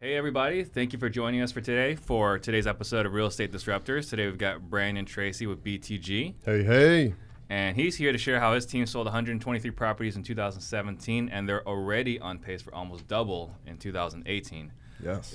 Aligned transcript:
Hey, 0.00 0.14
everybody. 0.14 0.62
Thank 0.62 0.92
you 0.92 0.98
for 0.98 1.08
joining 1.08 1.40
us 1.40 1.52
for 1.52 1.62
today 1.62 1.94
for 1.94 2.38
today's 2.38 2.66
episode 2.66 3.06
of 3.06 3.14
Real 3.14 3.28
Estate 3.28 3.50
Disruptors. 3.50 4.10
Today 4.10 4.26
we've 4.26 4.36
got 4.36 4.68
Brandon 4.68 5.06
Tracy 5.06 5.46
with 5.46 5.64
BTG, 5.64 6.34
Hey, 6.44 6.62
hey. 6.64 7.14
and 7.48 7.74
he's 7.74 7.96
here 7.96 8.12
to 8.12 8.18
share 8.18 8.38
how 8.38 8.52
his 8.52 8.66
team 8.66 8.84
sold 8.84 9.06
123 9.06 9.70
properties 9.70 10.14
in 10.16 10.22
2017, 10.22 11.30
and 11.30 11.48
they're 11.48 11.66
already 11.66 12.20
on 12.20 12.38
pace 12.38 12.60
for 12.60 12.74
almost 12.74 13.08
double 13.08 13.54
in 13.66 13.78
2018. 13.78 14.70
Yes. 15.02 15.34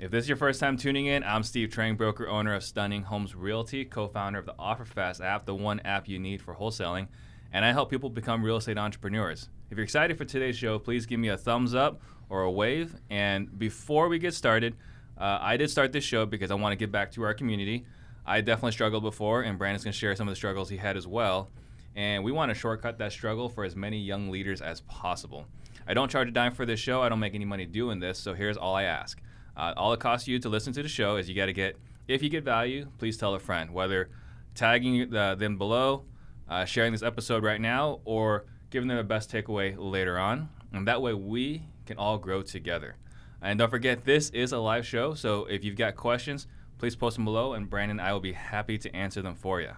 If 0.00 0.10
this 0.10 0.24
is 0.24 0.28
your 0.28 0.36
first 0.36 0.58
time 0.58 0.76
tuning 0.76 1.06
in, 1.06 1.22
I'm 1.22 1.44
Steve 1.44 1.68
Trang, 1.68 1.96
broker 1.96 2.26
owner 2.26 2.54
of 2.54 2.64
Stunning 2.64 3.04
Homes 3.04 3.36
Realty, 3.36 3.84
co 3.84 4.08
founder 4.08 4.40
of 4.40 4.46
the 4.46 4.54
OfferFast 4.54 5.24
app, 5.24 5.46
the 5.46 5.54
one 5.54 5.78
app 5.80 6.08
you 6.08 6.18
need 6.18 6.42
for 6.42 6.56
wholesaling, 6.56 7.06
and 7.52 7.64
I 7.64 7.70
help 7.70 7.90
people 7.90 8.10
become 8.10 8.42
real 8.42 8.56
estate 8.56 8.76
entrepreneurs. 8.76 9.48
If 9.70 9.76
you're 9.76 9.84
excited 9.84 10.18
for 10.18 10.24
today's 10.24 10.56
show, 10.56 10.80
please 10.80 11.06
give 11.06 11.20
me 11.20 11.28
a 11.28 11.36
thumbs 11.36 11.76
up 11.76 12.02
or 12.28 12.42
a 12.42 12.50
wave. 12.50 12.96
And 13.08 13.56
before 13.56 14.08
we 14.08 14.18
get 14.18 14.34
started, 14.34 14.74
uh, 15.16 15.38
I 15.40 15.56
did 15.56 15.70
start 15.70 15.92
this 15.92 16.02
show 16.02 16.26
because 16.26 16.50
I 16.50 16.54
want 16.54 16.72
to 16.72 16.76
give 16.76 16.90
back 16.90 17.12
to 17.12 17.22
our 17.22 17.34
community. 17.34 17.86
I 18.26 18.40
definitely 18.40 18.72
struggled 18.72 19.04
before, 19.04 19.42
and 19.42 19.58
Brandon's 19.58 19.84
going 19.84 19.92
to 19.92 19.98
share 19.98 20.16
some 20.16 20.26
of 20.26 20.32
the 20.32 20.36
struggles 20.36 20.70
he 20.70 20.76
had 20.76 20.96
as 20.96 21.06
well. 21.06 21.50
And 21.94 22.24
we 22.24 22.32
want 22.32 22.50
to 22.50 22.54
shortcut 22.54 22.98
that 22.98 23.12
struggle 23.12 23.48
for 23.48 23.62
as 23.62 23.76
many 23.76 24.00
young 24.00 24.28
leaders 24.28 24.60
as 24.60 24.80
possible. 24.82 25.46
I 25.86 25.94
don't 25.94 26.10
charge 26.10 26.26
a 26.26 26.32
dime 26.32 26.52
for 26.52 26.66
this 26.66 26.80
show. 26.80 27.02
I 27.02 27.08
don't 27.08 27.20
make 27.20 27.36
any 27.36 27.44
money 27.44 27.64
doing 27.64 28.00
this. 28.00 28.18
So 28.18 28.34
here's 28.34 28.56
all 28.56 28.74
I 28.74 28.82
ask. 28.82 29.20
Uh, 29.56 29.72
all 29.76 29.92
it 29.92 30.00
costs 30.00 30.26
you 30.26 30.40
to 30.40 30.48
listen 30.48 30.72
to 30.72 30.82
the 30.82 30.88
show 30.88 31.14
is 31.14 31.28
you 31.28 31.36
got 31.36 31.46
to 31.46 31.52
get, 31.52 31.76
if 32.08 32.24
you 32.24 32.28
get 32.28 32.42
value, 32.42 32.88
please 32.98 33.16
tell 33.16 33.34
a 33.34 33.38
friend, 33.38 33.70
whether 33.70 34.10
tagging 34.56 35.14
uh, 35.14 35.36
them 35.36 35.58
below, 35.58 36.06
uh, 36.48 36.64
sharing 36.64 36.90
this 36.90 37.04
episode 37.04 37.44
right 37.44 37.60
now, 37.60 38.00
or 38.04 38.46
giving 38.70 38.88
them 38.88 38.96
the 38.96 39.04
best 39.04 39.30
takeaway 39.30 39.74
later 39.76 40.18
on. 40.18 40.48
And 40.72 40.86
that 40.86 41.02
way 41.02 41.14
we 41.14 41.64
can 41.86 41.98
all 41.98 42.18
grow 42.18 42.42
together. 42.42 42.96
And 43.42 43.58
don't 43.58 43.70
forget, 43.70 44.04
this 44.04 44.30
is 44.30 44.52
a 44.52 44.58
live 44.58 44.86
show. 44.86 45.14
So 45.14 45.44
if 45.46 45.64
you've 45.64 45.76
got 45.76 45.96
questions, 45.96 46.46
please 46.78 46.96
post 46.96 47.16
them 47.16 47.24
below, 47.24 47.52
and 47.52 47.68
Brandon 47.68 47.98
and 47.98 48.06
I 48.06 48.12
will 48.12 48.20
be 48.20 48.32
happy 48.32 48.78
to 48.78 48.94
answer 48.94 49.22
them 49.22 49.34
for 49.34 49.60
you. 49.60 49.72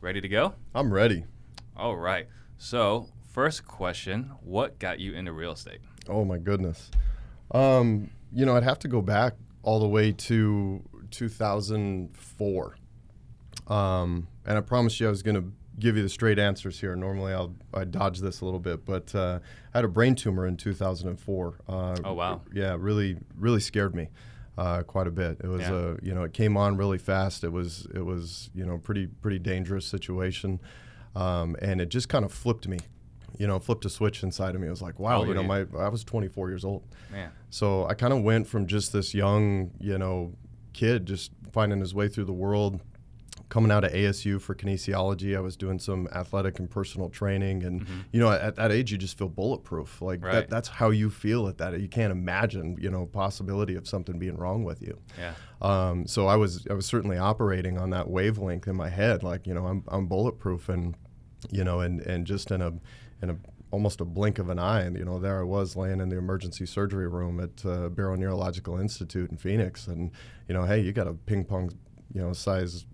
Ready 0.00 0.20
to 0.20 0.28
go? 0.28 0.54
I'm 0.74 0.92
ready. 0.92 1.24
All 1.76 1.96
right. 1.96 2.28
So, 2.58 3.08
first 3.28 3.66
question 3.66 4.32
What 4.40 4.78
got 4.78 5.00
you 5.00 5.14
into 5.14 5.32
real 5.32 5.52
estate? 5.52 5.80
Oh, 6.08 6.24
my 6.24 6.38
goodness. 6.38 6.90
Um, 7.50 8.10
you 8.32 8.46
know, 8.46 8.56
I'd 8.56 8.62
have 8.62 8.78
to 8.80 8.88
go 8.88 9.00
back 9.00 9.34
all 9.62 9.80
the 9.80 9.88
way 9.88 10.12
to 10.12 10.82
2004. 11.10 12.76
Um, 13.66 14.28
and 14.46 14.58
I 14.58 14.60
promised 14.60 15.00
you 15.00 15.06
I 15.06 15.10
was 15.10 15.22
going 15.22 15.36
to 15.36 15.52
give 15.78 15.96
you 15.96 16.02
the 16.02 16.08
straight 16.08 16.38
answers 16.38 16.80
here. 16.80 16.94
Normally 16.96 17.32
I'll 17.32 17.54
I 17.72 17.84
dodge 17.84 18.20
this 18.20 18.40
a 18.40 18.44
little 18.44 18.60
bit, 18.60 18.84
but 18.84 19.14
uh, 19.14 19.38
I 19.74 19.78
had 19.78 19.84
a 19.84 19.88
brain 19.88 20.14
tumor 20.14 20.46
in 20.46 20.56
2004. 20.56 21.54
Uh, 21.68 21.96
Oh, 22.04 22.14
wow. 22.14 22.40
Yeah, 22.52 22.76
really, 22.78 23.16
really 23.36 23.60
scared 23.60 23.94
me. 23.94 24.08
Uh, 24.56 24.82
quite 24.82 25.06
a 25.06 25.10
bit. 25.12 25.38
It 25.44 25.46
was 25.46 25.60
Yeah. 25.62 25.72
a, 25.72 25.96
you 26.02 26.12
know, 26.14 26.24
it 26.24 26.32
came 26.32 26.56
on 26.56 26.76
really 26.76 26.98
fast. 26.98 27.44
It 27.44 27.52
was, 27.52 27.86
it 27.94 28.04
was, 28.04 28.50
you 28.54 28.66
know, 28.66 28.76
pretty, 28.78 29.06
pretty 29.06 29.38
dangerous 29.38 29.86
situation, 29.86 30.58
um, 31.14 31.54
and 31.62 31.80
it 31.80 31.90
just 31.90 32.08
kind 32.08 32.24
of 32.24 32.32
flipped 32.32 32.66
me, 32.66 32.78
you 33.38 33.46
know, 33.46 33.60
flipped 33.60 33.84
a 33.84 33.88
switch 33.88 34.24
inside 34.24 34.56
of 34.56 34.60
me. 34.60 34.66
I 34.66 34.70
was 34.70 34.82
like, 34.82 34.98
wow, 34.98 35.22
you 35.22 35.32
know, 35.32 35.42
were 35.42 35.64
my, 35.66 35.78
I 35.78 35.88
was 35.88 36.02
24 36.02 36.48
years 36.48 36.64
old. 36.64 36.82
Man. 37.12 37.30
So 37.50 37.86
I 37.86 37.94
kind 37.94 38.12
of 38.12 38.22
went 38.24 38.48
from 38.48 38.66
just 38.66 38.92
this 38.92 39.14
young, 39.14 39.70
you 39.78 39.96
know, 39.96 40.32
kid 40.72 41.06
just 41.06 41.30
finding 41.52 41.78
his 41.78 41.94
way 41.94 42.08
through 42.08 42.24
the 42.24 42.32
world, 42.32 42.80
coming 43.48 43.70
out 43.70 43.82
of 43.84 43.92
ASU 43.92 44.40
for 44.40 44.54
kinesiology. 44.54 45.36
I 45.36 45.40
was 45.40 45.56
doing 45.56 45.78
some 45.78 46.06
athletic 46.12 46.58
and 46.58 46.68
personal 46.70 47.08
training, 47.08 47.64
and 47.64 47.86
you 48.12 48.20
know, 48.20 48.30
at 48.30 48.56
that 48.56 48.70
age, 48.72 48.92
you 48.92 48.98
just 48.98 49.16
feel 49.16 49.28
bulletproof. 49.28 50.02
Like 50.02 50.22
Right. 50.24 50.32
that, 50.32 50.50
that's 50.50 50.68
how 50.68 50.90
you 50.90 51.08
feel 51.10 51.48
at 51.48 51.58
that. 51.58 51.80
You 51.80 51.88
can't 51.88 52.12
imagine, 52.12 52.76
you 52.80 52.90
know, 52.90 53.06
possibility 53.06 53.74
of 53.74 53.88
something 53.88 54.18
being 54.18 54.36
wrong 54.36 54.64
with 54.64 54.82
you. 54.82 54.98
Yeah. 55.18 55.32
Um, 55.62 56.06
so 56.06 56.26
I 56.26 56.36
was 56.36 56.66
I 56.70 56.74
was 56.74 56.86
certainly 56.86 57.16
operating 57.18 57.78
on 57.78 57.90
that 57.90 58.08
wavelength 58.10 58.68
in 58.68 58.76
my 58.76 58.88
head, 58.90 59.22
like 59.22 59.46
you 59.46 59.54
know 59.54 59.66
I'm 59.66 59.82
I'm 59.88 60.06
bulletproof 60.06 60.68
and 60.68 60.94
you 61.50 61.64
know 61.64 61.80
and 61.80 62.00
and 62.02 62.26
just 62.26 62.50
in 62.50 62.60
a 62.62 62.72
in 63.22 63.30
a 63.30 63.36
almost 63.70 64.00
a 64.00 64.04
blink 64.04 64.38
of 64.38 64.48
an 64.50 64.58
eye, 64.58 64.80
and 64.82 64.96
you 64.96 65.04
know 65.04 65.18
there 65.18 65.40
I 65.40 65.44
was 65.44 65.74
laying 65.76 66.00
in 66.00 66.08
the 66.10 66.16
emergency 66.16 66.64
surgery 66.66 67.08
room 67.08 67.40
at 67.40 67.64
uh, 67.66 67.88
Barrow 67.88 68.14
Neurological 68.16 68.78
Institute 68.78 69.30
in 69.30 69.36
Phoenix, 69.36 69.86
and 69.88 70.10
you 70.48 70.54
know 70.54 70.64
hey 70.64 70.80
you 70.80 70.92
got 70.92 71.06
a 71.08 71.14
ping 71.14 71.44
pong 71.44 71.70
you 72.14 72.20
know 72.20 72.32
size 72.32 72.86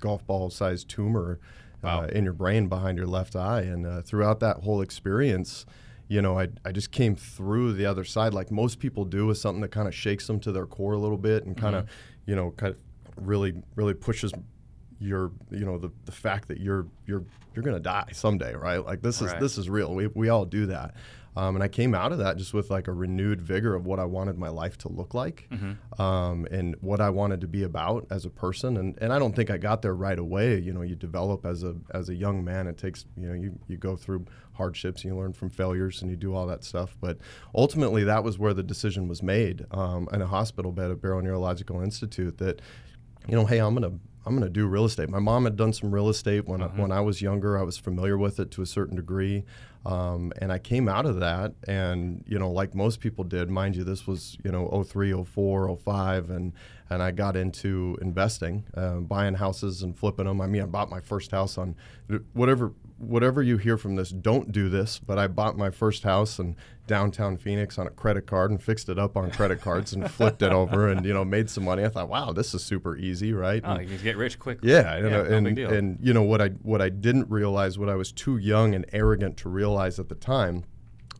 golf 0.00 0.26
ball 0.26 0.50
sized 0.50 0.88
tumor 0.88 1.38
Wow. 1.82 2.02
uh, 2.02 2.06
in 2.06 2.22
your 2.22 2.32
brain 2.32 2.68
behind 2.68 2.96
your 2.96 3.08
left 3.08 3.34
eye, 3.34 3.62
and 3.62 3.84
uh, 3.84 4.02
throughout 4.02 4.38
that 4.40 4.58
whole 4.58 4.80
experience 4.80 5.66
you 6.08 6.20
know, 6.20 6.38
I, 6.38 6.48
I 6.62 6.72
just 6.72 6.90
came 6.90 7.16
through 7.16 7.72
the 7.72 7.86
other 7.86 8.04
side 8.04 8.34
like 8.34 8.50
most 8.50 8.78
people 8.80 9.06
do 9.06 9.24
with 9.26 9.38
something 9.38 9.62
that 9.62 9.70
kind 9.70 9.88
of 9.88 9.94
shakes 9.94 10.26
them 10.26 10.40
to 10.40 10.52
their 10.52 10.66
core 10.66 10.92
a 10.92 10.98
little 10.98 11.16
bit 11.16 11.46
and 11.46 11.56
kind 11.56 11.74
of, 11.74 11.88
you 12.26 12.36
know, 12.36 12.50
kind 12.50 12.74
of 12.74 13.26
really, 13.26 13.54
really 13.76 13.94
pushes 13.94 14.30
your, 15.00 15.30
you 15.50 15.64
know, 15.64 15.78
the, 15.78 15.90
the 16.04 16.12
fact 16.12 16.48
that 16.48 16.60
you're, 16.60 16.86
you're, 17.06 17.24
you're 17.54 17.62
going 17.62 17.76
to 17.76 17.80
die 17.82 18.08
someday, 18.12 18.54
right? 18.54 18.84
Like 18.84 19.00
this 19.00 19.22
is, 19.22 19.28
Right. 19.32 19.40
this 19.40 19.56
is 19.56 19.70
real. 19.70 19.94
We, 19.94 20.08
we 20.08 20.28
all 20.28 20.44
do 20.44 20.66
that. 20.66 20.94
Um, 21.34 21.54
and 21.56 21.64
I 21.64 21.68
came 21.68 21.94
out 21.94 22.12
of 22.12 22.18
that 22.18 22.36
just 22.36 22.52
with 22.52 22.70
like 22.70 22.88
a 22.88 22.92
renewed 22.92 23.40
vigor 23.40 23.74
of 23.74 23.86
what 23.86 23.98
I 23.98 24.04
wanted 24.04 24.36
my 24.36 24.50
life 24.50 24.76
to 24.78 24.88
look 24.90 25.14
like 25.14 25.48
um, 25.98 26.46
and 26.50 26.76
what 26.80 27.00
I 27.00 27.08
wanted 27.08 27.40
to 27.40 27.46
be 27.48 27.62
about 27.62 28.06
as 28.10 28.26
a 28.26 28.30
person. 28.30 28.76
And, 28.76 28.98
and 29.00 29.12
I 29.12 29.18
don't 29.18 29.34
think 29.34 29.50
I 29.50 29.56
got 29.56 29.80
there 29.80 29.94
right 29.94 30.18
away. 30.18 30.58
You 30.58 30.74
know, 30.74 30.82
you 30.82 30.94
develop 30.94 31.46
as 31.46 31.62
a, 31.62 31.74
as 31.94 32.10
a 32.10 32.14
young 32.14 32.44
man, 32.44 32.66
it 32.66 32.76
takes, 32.76 33.06
you 33.16 33.28
know, 33.28 33.34
you, 33.34 33.58
you 33.66 33.78
go 33.78 33.96
through 33.96 34.26
hardships 34.52 35.04
and 35.04 35.12
you 35.14 35.18
learn 35.18 35.32
from 35.32 35.48
failures 35.48 36.02
and 36.02 36.10
you 36.10 36.16
do 36.16 36.34
all 36.34 36.46
that 36.48 36.64
stuff. 36.64 36.96
But 37.00 37.16
ultimately, 37.54 38.04
that 38.04 38.22
was 38.24 38.38
where 38.38 38.52
the 38.52 38.62
decision 38.62 39.08
was 39.08 39.22
made 39.22 39.64
um, 39.70 40.08
in 40.12 40.20
a 40.20 40.26
hospital 40.26 40.70
bed 40.70 40.90
at 40.90 41.00
Barrow 41.00 41.20
Neurological 41.20 41.80
Institute 41.80 42.36
that, 42.38 42.60
you 43.26 43.36
know, 43.36 43.46
hey, 43.46 43.58
I'm 43.58 43.72
gonna 43.74 43.92
I'm 44.24 44.34
gonna 44.34 44.50
do 44.50 44.66
real 44.66 44.84
estate. 44.84 45.08
My 45.08 45.18
mom 45.18 45.44
had 45.44 45.56
done 45.56 45.72
some 45.72 45.90
real 45.92 46.08
estate 46.08 46.46
when 46.46 46.62
I, 46.62 46.66
when 46.66 46.92
I 46.92 47.00
was 47.00 47.22
younger. 47.22 47.58
I 47.58 47.62
was 47.62 47.76
familiar 47.78 48.18
with 48.18 48.38
it 48.38 48.50
to 48.52 48.62
a 48.62 48.66
certain 48.66 48.96
degree, 48.96 49.44
um, 49.84 50.32
and 50.38 50.52
I 50.52 50.58
came 50.58 50.88
out 50.88 51.06
of 51.06 51.20
that. 51.20 51.54
And 51.66 52.24
you 52.26 52.38
know, 52.38 52.50
like 52.50 52.74
most 52.74 53.00
people 53.00 53.24
did, 53.24 53.50
mind 53.50 53.76
you, 53.76 53.84
this 53.84 54.06
was 54.06 54.36
you 54.44 54.50
know 54.52 54.82
03, 54.82 55.24
04, 55.24 55.76
05, 55.76 56.30
and 56.30 56.52
and 56.90 57.02
I 57.02 57.10
got 57.10 57.36
into 57.36 57.96
investing, 58.02 58.64
uh, 58.74 58.96
buying 58.96 59.34
houses 59.34 59.82
and 59.82 59.96
flipping 59.96 60.26
them. 60.26 60.40
I 60.40 60.46
mean, 60.46 60.62
I 60.62 60.66
bought 60.66 60.90
my 60.90 61.00
first 61.00 61.30
house 61.30 61.56
on 61.56 61.74
whatever 62.34 62.72
whatever 63.02 63.42
you 63.42 63.56
hear 63.58 63.76
from 63.76 63.96
this. 63.96 64.10
Don't 64.10 64.52
do 64.52 64.68
this, 64.68 64.98
but 64.98 65.18
I 65.18 65.26
bought 65.26 65.56
my 65.56 65.70
first 65.70 66.02
house 66.04 66.38
in 66.38 66.56
downtown 66.86 67.36
Phoenix 67.36 67.78
on 67.78 67.86
a 67.86 67.90
credit 67.90 68.26
card 68.26 68.50
and 68.50 68.62
fixed 68.62 68.88
it 68.88 68.98
up 68.98 69.16
on 69.16 69.30
credit 69.30 69.60
cards 69.60 69.92
and 69.92 70.10
flipped 70.10 70.42
it 70.42 70.52
over 70.52 70.88
and 70.88 71.04
you 71.04 71.12
know 71.12 71.24
made 71.24 71.48
some 71.50 71.64
money. 71.64 71.84
I 71.84 71.88
thought, 71.88 72.08
wow, 72.08 72.32
this 72.32 72.54
is 72.54 72.62
super 72.64 72.96
easy, 72.96 73.32
right? 73.32 73.62
Oh, 73.64 73.72
And- 73.72 73.82
you 73.88 73.96
can 73.96 74.04
get 74.04 74.16
rich 74.16 74.38
quick. 74.38 74.58
yeah, 74.62 74.96
you 74.96 75.02
know, 75.10 75.22
no 75.24 75.36
and 75.36 75.44
big 75.46 75.56
deal. 75.56 75.72
and 75.72 75.98
you 76.00 76.12
know 76.12 76.22
what 76.22 76.40
I 76.40 76.48
what 76.62 76.80
I 76.82 76.88
didn't 76.88 77.28
realize, 77.30 77.78
what 77.78 77.88
I 77.88 77.94
was 77.94 78.12
too 78.12 78.36
young 78.36 78.74
and 78.74 78.84
arrogant 78.92 79.36
to 79.38 79.48
realize 79.48 79.98
at 79.98 80.08
the 80.08 80.14
time, 80.14 80.64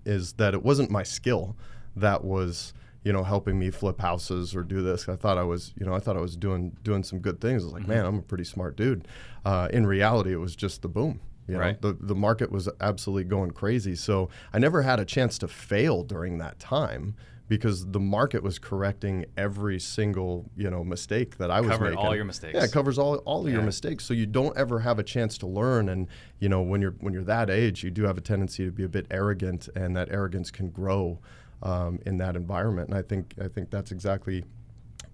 is 0.05 0.35
that 0.35 0.55
it 0.55 0.63
wasn't 0.63 0.91
my 0.91 1.03
skill 1.03 1.57
that 1.97 2.25
was 2.25 2.73
you 3.05 3.13
know 3.13 3.25
helping 3.25 3.59
me 3.59 3.71
flip 3.71 4.01
houses 4.01 4.55
or 4.55 4.63
do 4.63 4.81
this. 4.83 5.09
I 5.09 5.17
thought 5.17 5.37
I 5.39 5.43
was 5.43 5.73
you 5.79 5.85
know 5.87 5.95
I 5.95 5.99
thought 6.01 6.17
I 6.17 6.21
was 6.21 6.37
doing 6.37 6.77
doing 6.85 7.03
some 7.03 7.19
good 7.21 7.41
things. 7.41 7.63
I 7.63 7.67
was 7.67 7.75
like, 7.75 7.89
man, 7.89 8.05
I'm 8.07 8.19
a 8.19 8.23
pretty 8.23 8.45
smart 8.45 8.77
dude. 8.77 9.07
Uh, 9.45 9.69
in 9.73 9.87
reality, 9.87 10.33
it 10.33 10.37
was 10.37 10.55
just 10.55 10.83
the 10.83 10.89
boom. 10.89 11.21
You 11.49 11.55
know, 11.55 11.61
Right. 11.61 11.81
the 11.83 11.97
the 12.01 12.15
market 12.15 12.51
was 12.53 12.69
absolutely 12.81 13.25
going 13.25 13.51
crazy. 13.51 13.95
So 13.97 14.29
I 14.53 14.59
never 14.59 14.83
had 14.83 15.01
a 15.01 15.05
chance 15.05 15.39
to 15.39 15.49
fail 15.49 16.05
during 16.05 16.39
that 16.39 16.59
time 16.61 17.15
because 17.49 17.91
the 17.91 18.01
market 18.01 18.43
was 18.43 18.59
correcting 18.59 19.27
every 19.37 19.79
single 19.81 20.49
you 20.57 20.71
know 20.71 20.85
mistake 20.85 21.37
that 21.39 21.51
I 21.51 21.61
was 21.61 21.71
Covered 21.73 21.91
making. 21.91 21.99
all 21.99 22.15
your 22.15 22.25
mistakes. 22.25 22.55
Yeah, 22.55 22.65
it 22.65 22.73
covers 22.73 22.97
all 22.99 23.17
all 23.19 23.45
of 23.47 23.53
your 23.53 23.63
mistakes. 23.63 24.05
So 24.05 24.15
you 24.15 24.25
don't 24.27 24.57
ever 24.57 24.79
have 24.81 24.99
a 24.99 25.03
chance 25.03 25.37
to 25.39 25.47
learn. 25.47 25.89
And 25.89 26.07
you 26.39 26.49
know 26.49 26.63
when 26.63 26.81
you're 26.81 26.95
when 27.01 27.13
you're 27.13 27.25
that 27.25 27.51
age, 27.51 27.83
you 27.83 27.91
do 27.91 28.05
have 28.05 28.17
a 28.17 28.23
tendency 28.23 28.65
to 28.65 28.71
be 28.71 28.85
a 28.85 28.89
bit 28.89 29.07
arrogant, 29.11 29.69
and 29.75 29.97
that 29.97 30.09
arrogance 30.11 30.51
can 30.53 30.71
grow 30.71 31.19
um, 31.63 31.99
in 32.07 32.19
that 32.19 32.37
environment. 32.37 32.89
And 32.89 32.97
I 32.97 33.03
think 33.03 33.35
I 33.43 33.49
think 33.49 33.71
that's 33.71 33.91
exactly 33.91 34.45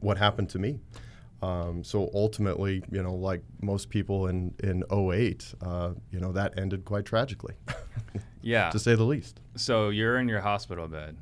what 0.00 0.18
happened 0.18 0.50
to 0.50 0.58
me. 0.58 0.78
Um, 1.40 1.84
so 1.84 2.10
ultimately, 2.14 2.82
you 2.90 3.02
know, 3.02 3.14
like 3.14 3.42
most 3.62 3.90
people 3.90 4.26
in 4.26 4.54
in 4.62 4.82
08, 4.90 5.54
uh, 5.62 5.92
you 6.10 6.18
know, 6.20 6.32
that 6.32 6.58
ended 6.58 6.84
quite 6.84 7.04
tragically, 7.04 7.54
yeah. 8.42 8.70
to 8.70 8.78
say 8.78 8.94
the 8.96 9.04
least. 9.04 9.40
so 9.54 9.90
you're 9.90 10.18
in 10.18 10.28
your 10.28 10.40
hospital 10.40 10.88
bed, 10.88 11.16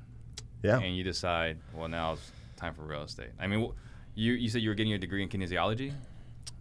Yeah. 0.63 0.79
and 0.81 0.97
you 0.97 1.05
decide, 1.05 1.59
well, 1.75 1.89
now 1.89 2.15
it's 2.15 2.31
time 2.57 2.73
for 2.75 2.83
real 2.83 3.03
estate. 3.03 3.31
I 3.39 3.47
mean, 3.47 3.71
you 4.15 4.33
you 4.33 4.49
said 4.49 4.63
you 4.63 4.71
were 4.71 4.75
getting 4.75 4.91
your 4.91 4.99
degree 4.99 5.23
in 5.23 5.29
kinesiology. 5.29 5.93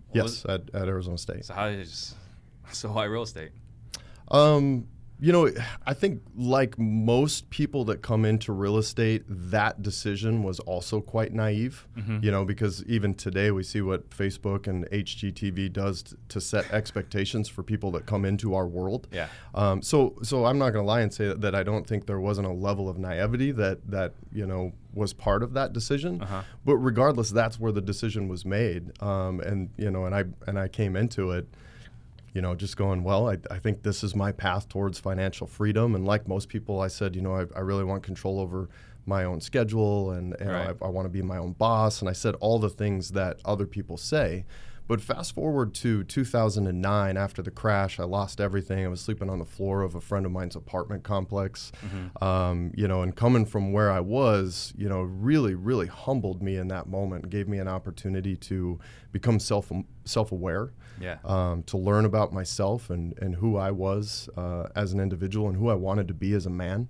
What 0.10 0.24
Yes, 0.24 0.46
at, 0.48 0.62
at 0.74 0.88
Arizona 0.90 1.18
State. 1.18 1.46
So 1.46 1.54
how 1.54 1.70
did 1.70 1.86
just, 1.86 2.16
so 2.72 2.90
why 2.92 3.06
real 3.06 3.24
estate? 3.24 3.52
Um, 4.32 4.88
You 5.18 5.32
know, 5.32 5.50
I 5.86 5.94
think 5.94 6.22
like 6.36 6.78
most 6.78 7.50
people 7.50 7.86
that 7.86 8.02
come 8.02 8.26
into 8.26 8.52
real 8.52 8.78
estate, 8.78 9.24
that 9.28 9.82
decision 9.82 10.44
was 10.44 10.60
also 10.60 11.00
quite 11.00 11.34
naive. 11.34 11.88
Mm-hmm. 11.98 12.20
You 12.22 12.32
know, 12.32 12.44
because 12.44 12.84
even 12.86 13.14
today 13.14 13.52
we 13.52 13.64
see 13.64 13.82
what 13.82 14.10
Facebook 14.10 14.68
and 14.68 14.90
HGTV 14.90 15.72
does 15.72 16.04
t- 16.04 16.16
to 16.30 16.42
set 16.42 16.70
expectations 16.72 17.48
for 17.48 17.64
people 17.64 17.92
that 17.92 18.06
come 18.06 18.26
into 18.26 18.56
our 18.56 18.68
world. 18.68 19.08
Yeah. 19.12 19.28
Um, 19.54 19.82
so, 19.82 20.16
so 20.22 20.46
I'm 20.46 20.58
not 20.58 20.72
going 20.72 20.84
to 20.84 20.88
lie 20.88 21.02
and 21.02 21.14
say 21.14 21.28
that, 21.28 21.42
that 21.42 21.56
I 21.56 21.64
don't 21.64 21.88
think 21.88 22.08
there 22.08 22.20
wasn't 22.20 22.48
a 22.48 22.54
level 22.54 22.90
of 22.90 22.98
naivety 22.98 23.52
that 23.54 23.90
that 23.90 24.14
you 24.34 24.46
know 24.46 24.74
was 24.94 25.14
part 25.14 25.44
of 25.44 25.54
that 25.54 25.72
decision. 25.72 26.22
Uh-huh. 26.22 26.42
But 26.66 26.78
regardless, 26.78 27.30
that's 27.30 27.60
where 27.60 27.72
the 27.72 27.82
decision 27.82 28.28
was 28.28 28.46
made. 28.46 29.02
Um, 29.02 29.40
and 29.40 29.70
you 29.78 29.92
know, 29.92 30.06
and 30.06 30.14
I 30.14 30.26
and 30.48 30.60
I 30.60 30.68
came 30.68 30.96
into 30.96 31.32
it 31.32 31.48
you 32.36 32.42
know, 32.42 32.54
just 32.54 32.76
going, 32.76 33.02
well, 33.04 33.30
I, 33.30 33.38
I 33.50 33.60
think 33.60 33.82
this 33.82 34.04
is 34.04 34.14
my 34.14 34.34
path 34.34 34.68
towards 34.68 35.00
financial 35.00 35.48
freedom. 35.48 35.96
And 35.96 36.06
like 36.06 36.28
most 36.28 36.50
people, 36.50 36.82
I 36.82 36.90
said, 36.90 37.16
you 37.16 37.22
know, 37.22 37.34
I, 37.34 37.46
I 37.56 37.62
really 37.62 37.86
want 37.86 38.04
control 38.04 38.42
over 38.42 38.70
my 39.06 39.24
own 39.24 39.40
schedule 39.40 40.12
and, 40.12 40.36
and 40.42 40.50
Right. 40.52 40.76
I, 40.82 40.86
I 40.86 40.90
want 40.90 41.06
to 41.06 41.10
be 41.10 41.22
my 41.22 41.38
own 41.38 41.54
boss. 41.54 42.02
And 42.02 42.10
I 42.10 42.14
said 42.14 42.36
all 42.42 42.60
the 42.60 42.70
things 42.70 43.12
that 43.12 43.40
other 43.46 43.66
people 43.66 43.96
say. 43.96 44.46
But 44.88 45.02
fast 45.02 45.34
forward 45.34 45.74
to 45.76 46.04
2009, 46.04 47.18
after 47.18 47.42
the 47.42 47.50
crash, 47.52 48.00
I 48.00 48.04
lost 48.04 48.40
everything. 48.42 48.86
I 48.86 48.88
was 48.90 49.02
sleeping 49.02 49.30
on 49.32 49.40
the 49.40 49.46
floor 49.46 49.82
of 49.82 49.96
a 49.96 50.02
friend 50.02 50.26
of 50.26 50.32
mine's 50.32 50.56
apartment 50.56 51.04
complex. 51.04 51.72
Um, 52.22 52.72
you 52.76 52.88
know, 52.88 53.02
and 53.02 53.16
coming 53.16 53.46
from 53.46 53.72
where 53.72 53.90
I 53.90 54.02
was, 54.02 54.74
you 54.78 54.88
know, 54.90 55.02
really, 55.02 55.56
really 55.56 55.88
humbled 55.88 56.44
me 56.44 56.58
in 56.58 56.68
that 56.68 56.88
moment. 56.88 57.30
Gave 57.32 57.48
me 57.48 57.58
an 57.60 57.68
opportunity 57.68 58.36
to 58.36 58.80
become 59.12 59.40
self 59.40 59.72
self 60.04 60.32
aware 60.32 60.72
Yeah. 61.00 61.18
um, 61.26 61.64
to 61.64 61.78
learn 61.78 62.06
about 62.06 62.32
myself 62.34 62.90
and, 62.90 63.18
and 63.20 63.36
who 63.36 63.58
I 63.58 63.72
was 63.72 64.30
uh, 64.38 64.68
as 64.76 64.94
an 64.94 65.00
individual 65.00 65.50
and 65.50 65.58
who 65.58 65.70
I 65.70 65.76
wanted 65.76 66.08
to 66.08 66.14
be 66.14 66.34
as 66.34 66.46
a 66.46 66.50
man. 66.50 66.88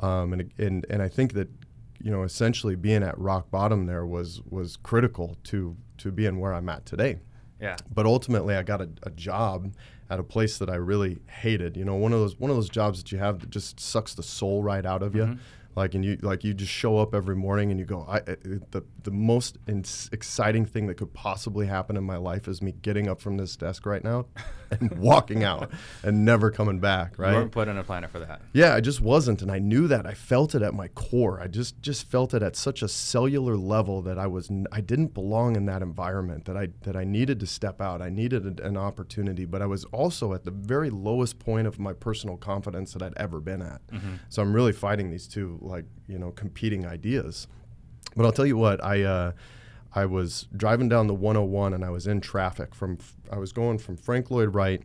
Um, 0.00 0.32
and, 0.32 0.52
and, 0.58 0.86
and 0.90 1.02
I 1.02 1.08
think 1.08 1.32
that, 1.32 1.48
you 2.00 2.10
know, 2.10 2.22
essentially 2.22 2.76
being 2.76 3.02
at 3.02 3.18
rock 3.18 3.50
bottom 3.50 3.86
there 3.86 4.06
was, 4.06 4.40
was 4.48 4.76
critical 4.76 5.36
to, 5.44 5.76
to 5.98 6.12
being 6.12 6.38
where 6.38 6.52
I'm 6.54 6.68
at 6.68 6.86
today. 6.86 7.20
yeah. 7.60 7.76
But 7.92 8.06
ultimately, 8.06 8.54
I 8.54 8.62
got 8.62 8.80
a, 8.80 8.88
a 9.02 9.10
job 9.10 9.74
at 10.10 10.18
a 10.18 10.22
place 10.22 10.58
that 10.58 10.70
I 10.70 10.76
really 10.76 11.18
hated. 11.28 11.76
You 11.76 11.84
know, 11.84 11.96
one 11.96 12.12
of 12.12 12.20
those 12.20 12.38
one 12.38 12.50
of 12.50 12.56
those 12.56 12.70
jobs 12.70 13.02
that 13.02 13.12
you 13.12 13.18
have 13.18 13.40
that 13.40 13.50
just 13.50 13.78
sucks 13.80 14.14
the 14.14 14.22
soul 14.22 14.62
right 14.62 14.86
out 14.86 15.02
of 15.02 15.14
you. 15.14 15.38
Like 15.78 15.94
and 15.94 16.04
you 16.04 16.18
like 16.22 16.42
you 16.42 16.54
just 16.54 16.72
show 16.72 16.98
up 16.98 17.14
every 17.14 17.36
morning 17.36 17.70
and 17.70 17.78
you 17.78 17.86
go, 17.86 18.04
I, 18.08 18.18
the 18.20 18.84
the 19.04 19.12
most 19.12 19.58
exciting 19.68 20.66
thing 20.66 20.88
that 20.88 20.96
could 20.96 21.14
possibly 21.14 21.68
happen 21.68 21.96
in 21.96 22.02
my 22.02 22.16
life 22.16 22.48
is 22.48 22.60
me 22.60 22.72
getting 22.72 23.08
up 23.08 23.20
from 23.20 23.36
this 23.36 23.56
desk 23.56 23.86
right 23.86 24.02
now 24.02 24.26
and 24.80 24.98
walking 24.98 25.44
out 25.44 25.70
and 26.02 26.24
never 26.24 26.50
coming 26.50 26.78
back. 26.80 27.16
You 27.18 27.24
Right? 27.24 27.34
weren't 27.34 27.52
put 27.52 27.68
on 27.68 27.78
a 27.78 27.84
planet 27.84 28.10
for 28.10 28.18
that. 28.20 28.42
Yeah, 28.52 28.74
I 28.74 28.80
just 28.80 29.00
wasn't, 29.00 29.42
and 29.42 29.50
I 29.50 29.58
knew 29.58 29.88
that. 29.88 30.06
I 30.06 30.14
felt 30.14 30.54
it 30.54 30.62
at 30.62 30.74
my 30.74 30.88
core. 30.88 31.40
I 31.40 31.46
just 31.46 31.80
just 31.82 32.08
felt 32.10 32.34
it 32.34 32.42
at 32.42 32.56
such 32.56 32.82
a 32.82 32.88
cellular 32.88 33.56
level 33.56 34.02
that 34.02 34.18
I 34.18 34.26
was 34.26 34.50
n- 34.50 34.66
I 34.72 34.80
didn't 34.80 35.14
belong 35.14 35.56
in 35.56 35.66
that 35.66 35.82
environment. 35.82 36.44
That 36.44 36.56
I 36.56 36.68
that 36.82 36.96
I 36.96 37.04
needed 37.04 37.40
to 37.40 37.46
step 37.46 37.80
out. 37.80 38.02
I 38.02 38.10
needed 38.10 38.60
a, 38.60 38.66
an 38.66 38.76
opportunity, 38.76 39.44
but 39.44 39.62
I 39.62 39.66
was 39.66 39.84
also 39.86 40.34
at 40.34 40.44
the 40.44 40.50
very 40.50 40.90
lowest 40.90 41.38
point 41.38 41.66
of 41.66 41.78
my 41.78 41.92
personal 41.92 42.36
confidence 42.36 42.92
that 42.92 43.02
I'd 43.02 43.16
ever 43.16 43.40
been 43.40 43.62
at. 43.62 43.80
So 44.28 44.42
I'm 44.42 44.52
really 44.52 44.72
fighting 44.72 45.10
these 45.10 45.26
two 45.26 45.58
like 45.62 45.84
you 46.06 46.18
know 46.18 46.30
competing 46.30 46.86
ideas. 46.86 47.46
But 48.16 48.24
I'll 48.26 48.32
tell 48.32 48.46
you 48.46 48.56
what, 48.56 48.82
I 48.82 49.02
uh, 49.02 49.32
I 49.94 50.06
was 50.06 50.46
driving 50.56 50.88
down 50.88 51.06
the 51.06 51.14
101 51.14 51.72
and 51.72 51.84
I 51.84 51.90
was 51.90 52.06
in 52.06 52.20
traffic 52.20 52.74
from 52.74 52.98
I 53.30 53.38
was 53.38 53.52
going 53.52 53.78
from 53.78 53.96
Frank 53.96 54.30
Lloyd 54.30 54.54
Wright 54.54 54.82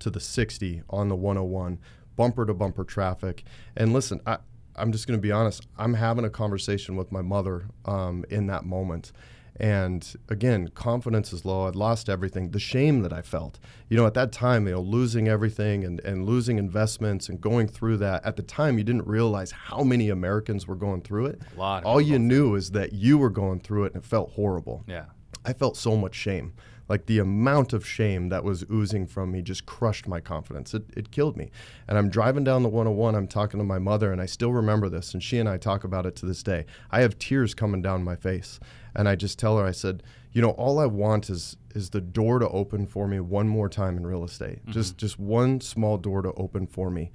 to 0.00 0.10
the 0.10 0.20
60 0.20 0.82
on 0.90 1.08
the 1.08 1.16
101, 1.16 1.78
bumper 2.16 2.44
to 2.46 2.54
bumper 2.54 2.84
traffic. 2.84 3.44
And 3.76 3.92
listen, 3.92 4.20
I, 4.26 4.38
I'm 4.76 4.92
just 4.92 5.06
going 5.06 5.18
to 5.18 5.22
be 5.22 5.32
honest. 5.32 5.66
I'm 5.78 5.94
having 5.94 6.24
a 6.24 6.30
conversation 6.30 6.96
with 6.96 7.12
my 7.12 7.22
mother 7.22 7.66
um, 7.84 8.24
in 8.30 8.46
that 8.48 8.64
moment. 8.64 9.12
And 9.60 10.14
again, 10.30 10.68
confidence 10.68 11.34
is 11.34 11.44
low. 11.44 11.68
I'd 11.68 11.76
lost 11.76 12.08
everything. 12.08 12.50
The 12.50 12.58
shame 12.58 13.02
that 13.02 13.12
I 13.12 13.20
felt, 13.20 13.58
you 13.90 13.96
know, 13.98 14.06
at 14.06 14.14
that 14.14 14.32
time, 14.32 14.66
you 14.66 14.72
know, 14.72 14.80
losing 14.80 15.28
everything 15.28 15.84
and, 15.84 16.00
and 16.00 16.24
losing 16.24 16.58
investments 16.58 17.28
and 17.28 17.38
going 17.38 17.68
through 17.68 17.98
that. 17.98 18.24
At 18.24 18.36
the 18.36 18.42
time, 18.42 18.78
you 18.78 18.84
didn't 18.84 19.06
realize 19.06 19.50
how 19.50 19.82
many 19.82 20.08
Americans 20.08 20.66
were 20.66 20.76
going 20.76 21.02
through 21.02 21.26
it. 21.26 21.42
A 21.54 21.60
lot 21.60 21.82
of 21.82 21.86
All 21.86 22.00
you 22.00 22.18
knew 22.18 22.54
is 22.54 22.70
that 22.70 22.94
you 22.94 23.18
were 23.18 23.28
going 23.28 23.60
through 23.60 23.84
it 23.84 23.92
and 23.92 24.02
it 24.02 24.06
felt 24.06 24.30
horrible. 24.30 24.82
Yeah. 24.86 25.04
I 25.44 25.52
felt 25.52 25.76
so 25.76 25.94
much 25.94 26.14
shame. 26.14 26.54
Like 26.88 27.04
the 27.06 27.18
amount 27.18 27.72
of 27.72 27.86
shame 27.86 28.30
that 28.30 28.42
was 28.42 28.64
oozing 28.68 29.06
from 29.06 29.30
me 29.30 29.42
just 29.42 29.64
crushed 29.64 30.08
my 30.08 30.20
confidence. 30.20 30.74
It, 30.74 30.84
it 30.96 31.10
killed 31.12 31.36
me. 31.36 31.52
And 31.86 31.96
I'm 31.96 32.08
driving 32.08 32.42
down 32.42 32.64
the 32.64 32.68
101. 32.68 33.14
I'm 33.14 33.28
talking 33.28 33.60
to 33.60 33.64
my 33.64 33.78
mother, 33.78 34.10
and 34.10 34.20
I 34.20 34.26
still 34.26 34.52
remember 34.52 34.88
this. 34.88 35.14
And 35.14 35.22
she 35.22 35.38
and 35.38 35.48
I 35.48 35.56
talk 35.56 35.84
about 35.84 36.04
it 36.04 36.16
to 36.16 36.26
this 36.26 36.42
day. 36.42 36.66
I 36.90 37.02
have 37.02 37.16
tears 37.18 37.54
coming 37.54 37.80
down 37.80 38.02
my 38.02 38.16
face. 38.16 38.58
And 38.94 39.08
I 39.08 39.14
just 39.16 39.38
tell 39.38 39.58
her, 39.58 39.64
I 39.66 39.70
said, 39.72 40.02
you 40.32 40.42
know, 40.42 40.50
all 40.50 40.78
I 40.78 40.86
want 40.86 41.30
is 41.30 41.56
is 41.74 41.90
the 41.90 42.00
door 42.00 42.38
to 42.40 42.48
open 42.48 42.86
for 42.86 43.06
me 43.06 43.20
one 43.20 43.48
more 43.48 43.68
time 43.68 43.96
in 43.96 44.06
real 44.06 44.24
estate. 44.24 44.60
Mm-hmm. 44.62 44.72
Just 44.72 44.96
just 44.96 45.18
one 45.18 45.60
small 45.60 45.98
door 45.98 46.22
to 46.22 46.32
open 46.34 46.66
for 46.66 46.90
me, 46.90 47.10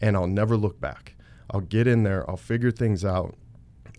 and 0.00 0.16
I'll 0.16 0.26
never 0.26 0.56
look 0.56 0.80
back. 0.80 1.14
I'll 1.50 1.60
get 1.60 1.86
in 1.86 2.04
there. 2.04 2.28
I'll 2.30 2.36
figure 2.36 2.70
things 2.70 3.04
out. 3.04 3.34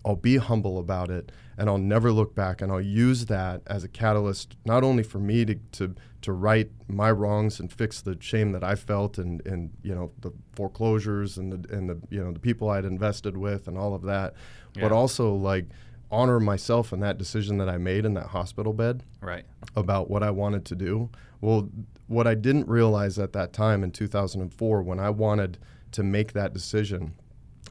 I'll 0.04 0.16
be 0.16 0.36
humble 0.36 0.78
about 0.78 1.10
it 1.10 1.30
and 1.56 1.68
I'll 1.68 1.78
never 1.78 2.10
look 2.10 2.34
back 2.34 2.60
and 2.60 2.72
I'll 2.72 2.80
use 2.80 3.26
that 3.26 3.62
as 3.66 3.84
a 3.84 3.88
catalyst 3.88 4.56
not 4.64 4.82
only 4.82 5.02
for 5.04 5.18
me 5.18 5.44
to, 5.44 5.54
to, 5.72 5.94
to 6.22 6.32
right 6.32 6.68
my 6.88 7.10
wrongs 7.12 7.60
and 7.60 7.72
fix 7.72 8.00
the 8.00 8.16
shame 8.20 8.50
that 8.52 8.64
I 8.64 8.74
felt 8.74 9.18
and, 9.18 9.44
and 9.46 9.70
you 9.82 9.94
know 9.94 10.10
the 10.20 10.32
foreclosures 10.54 11.38
and 11.38 11.52
the 11.52 11.72
and 11.76 11.88
the 11.88 12.00
you 12.10 12.22
know 12.22 12.32
the 12.32 12.40
people 12.40 12.68
I'd 12.70 12.84
invested 12.84 13.36
with 13.36 13.68
and 13.68 13.76
all 13.78 13.94
of 13.94 14.02
that 14.02 14.34
Yeah. 14.74 14.82
but 14.82 14.92
also 14.92 15.34
like 15.34 15.66
honor 16.12 16.38
myself 16.38 16.92
in 16.92 17.00
that 17.00 17.16
decision 17.18 17.56
that 17.58 17.68
I 17.68 17.78
made 17.78 18.04
in 18.04 18.14
that 18.14 18.26
hospital 18.28 18.72
bed 18.72 19.02
Right. 19.20 19.44
about 19.74 20.10
what 20.10 20.22
I 20.22 20.30
wanted 20.30 20.64
to 20.66 20.74
do. 20.76 21.08
Well, 21.40 21.70
what 22.06 22.26
I 22.26 22.34
didn't 22.34 22.68
realize 22.68 23.18
at 23.18 23.32
that 23.32 23.52
time 23.52 23.82
in 23.82 23.90
2004 23.90 24.82
when 24.82 25.00
I 25.00 25.10
wanted 25.10 25.58
to 25.92 26.02
make 26.02 26.32
that 26.34 26.52
decision 26.52 27.14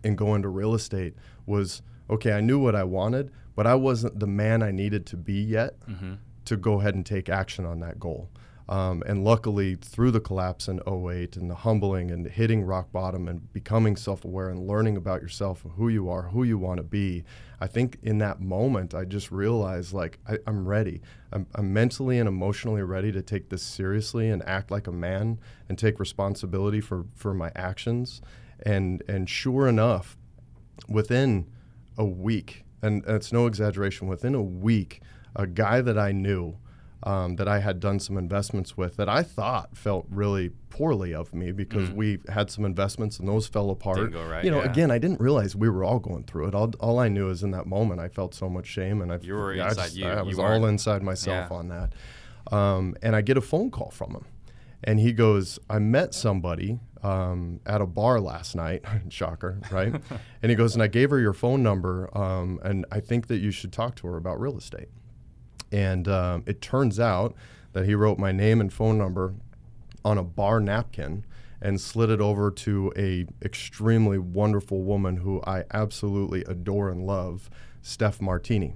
and 0.04 0.18
go 0.18 0.34
into 0.36 0.50
real 0.50 0.74
estate 0.74 1.14
was 1.46 1.82
okay, 2.10 2.34
I 2.34 2.42
knew 2.42 2.60
what 2.60 2.76
I 2.76 2.84
wanted, 2.84 3.32
but 3.56 3.66
I 3.68 3.76
wasn't 3.76 4.20
the 4.20 4.28
man 4.28 4.62
I 4.64 4.72
needed 4.72 5.06
to 5.08 5.18
be 5.18 5.42
yet 5.42 5.80
Mm-hmm. 5.88 6.14
to 6.46 6.58
go 6.58 6.80
ahead 6.80 6.96
and 6.96 7.06
take 7.06 7.30
action 7.30 7.66
on 7.66 7.80
that 7.82 8.00
goal. 8.00 8.30
Um, 8.68 9.04
and 9.06 9.24
luckily, 9.24 9.76
through 9.76 10.12
the 10.12 10.20
collapse 10.22 10.68
in 10.70 10.80
08 10.88 11.36
and 11.36 11.50
the 11.50 11.56
humbling 11.56 12.10
and 12.10 12.26
hitting 12.26 12.64
rock 12.64 12.92
bottom 12.92 13.28
and 13.28 13.52
becoming 13.54 13.96
self 13.98 14.24
aware 14.26 14.50
and 14.50 14.66
learning 14.68 14.96
about 14.98 15.22
yourself 15.22 15.64
and 15.66 15.74
who 15.74 15.90
you 15.90 16.10
are, 16.10 16.24
who 16.24 16.44
you 16.44 16.58
want 16.58 16.78
to 16.78 16.84
be, 16.84 17.24
I 17.62 17.68
think 17.68 18.00
in 18.02 18.18
that 18.18 18.42
moment, 18.42 18.96
I 18.96 19.06
just 19.06 19.32
realized 19.32 19.94
like 19.94 20.18
I, 20.28 20.40
I'm 20.48 20.68
ready. 20.68 21.00
I'm, 21.32 21.46
I'm 21.54 21.72
mentally 21.72 22.18
and 22.18 22.28
emotionally 22.28 22.82
ready 22.82 23.12
to 23.12 23.22
take 23.22 23.50
this 23.50 23.62
seriously 23.62 24.32
and 24.32 24.42
act 24.48 24.72
like 24.72 24.88
a 24.88 24.92
man 24.92 25.40
and 25.70 25.78
take 25.78 26.00
responsibility 26.00 26.82
for, 26.82 27.06
for 27.14 27.36
my 27.36 27.52
actions. 27.56 28.20
And, 28.64 29.04
and 29.08 29.30
sure 29.30 29.68
enough, 29.68 30.18
within 30.90 31.52
a 32.00 32.06
week, 32.06 32.66
and 32.82 33.04
it's 33.06 33.32
no 33.32 33.46
exaggeration, 33.46 34.08
within 34.08 34.34
a 34.34 34.42
week, 34.42 35.02
a 35.36 35.46
guy 35.46 35.82
that 35.82 36.00
I 36.00 36.12
knew 36.12 36.58
um, 37.04 37.36
that 37.38 37.48
I 37.48 37.60
had 37.60 37.80
done 37.80 38.00
some 38.00 38.18
investments 38.18 38.78
with 38.78 38.98
that 38.98 39.10
I 39.10 39.24
thought 39.24 39.76
felt 39.76 40.06
really 40.10 40.50
poorly 40.70 41.14
of 41.14 41.34
me 41.34 41.52
because 41.52 41.90
we 41.92 42.20
had 42.30 42.50
some 42.52 42.64
investments 42.64 43.20
and 43.20 43.28
those 43.28 43.48
fell 43.48 43.70
apart. 43.72 44.12
Mm. 44.12 44.30
Right, 44.32 44.46
you 44.46 44.52
know, 44.52 44.60
yeah. 44.64 44.70
again, 44.72 44.92
I 44.92 45.00
didn't 45.00 45.20
realize 45.20 45.56
we 45.56 45.68
were 45.70 45.84
all 45.84 46.00
going 46.00 46.24
through 46.26 46.48
it. 46.50 46.56
All, 46.56 46.72
all 46.80 47.00
I 47.00 47.08
knew 47.08 47.30
is 47.30 47.42
in 47.44 47.52
that 47.52 47.66
moment 47.66 48.00
I 48.00 48.08
felt 48.08 48.34
so 48.36 48.50
much 48.50 48.68
shame 48.68 49.02
and 49.02 49.12
I, 49.12 49.18
You 49.22 49.34
were 49.34 49.54
I 49.54 49.70
inside 49.70 49.84
just- 49.86 49.96
you. 49.98 50.06
I 50.08 50.22
was 50.22 50.38
weren't- 50.38 50.64
all 50.64 50.70
inside 50.70 51.02
myself 51.04 51.48
Yeah. 51.52 51.58
on 51.58 51.68
that. 51.70 51.94
Um, 52.56 52.96
and 53.02 53.16
I 53.16 53.22
get 53.22 53.38
a 53.38 53.42
phone 53.42 53.72
call 53.72 53.90
from 53.92 54.12
him. 54.12 54.26
And 54.84 55.00
he 55.00 55.14
goes, 55.14 55.60
I 55.70 55.78
met 55.80 56.14
somebody 56.16 56.80
um, 57.04 57.60
at 57.68 57.82
a 57.82 57.86
bar 57.86 58.20
last 58.20 58.56
night. 58.56 58.84
Shocker, 59.10 59.60
right? 59.72 59.94
and 60.42 60.50
he 60.50 60.56
goes, 60.56 60.74
and 60.76 60.82
I 60.84 60.88
gave 60.88 61.10
her 61.12 61.20
your 61.20 61.34
phone 61.34 61.62
number, 61.64 62.16
um, 62.18 62.60
and 62.64 62.86
I 62.92 63.00
think 63.00 63.28
that 63.28 63.38
you 63.38 63.52
should 63.52 63.72
talk 63.72 63.96
to 63.98 64.08
her 64.08 64.18
about 64.18 64.40
real 64.40 64.58
estate. 64.58 64.90
And 65.72 66.08
um, 66.08 66.44
it 66.46 66.62
turns 66.62 67.00
out 67.00 67.34
that 67.74 67.86
he 67.86 67.96
wrote 67.96 68.18
my 68.20 68.32
name 68.32 68.60
and 68.60 68.72
phone 68.72 68.98
number 68.98 69.34
on 70.04 70.18
a 70.18 70.24
bar 70.24 70.60
napkin 70.60 71.26
and 71.62 71.80
slid 71.80 72.10
it 72.10 72.20
over 72.20 72.50
to 72.50 72.92
a 72.98 73.26
extremely 73.46 74.18
wonderful 74.18 74.82
woman 74.84 75.18
who 75.18 75.42
I 75.46 75.64
absolutely 75.74 76.44
adore 76.46 76.90
and 76.90 77.06
love, 77.06 77.50
Steph 77.82 78.20
Martini. 78.22 78.76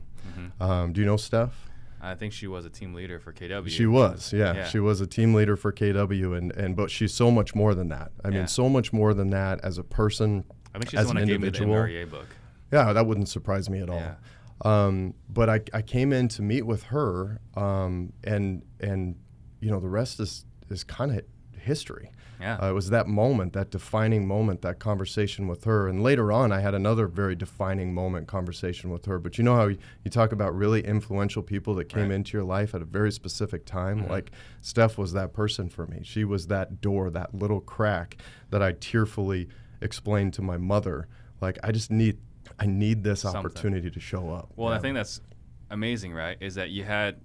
Um, 0.60 0.92
do 0.94 1.02
you 1.02 1.08
know 1.08 1.18
Steph? 1.18 1.70
I 2.02 2.14
think 2.14 2.34
she 2.34 2.46
was 2.46 2.66
a 2.66 2.70
team 2.70 2.94
leader 2.94 3.20
for 3.20 3.34
KW. 3.34 3.68
She 3.70 3.86
was, 3.88 4.32
yeah. 4.34 4.54
Yeah. 4.54 4.68
She 4.68 4.80
was 4.80 5.02
a 5.02 5.08
team 5.08 5.34
leader 5.34 5.56
for 5.56 5.72
KW, 5.72 6.38
and, 6.38 6.52
and 6.52 6.76
but 6.76 6.92
she's 6.92 7.14
so 7.14 7.32
much 7.32 7.56
more 7.56 7.74
than 7.74 7.88
that. 7.90 8.12
I 8.24 8.30
Yeah. 8.30 8.40
mean, 8.40 8.48
so 8.48 8.70
much 8.70 8.94
more 8.94 9.14
than 9.16 9.30
that 9.32 9.60
as 9.64 9.78
a 9.80 9.84
person, 9.84 10.44
I 10.74 10.78
think 10.78 10.92
she's 10.92 11.00
as 11.00 11.06
the 11.08 11.10
one 11.14 11.18
an 11.18 11.24
that 11.24 11.28
gave 11.34 11.42
me 11.42 11.50
the 11.50 11.58
individual. 11.58 11.76
MREA 11.84 12.10
book. 12.12 12.28
Yeah, 12.72 12.94
that 12.94 13.08
wouldn't 13.08 13.30
surprise 13.30 13.70
me 13.70 13.80
at 13.82 13.90
all. 13.90 13.98
Yeah. 13.98 14.16
Um, 14.62 15.14
but 15.30 15.50
I, 15.50 15.62
I 15.74 15.82
came 15.82 16.14
in 16.14 16.28
to 16.30 16.42
meet 16.42 16.64
with 16.64 16.84
her, 16.84 17.40
um, 17.56 18.14
and 18.24 18.64
and 18.80 19.16
you 19.60 19.70
know 19.70 19.80
the 19.80 19.90
rest 19.90 20.20
is 20.20 20.46
is 20.70 20.84
kind 20.84 21.12
of 21.12 21.22
history. 21.60 22.12
Yeah. 22.40 22.58
Uh, 22.62 22.70
it 22.72 22.74
was 22.74 22.90
that 22.90 23.08
moment, 23.08 23.54
that 23.54 23.72
defining 23.72 24.28
moment, 24.28 24.62
that 24.62 24.78
conversation 24.78 25.48
with 25.48 25.64
her. 25.64 25.88
And 25.88 26.04
later 26.04 26.34
on, 26.34 26.52
I 26.52 26.60
had 26.60 26.76
another 26.76 27.08
very 27.08 27.34
defining 27.34 27.94
moment 27.94 28.28
conversation 28.28 28.90
with 28.90 29.06
her. 29.06 29.20
But 29.20 29.38
you 29.38 29.44
know 29.46 29.56
how 29.56 29.68
you, 29.68 29.78
you 30.04 30.12
talk 30.12 30.34
about 30.34 30.54
really 30.54 30.82
influential 30.86 31.42
people 31.42 31.74
that 31.76 31.86
came 31.86 32.10
Right. 32.10 32.16
into 32.16 32.38
your 32.38 32.44
life 32.44 32.76
at 32.76 32.82
a 32.82 32.86
very 32.86 33.10
specific 33.14 33.66
time? 33.66 34.02
Mhm. 34.04 34.10
Like 34.10 34.32
Steph 34.60 34.98
was 34.98 35.14
that 35.14 35.32
person 35.32 35.70
for 35.70 35.88
me. 35.88 36.02
She 36.04 36.26
was 36.26 36.48
that 36.48 36.82
door, 36.82 37.10
that 37.10 37.34
little 37.34 37.62
crack 37.62 38.18
that 38.50 38.62
I 38.62 38.74
tearfully 38.74 39.48
explained 39.82 40.34
to 40.34 40.42
my 40.42 40.58
mother. 40.58 41.08
Like, 41.42 41.58
I 41.64 41.72
just 41.72 41.90
need. 41.90 42.18
I 42.60 42.66
need 42.66 43.04
this 43.04 43.22
Something. 43.22 43.40
opportunity 43.40 43.90
to 43.92 44.00
show 44.00 44.30
up. 44.30 44.50
Well, 44.56 44.70
Yeah. 44.72 44.78
I 44.78 44.80
think 44.80 44.96
that's 44.96 45.22
amazing, 45.70 46.14
right? 46.14 46.38
Is 46.40 46.56
that 46.56 46.70
you 46.70 46.84
had 46.84 47.20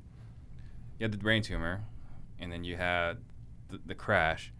you 0.98 1.04
had 1.04 1.12
the 1.12 1.18
brain 1.18 1.42
tumor, 1.42 1.82
and 2.38 2.52
then 2.52 2.62
you 2.64 2.76
had 2.76 3.18
the, 3.70 3.80
the 3.86 3.94
crash, 3.94 4.52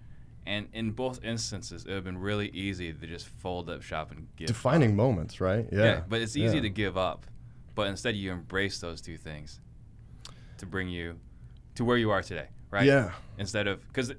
and 0.47 0.69
in 0.73 0.93
both 0.93 1.23
instances, 1.25 1.85
it 1.85 1.89
would 1.89 1.95
have 1.97 2.05
been 2.05 2.17
really 2.19 2.49
easy 2.51 2.93
to 2.93 3.07
just 3.07 3.27
fold 3.29 3.69
up 3.69 3.83
shop 3.83 4.11
and 4.11 4.27
give. 4.37 4.47
defining 4.47 4.91
up. 4.91 4.97
moments, 4.97 5.41
right? 5.41 5.67
Yeah. 5.71 6.03
but 6.09 6.21
it's 6.23 6.37
easy 6.37 6.57
Yeah. 6.57 6.63
to 6.63 6.71
give 6.71 6.97
up, 6.97 7.27
but 7.75 7.89
instead 7.89 8.17
you 8.17 8.33
embrace 8.33 8.79
those 8.81 9.01
two 9.03 9.17
things 9.19 9.61
to 10.59 10.67
bring 10.67 10.89
you 10.89 11.19
to 11.75 11.85
where 11.85 11.97
you 11.99 12.11
are 12.11 12.23
today, 12.23 12.49
right? 12.71 12.87
Yeah. 12.87 13.13
Instead 13.39 13.67
of 13.67 13.87
because 13.89 14.13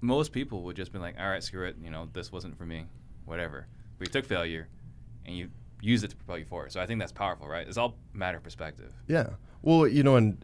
most 0.00 0.32
people 0.32 0.62
would 0.62 0.76
just 0.76 0.92
be 0.92 0.98
like, 0.98 1.16
all 1.20 1.28
right, 1.28 1.42
screw 1.42 1.66
it, 1.66 1.76
you 1.82 1.90
know, 1.90 2.08
this 2.12 2.32
wasn't 2.32 2.56
for 2.56 2.64
me, 2.66 2.86
whatever. 3.26 3.66
But 3.98 4.08
you 4.08 4.12
took 4.12 4.24
failure, 4.26 4.66
and 5.26 5.36
you 5.36 5.50
use 5.80 6.04
it 6.04 6.10
to 6.10 6.16
propel 6.16 6.38
you 6.38 6.44
forward. 6.44 6.72
So 6.72 6.80
I 6.80 6.86
think 6.86 7.00
that's 7.00 7.12
powerful, 7.12 7.48
right? 7.48 7.66
It's 7.66 7.76
all 7.76 7.96
matter 8.12 8.38
of 8.38 8.44
perspective. 8.44 8.92
Yeah. 9.08 9.30
Well, 9.62 9.86
you 9.86 10.02
know, 10.02 10.16
and 10.16 10.42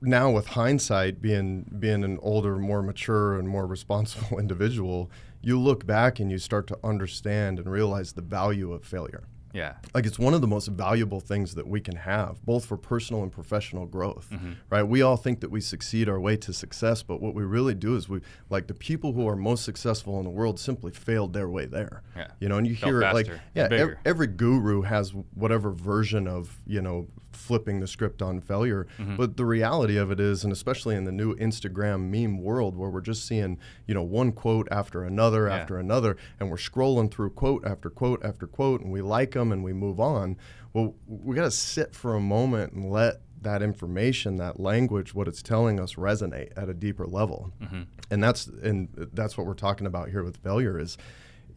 now 0.00 0.30
with 0.30 0.48
hindsight, 0.48 1.20
being 1.20 1.64
being 1.78 2.04
an 2.04 2.18
older, 2.22 2.56
more 2.56 2.82
mature, 2.82 3.38
and 3.38 3.48
more 3.48 3.66
responsible 3.66 4.38
individual, 4.40 5.10
you 5.42 5.58
look 5.58 5.86
back 5.86 6.20
and 6.20 6.30
you 6.30 6.38
start 6.38 6.66
to 6.68 6.78
understand 6.82 7.58
and 7.58 7.70
realize 7.70 8.12
the 8.12 8.22
value 8.22 8.72
of 8.72 8.84
failure. 8.84 9.24
Yeah. 9.52 9.74
Like 9.94 10.04
it's 10.06 10.18
one 10.18 10.34
of 10.34 10.40
the 10.40 10.46
most 10.46 10.68
valuable 10.68 11.20
things 11.20 11.54
that 11.54 11.66
we 11.66 11.80
can 11.80 11.96
have, 11.96 12.44
both 12.44 12.64
for 12.66 12.76
personal 12.76 13.22
and 13.22 13.32
professional 13.32 13.86
growth. 13.86 14.28
Mhm. 14.30 14.56
Right? 14.70 14.82
We 14.82 15.02
all 15.02 15.16
think 15.16 15.40
that 15.40 15.50
we 15.50 15.60
succeed 15.60 16.08
our 16.08 16.20
way 16.20 16.36
to 16.36 16.52
success, 16.52 17.02
but 17.02 17.20
what 17.22 17.34
we 17.34 17.42
really 17.44 17.74
do 17.74 17.96
is 17.96 18.08
we 18.08 18.20
like 18.50 18.66
the 18.66 18.74
people 18.74 19.12
who 19.14 19.26
are 19.28 19.36
most 19.36 19.64
successful 19.64 20.18
in 20.18 20.24
the 20.24 20.30
world 20.30 20.60
simply 20.60 20.92
failed 20.92 21.32
their 21.32 21.48
way 21.48 21.64
there. 21.66 22.02
Yeah. 22.16 22.28
You 22.40 22.48
know, 22.48 22.58
and 22.58 22.66
you 22.66 22.76
Felt 22.76 22.90
hear 22.92 23.02
it 23.02 23.14
like 23.14 23.28
yeah, 23.54 23.68
ev- 23.70 23.96
every 24.04 24.26
guru 24.26 24.82
has 24.82 25.12
whatever 25.34 25.70
version 25.70 26.28
of 26.28 26.58
you 26.66 26.82
know 26.82 27.06
flipping 27.48 27.80
the 27.80 27.86
script 27.86 28.20
on 28.20 28.40
failure 28.42 28.86
Mhm. 28.98 29.16
but 29.16 29.36
the 29.38 29.44
reality 29.46 29.96
of 29.96 30.10
it 30.10 30.20
is 30.20 30.44
and 30.44 30.52
especially 30.52 30.94
in 30.94 31.04
the 31.04 31.12
new 31.12 31.34
instagram 31.36 32.10
meme 32.10 32.42
world 32.42 32.76
where 32.76 32.90
we're 32.90 33.00
just 33.00 33.26
seeing 33.26 33.58
you 33.86 33.94
know 33.94 34.02
one 34.02 34.32
quote 34.32 34.68
after 34.70 35.02
another 35.02 35.46
Yeah. 35.48 35.56
after 35.56 35.78
another 35.78 36.16
and 36.38 36.50
we're 36.50 36.56
scrolling 36.58 37.10
through 37.10 37.30
quote 37.30 37.64
after 37.66 37.88
quote 37.88 38.22
after 38.22 38.46
quote 38.46 38.82
and 38.82 38.92
we 38.92 39.00
like 39.00 39.30
them 39.32 39.50
and 39.50 39.64
we 39.64 39.72
move 39.72 39.98
on 39.98 40.36
well 40.74 40.94
we 41.06 41.34
got 41.34 41.44
to 41.44 41.50
sit 41.50 41.94
for 41.94 42.14
a 42.14 42.20
moment 42.20 42.74
and 42.74 42.90
let 42.90 43.22
that 43.40 43.62
information 43.62 44.36
that 44.36 44.60
language 44.60 45.14
what 45.14 45.26
it's 45.26 45.42
telling 45.42 45.80
us 45.80 45.94
resonate 45.94 46.50
at 46.56 46.68
a 46.68 46.74
deeper 46.74 47.06
level 47.06 47.50
Mhm. 47.62 47.86
and 48.10 48.22
that's 48.22 48.46
and 48.46 48.88
that's 49.14 49.38
what 49.38 49.46
we're 49.46 49.54
talking 49.54 49.86
about 49.86 50.10
here 50.10 50.22
with 50.22 50.36
failure 50.36 50.78
is 50.78 50.98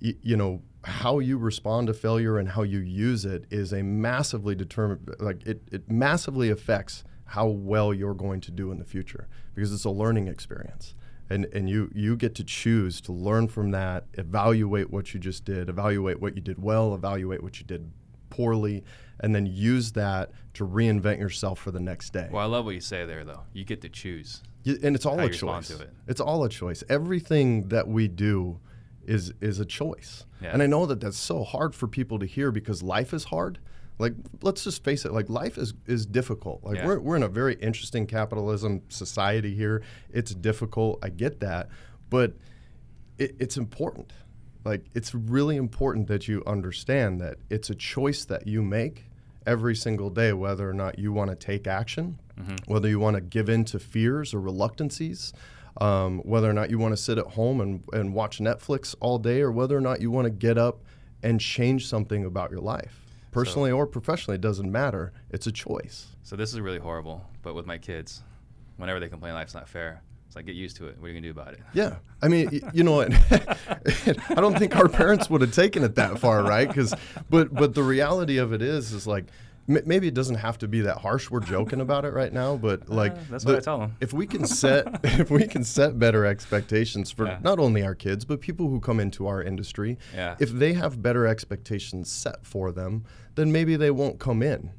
y- 0.01 0.15
you 0.21 0.37
know 0.37 0.61
how 0.83 1.19
you 1.19 1.37
respond 1.37 1.87
to 1.87 1.93
failure 1.93 2.37
and 2.37 2.49
how 2.49 2.63
you 2.63 2.79
use 2.79 3.23
it 3.25 3.45
is 3.51 3.71
a 3.71 3.83
massively 3.83 4.55
determined 4.55 5.13
like 5.19 5.45
it, 5.45 5.61
it 5.71 5.89
massively 5.89 6.49
affects 6.49 7.03
how 7.25 7.47
well 7.47 7.93
you're 7.93 8.13
going 8.15 8.41
to 8.41 8.51
do 8.51 8.71
in 8.71 8.79
the 8.79 8.85
future 8.85 9.27
because 9.53 9.71
it's 9.71 9.85
a 9.85 9.89
learning 9.89 10.27
experience 10.27 10.95
and 11.29 11.45
and 11.53 11.69
you 11.69 11.89
you 11.93 12.17
get 12.17 12.33
to 12.35 12.43
choose 12.43 12.99
to 12.99 13.11
learn 13.11 13.47
from 13.47 13.71
that 13.71 14.05
evaluate 14.15 14.89
what 14.89 15.13
you 15.13 15.19
just 15.19 15.45
did 15.45 15.69
evaluate 15.69 16.19
what 16.19 16.35
you 16.35 16.41
did 16.41 16.61
well 16.61 16.95
evaluate 16.95 17.43
what 17.43 17.59
you 17.59 17.65
did 17.65 17.91
poorly 18.31 18.83
and 19.19 19.35
then 19.35 19.45
use 19.45 19.91
that 19.91 20.31
to 20.53 20.65
reinvent 20.65 21.19
yourself 21.19 21.59
for 21.59 21.69
the 21.69 21.79
next 21.79 22.11
day 22.11 22.27
Well, 22.31 22.41
I 22.41 22.47
love 22.47 22.65
what 22.65 22.73
you 22.73 22.81
say 22.81 23.05
there, 23.05 23.23
though. 23.23 23.41
You 23.53 23.63
get 23.63 23.81
to 23.81 23.89
choose. 23.89 24.41
Y- 24.65 24.77
and 24.81 24.95
it's 24.95 25.05
all 25.05 25.19
a 25.19 25.23
you 25.23 25.27
respond 25.29 25.65
choice. 25.65 25.77
to 25.77 25.83
it. 25.83 25.89
It's 26.07 26.19
all 26.21 26.43
a 26.43 26.49
choice. 26.49 26.83
Everything 26.89 27.67
that 27.67 27.87
we 27.87 28.07
do 28.07 28.59
is 29.05 29.33
is 29.41 29.59
a 29.59 29.65
choice. 29.65 30.25
Yeah. 30.41 30.51
And 30.53 30.61
I 30.63 30.67
know 30.67 30.85
that 30.85 31.01
that's 31.01 31.17
so 31.17 31.43
hard 31.43 31.75
for 31.75 31.87
people 31.87 32.19
to 32.19 32.25
hear 32.25 32.51
because 32.51 32.83
life 32.83 33.13
is 33.13 33.25
hard. 33.25 33.59
Like 33.99 34.13
let's 34.41 34.63
just 34.63 34.83
face 34.83 35.05
it, 35.05 35.11
like 35.11 35.29
life 35.29 35.57
is 35.57 35.73
is 35.85 36.05
difficult. 36.05 36.63
Like 36.63 36.77
Yeah. 36.77 36.87
we're 36.87 36.99
we're 36.99 37.15
in 37.15 37.23
a 37.23 37.27
very 37.27 37.55
interesting 37.55 38.07
capitalism 38.07 38.81
society 38.89 39.53
here. 39.53 39.81
It's 40.11 40.33
difficult. 40.33 40.99
I 41.03 41.09
get 41.09 41.39
that. 41.41 41.69
But 42.09 42.33
it, 43.17 43.35
it's 43.39 43.57
important. 43.57 44.13
Like 44.63 44.85
it's 44.93 45.13
really 45.13 45.55
important 45.55 46.07
that 46.07 46.27
you 46.27 46.43
understand 46.45 47.19
that 47.21 47.37
it's 47.49 47.69
a 47.69 47.75
choice 47.75 48.25
that 48.25 48.47
you 48.47 48.61
make 48.61 49.05
every 49.45 49.75
single 49.75 50.09
day, 50.09 50.33
whether 50.33 50.69
or 50.69 50.73
not 50.73 50.99
you 50.99 51.11
want 51.11 51.29
to 51.31 51.35
take 51.35 51.65
action, 51.67 52.19
mm-hmm. 52.39 52.55
whether 52.71 52.87
you 52.87 52.99
want 52.99 53.15
to 53.15 53.21
give 53.21 53.49
in 53.49 53.65
to 53.65 53.79
fears 53.79 54.33
or 54.33 54.41
reluctancies, 54.41 55.33
um, 55.79 56.19
whether 56.19 56.49
or 56.49 56.53
not 56.53 56.69
you 56.69 56.77
want 56.77 56.93
to 56.93 57.01
sit 57.01 57.17
at 57.17 57.25
home 57.25 57.61
and, 57.61 57.83
and 57.93 58.13
watch 58.13 58.39
Netflix 58.39 58.95
all 58.99 59.17
day, 59.17 59.41
or 59.41 59.51
whether 59.51 59.77
or 59.77 59.81
not 59.81 60.01
you 60.01 60.11
want 60.11 60.25
to 60.25 60.31
get 60.31 60.57
up 60.57 60.83
and 61.23 61.39
change 61.39 61.87
something 61.87 62.25
about 62.25 62.51
your 62.51 62.59
life. 62.59 63.05
Personally 63.31 63.71
or 63.71 63.87
professionally, 63.87 64.35
it 64.35 64.41
doesn't 64.41 64.69
matter. 64.69 65.13
It's 65.29 65.47
a 65.47 65.51
choice. 65.51 66.07
So 66.23 66.35
this 66.35 66.53
is 66.53 66.59
really 66.59 66.79
horrible. 66.79 67.25
But 67.43 67.55
with 67.55 67.65
my 67.65 67.77
kids, 67.77 68.21
whenever 68.77 68.99
they 68.99 69.07
complain 69.07 69.33
life's 69.33 69.53
not 69.53 69.69
fair, 69.69 70.01
it's 70.27 70.35
like 70.35 70.45
get 70.45 70.55
used 70.55 70.77
to 70.77 70.87
it. 70.87 70.97
What 70.97 71.07
are 71.07 71.09
you 71.09 71.15
gonna 71.15 71.33
do 71.33 71.39
about 71.39 71.53
it? 71.53 71.59
Yeah, 71.73 71.97
I 72.21 72.29
mean, 72.29 72.61
you 72.73 72.83
know, 72.83 72.93
what? 72.93 73.13
I 74.29 74.35
don't 74.35 74.57
think 74.57 74.77
our 74.77 74.87
parents 74.87 75.29
would 75.29 75.41
have 75.41 75.53
taken 75.53 75.83
it 75.83 75.95
that 75.95 76.19
far, 76.19 76.43
right? 76.43 76.67
Because, 76.67 76.93
but 77.29 77.53
but 77.53 77.73
the 77.73 77.83
reality 77.83 78.37
of 78.37 78.53
it 78.53 78.61
is, 78.61 78.93
is 78.93 79.05
like 79.05 79.25
m- 79.69 79.81
maybe 79.85 80.07
it 80.07 80.13
doesn't 80.13 80.35
have 80.35 80.57
to 80.59 80.67
be 80.67 80.81
that 80.81 80.97
harsh. 80.97 81.29
We're 81.29 81.39
joking 81.41 81.81
about 81.81 82.05
it 82.05 82.13
right 82.13 82.31
now, 82.33 82.57
but 82.57 82.89
like 82.89 83.13
Uh, 83.13 83.17
that's 83.29 83.43
the- 83.43 83.51
what 83.53 83.57
I 83.57 83.61
tell 83.61 83.81
'em. 83.81 83.95
If 83.99 84.13
we 84.13 84.25
can 84.27 84.45
set 84.45 84.87
if 85.03 85.29
we 85.31 85.47
can 85.47 85.63
set 85.63 85.97
better 85.99 86.25
expectations 86.25 87.11
for 87.11 87.25
Yeah. 87.25 87.39
not 87.43 87.59
only 87.59 87.83
our 87.83 87.95
kids 87.95 88.25
but 88.25 88.41
people 88.41 88.69
who 88.69 88.79
come 88.79 88.99
into 88.99 89.27
our 89.27 89.41
industry, 89.41 89.97
Yeah. 90.15 90.35
if 90.39 90.51
they 90.51 90.73
have 90.73 91.01
better 91.01 91.25
expectations 91.27 92.09
set 92.11 92.45
for 92.45 92.71
them, 92.71 93.03
then 93.35 93.51
maybe 93.51 93.75
they 93.75 93.91
won't 93.91 94.19
come 94.19 94.41
in. 94.43 94.71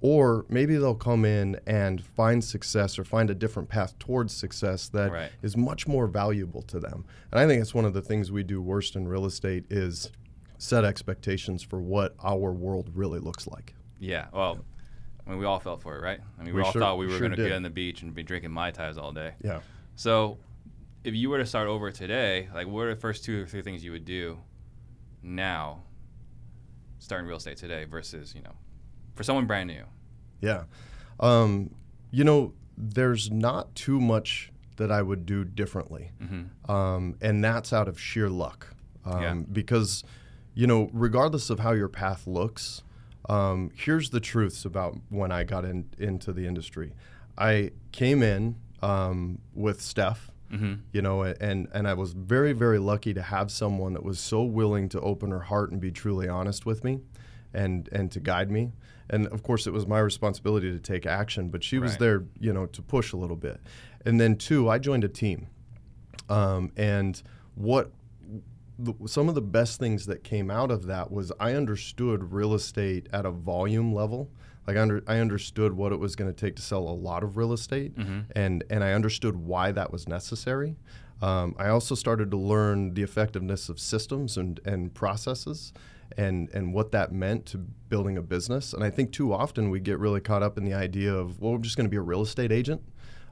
Or 0.00 0.46
maybe 0.48 0.76
they'll 0.76 0.94
come 0.94 1.24
in 1.24 1.58
and 1.66 2.00
find 2.00 2.44
success 2.44 3.00
or 3.00 3.04
find 3.04 3.30
a 3.30 3.34
different 3.34 3.68
path 3.68 3.98
towards 3.98 4.32
success 4.32 4.88
that 4.90 5.06
is 5.42 5.56
Right. 5.56 5.64
much 5.64 5.88
more 5.88 6.06
valuable 6.06 6.62
to 6.62 6.78
them. 6.78 7.04
And 7.32 7.40
I 7.40 7.48
think 7.48 7.60
it's 7.60 7.74
one 7.74 7.84
of 7.84 7.94
the 7.94 8.00
things 8.02 8.30
we 8.30 8.44
do 8.44 8.62
worst 8.62 8.94
in 8.94 9.08
real 9.08 9.26
estate 9.26 9.64
is 9.70 10.12
set 10.56 10.84
expectations 10.84 11.64
for 11.64 11.80
what 11.80 12.14
our 12.22 12.52
world 12.52 12.90
really 12.94 13.18
looks 13.18 13.48
like. 13.48 13.74
Yeah. 14.00 14.26
Well, 14.32 14.64
I 15.26 15.30
mean, 15.30 15.38
we 15.38 15.44
all 15.46 15.60
felt 15.60 15.82
for 15.82 15.96
it, 15.96 16.02
right? 16.02 16.20
I 16.38 16.42
mean, 16.42 16.54
we, 16.54 16.60
We 16.60 16.66
all 16.66 16.72
sure- 16.72 16.80
thought 16.80 16.98
we 16.98 17.06
were 17.06 17.18
sure 17.18 17.28
gonna 17.28 17.36
get 17.36 17.52
on 17.52 17.62
the 17.62 17.70
beach 17.70 18.02
and 18.02 18.14
be 18.14 18.22
drinking 18.22 18.50
mai 18.52 18.70
tais 18.70 18.96
all 18.96 19.12
day. 19.12 19.34
Yeah. 19.42 19.60
So, 19.96 20.38
if 21.04 21.14
you 21.14 21.30
were 21.30 21.38
to 21.38 21.46
start 21.46 21.68
over 21.68 21.90
today, 21.90 22.48
like, 22.54 22.66
what 22.66 22.82
are 22.86 22.94
the 22.94 23.00
first 23.00 23.24
two 23.24 23.42
or 23.42 23.46
three 23.46 23.62
things 23.62 23.84
you 23.84 23.92
would 23.92 24.04
do 24.04 24.38
now, 25.22 25.82
starting 26.98 27.26
real 27.26 27.36
estate 27.36 27.56
today, 27.56 27.84
versus 27.84 28.34
you 28.34 28.42
know, 28.42 28.52
for 29.14 29.22
someone 29.22 29.46
brand 29.46 29.68
new? 29.68 29.84
Yeah. 30.40 30.64
Um, 31.20 31.74
you 32.10 32.24
know, 32.24 32.52
there's 32.76 33.30
not 33.30 33.74
too 33.74 34.00
much 34.00 34.52
that 34.76 34.92
I 34.92 35.02
would 35.02 35.26
do 35.26 35.44
differently. 35.44 36.12
Mm-hmm. 36.22 36.70
Um, 36.70 37.16
and 37.20 37.42
that's 37.42 37.72
out 37.72 37.88
of 37.88 37.98
sheer 38.00 38.28
luck. 38.28 38.68
Um, 39.04 39.22
Yeah. 39.22 39.34
Because, 39.52 40.04
you 40.54 40.66
know, 40.68 40.88
regardless 40.92 41.50
of 41.50 41.58
how 41.60 41.72
your 41.72 41.88
path 41.88 42.26
looks, 42.28 42.82
um, 43.28 43.70
here's 43.74 44.10
the 44.10 44.20
truths 44.20 44.64
about 44.64 44.96
when 45.10 45.30
I 45.32 45.44
got 45.44 45.64
in, 45.64 45.88
into 45.98 46.32
the 46.32 46.46
industry. 46.46 46.92
I 47.36 47.72
came 47.92 48.22
in 48.22 48.56
um, 48.82 49.38
with 49.54 49.80
Steph, 49.82 50.30
Mm-hmm. 50.50 50.74
you 50.92 51.02
know, 51.02 51.20
and, 51.24 51.68
and 51.74 51.86
I 51.86 51.92
was 51.92 52.14
very, 52.14 52.54
very 52.54 52.78
lucky 52.78 53.12
to 53.12 53.20
have 53.20 53.50
someone 53.50 53.92
that 53.92 54.02
was 54.02 54.18
so 54.18 54.42
willing 54.44 54.88
to 54.88 55.00
open 55.02 55.30
her 55.30 55.40
heart 55.40 55.70
and 55.70 55.78
be 55.78 55.90
truly 55.90 56.26
honest 56.26 56.64
with 56.64 56.82
me 56.84 57.00
and, 57.52 57.86
and 57.92 58.10
to 58.12 58.18
guide 58.20 58.50
me. 58.50 58.72
And 59.10 59.26
of 59.26 59.42
course, 59.42 59.66
it 59.66 59.74
was 59.74 59.86
my 59.86 59.98
responsibility 59.98 60.72
to 60.72 60.78
take 60.78 61.04
action, 61.04 61.50
but 61.50 61.62
she 61.62 61.78
was 61.78 61.90
Right. 61.92 62.00
there, 62.00 62.24
you 62.40 62.54
know, 62.54 62.64
to 62.64 62.80
push 62.80 63.12
a 63.12 63.18
little 63.18 63.36
bit. 63.36 63.60
And 64.06 64.18
then, 64.18 64.36
two, 64.36 64.70
I 64.70 64.78
joined 64.78 65.04
a 65.04 65.08
team. 65.08 65.48
Um, 66.30 66.72
and 66.78 67.20
what 67.54 67.90
the, 68.78 68.94
some 69.06 69.28
of 69.28 69.34
the 69.34 69.42
best 69.42 69.78
things 69.80 70.06
that 70.06 70.22
came 70.22 70.50
out 70.50 70.70
of 70.70 70.86
that 70.86 71.10
was 71.10 71.32
I 71.40 71.52
understood 71.54 72.32
real 72.32 72.54
estate 72.54 73.08
at 73.12 73.26
a 73.26 73.30
volume 73.30 73.92
level. 73.92 74.30
Like 74.66 74.76
I, 74.76 74.80
under, 74.82 75.02
I 75.06 75.18
understood 75.18 75.72
what 75.72 75.92
it 75.92 75.98
was 75.98 76.14
going 76.14 76.30
to 76.32 76.36
take 76.36 76.54
to 76.56 76.62
sell 76.62 76.80
a 76.88 76.92
lot 76.92 77.22
of 77.24 77.36
real 77.36 77.52
estate, 77.52 77.96
Mhm. 77.96 78.24
and 78.36 78.62
and 78.70 78.84
I 78.84 78.92
understood 78.92 79.34
why 79.36 79.72
that 79.72 79.90
was 79.90 80.06
necessary. 80.06 80.76
Um, 81.22 81.56
I 81.58 81.68
also 81.68 81.94
started 81.94 82.30
to 82.30 82.36
learn 82.36 82.94
the 82.94 83.02
effectiveness 83.02 83.68
of 83.68 83.80
systems 83.80 84.36
and 84.36 84.60
and 84.66 84.92
processes, 84.92 85.72
and 86.18 86.50
and 86.52 86.74
what 86.74 86.92
that 86.92 87.12
meant 87.12 87.46
to 87.46 87.58
building 87.58 88.16
a 88.18 88.22
business. 88.22 88.74
And 88.74 88.84
I 88.84 88.90
think 88.90 89.10
too 89.10 89.32
often 89.32 89.70
we 89.70 89.80
get 89.80 89.98
really 89.98 90.20
caught 90.20 90.42
up 90.42 90.58
in 90.58 90.64
the 90.64 90.74
idea 90.74 91.12
of 91.14 91.40
well, 91.40 91.52
we're 91.52 91.58
just 91.58 91.76
going 91.76 91.86
to 91.86 91.90
be 91.90 91.96
a 91.96 92.02
real 92.02 92.22
estate 92.22 92.52
agent. 92.52 92.82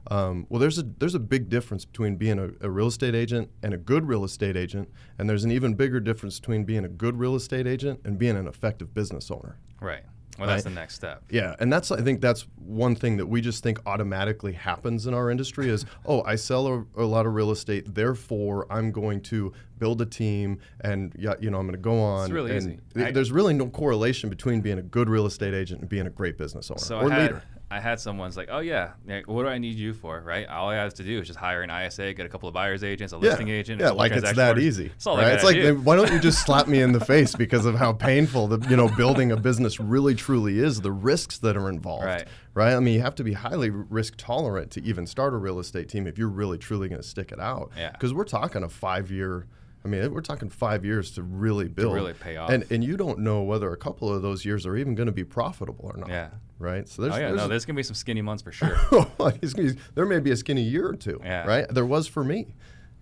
Um, 0.09 0.45
well, 0.49 0.59
there's 0.59 0.77
a 0.77 0.83
there's 0.83 1.15
a 1.15 1.19
big 1.19 1.49
difference 1.49 1.85
between 1.85 2.15
being 2.15 2.39
a, 2.39 2.49
a, 2.65 2.69
real 2.69 2.87
estate 2.87 3.15
agent 3.15 3.49
and 3.61 3.73
a 3.73 3.77
good 3.77 4.07
real 4.07 4.23
estate 4.23 4.55
agent, 4.55 4.89
and 5.17 5.29
there's 5.29 5.43
an 5.43 5.51
even 5.51 5.73
bigger 5.73 5.99
difference 5.99 6.39
between 6.39 6.63
being 6.63 6.85
a 6.85 6.89
good 6.89 7.17
real 7.17 7.35
estate 7.35 7.67
agent 7.67 7.99
and 8.05 8.17
being 8.17 8.37
an 8.37 8.47
effective 8.47 8.93
business 8.93 9.29
owner. 9.29 9.57
Right. 9.81 10.03
Well, 10.37 10.47
that's 10.47 10.65
right? 10.65 10.71
the 10.71 10.79
next 10.79 10.95
step. 10.95 11.23
Yeah, 11.31 11.55
and 11.59 11.73
that's 11.73 11.91
I 11.91 12.01
think 12.01 12.21
that's 12.21 12.45
one 12.57 12.95
thing 12.95 13.17
that 13.17 13.25
we 13.25 13.41
just 13.41 13.63
think 13.63 13.79
automatically 13.85 14.53
happens 14.53 15.07
in 15.07 15.13
our 15.13 15.31
industry 15.31 15.69
is 15.69 15.85
oh 16.05 16.21
I 16.23 16.35
sell 16.35 16.67
a, 16.67 17.01
a 17.01 17.05
lot 17.05 17.25
of 17.25 17.33
real 17.33 17.51
estate, 17.51 17.93
therefore 17.93 18.67
I'm 18.69 18.91
going 18.91 19.21
to 19.23 19.51
build 19.79 20.01
a 20.01 20.05
team 20.05 20.59
and 20.81 21.13
yeah 21.17 21.33
you 21.39 21.49
know 21.49 21.57
I'm 21.57 21.65
going 21.65 21.75
to 21.75 21.81
go 21.81 21.99
on. 21.99 22.25
It's 22.25 22.31
really 22.31 22.55
and 22.55 22.61
easy. 22.61 22.79
Th- 22.93 23.13
there's 23.13 23.31
really 23.31 23.53
no 23.55 23.67
correlation 23.67 24.29
between 24.29 24.61
being 24.61 24.77
a 24.77 24.83
good 24.83 25.09
real 25.09 25.25
estate 25.25 25.53
agent 25.53 25.81
and 25.81 25.89
being 25.89 26.07
a 26.07 26.11
great 26.11 26.37
business 26.37 26.69
owner 26.69 26.79
so 26.79 26.99
or 26.99 27.11
I 27.11 27.15
had, 27.15 27.21
leader. 27.21 27.43
I 27.69 27.81
had 27.81 27.99
someone's 27.99 28.37
like, 28.37 28.47
oh 28.49 28.59
yeah, 28.59 28.91
what 29.25 29.43
do 29.43 29.49
I 29.49 29.57
need 29.57 29.75
you 29.75 29.93
for? 29.93 30.21
Right? 30.21 30.47
All 30.47 30.69
I 30.69 30.75
have 30.75 30.93
to 30.95 31.03
do 31.03 31.19
is 31.19 31.27
just 31.27 31.37
hire 31.37 31.63
an 31.63 31.69
ISA, 31.69 32.13
get 32.13 32.25
a 32.25 32.29
couple 32.29 32.47
of 32.47 32.53
buyers 32.53 32.81
agents, 32.81 33.11
a 33.11 33.17
listing 33.17 33.49
yeah. 33.49 33.55
agent. 33.55 33.81
Yeah, 33.81 33.89
like 33.89 34.13
it's 34.13 34.31
that 34.33 34.57
easy. 34.57 34.85
It's 34.95 35.05
all 35.05 35.17
right? 35.17 35.33
It's 35.33 35.43
like 35.43 35.57
do. 35.57 35.75
why 35.75 35.97
don't 35.97 36.11
you 36.11 36.19
just 36.19 36.45
slap 36.45 36.67
me 36.67 36.81
in 36.81 36.93
the 36.93 37.03
face 37.03 37.35
because 37.35 37.65
of 37.65 37.75
how 37.75 37.91
painful 37.91 38.47
the 38.47 38.69
you 38.69 38.77
know 38.77 38.87
building 38.95 39.33
a 39.33 39.37
business 39.37 39.81
really 39.81 40.15
truly 40.15 40.59
is, 40.59 40.79
the 40.79 40.93
risks 40.93 41.39
that 41.39 41.57
are 41.57 41.69
involved. 41.69 42.05
Right. 42.05 42.27
Right. 42.53 42.73
I 42.73 42.79
mean, 42.79 42.93
you 42.93 43.01
have 43.01 43.15
to 43.15 43.23
be 43.23 43.33
highly 43.33 43.69
risk 43.69 44.15
tolerant 44.17 44.71
to 44.71 44.83
even 44.83 45.05
start 45.05 45.33
a 45.33 45.37
real 45.37 45.59
estate 45.59 45.89
team 45.89 46.07
if 46.07 46.17
you're 46.17 46.29
really 46.29 46.57
truly 46.57 46.87
going 46.87 47.01
to 47.01 47.07
stick 47.07 47.31
it 47.31 47.39
out. 47.39 47.71
Yeah. 47.77 47.91
Because 47.91 48.13
we're 48.13 48.23
talking 48.23 48.63
a 48.63 48.69
five 48.69 49.11
year. 49.11 49.45
I 49.87 49.89
mean, 49.89 50.13
we're 50.13 50.21
talking 50.21 50.49
five 50.49 50.83
years 50.83 51.11
to 51.11 51.23
really 51.23 51.67
build, 51.67 51.91
to 51.91 51.95
really 51.95 52.13
pay 52.13 52.35
off, 52.35 52.49
and 52.49 52.69
and 52.69 52.83
you 52.83 52.97
don't 52.97 53.19
know 53.19 53.41
whether 53.41 53.71
a 53.71 53.77
couple 53.77 54.13
of 54.13 54.21
those 54.21 54.43
years 54.43 54.65
are 54.65 54.75
even 54.75 54.95
going 54.95 55.05
to 55.05 55.13
be 55.13 55.23
profitable 55.23 55.89
or 55.93 55.97
not. 55.97 56.09
Yeah, 56.09 56.29
right? 56.59 56.87
So 56.87 57.03
there's, 57.03 57.13
oh, 57.13 57.17
yeah, 57.17 57.27
there's, 57.29 57.37
no, 57.37 57.47
there's 57.47 57.65
gonna 57.65 57.77
be 57.77 57.83
some 57.83 57.95
skinny 57.95 58.21
months 58.21 58.43
for 58.43 58.51
sure. 58.51 58.77
there 59.95 60.05
may 60.05 60.19
be 60.19 60.31
a 60.31 60.35
skinny 60.35 60.63
year 60.63 60.89
or 60.89 60.95
two. 60.95 61.21
Yeah. 61.23 61.45
Right. 61.45 61.65
There 61.69 61.85
was 61.85 62.07
for 62.07 62.23
me. 62.23 62.53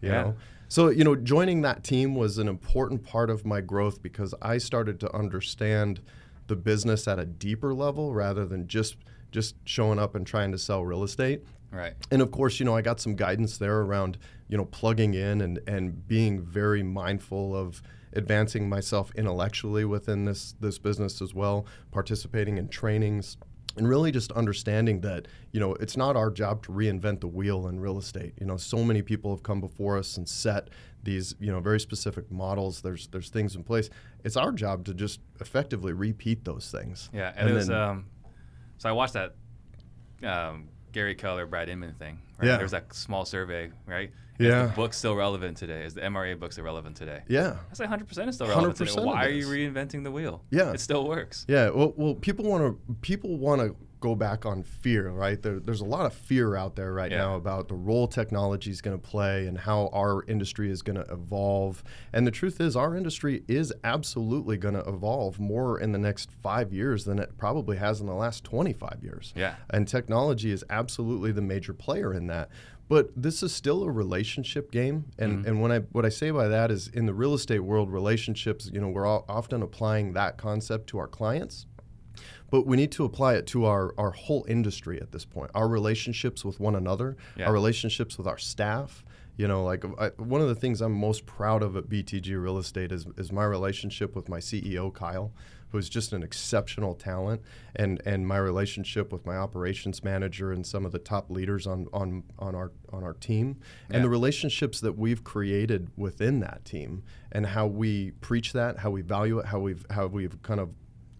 You 0.02 0.10
yeah. 0.10 0.22
know. 0.22 0.36
So 0.68 0.90
you 0.90 1.04
know, 1.04 1.16
joining 1.16 1.62
that 1.64 1.84
team 1.84 2.14
was 2.14 2.38
an 2.38 2.48
important 2.48 3.04
part 3.04 3.30
of 3.32 3.46
my 3.46 3.62
growth 3.62 4.04
because 4.04 4.36
I 4.42 4.60
started 4.60 5.00
to 5.00 5.16
understand 5.16 6.02
the 6.48 6.56
business 6.56 7.08
at 7.08 7.18
a 7.18 7.26
deeper 7.26 7.74
level 7.74 8.14
rather 8.14 8.46
than 8.46 8.68
just 8.68 8.98
just 9.32 9.56
showing 9.66 10.00
up 10.00 10.16
and 10.16 10.26
trying 10.26 10.52
to 10.52 10.58
sell 10.58 10.86
real 10.86 11.04
estate. 11.04 11.44
Right. 11.72 11.94
And 12.12 12.22
of 12.22 12.32
course, 12.32 12.60
you 12.60 12.66
know, 12.66 12.76
I 12.76 12.82
got 12.82 13.00
some 13.00 13.16
guidance 13.16 13.58
there 13.58 13.82
around, 13.82 14.18
you 14.48 14.58
know, 14.58 14.66
plugging 14.66 15.14
in 15.14 15.42
and, 15.42 15.60
and 15.68 16.08
being 16.08 16.42
very 16.42 16.84
mindful 16.84 17.56
of 17.56 17.82
advancing 18.14 18.70
myself 18.70 19.12
intellectually 19.16 19.86
within 19.86 20.26
this 20.26 20.56
this 20.60 20.78
business 20.78 21.22
as 21.22 21.34
well, 21.34 21.66
participating 21.92 22.58
in 22.58 22.68
trainings, 22.70 23.38
and 23.78 23.88
really 23.88 24.12
just 24.12 24.32
understanding 24.34 25.02
that 25.02 25.28
you 25.52 25.60
know 25.60 25.74
it's 25.76 25.98
not 25.98 26.16
our 26.16 26.30
job 26.30 26.64
to 26.64 26.72
reinvent 26.72 27.22
the 27.22 27.28
wheel 27.28 27.68
in 27.68 27.80
real 27.80 27.98
estate 27.98 28.34
you 28.40 28.46
know 28.46 28.56
so 28.56 28.84
many 28.84 29.02
people 29.02 29.32
have 29.32 29.44
come 29.44 29.60
before 29.60 29.98
us 29.98 30.16
and 30.16 30.30
set 30.30 30.70
these 31.04 31.36
you 31.40 31.52
know 31.52 31.60
very 31.60 31.80
specific 31.80 32.32
models 32.32 32.82
there's 32.82 33.08
there's 33.08 33.30
things 33.30 33.54
in 33.54 33.64
place 33.64 33.90
it's 34.24 34.38
our 34.38 34.52
job 34.54 34.86
to 34.86 34.94
just 34.94 35.20
effectively 35.42 35.92
repeat 35.92 36.46
those 36.46 36.72
things 36.72 37.10
yeah 37.14 37.30
and, 37.32 37.42
and 37.42 37.50
it 37.50 37.54
was 37.54 37.68
then, 37.68 37.78
um, 37.78 38.06
so 38.78 38.88
i 38.88 38.92
watched 38.92 39.14
that 39.14 39.36
um, 40.24 40.70
Gary 40.92 41.16
Keller, 41.16 41.46
Brad 41.46 41.68
Inman 41.68 41.94
thing. 41.96 42.20
Right? 42.40 42.48
Yeah. 42.48 42.58
There's 42.58 42.72
that 42.72 42.94
small 42.94 43.26
survey, 43.26 43.70
right? 43.86 44.12
Yeah. 44.38 44.64
Is 44.64 44.70
the 44.72 44.76
book 44.76 44.94
still 44.94 45.16
relevant 45.16 45.58
today? 45.58 45.84
Is 45.86 45.94
the 45.94 46.02
MREA 46.02 46.40
book 46.40 46.52
still 46.52 46.66
relevant 46.66 46.96
today? 46.96 47.22
Yeah. 47.28 47.58
I 47.72 47.74
say 47.74 47.86
100% 47.86 48.28
is 48.28 48.36
still 48.36 48.48
relevant 48.48 48.78
today. 48.78 49.04
Why 49.04 49.26
are 49.26 49.30
you 49.30 49.48
reinventing 49.48 50.04
the 50.04 50.12
wheel? 50.12 50.44
Yeah. 50.50 50.72
It 50.72 50.80
still 50.80 51.08
works. 51.08 51.46
Yeah. 51.48 51.70
Well, 51.70 51.94
well 51.96 52.16
people 52.16 52.46
want 52.46 52.64
to 52.64 52.96
people 53.02 53.38
want 53.38 53.62
to 53.62 53.76
go 54.06 54.14
back 54.14 54.46
on 54.46 54.62
fear, 54.62 55.10
right? 55.10 55.42
There, 55.42 55.60
there's 55.60 55.82
a 55.82 55.86
lot 55.86 56.06
of 56.06 56.14
fear 56.14 56.56
out 56.56 56.76
there 56.76 56.94
right 56.94 57.10
yeah. 57.10 57.18
now 57.18 57.36
about 57.38 57.70
the 57.70 57.74
role 57.74 58.08
technology 58.08 58.70
is 58.70 58.80
going 58.80 58.96
to 58.96 59.02
play 59.02 59.48
and 59.48 59.58
how 59.58 59.90
our 59.94 60.24
industry 60.28 60.70
is 60.70 60.84
going 60.84 60.98
to 60.98 61.12
evolve. 61.12 61.84
And 62.14 62.28
the 62.28 62.32
truth 62.32 62.62
is, 62.62 62.76
our 62.76 62.96
industry 62.96 63.44
is 63.48 63.74
absolutely 63.84 64.58
going 64.58 64.76
to 64.76 64.88
evolve 64.88 65.40
more 65.40 65.80
in 65.80 65.92
the 65.92 65.98
next 65.98 66.30
five 66.44 66.72
years 66.72 67.06
than 67.06 67.18
it 67.18 67.36
probably 67.40 67.78
has 67.78 68.00
in 68.00 68.06
the 68.06 68.14
last 68.14 68.44
25 68.44 69.00
years. 69.02 69.34
Yeah. 69.36 69.56
And 69.72 69.88
technology 69.88 70.52
is 70.52 70.64
absolutely 70.70 71.32
the 71.32 71.42
major 71.42 71.74
player 71.74 72.14
in 72.14 72.28
that. 72.28 72.50
But 72.88 73.10
this 73.16 73.42
is 73.42 73.52
still 73.54 73.84
a 73.84 73.92
relationship 73.92 74.72
game, 74.72 75.06
and, 75.18 75.44
Mhm. 75.44 75.48
and 75.48 75.62
when 75.62 75.72
I 75.72 75.80
what 75.92 76.06
I 76.06 76.10
say 76.10 76.30
by 76.30 76.48
that 76.48 76.70
is 76.70 76.88
in 76.88 77.08
the 77.08 77.14
real 77.14 77.34
estate 77.34 77.62
world, 77.62 77.92
relationships. 77.92 78.70
You 78.72 78.80
know, 78.80 78.90
we're 78.90 79.08
all 79.08 79.26
often 79.28 79.64
applying 79.64 80.14
that 80.14 80.38
concept 80.38 80.88
to 80.88 81.00
our 81.00 81.08
clients, 81.08 81.66
but 82.52 82.68
we 82.68 82.78
need 82.78 82.92
to 82.94 83.04
apply 83.04 83.36
it 83.36 83.48
to 83.48 83.66
our, 83.66 83.94
our 83.98 84.12
whole 84.12 84.46
industry 84.48 85.02
at 85.02 85.12
this 85.12 85.26
point. 85.26 85.50
Our 85.56 85.68
relationships 85.68 86.46
with 86.46 86.60
one 86.60 86.76
another, 86.76 87.18
Yeah. 87.36 87.48
our 87.48 87.54
relationships 87.54 88.18
with 88.20 88.28
our 88.28 88.38
staff. 88.38 89.04
You 89.38 89.48
know, 89.50 89.66
like 89.66 89.84
I, 90.00 90.10
one 90.18 90.40
of 90.42 90.48
the 90.48 90.56
things 90.56 90.80
I'm 90.80 90.94
most 90.94 91.26
proud 91.26 91.64
of 91.64 91.76
at 91.76 91.90
BTG 91.90 92.36
Real 92.42 92.58
Estate 92.58 92.92
is, 92.94 93.06
is 93.18 93.32
my 93.34 93.44
relationship 93.46 94.16
with 94.16 94.30
my 94.30 94.40
CEO, 94.40 94.90
Kyle, 94.94 95.34
who's 95.76 95.90
just 95.90 96.14
an 96.14 96.24
exceptional 96.24 96.96
talent, 96.96 97.42
and, 97.76 98.02
and 98.06 98.28
my 98.28 98.38
relationship 98.38 99.12
with 99.12 99.26
my 99.26 99.36
operations 99.36 100.04
manager 100.04 100.52
and 100.52 100.66
some 100.66 100.86
of 100.86 100.92
the 100.92 101.00
top 101.00 101.30
leaders 101.30 101.68
on, 101.68 101.88
on, 101.94 102.24
on, 102.40 102.56
our, 102.56 102.72
on 102.92 103.04
our 103.04 103.14
team, 103.14 103.58
Yeah. 103.90 103.98
and 103.98 104.06
the 104.06 104.10
relationships 104.10 104.80
that 104.82 104.98
we've 104.98 105.24
created 105.24 105.90
within 105.98 106.40
that 106.40 106.66
team, 106.66 107.04
and 107.32 107.46
how 107.48 107.68
we 107.68 108.12
preach 108.22 108.54
that, 108.54 108.80
how 108.80 108.90
we 108.92 109.02
value 109.02 109.40
it, 109.40 109.48
how 109.48 109.60
we've, 109.60 109.86
how 109.90 110.08
we've 110.08 110.42
kind 110.42 110.60
of 110.60 110.70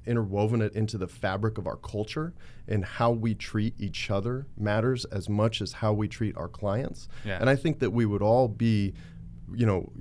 interwoven 0.06 0.62
it 0.62 0.74
into 0.74 0.98
the 0.98 1.08
fabric 1.08 1.58
of 1.58 1.66
our 1.66 1.78
culture 1.78 2.34
and 2.68 2.86
how 2.86 3.12
we 3.12 3.34
treat 3.34 3.74
each 3.80 4.12
other 4.12 4.46
matters 4.56 5.04
as 5.06 5.28
much 5.28 5.62
as 5.62 5.74
how 5.74 5.92
we 5.92 6.08
treat 6.08 6.38
our 6.38 6.48
clients. 6.48 7.08
Yeah. 7.26 7.40
And 7.42 7.50
I 7.50 7.56
think 7.56 7.80
that 7.80 7.90
we 7.90 8.06
would 8.06 8.22
all 8.22 8.48
be, 8.48 8.94
you 9.52 9.66
know, 9.66 9.92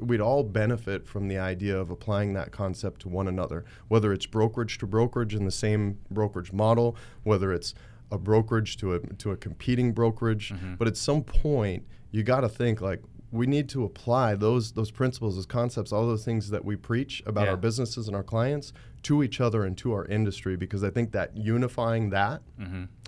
we'd 0.00 0.20
all 0.20 0.42
benefit 0.42 1.06
from 1.06 1.28
the 1.28 1.38
idea 1.38 1.76
of 1.78 1.90
applying 1.90 2.32
that 2.34 2.50
concept 2.52 3.02
to 3.02 3.08
one 3.08 3.28
another, 3.28 3.64
whether 3.88 4.12
it's 4.12 4.26
brokerage 4.26 4.78
to 4.78 4.86
brokerage 4.86 5.34
in 5.34 5.44
the 5.44 5.50
same 5.50 5.98
brokerage 6.10 6.52
model, 6.52 6.96
whether 7.22 7.52
it's 7.52 7.74
a 8.10 8.18
brokerage 8.18 8.76
to 8.78 8.94
a 8.94 8.98
to 9.00 9.30
a 9.30 9.36
competing 9.36 9.92
brokerage, 9.92 10.52
Mhm. 10.52 10.78
but 10.78 10.88
at 10.88 10.96
some 10.96 11.22
point 11.22 11.84
you 12.10 12.22
got 12.22 12.40
to 12.40 12.48
think 12.48 12.80
like 12.80 13.02
we 13.32 13.46
need 13.46 13.68
to 13.68 13.84
apply 13.84 14.34
those 14.34 14.72
those 14.72 14.90
principles, 14.90 15.36
those 15.36 15.46
concepts, 15.46 15.92
all 15.92 16.06
those 16.06 16.24
things 16.24 16.50
that 16.50 16.64
we 16.64 16.74
preach 16.74 17.22
about 17.26 17.44
Yeah. 17.44 17.50
our 17.52 17.56
businesses 17.56 18.08
and 18.08 18.16
our 18.16 18.24
clients 18.24 18.72
to 19.04 19.22
each 19.22 19.40
other 19.40 19.64
and 19.64 19.78
to 19.78 19.92
our 19.92 20.04
industry 20.06 20.56
because 20.56 20.82
I 20.82 20.90
think 20.90 21.12
that 21.12 21.36
unifying 21.36 22.10
that 22.10 22.42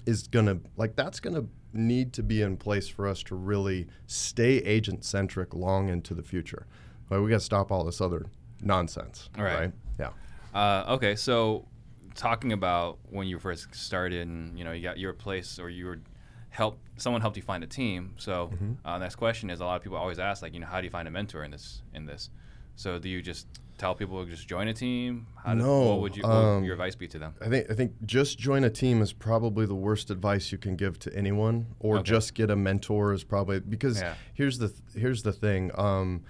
is 0.06 0.22
hmm 0.26 0.30
gonna 0.30 0.60
like 0.76 0.94
that's 0.94 1.18
gonna 1.20 1.46
need 1.74 2.12
to 2.12 2.22
be 2.22 2.42
in 2.42 2.56
place 2.56 2.86
for 2.86 3.08
us 3.08 3.22
to 3.24 3.34
really 3.34 3.86
stay 4.06 4.58
agent 4.58 5.02
centric 5.04 5.54
long 5.54 5.88
into 5.88 6.12
the 6.14 6.22
future. 6.22 6.66
Like 7.12 7.22
we 7.22 7.28
got 7.28 7.40
to 7.40 7.44
stop 7.44 7.70
all 7.70 7.84
this 7.84 8.00
other 8.00 8.24
nonsense. 8.62 9.28
Right. 9.36 9.70
Yeah. 9.98 10.10
Uh, 10.54 10.84
okay, 10.94 11.14
so 11.14 11.66
talking 12.14 12.52
about 12.52 12.98
when 13.10 13.26
you 13.26 13.38
first 13.38 13.74
started, 13.74 14.26
and 14.26 14.58
you 14.58 14.64
know, 14.64 14.72
you 14.72 14.82
got 14.82 14.98
your 14.98 15.12
place, 15.12 15.58
or 15.58 15.68
you 15.68 15.86
were 15.86 16.00
help 16.48 16.78
someone 16.96 17.20
helped 17.20 17.36
you 17.36 17.42
find 17.42 17.62
a 17.64 17.66
team. 17.66 18.14
So 18.18 18.50
Mhm. 18.54 18.76
uh, 18.84 18.98
next 18.98 19.16
question 19.16 19.50
is: 19.50 19.60
a 19.60 19.64
lot 19.64 19.76
of 19.76 19.82
people 19.82 19.98
always 19.98 20.18
ask, 20.18 20.40
like, 20.42 20.54
you 20.54 20.60
know, 20.60 20.66
how 20.66 20.80
do 20.80 20.84
you 20.86 20.90
find 20.90 21.06
a 21.06 21.10
mentor 21.10 21.44
in 21.44 21.50
this? 21.50 21.82
In 21.92 22.06
this, 22.06 22.30
so 22.76 22.98
do 22.98 23.08
you 23.10 23.20
just 23.20 23.46
tell 23.76 23.94
people 23.94 24.24
to 24.24 24.30
just 24.30 24.48
join 24.48 24.68
a 24.68 24.74
team? 24.74 25.26
How 25.42 25.52
do, 25.54 25.60
No, 25.60 25.80
what 25.88 26.00
would 26.00 26.16
you, 26.16 26.22
what 26.22 26.30
um, 26.32 26.56
would 26.60 26.64
your 26.66 26.74
advice 26.74 26.94
be 26.94 27.08
to 27.08 27.18
them? 27.18 27.34
I 27.42 27.48
think 27.48 27.70
I 27.70 27.74
think 27.74 27.92
just 28.06 28.38
join 28.38 28.64
a 28.64 28.70
team 28.70 29.02
is 29.02 29.12
probably 29.12 29.66
the 29.66 29.74
worst 29.74 30.10
advice 30.10 30.50
you 30.52 30.56
can 30.58 30.76
give 30.76 30.98
to 31.00 31.14
anyone, 31.14 31.66
or 31.78 31.96
Okay. 31.98 32.04
just 32.10 32.34
get 32.34 32.50
a 32.50 32.56
mentor 32.56 33.12
is 33.12 33.22
probably 33.24 33.60
because 33.60 34.00
Yeah. 34.00 34.14
here's 34.34 34.58
the 34.58 34.68
th- 34.68 34.80
here's 34.94 35.22
the 35.22 35.32
thing. 35.32 35.70
Um, 35.76 36.22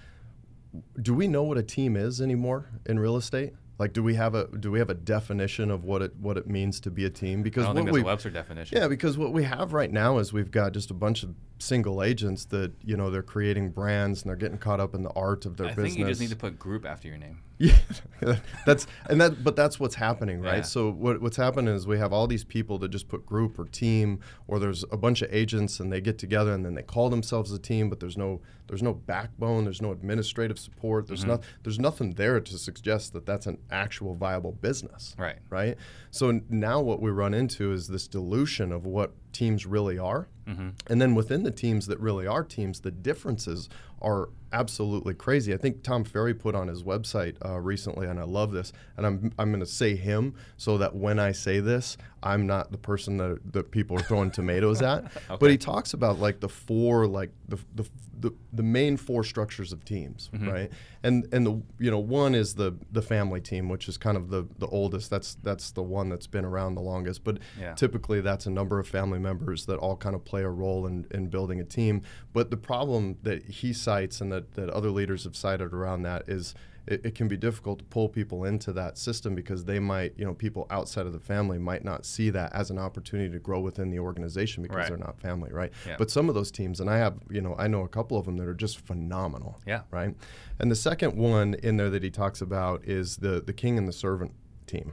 do 1.01 1.15
we 1.15 1.29
know 1.29 1.43
what 1.43 1.59
a 1.59 1.63
team 1.63 1.97
is 1.97 2.21
anymore 2.21 2.71
in 2.87 2.99
real 2.99 3.17
estate? 3.17 3.53
Like, 3.79 3.93
do 3.93 4.03
we 4.03 4.15
have 4.15 4.35
a 4.35 4.47
do 4.59 4.71
we 4.71 4.79
have 4.79 4.91
a 4.91 4.95
definition 4.95 5.71
of 5.71 5.83
what 5.85 6.03
it 6.03 6.15
what 6.17 6.37
it 6.37 6.47
means 6.47 6.79
to 6.81 6.91
be 6.91 7.05
a 7.05 7.11
team? 7.11 7.41
I 7.41 7.43
Because 7.43 7.67
what 7.75 7.91
we 7.91 8.03
Webster 8.03 8.31
definition. 8.31 8.79
yeah, 8.79 8.87
because 8.87 9.19
what 9.19 9.33
we 9.33 9.43
have 9.45 9.73
right 9.73 9.91
now 9.91 10.19
is 10.19 10.33
we've 10.33 10.51
got 10.51 10.73
just 10.73 10.91
a 10.91 10.95
bunch 10.95 11.23
of 11.23 11.35
single 11.59 12.03
agents 12.03 12.45
that 12.47 12.73
you 12.85 12.97
know 12.97 13.11
they're 13.11 13.23
creating 13.23 13.71
brands 13.71 14.23
and 14.23 14.29
they're 14.29 14.37
getting 14.37 14.59
caught 14.59 14.79
up 14.79 14.95
in 14.95 15.03
the 15.03 15.11
art 15.11 15.47
of 15.47 15.57
their 15.57 15.69
I 15.69 15.71
business. 15.71 15.95
think 15.95 15.99
you 15.99 16.07
just 16.07 16.21
need 16.21 16.31
to 16.31 16.37
put 16.37 16.59
group 16.59 16.85
after 16.85 17.09
your 17.09 17.17
name. 17.17 17.41
Yeah, 17.63 18.37
that's 18.67 18.87
and 19.09 19.21
that, 19.21 19.45
but 19.45 19.57
that's 19.57 19.79
what's 19.79 19.95
happening, 19.95 20.41
right? 20.41 20.57
Yeah. 20.57 20.63
So 20.63 20.91
what, 20.91 21.21
what's 21.21 21.37
happening 21.37 21.75
is 21.75 21.87
we 21.87 21.99
have 21.99 22.13
all 22.13 22.27
these 22.27 22.45
people 22.45 22.79
that 22.79 22.89
just 22.91 23.09
put 23.09 23.25
group 23.27 23.59
or 23.59 23.67
team, 23.67 24.21
or 24.49 24.59
there's 24.59 24.85
a 24.91 24.97
bunch 24.97 25.23
of 25.23 25.33
agents 25.33 25.81
and 25.81 25.93
they 25.93 26.01
get 26.01 26.19
together 26.19 26.53
and 26.53 26.65
then 26.65 26.75
they 26.75 26.83
call 26.83 27.09
themselves 27.11 27.53
a 27.53 27.59
team, 27.59 27.89
but 27.89 28.01
there's 28.01 28.17
no 28.17 28.41
there's 28.69 28.83
no 28.83 28.95
backbone, 28.95 29.65
there's 29.65 29.83
no 29.83 29.93
administrative 29.93 30.59
support, 30.59 31.07
there's 31.07 31.25
Mhm. 31.25 31.29
not 31.29 31.43
there's 31.63 31.79
nothing 31.79 32.15
there 32.15 32.41
to 32.41 32.59
suggest 32.59 33.13
that 33.13 33.27
that's 33.27 33.47
an 33.47 33.59
actual 33.71 34.15
viable 34.15 34.53
business, 34.53 35.15
Right. 35.19 35.39
right? 35.51 35.77
So 36.11 36.41
now 36.49 36.81
what 36.81 37.01
we 37.03 37.11
run 37.11 37.35
into 37.35 37.73
is 37.73 37.89
this 37.89 38.09
dilution 38.09 38.73
of 38.73 38.87
what 38.87 39.13
teams 39.33 39.67
really 39.67 39.99
are 39.99 40.29
Mm-hmm. 40.49 40.71
And 40.89 41.01
then 41.01 41.15
within 41.15 41.45
the 41.45 41.53
teams 41.53 41.87
that 41.87 42.01
really 42.01 42.27
are 42.27 42.43
teams, 42.43 42.81
the 42.81 42.91
differences 42.91 43.69
are 44.01 44.29
absolutely 44.53 45.15
crazy. 45.15 45.55
I 45.55 45.57
think 45.57 45.83
Tom 45.83 46.05
Ferry 46.05 46.35
put 46.35 46.55
on 46.55 46.69
his 46.69 46.83
website 46.83 47.37
uh, 47.45 47.59
recently, 47.59 48.07
and 48.07 48.21
I 48.21 48.25
love 48.25 48.53
this. 48.53 48.73
And 48.97 49.07
I'm 49.07 49.33
I'm 49.39 49.51
going 49.51 49.61
to 49.61 49.67
say 49.67 49.97
him 49.97 50.35
so 50.57 50.79
that 50.79 50.95
when 50.95 51.19
I 51.19 51.33
say 51.33 51.61
this, 51.61 51.97
I'm 52.23 52.47
not 52.47 52.71
the 52.71 52.79
person 52.79 53.17
that 53.19 53.41
that 53.53 53.71
people 53.71 53.99
are 53.99 54.03
throwing 54.03 54.31
tomatoes 54.31 54.83
at. 54.83 55.05
okay. 55.17 55.37
But 55.39 55.51
he 55.51 55.59
talks 55.59 55.95
about 55.95 56.19
like 56.19 56.41
the 56.41 56.49
four 56.49 57.07
like 57.07 57.31
the 57.49 57.59
the 57.75 57.89
the, 58.23 58.33
the 58.53 58.63
main 58.63 58.97
four 58.97 59.25
structures 59.25 59.73
of 59.73 59.85
teams, 59.85 60.31
mm-hmm. 60.33 60.49
right? 60.49 60.73
And 61.03 61.27
and 61.33 61.45
the 61.45 61.61
you 61.79 61.91
know 61.91 61.99
one 61.99 62.35
is 62.35 62.55
the 62.55 62.75
the 62.93 63.03
family 63.03 63.41
team, 63.41 63.69
which 63.69 63.89
is 63.89 63.99
kind 63.99 64.17
of 64.17 64.31
the 64.31 64.47
the 64.59 64.69
oldest. 64.69 65.11
That's 65.11 65.35
that's 65.43 65.73
the 65.73 65.83
one 65.83 66.09
that's 66.09 66.29
been 66.29 66.45
around 66.45 66.77
the 66.77 66.81
longest. 66.81 67.25
But 67.25 67.39
yeah. 67.59 67.75
typically 67.75 68.21
that's 68.21 68.47
a 68.47 68.51
number 68.51 68.79
of 68.79 68.87
family 68.87 69.19
members 69.19 69.67
that 69.67 69.77
all 69.79 69.97
kind 69.97 70.15
of 70.15 70.25
play 70.25 70.43
a 70.43 70.49
role 70.49 70.87
in, 70.87 71.07
in 71.11 71.27
building 71.29 71.61
a 71.61 71.65
team. 71.65 72.03
But 72.33 72.51
the 72.51 72.57
problem 72.57 73.19
that 73.23 73.45
he 73.45 73.73
cites 73.73 74.21
and 74.21 74.31
that, 74.33 74.42
that 74.55 74.71
other 74.71 74.91
leaders 74.91 75.25
have 75.25 75.37
cited 75.37 75.73
around 75.73 76.03
that 76.03 76.29
is 76.29 76.55
it, 76.87 77.07
it, 77.07 77.15
can 77.15 77.29
be 77.29 77.37
difficult 77.37 77.79
to 77.79 77.85
pull 77.85 78.09
people 78.09 78.45
into 78.45 78.73
that 78.73 78.99
system 78.99 79.35
because 79.35 79.65
they 79.65 79.79
might, 79.79 80.15
you 80.17 80.25
know, 80.25 80.35
people 80.35 80.67
outside 80.71 81.07
of 81.07 81.13
the 81.13 81.21
family 81.21 81.59
might 81.59 81.85
not 81.85 82.05
see 82.05 82.31
that 82.31 82.53
as 82.53 82.71
an 82.71 82.79
opportunity 82.79 83.33
to 83.33 83.39
grow 83.39 83.61
within 83.61 83.91
the 83.91 84.01
organization 84.01 84.63
because 84.63 84.77
right. 84.77 84.89
they're 84.89 84.99
not 84.99 85.19
family, 85.21 85.53
right? 85.53 85.73
Yeah. 85.87 85.95
But 85.97 86.11
some 86.11 86.29
of 86.29 86.35
those 86.35 86.51
teams, 86.51 86.81
and 86.81 86.91
I 86.91 86.99
have, 86.99 87.19
you 87.31 87.41
know, 87.41 87.55
I 87.57 87.69
know 87.69 87.83
a 87.83 87.89
couple 87.89 88.19
of 88.19 88.25
them 88.25 88.37
that 88.39 88.49
are 88.49 88.55
just 88.55 88.81
phenomenal. 88.81 89.61
Yeah. 89.65 89.83
Right. 89.91 90.15
And 90.59 90.71
the 90.71 90.77
second 90.77 91.17
one 91.17 91.55
in 91.55 91.77
there 91.77 91.91
that 91.91 92.03
he 92.03 92.11
talks 92.11 92.41
about 92.41 92.85
is 92.85 93.19
the 93.19 93.41
the 93.41 93.53
king 93.53 93.79
and 93.79 93.87
the 93.87 93.93
servant 93.93 94.33
team 94.67 94.93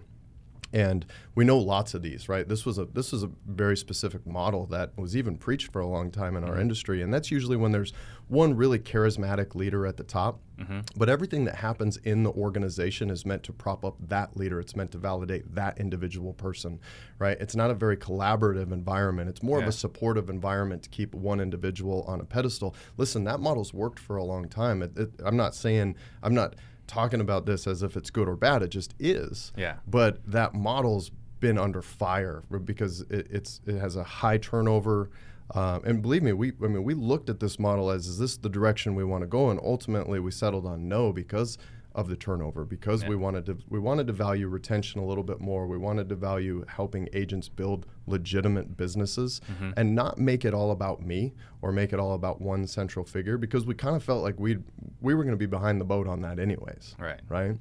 and 0.72 1.06
we 1.36 1.46
know 1.46 1.58
lots 1.58 1.94
of 1.94 2.02
these 2.02 2.30
right? 2.30 2.48
This 2.48 2.66
was 2.66 2.78
a 2.78 2.86
this 2.86 3.12
was 3.12 3.24
a 3.24 3.32
very 3.48 3.78
specific 3.78 4.26
model 4.26 4.66
that 4.68 4.98
was 4.98 5.16
even 5.16 5.38
preached 5.38 5.72
for 5.72 5.80
a 5.80 5.88
long 5.88 6.12
time 6.12 6.36
in 6.36 6.44
our 6.44 6.52
mm-hmm. 6.52 6.62
industry. 6.62 7.02
And 7.02 7.14
that's 7.14 7.32
usually 7.32 7.58
when 7.58 7.72
there's 7.72 7.94
one 8.28 8.56
really 8.56 8.80
charismatic 8.80 9.56
leader 9.56 9.86
at 9.86 9.98
the 9.98 10.04
top. 10.04 10.40
Mm-hmm. 10.60 10.80
but 10.98 11.08
everything 11.08 11.46
that 11.46 11.56
happens 11.56 11.96
in 11.96 12.24
the 12.24 12.32
organization 12.32 13.10
is 13.10 13.26
meant 13.26 13.44
to 13.44 13.54
prop 13.54 13.86
up 13.86 13.96
that 14.10 14.36
leader. 14.36 14.60
It's 14.60 14.76
meant 14.76 14.92
to 14.92 14.98
validate 14.98 15.56
that 15.56 15.80
individual 15.80 16.34
person 16.34 16.82
right? 17.18 17.38
It's 17.40 17.56
not 17.56 17.70
a 17.70 17.74
very 17.74 17.96
collaborative 17.96 18.74
environment. 18.74 19.30
It's 19.30 19.42
more 19.42 19.60
yeah. 19.60 19.64
of 19.64 19.70
a 19.70 19.72
supportive 19.72 20.30
environment 20.30 20.84
to 20.84 20.90
keep 20.90 21.16
one 21.16 21.40
individual 21.40 22.04
on 22.08 22.20
a 22.20 22.26
pedestal. 22.26 22.76
Listen 22.98 23.24
that 23.24 23.40
model's 23.40 23.74
worked 23.74 24.00
for 24.00 24.18
a 24.18 24.24
long 24.24 24.50
time. 24.50 24.82
It, 24.82 24.98
it, 24.98 25.12
i'm 25.24 25.38
not 25.38 25.56
saying 25.56 25.96
i'm 26.24 26.34
not 26.34 26.56
talking 26.90 27.22
about 27.22 27.46
this 27.46 27.68
as 27.68 27.84
if 27.84 27.96
it's 27.96 28.10
good 28.10 28.28
or 28.28 28.36
bad. 28.36 28.62
It 28.64 28.70
just 28.70 28.94
is. 29.00 29.54
Yeah. 29.56 29.76
But 29.88 30.20
that 30.30 30.54
model's 30.54 31.12
been 31.40 31.58
under 31.58 31.82
fire 31.82 32.44
because 32.66 33.02
it, 33.10 33.28
it's 33.30 33.62
it 33.66 33.80
has 33.80 33.96
a 33.96 34.04
high 34.04 34.38
turnover. 34.38 35.10
Uh, 35.54 35.80
and 35.84 36.02
believe 36.02 36.22
me, 36.22 36.34
we 36.34 36.52
I 36.62 36.68
mean 36.68 36.84
we 36.84 36.94
looked 36.94 37.30
at 37.30 37.40
this 37.40 37.58
model 37.58 37.90
as 37.90 38.08
is 38.08 38.18
this 38.18 38.38
the 38.38 38.50
direction 38.50 38.96
we 38.96 39.04
want 39.04 39.22
to 39.22 39.28
go, 39.28 39.50
and 39.50 39.60
ultimately 39.64 40.20
we 40.20 40.32
settled 40.32 40.66
on 40.66 40.90
no 40.90 41.14
because 41.14 41.58
of 42.00 42.08
the 42.08 42.16
turnover 42.16 42.66
because 42.66 43.04
yeah. 43.04 43.10
we 43.10 43.16
wanted 43.16 43.46
to 43.46 43.58
we 43.68 43.80
wanted 43.80 44.08
to 44.08 44.14
value 44.14 44.48
retention 44.48 45.00
a 45.02 45.06
little 45.06 45.24
bit 45.24 45.40
more. 45.40 45.68
We 45.68 45.78
wanted 45.78 46.10
to 46.10 46.16
value 46.16 46.66
helping 46.68 47.10
agents 47.14 47.50
build 47.50 47.86
legitimate 48.08 48.78
businesses 48.78 49.42
mm-hmm. 49.52 49.72
and 49.78 49.96
not 49.96 50.18
make 50.18 50.46
it 50.46 50.54
all 50.54 50.72
about 50.72 51.02
me 51.02 51.34
or 51.62 51.72
make 51.72 51.94
it 51.94 52.00
all 52.00 52.14
about 52.14 52.42
one 52.42 52.66
central 52.68 53.06
figure 53.06 53.38
because 53.38 53.66
we 53.66 53.76
kind 53.76 53.96
of 53.96 54.04
felt 54.04 54.24
like 54.24 54.40
we 54.40 54.58
we 55.02 55.14
were 55.14 55.24
going 55.24 55.34
to 55.34 55.38
be 55.38 55.46
behind 55.46 55.80
the 55.80 55.86
boat 55.86 56.08
on 56.08 56.22
that 56.22 56.40
anyways. 56.40 56.96
Right. 56.98 57.20
Right. 57.28 57.58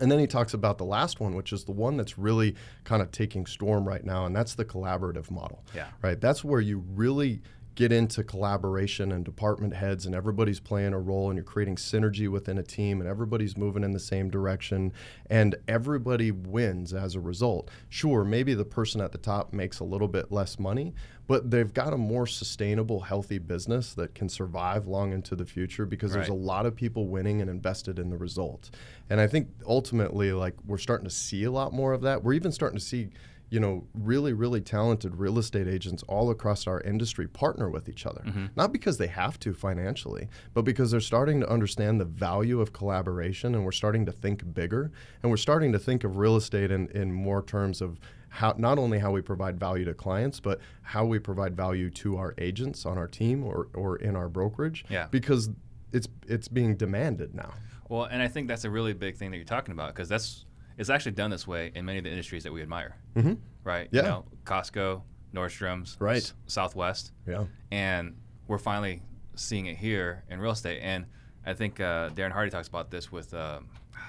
And 0.00 0.10
then 0.10 0.18
he 0.18 0.26
talks 0.26 0.54
about 0.54 0.78
the 0.78 0.84
last 0.84 1.20
one, 1.20 1.36
which 1.36 1.52
is 1.52 1.64
the 1.64 1.72
one 1.72 1.96
that's 1.96 2.18
really 2.18 2.56
kind 2.82 3.00
of 3.00 3.12
taking 3.12 3.46
storm 3.46 3.86
right 3.86 4.04
now, 4.04 4.26
and 4.26 4.34
that's 4.34 4.56
the 4.56 4.64
collaborative 4.64 5.30
model. 5.30 5.64
Yeah. 5.72 5.86
Right. 6.02 6.20
That's 6.20 6.42
where 6.42 6.60
you 6.60 6.84
really 6.94 7.42
get 7.74 7.90
into 7.90 8.22
collaboration 8.22 9.10
and 9.10 9.24
department 9.24 9.74
heads 9.74 10.06
and 10.06 10.14
everybody's 10.14 10.60
playing 10.60 10.92
a 10.92 10.98
role 10.98 11.28
and 11.28 11.36
you're 11.36 11.44
creating 11.44 11.76
synergy 11.76 12.28
within 12.28 12.58
a 12.58 12.62
team 12.62 13.00
and 13.00 13.08
everybody's 13.08 13.56
moving 13.56 13.82
in 13.82 13.92
the 13.92 13.98
same 13.98 14.30
direction 14.30 14.92
and 15.28 15.56
everybody 15.66 16.30
wins 16.30 16.94
as 16.94 17.14
a 17.14 17.20
result. 17.20 17.70
Sure, 17.88 18.24
maybe 18.24 18.54
the 18.54 18.64
person 18.64 19.00
at 19.00 19.12
the 19.12 19.18
top 19.18 19.52
makes 19.52 19.80
a 19.80 19.84
little 19.84 20.06
bit 20.06 20.30
less 20.30 20.58
money, 20.58 20.94
but 21.26 21.50
they've 21.50 21.74
got 21.74 21.92
a 21.92 21.98
more 21.98 22.26
sustainable, 22.26 23.00
healthy 23.00 23.38
business 23.38 23.94
that 23.94 24.14
can 24.14 24.28
survive 24.28 24.86
long 24.86 25.12
into 25.12 25.34
the 25.34 25.44
future 25.44 25.84
because 25.84 26.12
right. 26.12 26.18
there's 26.18 26.28
a 26.28 26.34
lot 26.34 26.66
of 26.66 26.76
people 26.76 27.08
winning 27.08 27.40
and 27.40 27.50
invested 27.50 27.98
in 27.98 28.10
the 28.10 28.16
result. 28.16 28.70
And 29.10 29.20
I 29.20 29.26
think 29.26 29.48
ultimately 29.66 30.32
like 30.32 30.54
we're 30.64 30.78
starting 30.78 31.08
to 31.08 31.14
see 31.14 31.44
a 31.44 31.50
lot 31.50 31.72
more 31.72 31.92
of 31.92 32.02
that. 32.02 32.22
We're 32.22 32.34
even 32.34 32.52
starting 32.52 32.78
to 32.78 32.84
see 32.84 33.08
you 33.54 33.60
know, 33.60 33.86
really, 33.94 34.32
really 34.32 34.60
talented 34.60 35.14
real 35.14 35.38
estate 35.38 35.68
agents 35.68 36.02
all 36.08 36.28
across 36.28 36.66
our 36.66 36.80
industry 36.80 37.28
partner 37.28 37.70
with 37.70 37.88
each 37.88 38.04
other. 38.04 38.20
Mm-hmm. 38.26 38.46
Not 38.56 38.72
because 38.72 38.98
they 38.98 39.06
have 39.06 39.38
to 39.38 39.54
financially, 39.54 40.26
but 40.54 40.62
because 40.62 40.90
they're 40.90 40.98
starting 40.98 41.38
to 41.38 41.48
understand 41.48 42.00
the 42.00 42.04
value 42.04 42.60
of 42.60 42.72
collaboration 42.72 43.54
and 43.54 43.64
we're 43.64 43.70
starting 43.70 44.06
to 44.06 44.10
think 44.10 44.52
bigger. 44.54 44.90
And 45.22 45.30
we're 45.30 45.36
starting 45.36 45.70
to 45.70 45.78
think 45.78 46.02
of 46.02 46.16
real 46.16 46.34
estate 46.34 46.72
in, 46.72 46.88
in 46.88 47.12
more 47.12 47.42
terms 47.42 47.80
of 47.80 48.00
how 48.28 48.56
not 48.58 48.76
only 48.76 48.98
how 48.98 49.12
we 49.12 49.20
provide 49.20 49.60
value 49.60 49.84
to 49.84 49.94
clients, 49.94 50.40
but 50.40 50.58
how 50.82 51.04
we 51.04 51.20
provide 51.20 51.56
value 51.56 51.90
to 51.90 52.16
our 52.16 52.34
agents 52.38 52.84
on 52.84 52.98
our 52.98 53.06
team 53.06 53.44
or, 53.44 53.68
or 53.72 53.98
in 53.98 54.16
our 54.16 54.28
brokerage. 54.28 54.84
Yeah. 54.88 55.06
Because 55.12 55.50
it's 55.92 56.08
it's 56.26 56.48
being 56.48 56.74
demanded 56.74 57.36
now. 57.36 57.54
Well, 57.88 58.02
and 58.02 58.20
I 58.20 58.26
think 58.26 58.48
that's 58.48 58.64
a 58.64 58.70
really 58.70 58.94
big 58.94 59.16
thing 59.16 59.30
that 59.30 59.36
you're 59.36 59.46
talking 59.46 59.70
about 59.70 59.94
because 59.94 60.08
that's 60.08 60.44
it's 60.76 60.90
actually 60.90 61.12
done 61.12 61.30
this 61.30 61.46
way 61.46 61.72
in 61.74 61.84
many 61.84 61.98
of 61.98 62.04
the 62.04 62.10
industries 62.10 62.44
that 62.44 62.52
we 62.52 62.62
admire. 62.62 62.96
Mm-hmm. 63.16 63.34
Right? 63.62 63.88
Yeah. 63.90 64.02
You 64.02 64.08
know, 64.08 64.24
Costco, 64.44 65.02
Nordstrom's, 65.34 65.96
right. 66.00 66.18
S- 66.18 66.34
Southwest. 66.46 67.12
Yeah. 67.26 67.44
And 67.70 68.16
we're 68.48 68.58
finally 68.58 69.02
seeing 69.36 69.66
it 69.66 69.76
here 69.76 70.24
in 70.28 70.40
real 70.40 70.52
estate. 70.52 70.80
And 70.82 71.06
I 71.46 71.54
think 71.54 71.80
uh, 71.80 72.10
Darren 72.10 72.32
Hardy 72.32 72.50
talks 72.50 72.68
about 72.68 72.90
this 72.90 73.10
with 73.10 73.34
uh, 73.34 73.60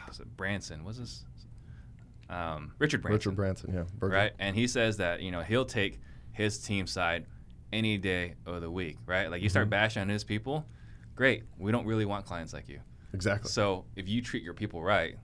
was 0.07 0.19
it 0.19 0.37
Branson. 0.37 0.83
Was 0.83 0.99
this 0.99 1.25
um, 2.29 2.73
Richard 2.79 3.01
Branson? 3.01 3.15
Richard 3.15 3.35
Branson, 3.35 3.73
yeah. 3.73 3.83
Burger. 3.97 4.15
Right. 4.15 4.31
And 4.39 4.55
he 4.55 4.67
says 4.67 4.97
that 4.97 5.21
you 5.21 5.31
know 5.31 5.41
he'll 5.41 5.65
take 5.65 5.99
his 6.31 6.57
team 6.59 6.87
side 6.87 7.25
any 7.71 7.97
day 7.97 8.35
of 8.45 8.61
the 8.61 8.71
week. 8.71 8.97
Right. 9.05 9.29
Like 9.29 9.41
you 9.41 9.49
start 9.49 9.65
mm-hmm. 9.65 9.71
bashing 9.71 10.01
on 10.01 10.09
his 10.09 10.23
people, 10.23 10.65
great. 11.15 11.43
We 11.57 11.71
don't 11.71 11.85
really 11.85 12.05
want 12.05 12.25
clients 12.25 12.53
like 12.53 12.69
you. 12.69 12.79
Exactly. 13.13 13.49
So 13.49 13.85
if 13.95 14.07
you 14.09 14.21
treat 14.21 14.43
your 14.43 14.53
people 14.53 14.83
right, 14.83 15.15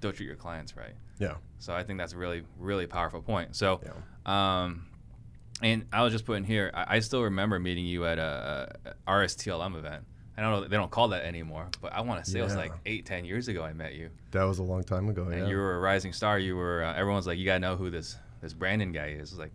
don't 0.00 0.14
treat 0.14 0.26
your 0.26 0.36
clients 0.36 0.76
right. 0.76 0.94
Yeah. 1.18 1.34
So 1.58 1.74
I 1.74 1.84
think 1.84 1.98
that's 1.98 2.14
a 2.14 2.16
really, 2.16 2.42
really 2.58 2.86
powerful 2.86 3.20
point. 3.20 3.54
So, 3.54 3.80
yeah. 3.84 4.62
um, 4.62 4.86
and 5.62 5.86
I 5.92 6.02
was 6.02 6.12
just 6.12 6.24
putting 6.24 6.44
here, 6.44 6.70
I, 6.74 6.96
I 6.96 6.98
still 7.00 7.22
remember 7.22 7.58
meeting 7.58 7.84
you 7.84 8.06
at 8.06 8.18
a, 8.18 8.74
a, 8.84 9.10
RSTLM 9.10 9.76
event. 9.76 10.04
I 10.36 10.42
don't 10.42 10.52
know, 10.52 10.68
they 10.68 10.76
don't 10.76 10.90
call 10.90 11.08
that 11.08 11.24
anymore, 11.24 11.68
but 11.82 11.92
I 11.92 12.00
want 12.00 12.24
to 12.24 12.30
say 12.30 12.38
yeah. 12.38 12.44
it 12.44 12.46
was 12.46 12.56
like 12.56 12.72
eight, 12.86 13.04
ten 13.04 13.26
years 13.26 13.48
ago 13.48 13.62
I 13.62 13.74
met 13.74 13.94
you. 13.94 14.08
That 14.30 14.44
was 14.44 14.58
a 14.58 14.62
long 14.62 14.82
time 14.82 15.10
ago, 15.10 15.24
and 15.24 15.40
yeah. 15.42 15.48
you 15.48 15.56
were 15.56 15.76
a 15.76 15.80
rising 15.80 16.14
star. 16.14 16.38
You 16.38 16.56
were, 16.56 16.82
uh, 16.82 16.94
everyone's 16.94 17.26
like, 17.26 17.38
you 17.38 17.44
got 17.44 17.54
to 17.54 17.60
know 17.60 17.76
who 17.76 17.90
this, 17.90 18.16
this 18.40 18.54
Brandon 18.54 18.90
guy 18.90 19.08
is. 19.08 19.32
It's 19.32 19.38
like, 19.38 19.52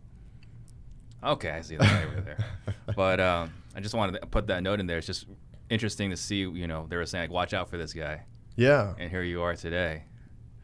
okay, 1.23 1.49
I 1.49 1.61
see 1.61 1.77
that 1.77 1.87
guy 1.87 2.03
over 2.03 2.21
there. 2.21 2.37
But 2.95 3.19
um, 3.19 3.51
I 3.75 3.79
just 3.79 3.95
wanted 3.95 4.21
to 4.21 4.27
put 4.27 4.45
that 4.47 4.61
note 4.61 4.79
in 4.79 4.85
there. 4.85 4.99
It's 4.99 5.07
just 5.07 5.25
interesting 5.71 6.11
to 6.11 6.17
see, 6.17 6.41
you 6.41 6.67
know, 6.67 6.85
they 6.87 6.97
were 6.97 7.05
saying, 7.07 7.23
like, 7.23 7.31
watch 7.31 7.53
out 7.53 7.67
for 7.67 7.77
this 7.77 7.93
guy. 7.93 8.21
Yeah. 8.55 8.93
And 8.99 9.09
here 9.09 9.23
you 9.23 9.41
are 9.41 9.55
today. 9.55 10.03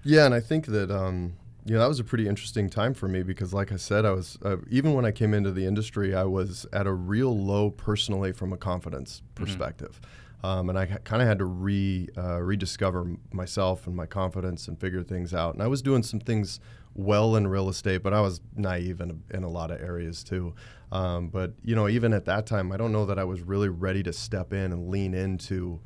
Yeah, 0.03 0.25
and 0.25 0.33
I 0.33 0.39
think 0.39 0.65
that 0.67 0.91
um, 0.91 1.33
you 1.65 1.73
know 1.73 1.79
that 1.79 1.87
was 1.87 1.99
a 1.99 2.03
pretty 2.03 2.27
interesting 2.27 2.69
time 2.69 2.93
for 2.93 3.07
me 3.07 3.23
because, 3.23 3.53
like 3.53 3.71
I 3.71 3.75
said, 3.75 4.05
I 4.05 4.11
was 4.11 4.37
uh, 4.43 4.57
even 4.69 4.93
when 4.93 5.05
I 5.05 5.11
came 5.11 5.33
into 5.33 5.51
the 5.51 5.65
industry, 5.65 6.15
I 6.15 6.23
was 6.23 6.65
at 6.73 6.87
a 6.87 6.93
real 6.93 7.37
low 7.37 7.69
personally 7.69 8.31
from 8.31 8.51
a 8.53 8.57
confidence 8.57 9.21
mm-hmm. 9.21 9.43
perspective. 9.43 9.99
Mm-hmm. 10.01 10.17
Um, 10.43 10.69
and 10.69 10.79
I 10.79 10.87
kind 10.87 11.21
of 11.21 11.27
had 11.27 11.37
to 11.37 11.45
re 11.45 12.09
uh, 12.17 12.41
rediscover 12.41 13.15
myself 13.31 13.85
and 13.85 13.95
my 13.95 14.07
confidence 14.07 14.67
and 14.67 14.79
figure 14.79 15.03
things 15.03 15.35
out. 15.35 15.53
And 15.53 15.61
I 15.61 15.67
was 15.67 15.83
doing 15.83 16.01
some 16.01 16.19
things 16.19 16.59
well 16.95 17.35
in 17.35 17.47
real 17.47 17.69
estate, 17.69 18.01
but 18.01 18.13
I 18.13 18.21
was 18.21 18.41
naive 18.55 19.01
in 19.01 19.11
a, 19.11 19.37
in 19.37 19.43
a 19.43 19.49
lot 19.49 19.69
of 19.69 19.79
areas 19.81 20.23
too. 20.23 20.55
Um, 20.91 21.27
but 21.27 21.53
you 21.63 21.75
know, 21.75 21.87
even 21.87 22.11
at 22.11 22.25
that 22.25 22.47
time, 22.47 22.71
I 22.71 22.77
don't 22.77 22.91
know 22.91 23.05
that 23.05 23.19
I 23.19 23.23
was 23.23 23.41
really 23.41 23.69
ready 23.69 24.01
to 24.03 24.11
step 24.11 24.51
in 24.51 24.71
and 24.71 24.89
lean 24.89 25.13
into 25.13 25.79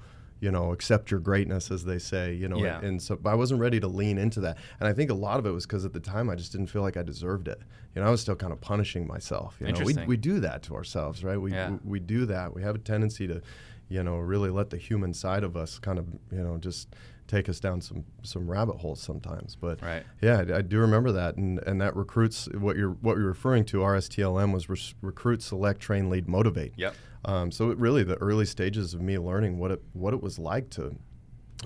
you 0.45 0.51
know, 0.51 0.71
accept 0.71 1.09
your 1.09 1.19
greatness, 1.19 1.71
as 1.71 1.85
they 1.85 1.97
say, 1.97 2.31
you 2.35 2.47
know, 2.47 2.59
yeah. 2.59 2.75
and, 2.77 2.85
and, 2.85 3.01
so 3.01 3.19
I 3.25 3.33
wasn't 3.33 3.59
ready 3.59 3.79
to 3.79 3.87
lean 3.87 4.19
into 4.19 4.39
that. 4.41 4.59
And 4.79 4.87
I 4.87 4.93
think 4.93 5.09
a 5.09 5.15
lot 5.15 5.39
of 5.39 5.47
it 5.47 5.49
was 5.49 5.65
because 5.65 5.85
at 5.85 5.93
the 5.93 5.99
time 5.99 6.29
I 6.29 6.35
just 6.35 6.51
didn't 6.51 6.67
feel 6.67 6.83
like 6.83 6.97
I 6.97 7.01
deserved 7.01 7.47
it. 7.47 7.59
You 7.95 8.03
know, 8.03 8.07
I 8.07 8.11
was 8.11 8.21
still 8.21 8.35
kind 8.35 8.53
of 8.53 8.61
punishing 8.61 9.07
myself. 9.07 9.57
You 9.59 9.71
know, 9.71 9.83
we, 9.83 9.95
we 10.05 10.17
do 10.17 10.39
that 10.41 10.61
to 10.63 10.75
ourselves, 10.75 11.23
right? 11.23 11.41
We, 11.41 11.51
yeah. 11.51 11.71
we, 11.71 11.77
we 11.83 11.99
do 11.99 12.27
that. 12.27 12.53
We 12.53 12.61
have 12.61 12.75
a 12.75 12.77
tendency 12.77 13.25
to, 13.25 13.41
you 13.89 14.03
know, 14.03 14.17
really 14.17 14.51
let 14.51 14.69
the 14.69 14.77
human 14.77 15.15
side 15.15 15.43
of 15.43 15.57
us 15.57 15.79
kind 15.79 15.97
of, 15.97 16.05
you 16.31 16.43
know, 16.43 16.57
just 16.57 16.89
take 17.27 17.49
us 17.49 17.59
down 17.59 17.81
some 17.81 18.05
some 18.21 18.47
rabbit 18.47 18.77
holes 18.77 19.01
sometimes. 19.01 19.55
But 19.55 19.81
right. 19.81 20.03
yeah, 20.21 20.43
I, 20.47 20.57
I, 20.57 20.61
do 20.61 20.77
remember 20.77 21.11
that, 21.13 21.37
and 21.37 21.59
and 21.65 21.81
that 21.81 21.95
recruits 21.95 22.47
what 22.53 22.75
you're 22.75 22.91
what 23.01 23.17
you're 23.17 23.25
referring 23.25 23.65
to. 23.65 23.77
RSTLM 23.77 24.53
was 24.53 24.69
re- 24.69 24.93
recruit, 25.01 25.41
select, 25.41 25.79
train, 25.79 26.09
lead, 26.09 26.27
motivate. 26.27 26.73
Yep. 26.75 26.95
Um, 27.25 27.51
so 27.51 27.71
it 27.71 27.77
really 27.77 28.03
the 28.03 28.15
early 28.17 28.45
stages 28.45 28.93
of 28.93 29.01
me 29.01 29.17
learning 29.17 29.57
what 29.59 29.71
it 29.71 29.81
what 29.93 30.13
it 30.13 30.21
was 30.21 30.37
like 30.39 30.69
to 30.71 30.95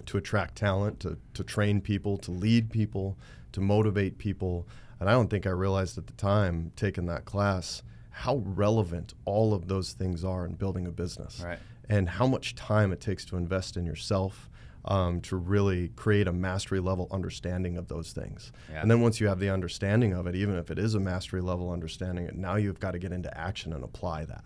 to 0.06 0.18
attract 0.18 0.56
talent, 0.56 1.00
to 1.02 1.18
to 1.34 1.44
train 1.44 1.82
people, 1.82 2.18
to 2.20 2.32
lead 2.32 2.70
people, 2.70 3.18
to 3.52 3.62
motivate 3.62 4.18
people. 4.18 4.68
And 5.00 5.10
I 5.10 5.14
don't 5.14 5.30
think 5.30 5.46
I 5.46 5.52
realized 5.52 5.98
at 5.98 6.08
the 6.08 6.14
time 6.14 6.72
taking 6.76 7.06
that 7.08 7.26
class 7.26 7.84
how 8.12 8.38
relevant 8.46 9.14
all 9.26 9.54
of 9.54 9.68
those 9.68 9.94
things 9.94 10.24
are 10.26 10.46
in 10.46 10.54
building 10.54 10.86
a 10.88 10.92
business 10.92 11.42
Right. 11.44 11.60
and 11.88 12.10
how 12.10 12.28
much 12.28 12.56
time 12.56 12.92
it 12.92 13.00
takes 13.00 13.24
to 13.26 13.38
invest 13.38 13.78
in 13.78 13.86
yourself 13.86 14.50
um, 14.86 15.22
to 15.22 15.36
really 15.38 15.90
create 15.96 16.28
a 16.28 16.34
mastery 16.34 16.80
level 16.82 17.08
understanding 17.12 17.78
of 17.78 17.88
those 17.88 18.12
things. 18.12 18.52
Yeah. 18.72 18.82
And 18.82 18.90
then 18.92 19.00
once 19.02 19.20
you 19.22 19.28
have 19.28 19.40
the 19.40 19.50
understanding 19.50 20.14
of 20.14 20.26
it, 20.28 20.36
even 20.36 20.56
if 20.56 20.70
it 20.72 20.80
is 20.80 20.96
a 20.96 21.00
mastery 21.00 21.42
level 21.42 21.72
understanding, 21.72 22.30
now 22.34 22.56
you've 22.56 22.80
got 22.80 22.92
to 22.92 23.00
get 23.00 23.12
into 23.14 23.36
action 23.38 23.72
and 23.74 23.84
apply 23.84 24.26
that. 24.26 24.46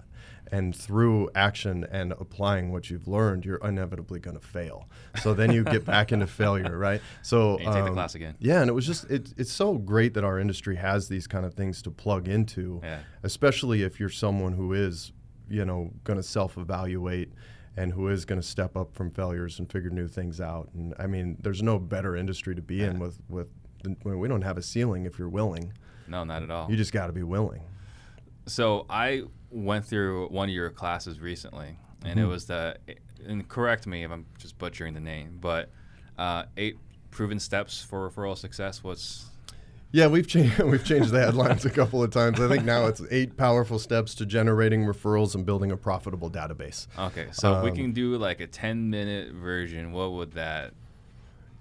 And 0.54 0.76
through 0.76 1.30
action 1.34 1.84
and 1.92 2.12
applying 2.12 2.72
what 2.72 2.90
you've 2.90 3.08
learned, 3.08 3.44
you're 3.44 3.58
inevitably 3.58 4.20
going 4.20 4.38
to 4.40 4.46
fail. 4.46 4.88
So 5.24 5.34
then 5.34 5.52
you 5.52 5.64
get 5.64 5.84
back 5.84 6.12
into 6.12 6.28
failure, 6.28 6.78
right? 6.78 7.02
So 7.24 7.58
And 7.58 7.62
you 7.62 7.74
take 7.74 7.84
the 7.84 7.90
um, 7.90 7.94
class 7.96 8.14
again. 8.14 8.36
Yeah, 8.40 8.62
and 8.62 8.70
it 8.70 8.74
was 8.74 8.86
just 8.86 9.10
it, 9.10 9.34
it's 9.36 9.52
so 9.52 9.74
great 9.80 10.14
that 10.14 10.24
our 10.24 10.38
industry 10.40 10.76
has 10.76 11.08
these 11.08 11.26
kind 11.26 11.44
of 11.46 11.56
things 11.56 11.82
to 11.82 11.92
plug 11.92 12.28
into, 12.28 12.80
Yeah. 12.84 13.00
especially 13.24 13.82
if 13.82 14.00
you're 14.00 14.10
someone 14.10 14.54
who 14.54 14.74
is, 14.74 15.12
you 15.50 15.66
know, 15.66 15.92
going 16.04 16.18
to 16.18 16.24
self-evaluate 16.24 17.34
and 17.76 17.92
who 17.92 18.10
is 18.10 18.24
going 18.24 18.40
to 18.40 18.48
step 18.48 18.78
up 18.78 18.94
from 18.94 19.10
failures 19.10 19.58
and 19.58 19.72
figure 19.72 19.90
new 19.90 20.08
things 20.08 20.40
out. 20.40 20.70
And 20.76 20.94
I 21.00 21.08
mean, 21.08 21.38
there's 21.42 21.64
no 21.64 21.80
better 21.80 22.16
industry 22.16 22.54
to 22.54 22.62
be 22.62 22.84
in 22.84 23.00
with 23.00 23.20
with 23.28 23.48
the, 23.84 23.96
we 24.18 24.28
don't 24.28 24.44
have 24.44 24.58
a 24.58 24.62
ceiling 24.62 25.06
if 25.06 25.18
you're 25.18 25.30
willing. 25.30 25.74
No, 26.08 26.24
not 26.24 26.44
at 26.44 26.52
all. 26.52 26.70
You 26.70 26.78
just 26.78 26.94
got 26.94 27.08
to 27.08 27.14
be 27.14 27.24
willing. 27.24 27.64
So 28.46 28.86
I 28.90 29.24
went 29.52 29.86
through 29.86 30.28
one 30.30 30.50
of 30.50 30.56
your 30.56 30.70
classes 30.70 31.20
recently, 31.20 31.78
and 32.04 32.20
it 32.20 32.24
Mhm. 32.24 32.30
was 32.30 32.46
the. 32.46 32.78
And 33.26 33.48
correct 33.48 33.88
me 33.88 34.04
if 34.04 34.12
I'm 34.12 34.26
just 34.38 34.58
butchering 34.58 34.94
the 34.94 35.00
name, 35.00 35.38
but 35.40 35.70
uh, 36.18 36.44
eight 36.58 36.78
proven 37.12 37.40
steps 37.40 37.82
for 37.82 38.10
referral 38.10 38.38
success. 38.38 38.84
What's 38.84 39.30
Yeah, 39.92 40.08
we've 40.08 40.28
changed 40.28 40.60
we've 40.64 40.84
changed 40.84 41.12
the 41.12 41.20
headlines 41.22 41.64
a 41.66 41.70
couple 41.70 42.04
of 42.04 42.12
times. 42.12 42.40
I 42.42 42.48
think 42.50 42.66
now 42.66 42.88
it's 42.88 43.02
eight 43.12 43.38
powerful 43.38 43.80
steps 43.80 44.14
to 44.16 44.26
generating 44.26 44.84
referrals 44.86 45.36
and 45.36 45.46
building 45.46 45.72
a 45.72 45.78
profitable 45.78 46.30
database. 46.30 46.88
okay? 46.98 47.28
So 47.32 47.58
if 47.58 47.64
we 47.64 47.70
Um, 47.70 47.76
can 47.76 47.92
do 47.94 48.18
like 48.18 48.40
a 48.42 48.48
10 48.48 48.90
minute 48.90 49.32
version. 49.34 49.92
What 49.94 50.12
would 50.14 50.34
that? 50.34 50.74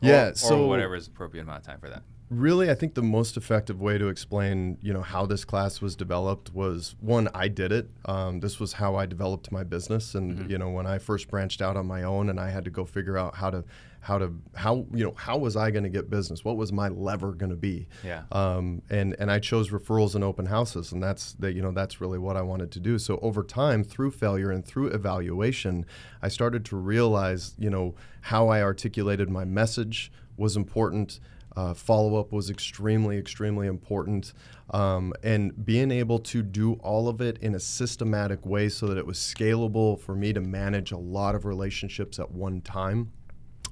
Yeah, 0.01 0.31
or, 0.31 0.35
so- 0.35 0.65
or 0.65 0.69
whatever 0.69 0.97
is 0.97 1.07
appropriate 1.07 1.43
amount 1.45 1.61
of 1.61 1.67
time 1.67 1.79
for 1.79 1.89
that. 1.91 2.03
Really 2.33 2.71
i 2.71 2.75
think 2.75 2.95
the 2.95 3.03
most 3.03 3.37
effective 3.37 3.81
way 3.81 3.99
to 3.99 4.09
explain 4.09 4.79
you 4.81 4.93
know 4.93 5.03
how 5.03 5.27
this 5.27 5.45
class 5.45 5.81
was 5.81 5.95
developed 5.95 6.53
was 6.55 6.95
one 7.01 7.29
i 7.35 7.47
did 7.49 7.71
it 7.73 7.89
um, 8.07 8.41
this 8.41 8.59
was 8.59 8.73
how 8.75 8.97
i 8.97 9.05
developed 9.07 9.53
my 9.53 9.63
business 9.63 10.15
and 10.15 10.33
Mm-hmm. 10.39 10.51
you 10.51 10.59
know 10.59 10.71
when 10.71 10.87
i 10.87 10.99
first 10.99 11.29
branched 11.29 11.61
out 11.61 11.77
on 11.77 11.87
my 11.87 12.03
own 12.05 12.31
and 12.31 12.41
i 12.41 12.49
had 12.51 12.65
to 12.65 12.71
go 12.71 12.85
figure 12.85 13.19
out 13.19 13.35
how 13.35 13.51
to 13.51 13.65
how 14.01 14.19
to 14.19 14.33
how 14.55 14.87
you 14.93 15.05
know 15.05 15.15
how 15.17 15.37
was 15.37 15.57
i 15.57 15.71
going 15.71 15.85
to 15.85 15.91
get 15.91 16.09
business 16.11 16.45
what 16.45 16.57
was 16.57 16.73
my 16.73 16.89
lever 16.89 17.33
going 17.33 17.51
to 17.51 17.57
be 17.57 17.87
Yeah. 18.03 18.23
um, 18.33 18.83
and 18.91 19.15
and 19.19 19.31
I 19.31 19.39
chose 19.39 19.71
referrals 19.71 20.15
and 20.17 20.25
open 20.25 20.47
houses, 20.47 20.91
and 20.93 21.01
that's 21.03 21.35
that 21.35 21.53
you 21.55 21.63
know 21.63 21.71
that's 21.73 22.01
really 22.01 22.19
what 22.19 22.37
I 22.37 22.43
wanted 22.43 22.73
to 22.73 22.81
do. 22.81 22.99
So 22.99 23.19
over 23.23 23.45
time, 23.45 23.85
through 23.85 24.11
failure 24.11 24.51
and 24.51 24.65
through 24.65 24.89
evaluation, 24.89 25.87
I 26.21 26.29
started 26.29 26.65
to 26.67 26.77
realize 26.77 27.55
you 27.59 27.71
know 27.71 27.95
how 28.23 28.49
I 28.49 28.61
articulated 28.63 29.31
my 29.31 29.45
message 29.45 30.11
was 30.37 30.57
important. 30.57 31.21
Uh, 31.57 31.75
follow 31.75 32.19
up 32.19 32.33
was 32.33 32.51
extremely 32.51 33.19
extremely 33.19 33.67
important, 33.67 34.33
um, 34.71 35.13
and 35.23 35.65
being 35.65 35.91
able 35.91 36.19
to 36.19 36.43
do 36.43 36.75
all 36.75 37.09
of 37.09 37.21
it 37.21 37.39
in 37.39 37.55
a 37.55 37.61
systematic 37.61 38.45
way 38.47 38.69
so 38.69 38.87
that 38.87 38.97
it 38.97 39.07
was 39.07 39.19
scalable 39.19 40.01
for 40.01 40.15
me 40.15 40.33
to 40.33 40.41
manage 40.41 40.93
a 40.93 40.99
lot 40.99 41.35
of 41.35 41.45
relationships 41.45 42.19
at 42.19 42.31
one 42.31 42.61
time 42.61 43.13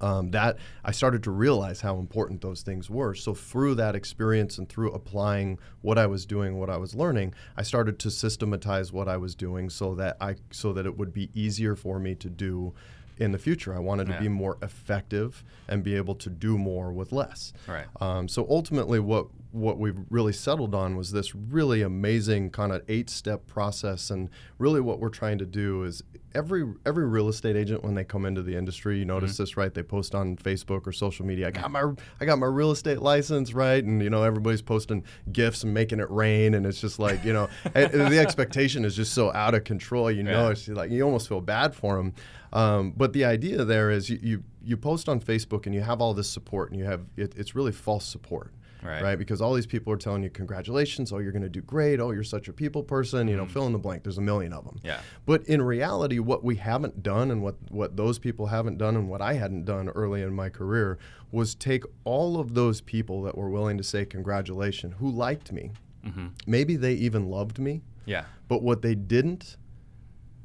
um, 0.01 0.31
that 0.31 0.57
I 0.85 0.93
started 0.93 1.23
to 1.25 1.31
realize 1.31 1.81
how 1.81 1.99
important 1.99 2.41
those 2.41 2.63
things 2.63 2.89
were. 2.89 3.15
So 3.15 3.35
through 3.35 3.75
that 3.77 3.95
experience 3.95 4.59
and 4.59 4.69
through 4.69 4.93
applying 4.93 5.59
what 5.83 5.99
I 5.99 6.07
was 6.07 6.25
doing, 6.27 6.59
what 6.59 6.71
I 6.71 6.77
was 6.77 6.95
learning, 6.95 7.35
I 7.57 7.63
started 7.63 7.99
to 8.01 8.11
systematize 8.11 8.93
what 8.93 9.09
I 9.09 9.17
was 9.17 9.35
doing 9.35 9.69
so 9.71 9.95
that 9.97 10.17
I 10.21 10.37
so 10.51 10.73
that 10.73 10.87
it 10.87 10.97
would 10.97 11.13
be 11.13 11.31
easier 11.35 11.77
for 11.77 11.99
me 11.99 12.15
to 12.17 12.31
do 12.31 12.75
in 13.21 13.33
the 13.33 13.39
future. 13.39 13.75
I 13.75 13.79
wanted 13.79 14.07
to 14.09 14.19
be 14.19 14.29
more 14.29 14.57
effective 14.63 15.45
and 15.69 15.85
be 15.85 15.95
able 15.95 16.15
to 16.17 16.31
do 16.31 16.57
more 16.59 16.91
with 16.91 17.13
less. 17.13 17.53
Right. 17.69 17.87
Um, 18.01 18.27
so 18.27 18.47
ultimately, 18.51 18.99
what 18.99 19.27
what 19.53 19.79
we 19.79 19.93
really 20.11 20.33
settled 20.33 20.77
on 20.77 20.97
was 20.97 21.11
this 21.11 21.35
really 21.35 21.83
amazing 21.83 22.51
kind 22.51 22.73
of 22.73 22.83
eight 22.89 23.11
step 23.11 23.47
process, 23.47 24.11
and 24.11 24.31
really 24.59 24.81
what 24.81 25.01
we're 25.01 25.09
trying 25.09 25.39
to 25.39 25.45
do 25.47 25.83
is 25.85 26.03
every 26.35 26.65
every 26.87 27.07
real 27.07 27.29
estate 27.29 27.57
agent 27.57 27.83
when 27.85 27.95
they 27.95 28.05
come 28.05 28.25
into 28.25 28.43
the 28.43 28.57
industry, 28.57 28.99
you 28.99 29.05
notice 29.05 29.37
this 29.37 29.57
right? 29.57 29.75
They 29.75 29.83
post 29.83 30.15
on 30.15 30.37
Facebook 30.37 30.87
or 30.87 30.93
social 30.93 31.27
media. 31.27 31.49
I 31.49 31.51
got 31.51 31.71
my 31.71 31.93
I 32.21 32.25
got 32.25 32.39
my 32.39 32.47
real 32.47 32.71
estate 32.71 33.01
license, 33.03 33.53
right? 33.53 33.83
And 33.85 34.03
you 34.03 34.09
know 34.09 34.23
everybody's 34.23 34.63
posting 34.63 35.05
gifts 35.33 35.63
and 35.65 35.75
making 35.75 36.01
it 36.01 36.11
rain, 36.11 36.55
and 36.55 36.65
it's 36.65 36.81
just 36.81 36.99
like 36.99 37.23
you 37.25 37.33
know 37.35 37.49
the 37.75 38.19
expectation 38.19 38.85
is 38.85 38.97
just 38.97 39.13
so 39.13 39.33
out 39.33 39.55
of 39.55 39.65
control. 39.65 40.11
You 40.11 40.23
know, 40.23 40.47
Yeah. 40.47 40.51
it's 40.53 40.69
like 40.69 40.91
you 40.91 41.03
almost 41.03 41.29
feel 41.29 41.41
bad 41.43 41.75
for 41.75 41.97
them. 41.97 42.15
Um, 42.53 42.93
but 42.97 43.13
the 43.13 43.25
idea 43.25 43.65
there 43.65 43.91
is 43.91 44.11
you, 44.11 44.19
you 44.23 44.45
you 44.63 44.77
post 44.77 45.09
on 45.09 45.21
Facebook 45.21 45.67
and 45.67 45.75
you 45.75 45.81
have 45.83 46.01
all 46.01 46.15
this 46.15 46.29
support, 46.29 46.71
and 46.71 46.79
you 46.79 46.85
have 46.87 47.03
it, 47.17 47.35
it's 47.37 47.55
really 47.55 47.73
false 47.73 48.05
support 48.05 48.53
Right. 48.83 49.03
right? 49.03 49.19
Because 49.19 49.43
all 49.43 49.53
these 49.53 49.67
people 49.67 49.93
are 49.93 49.99
telling 49.99 50.23
you, 50.23 50.31
congratulations, 50.31 51.13
oh, 51.13 51.19
you're 51.19 51.33
going 51.33 51.43
to 51.43 51.51
do 51.51 51.61
great, 51.61 52.01
oh, 52.01 52.13
you're 52.13 52.25
such 52.25 52.49
a 52.49 52.53
people 52.55 52.83
person, 52.83 53.29
you 53.29 53.37
know, 53.37 53.45
fill 53.45 53.67
in 53.67 53.75
the 53.75 53.79
blank. 53.79 54.05
There's 54.05 54.17
a 54.17 54.23
million 54.23 54.55
of 54.55 54.65
them. 54.65 54.77
Mm-hmm. 54.77 54.87
Yeah. 54.87 55.01
But 55.27 55.45
in 55.47 55.61
reality, 55.61 56.19
what 56.19 56.43
we 56.43 56.57
haven't 56.57 57.03
done 57.03 57.31
and 57.31 57.43
what, 57.43 57.57
what 57.71 57.99
those 57.99 58.19
people 58.19 58.47
haven't 58.47 58.79
done 58.79 58.97
and 58.97 59.07
what 59.07 59.21
I 59.21 59.35
hadn't 59.35 59.67
done 59.67 59.91
early 59.91 60.23
in 60.23 60.33
my 60.33 60.49
career 60.49 60.97
was 61.31 61.55
take 61.55 61.85
all 62.05 62.41
of 62.41 62.55
those 62.55 62.81
people 62.81 63.21
that 63.25 63.37
were 63.37 63.51
willing 63.51 63.77
to 63.77 63.85
say 63.85 64.07
congratulations, 64.07 64.95
who 64.99 65.11
liked 65.11 65.53
me. 65.53 65.73
Mm-hmm. 66.07 66.29
Maybe 66.47 66.77
they 66.77 66.95
even 66.95 67.29
loved 67.29 67.59
me, 67.59 67.83
Yeah. 68.07 68.25
but 68.49 68.63
what 68.63 68.81
they 68.81 68.95
didn't 68.95 69.59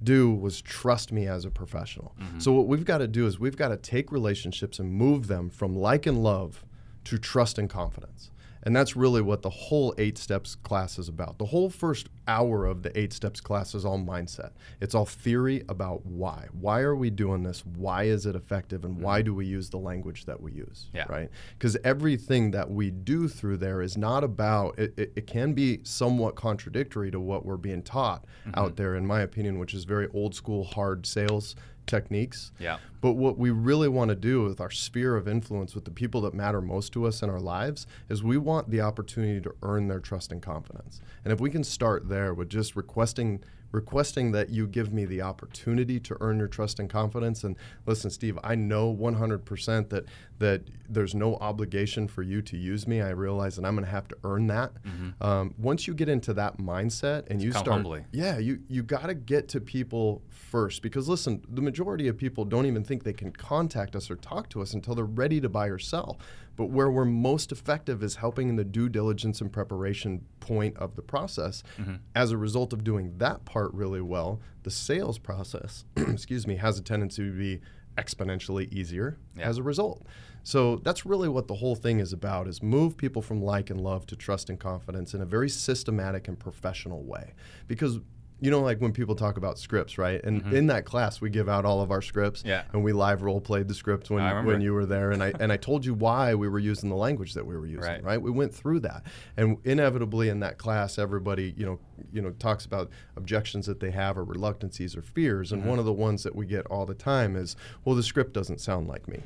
do 0.06 0.32
was 0.32 0.62
trust 0.62 1.12
me 1.12 1.28
as 1.28 1.44
a 1.44 1.52
professional. 1.52 2.16
Mm-hmm. 2.22 2.40
So 2.40 2.54
what 2.54 2.68
we've 2.68 2.86
got 2.86 3.00
to 3.00 3.08
do 3.08 3.28
is 3.28 3.40
we've 3.40 3.58
got 3.58 3.70
to 3.70 3.78
take 3.78 4.12
relationships 4.12 4.80
and 4.80 4.94
move 4.94 5.28
them 5.28 5.50
from 5.50 5.76
like 5.76 6.06
and 6.06 6.24
love 6.24 6.64
to 7.06 7.18
trust 7.18 7.58
and 7.58 7.70
confidence. 7.70 8.32
And 8.66 8.76
that's 8.76 8.96
really 8.96 9.22
what 9.22 9.44
the 9.44 9.50
whole 9.50 9.94
eight 9.98 10.18
steps 10.18 10.56
class 10.56 10.98
is 10.98 11.08
about. 11.08 11.38
The 11.38 11.46
whole 11.46 11.70
first 11.70 12.10
hour 12.28 12.66
of 12.66 12.82
the 12.82 12.98
eight 13.00 13.14
steps 13.14 13.40
class 13.40 13.76
is 13.76 13.86
all 13.86 14.00
mindset. 14.00 14.52
It's 14.82 14.96
all 14.96 15.06
theory 15.06 15.64
about 15.70 16.04
why. 16.06 16.48
Why 16.52 16.82
are 16.82 16.96
we 16.96 17.12
doing 17.12 17.44
this? 17.44 17.64
Why 17.64 18.04
is 18.04 18.26
it 18.26 18.36
effective? 18.36 18.84
And 18.84 19.00
why 19.00 19.20
mm-hmm. 19.20 19.26
do 19.26 19.36
we 19.36 19.46
use 19.46 19.70
the 19.70 19.78
language 19.78 20.26
that 20.26 20.42
we 20.42 20.52
use? 20.52 20.90
Yeah. 20.94 21.06
Right? 21.08 21.30
Because 21.58 21.78
everything 21.84 22.52
that 22.52 22.72
we 22.72 22.90
do 22.90 23.28
through 23.28 23.58
there 23.58 23.84
is 23.84 23.98
not 23.98 24.24
about, 24.24 24.80
it, 24.80 24.98
it, 24.98 25.14
it 25.16 25.28
can 25.28 25.54
be 25.54 25.82
somewhat 25.84 26.36
contradictory 26.36 27.12
to 27.12 27.20
what 27.20 27.46
we're 27.46 27.58
being 27.58 27.84
taught 27.84 28.26
mm-hmm. 28.48 28.60
out 28.60 28.78
there, 28.78 28.96
in 28.96 29.06
my 29.06 29.22
opinion, 29.22 29.60
which 29.60 29.76
is 29.76 29.84
very 29.84 30.08
old 30.14 30.34
school, 30.34 30.64
hard 30.64 31.06
sales 31.06 31.56
techniques. 31.86 32.52
Yeah. 32.60 32.78
But 33.02 33.14
what 33.14 33.38
we 33.38 33.52
really 33.52 33.88
want 33.88 34.10
to 34.10 34.16
do 34.16 34.44
with 34.44 34.60
our 34.60 34.72
sphere 34.72 35.16
of 35.16 35.28
influence 35.28 35.76
with 35.76 35.86
the 35.86 35.92
people 35.92 36.22
that 36.22 36.34
matter 36.34 36.62
most 36.62 36.92
to 36.94 37.06
us 37.06 37.22
in 37.22 37.30
our 37.30 37.40
lives 37.40 37.86
is 38.10 38.24
we 38.24 38.38
want 38.38 38.70
the 38.70 38.82
opportunity 38.82 39.42
to 39.42 39.54
earn 39.62 39.88
their 39.88 40.00
trust 40.00 40.32
and 40.32 40.42
confidence. 40.42 41.02
And 41.24 41.32
if 41.32 41.40
we 41.40 41.50
can 41.50 41.64
start 41.64 42.10
there 42.10 42.34
with 42.34 42.50
just 42.50 42.76
requesting 42.76 43.44
requesting 43.76 44.32
that 44.32 44.50
you 44.50 44.66
give 44.66 44.94
me 44.94 45.06
the 45.06 45.22
opportunity 45.22 46.00
to 46.00 46.18
earn 46.22 46.40
your 46.40 46.48
trust 46.48 46.80
and 46.80 46.90
confidence 46.90 47.44
and 47.44 47.58
listen 47.86 48.10
Steve, 48.10 48.40
I 48.44 48.56
know 48.56 48.96
100% 48.96 49.90
that 49.90 50.06
that 50.40 50.62
there's 50.90 51.16
no 51.16 51.36
obligation 51.36 52.08
for 52.08 52.22
you 52.22 52.42
to 52.42 52.58
use 52.58 52.88
me. 52.88 53.02
I 53.02 53.10
realize 53.10 53.56
that 53.56 53.66
I'm 53.66 53.76
going 53.76 53.86
to 53.86 53.92
have 53.92 54.08
to 54.10 54.18
earn 54.24 54.48
that. 54.48 54.74
Um, 55.22 55.54
once 55.58 55.88
you 55.88 55.94
get 55.94 56.10
into 56.10 56.34
that 56.34 56.58
mindset 56.58 57.24
and 57.30 57.42
you 57.42 57.52
start 57.52 57.68
humbly. 57.68 58.04
yeah, 58.12 58.38
you 58.38 58.60
you 58.68 58.84
got 58.84 59.08
to 59.08 59.14
get 59.14 59.48
to 59.50 59.62
people 59.62 60.22
first 60.30 60.82
because 60.82 61.08
listen, 61.10 61.44
the 61.50 61.62
majority 61.62 62.08
of 62.08 62.18
people 62.18 62.46
don't 62.46 62.66
even 62.66 62.84
think 62.84 63.04
they 63.04 63.14
can 63.14 63.32
contact 63.32 63.96
us 63.96 64.10
or 64.10 64.16
talk 64.16 64.50
to 64.50 64.62
us 64.62 64.74
until 64.74 64.96
they're 64.96 65.06
ready 65.06 65.40
to 65.42 65.50
buy 65.50 65.68
or 65.68 65.80
sell. 65.80 66.20
But 66.56 66.66
where 66.68 66.90
we're 66.90 67.06
most 67.06 67.52
effective 67.52 68.02
is 68.04 68.16
helping 68.16 68.50
in 68.50 68.56
the 68.56 68.64
due 68.64 68.88
diligence 68.90 69.42
and 69.42 69.52
preparation 69.52 70.26
point 70.40 70.78
of 70.78 70.96
the 70.96 71.02
process. 71.02 71.64
Mm-hmm. 71.78 71.96
As 72.16 72.32
a 72.32 72.38
result 72.38 72.72
of 72.74 72.84
doing 72.84 73.18
that 73.18 73.44
part 73.46 73.74
really 73.74 74.02
well, 74.02 74.40
the 74.64 74.72
sales 74.72 75.18
process, 75.20 75.86
excuse 75.98 76.48
me, 76.48 76.56
has 76.56 76.80
a 76.80 76.82
tendency 76.82 77.24
to 77.24 77.32
be 77.32 77.62
exponentially 77.98 78.72
easier 78.74 79.18
Yeah. 79.38 79.48
as 79.48 79.58
a 79.58 79.64
result. 79.64 80.06
So 80.44 80.78
that's 80.84 81.06
really 81.06 81.28
what 81.30 81.48
the 81.48 81.56
whole 81.56 81.76
thing 81.76 82.00
is 82.00 82.14
about 82.14 82.48
is 82.48 82.62
move 82.62 82.98
people 82.98 83.22
from 83.22 83.42
like 83.42 83.70
and 83.70 83.82
love 83.82 84.06
to 84.08 84.16
trust 84.16 84.50
and 84.50 84.60
confidence 84.60 85.14
in 85.14 85.22
a 85.22 85.26
very 85.26 85.50
systematic 85.50 86.28
and 86.28 86.38
professional 86.38 87.04
way. 87.04 87.34
Because 87.68 88.00
you 88.42 88.52
know 88.52 88.60
like 88.60 88.80
when 88.80 88.92
people 88.92 89.16
talk 89.16 89.38
about 89.38 89.58
scripts, 89.58 89.98
right? 89.98 90.22
And 90.24 90.54
in 90.54 90.68
that 90.68 90.84
class 90.86 91.22
we 91.22 91.30
give 91.30 91.48
out 91.48 91.64
all 91.66 91.82
of 91.82 91.90
our 91.90 92.02
scripts 92.02 92.42
Mm-hmm. 92.42 92.50
Yeah. 92.50 92.64
and 92.74 92.84
we 92.84 92.92
live 92.92 93.22
role 93.22 93.40
played 93.40 93.68
the 93.70 93.74
script 93.74 94.10
when 94.10 94.22
I 94.24 94.42
when 94.44 94.60
you 94.62 94.74
were 94.74 94.86
there 94.86 95.12
and 95.12 95.24
I 95.24 95.32
and 95.40 95.52
I 95.54 95.58
told 95.58 95.86
you 95.86 95.94
why 95.94 96.36
we 96.36 96.50
were 96.50 96.60
using 96.60 96.90
the 96.90 96.96
language 96.98 97.34
that 97.34 97.46
we 97.46 97.56
were 97.56 97.66
using, 97.66 97.82
Right. 97.90 98.04
right? 98.04 98.22
We 98.22 98.32
went 98.32 98.54
through 98.54 98.82
that. 98.82 99.04
And 99.38 99.58
inevitably 99.64 100.28
in 100.30 100.42
that 100.42 100.58
class 100.58 101.00
everybody, 101.00 101.54
you 101.58 101.66
know, 101.66 101.80
you 102.12 102.22
know 102.22 102.32
talks 102.32 102.66
about 102.66 102.90
objections 103.16 103.66
that 103.68 103.80
they 103.80 103.92
have 103.92 104.18
or 104.18 104.26
reluctancies 104.26 104.98
or 104.98 105.02
fears 105.02 105.52
and 105.52 105.62
Mm-hmm. 105.62 105.70
one 105.70 105.80
of 105.80 105.86
the 105.86 105.94
ones 105.94 106.24
that 106.24 106.36
we 106.36 106.46
get 106.46 106.66
all 106.68 106.86
the 106.86 106.94
time 106.94 107.36
is 107.38 107.56
well 107.86 107.96
the 107.96 108.04
script 108.04 108.34
doesn't 108.34 108.60
sound 108.60 108.88
like 108.88 109.08
me. 109.08 109.22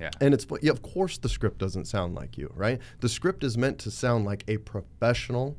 Yeah. 0.00 0.10
And 0.20 0.32
it's 0.34 0.46
yeah, 0.62 0.72
of 0.72 0.80
course 0.82 1.18
the 1.18 1.28
script 1.28 1.58
doesn't 1.58 1.84
sound 1.86 2.14
like 2.14 2.36
you, 2.38 2.50
right? 2.54 2.80
The 3.00 3.08
script 3.08 3.44
is 3.44 3.56
meant 3.58 3.78
to 3.80 3.90
sound 3.90 4.24
like 4.24 4.44
a 4.48 4.56
professional 4.58 5.56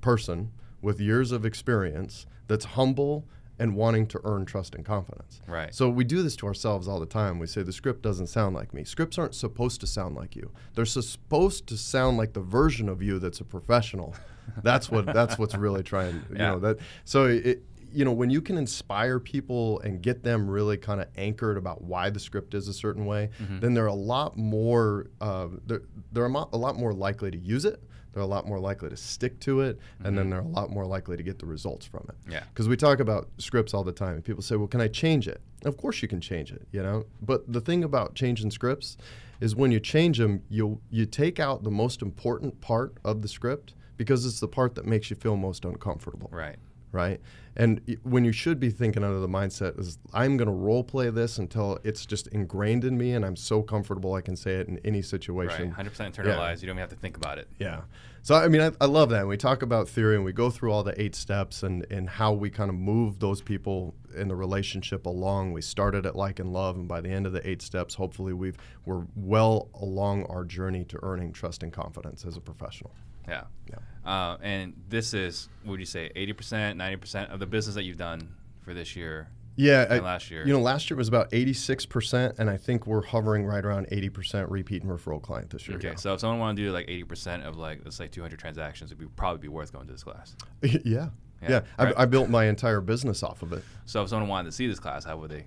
person 0.00 0.50
with 0.86 1.00
years 1.00 1.32
of 1.32 1.44
experience 1.44 2.26
that's 2.48 2.64
humble 2.78 3.26
and 3.58 3.74
wanting 3.74 4.06
to 4.06 4.20
earn 4.24 4.44
trust 4.44 4.74
and 4.74 4.84
confidence. 4.84 5.40
Right. 5.48 5.74
So 5.74 5.88
we 5.90 6.04
do 6.04 6.22
this 6.22 6.36
to 6.36 6.46
ourselves 6.46 6.86
all 6.86 7.00
the 7.00 7.06
time. 7.06 7.38
We 7.38 7.46
say 7.46 7.62
the 7.62 7.72
script 7.72 8.02
doesn't 8.02 8.28
sound 8.28 8.54
like 8.54 8.72
me. 8.72 8.84
Scripts 8.84 9.18
aren't 9.18 9.34
supposed 9.34 9.80
to 9.80 9.86
sound 9.86 10.14
like 10.14 10.36
you. 10.36 10.52
They're 10.74 10.84
supposed 10.84 11.66
to 11.68 11.76
sound 11.76 12.18
like 12.18 12.34
the 12.34 12.40
version 12.60 12.88
of 12.88 13.02
you 13.02 13.18
that's 13.18 13.40
a 13.40 13.44
professional. 13.44 14.14
That's 14.62 14.88
what 14.92 15.06
that's 15.12 15.38
what's 15.40 15.56
really 15.56 15.82
trying, 15.82 16.14
you 16.30 16.36
Yeah. 16.36 16.50
know, 16.52 16.58
that 16.60 16.76
so 17.04 17.24
it 17.26 17.64
you 17.92 18.04
know, 18.04 18.12
when 18.12 18.30
you 18.30 18.40
can 18.42 18.56
inspire 18.58 19.18
people 19.18 19.80
and 19.80 20.00
get 20.02 20.22
them 20.22 20.48
really 20.48 20.76
kind 20.76 21.00
of 21.00 21.08
anchored 21.16 21.56
about 21.56 21.82
why 21.82 22.10
the 22.10 22.20
script 22.20 22.54
is 22.54 22.68
a 22.68 22.72
certain 22.72 23.06
way, 23.06 23.30
Mm-hmm. 23.42 23.58
then 23.60 23.74
they're 23.74 23.86
a 23.86 24.02
lot 24.14 24.36
more 24.36 25.06
uh, 25.20 25.48
they're, 25.66 25.82
they're 26.12 26.26
a, 26.26 26.44
a 26.52 26.58
lot 26.66 26.76
more 26.76 26.92
likely 26.92 27.30
to 27.32 27.38
use 27.38 27.64
it. 27.64 27.82
They're 28.16 28.22
a 28.22 28.26
lot 28.26 28.46
more 28.46 28.58
likely 28.58 28.88
to 28.88 28.96
stick 28.96 29.38
to 29.40 29.60
it, 29.60 29.78
and 30.02 30.16
then 30.16 30.30
they're 30.30 30.40
a 30.40 30.48
lot 30.48 30.70
more 30.70 30.86
likely 30.86 31.18
to 31.18 31.22
get 31.22 31.38
the 31.38 31.44
results 31.44 31.84
from 31.84 32.06
it. 32.08 32.18
Mm-hmm. 32.22 32.32
Yeah. 32.32 32.44
Because 32.48 32.66
we 32.66 32.74
talk 32.74 32.98
about 32.98 33.28
scripts 33.36 33.74
all 33.74 33.84
the 33.84 33.92
time, 33.92 34.14
and 34.14 34.24
people 34.24 34.42
say, 34.42 34.56
"Well, 34.56 34.68
can 34.68 34.80
I 34.80 34.88
change 34.88 35.28
it?" 35.28 35.42
Of 35.66 35.76
course, 35.76 36.00
you 36.00 36.08
can 36.08 36.22
change 36.22 36.50
it. 36.50 36.66
You 36.72 36.82
know, 36.82 37.04
but 37.20 37.52
the 37.52 37.60
thing 37.60 37.84
about 37.84 38.14
changing 38.14 38.52
scripts 38.52 38.96
is 39.38 39.54
when 39.54 39.70
you 39.70 39.80
change 39.80 40.16
them, 40.16 40.42
you 40.48 40.80
you 40.90 41.04
take 41.04 41.38
out 41.38 41.62
the 41.62 41.70
most 41.70 42.00
important 42.00 42.58
part 42.62 42.94
of 43.04 43.20
the 43.20 43.28
script 43.28 43.74
because 43.98 44.24
it's 44.24 44.40
the 44.40 44.48
part 44.48 44.76
that 44.76 44.86
makes 44.86 45.10
you 45.10 45.16
feel 45.16 45.36
most 45.36 45.66
uncomfortable 45.66 46.30
Right. 46.32 46.56
Right? 46.96 47.20
And 47.58 47.98
when 48.02 48.24
you 48.24 48.32
should 48.32 48.58
be 48.58 48.70
thinking 48.70 49.04
under 49.04 49.18
the 49.18 49.28
mindset 49.28 49.78
is 49.78 49.98
I'm 50.12 50.36
going 50.36 50.48
to 50.48 50.52
role 50.52 50.84
play 50.84 51.10
this 51.10 51.38
until 51.38 51.78
it's 51.84 52.04
just 52.04 52.26
ingrained 52.28 52.84
in 52.84 52.98
me 52.98 53.12
and 53.12 53.24
I'm 53.24 53.36
so 53.36 53.62
comfortable 53.62 54.14
I 54.14 54.20
can 54.20 54.36
say 54.36 54.54
it 54.54 54.68
in 54.68 54.78
any 54.84 55.02
situation. 55.02 55.74
Right. 55.76 55.86
100% 55.86 56.12
internalized. 56.12 56.60
You 56.60 56.66
don't 56.66 56.76
even 56.76 56.78
have 56.78 56.90
to 56.90 56.96
think 56.96 57.16
about 57.16 57.38
it. 57.38 57.48
Yeah. 57.58 57.82
So 58.22 58.34
I 58.34 58.48
mean, 58.48 58.60
I, 58.60 58.72
I 58.80 58.86
love 58.86 59.10
that. 59.10 59.20
And 59.20 59.28
we 59.28 59.36
talk 59.36 59.62
about 59.62 59.88
theory 59.88 60.16
and 60.16 60.24
we 60.24 60.32
go 60.32 60.50
through 60.50 60.72
all 60.72 60.82
the 60.82 61.00
eight 61.00 61.14
steps 61.14 61.62
and, 61.62 61.86
and 61.90 62.10
how 62.10 62.32
we 62.32 62.50
kind 62.50 62.68
of 62.68 62.76
move 62.76 63.20
those 63.20 63.40
people 63.40 63.94
in 64.16 64.28
the 64.28 64.36
relationship 64.36 65.06
along. 65.06 65.52
We 65.52 65.62
started 65.62 66.04
at 66.06 66.16
like 66.16 66.40
and 66.40 66.52
love, 66.52 66.76
and 66.76 66.88
by 66.88 67.00
the 67.00 67.10
end 67.10 67.26
of 67.26 67.32
the 67.32 67.48
eight 67.48 67.62
steps, 67.62 67.94
hopefully 67.94 68.32
we've 68.32 68.56
we're 68.84 69.04
well 69.14 69.68
along 69.74 70.24
our 70.24 70.44
journey 70.44 70.84
to 70.86 70.98
earning 71.02 71.32
trust 71.32 71.62
and 71.62 71.72
confidence 71.72 72.24
as 72.24 72.36
a 72.36 72.40
professional. 72.40 72.92
Yeah. 73.28 73.44
Yeah. 73.70 73.76
Uh, 74.10 74.36
and 74.42 74.74
this 74.88 75.14
is, 75.14 75.48
what 75.64 75.72
would 75.72 75.80
you 75.80 75.86
say, 75.86 76.10
80%, 76.14 76.76
90% 76.76 77.32
of 77.32 77.40
the 77.40 77.46
business 77.46 77.74
that 77.74 77.82
you've 77.84 77.96
done 77.96 78.28
for 78.62 78.72
this 78.72 78.94
year 78.94 79.28
Yeah, 79.56 79.82
and 79.82 79.94
I- 79.94 79.98
last 80.04 80.30
year? 80.30 80.46
You 80.46 80.52
know, 80.52 80.60
last 80.60 80.88
year 80.90 80.96
was 80.96 81.08
about 81.08 81.30
86%, 81.32 82.38
and 82.38 82.48
I 82.48 82.56
think 82.56 82.86
we're 82.86 83.02
hovering 83.02 83.44
right 83.44 83.64
around 83.64 83.88
80% 83.90 84.48
repeat 84.50 84.82
and 84.82 84.90
referral 84.92 85.20
client 85.20 85.50
this 85.50 85.66
year. 85.66 85.76
Okay, 85.78 85.88
yeah. 85.88 85.94
so 85.96 86.14
if 86.14 86.20
someone 86.20 86.38
want 86.38 86.56
to 86.56 86.62
do 86.62 86.70
like 86.70 86.86
80% 86.86 87.44
of 87.44 87.56
like, 87.56 87.80
let's 87.84 87.96
say 87.96 88.06
200 88.06 88.38
transactions, 88.38 88.92
it 88.92 88.98
would 88.98 89.16
probably 89.16 89.40
be 89.40 89.48
worth 89.48 89.72
going 89.72 89.86
to 89.86 89.92
this 89.92 90.04
class. 90.04 90.36
yeah. 90.62 91.08
Yeah, 91.42 91.48
Yeah. 91.50 91.60
I. 91.78 92.02
I 92.02 92.04
built 92.06 92.30
my 92.30 92.46
entire 92.46 92.80
business 92.80 93.22
off 93.22 93.42
of 93.42 93.52
it. 93.52 93.62
So 93.84 94.02
if 94.02 94.08
someone 94.08 94.28
wanted 94.28 94.50
to 94.50 94.52
see 94.56 94.66
this 94.68 94.78
class, 94.78 95.04
how 95.04 95.16
would 95.18 95.30
they? 95.30 95.44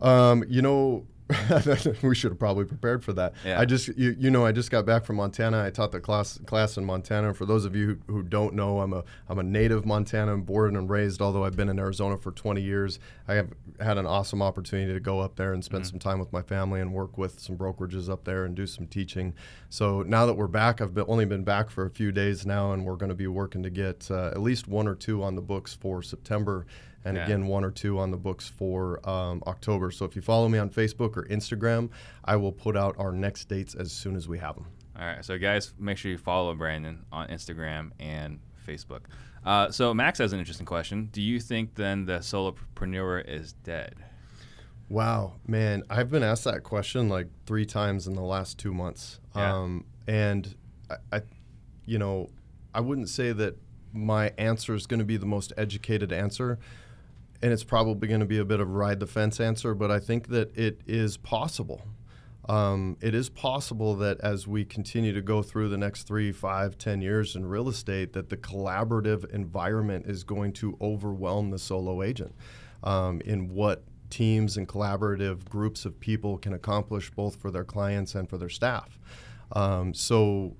Um, 0.00 0.44
you 0.48 0.62
know, 0.62 1.06
we 2.02 2.14
should 2.14 2.32
have 2.32 2.38
probably 2.38 2.64
prepared 2.64 3.04
for 3.04 3.12
that. 3.14 3.34
Yeah. 3.44 3.60
I 3.60 3.64
just, 3.64 3.88
you, 3.96 4.16
you 4.18 4.30
know, 4.30 4.44
I 4.44 4.52
just 4.52 4.70
got 4.70 4.86
back 4.86 5.04
from 5.04 5.16
Montana. 5.16 5.64
I 5.64 5.70
taught 5.70 5.92
the 5.92 6.00
class 6.00 6.38
class 6.46 6.76
in 6.76 6.84
Montana. 6.84 7.34
For 7.34 7.46
those 7.46 7.64
of 7.64 7.74
you 7.74 8.00
who, 8.06 8.14
who 8.14 8.22
don't 8.22 8.54
know, 8.54 8.80
I'm 8.80 8.92
a 8.92 9.04
I'm 9.28 9.38
a 9.38 9.42
native 9.42 9.84
Montanan, 9.84 10.44
born 10.44 10.76
and 10.76 10.88
raised. 10.88 11.20
Although 11.20 11.44
I've 11.44 11.56
been 11.56 11.68
in 11.68 11.78
Arizona 11.78 12.16
for 12.16 12.32
20 12.32 12.60
years, 12.60 12.98
I 13.28 13.34
have 13.34 13.50
had 13.80 13.98
an 13.98 14.06
awesome 14.06 14.42
opportunity 14.42 14.92
to 14.92 15.00
go 15.00 15.20
up 15.20 15.36
there 15.36 15.52
and 15.52 15.64
spend 15.64 15.86
some 15.86 15.98
time 15.98 16.18
with 16.18 16.32
my 16.32 16.42
family 16.42 16.80
and 16.80 16.92
work 16.92 17.18
with 17.18 17.40
some 17.40 17.56
brokerages 17.56 18.08
up 18.08 18.24
there 18.24 18.44
and 18.44 18.54
do 18.54 18.66
some 18.66 18.86
teaching. 18.86 19.34
So 19.68 20.02
now 20.02 20.26
that 20.26 20.34
we're 20.34 20.46
back, 20.46 20.80
I've 20.80 20.94
been, 20.94 21.04
only 21.08 21.24
been 21.24 21.44
back 21.44 21.70
for 21.70 21.86
a 21.86 21.90
few 21.90 22.12
days 22.12 22.44
now, 22.46 22.72
and 22.72 22.84
we're 22.84 22.96
going 22.96 23.08
to 23.08 23.14
be 23.14 23.26
working 23.26 23.62
to 23.62 23.70
get 23.70 24.10
uh, 24.10 24.28
at 24.28 24.40
least 24.40 24.68
one 24.68 24.86
or 24.86 24.94
two 24.94 25.22
on 25.22 25.34
the 25.34 25.42
books 25.42 25.74
for 25.74 26.02
September 26.02 26.66
and 27.04 27.16
Yeah. 27.16 27.24
again 27.24 27.46
one 27.46 27.64
or 27.64 27.70
two 27.70 27.98
on 27.98 28.10
the 28.10 28.16
books 28.16 28.48
for 28.48 29.06
um, 29.08 29.42
October. 29.46 29.90
So 29.90 30.04
if 30.04 30.14
you 30.16 30.22
follow 30.22 30.48
me 30.48 30.58
on 30.58 30.70
Facebook 30.70 31.16
or 31.16 31.24
Instagram, 31.24 31.90
I 32.24 32.36
will 32.36 32.52
put 32.52 32.76
out 32.76 32.94
our 32.98 33.12
next 33.12 33.46
dates 33.48 33.74
as 33.74 33.92
soon 33.92 34.14
as 34.16 34.28
we 34.28 34.38
have 34.38 34.54
them. 34.54 34.66
All 34.98 35.06
right, 35.06 35.24
so 35.24 35.38
guys, 35.38 35.72
make 35.78 35.96
sure 35.98 36.10
you 36.10 36.18
follow 36.18 36.54
Brandon 36.54 37.04
on 37.10 37.28
Instagram 37.28 37.90
and 37.98 38.40
Facebook. 38.66 39.00
Uh, 39.44 39.70
so 39.70 39.92
Max 39.92 40.18
has 40.18 40.32
an 40.32 40.38
interesting 40.38 40.66
question. 40.66 41.08
Do 41.12 41.20
you 41.22 41.40
think 41.40 41.74
then 41.74 42.04
the 42.06 42.18
solopreneur 42.18 43.24
is 43.26 43.54
dead? 43.54 43.96
Wow, 44.88 45.34
man, 45.46 45.82
I've 45.88 46.10
been 46.10 46.22
asked 46.22 46.44
that 46.44 46.62
question 46.62 47.08
like 47.08 47.28
three 47.46 47.64
times 47.64 48.06
in 48.06 48.14
the 48.14 48.22
last 48.22 48.58
two 48.58 48.74
months, 48.74 49.18
Yeah. 49.34 49.54
um, 49.60 49.86
and 50.06 50.54
I, 50.90 50.96
I, 51.16 51.20
you 51.86 51.98
know, 51.98 52.28
I 52.74 52.80
wouldn't 52.80 53.08
say 53.08 53.32
that 53.32 53.56
my 53.94 54.32
answer 54.36 54.74
is 54.74 54.86
going 54.86 54.98
to 55.00 55.04
be 55.06 55.16
the 55.16 55.26
most 55.26 55.52
educated 55.56 56.12
answer, 56.12 56.58
and 57.42 57.52
it's 57.52 57.64
probably 57.64 58.08
going 58.08 58.20
to 58.20 58.26
be 58.26 58.38
a 58.38 58.44
bit 58.44 58.60
of 58.60 58.68
a 58.68 58.72
ride 58.72 59.00
the 59.00 59.06
fence 59.06 59.40
answer, 59.40 59.74
but 59.74 59.90
I 59.90 59.98
think 59.98 60.28
that 60.28 60.56
it 60.56 60.80
is 60.86 61.16
possible. 61.16 61.82
Um, 62.48 62.96
it 63.00 63.14
is 63.14 63.28
possible 63.28 63.94
that 63.96 64.20
as 64.20 64.48
we 64.48 64.64
continue 64.64 65.12
to 65.12 65.22
go 65.22 65.42
through 65.42 65.68
the 65.68 65.76
next 65.76 66.04
three, 66.04 66.32
five, 66.32 66.76
ten 66.76 67.00
years 67.00 67.36
in 67.36 67.46
real 67.46 67.68
estate, 67.68 68.12
that 68.14 68.30
the 68.30 68.36
collaborative 68.36 69.28
environment 69.32 70.06
is 70.06 70.24
going 70.24 70.52
to 70.54 70.76
overwhelm 70.80 71.50
the 71.50 71.58
solo 71.58 72.02
agent 72.02 72.34
um, 72.82 73.20
in 73.24 73.48
what 73.48 73.84
teams 74.10 74.56
and 74.56 74.68
collaborative 74.68 75.48
groups 75.48 75.84
of 75.84 75.98
people 75.98 76.36
can 76.36 76.52
accomplish 76.52 77.10
both 77.10 77.36
for 77.36 77.50
their 77.50 77.64
clients 77.64 78.14
and 78.14 78.28
for 78.28 78.38
their 78.38 78.48
staff. 78.48 78.98
Um, 79.52 79.94
so 79.94 80.56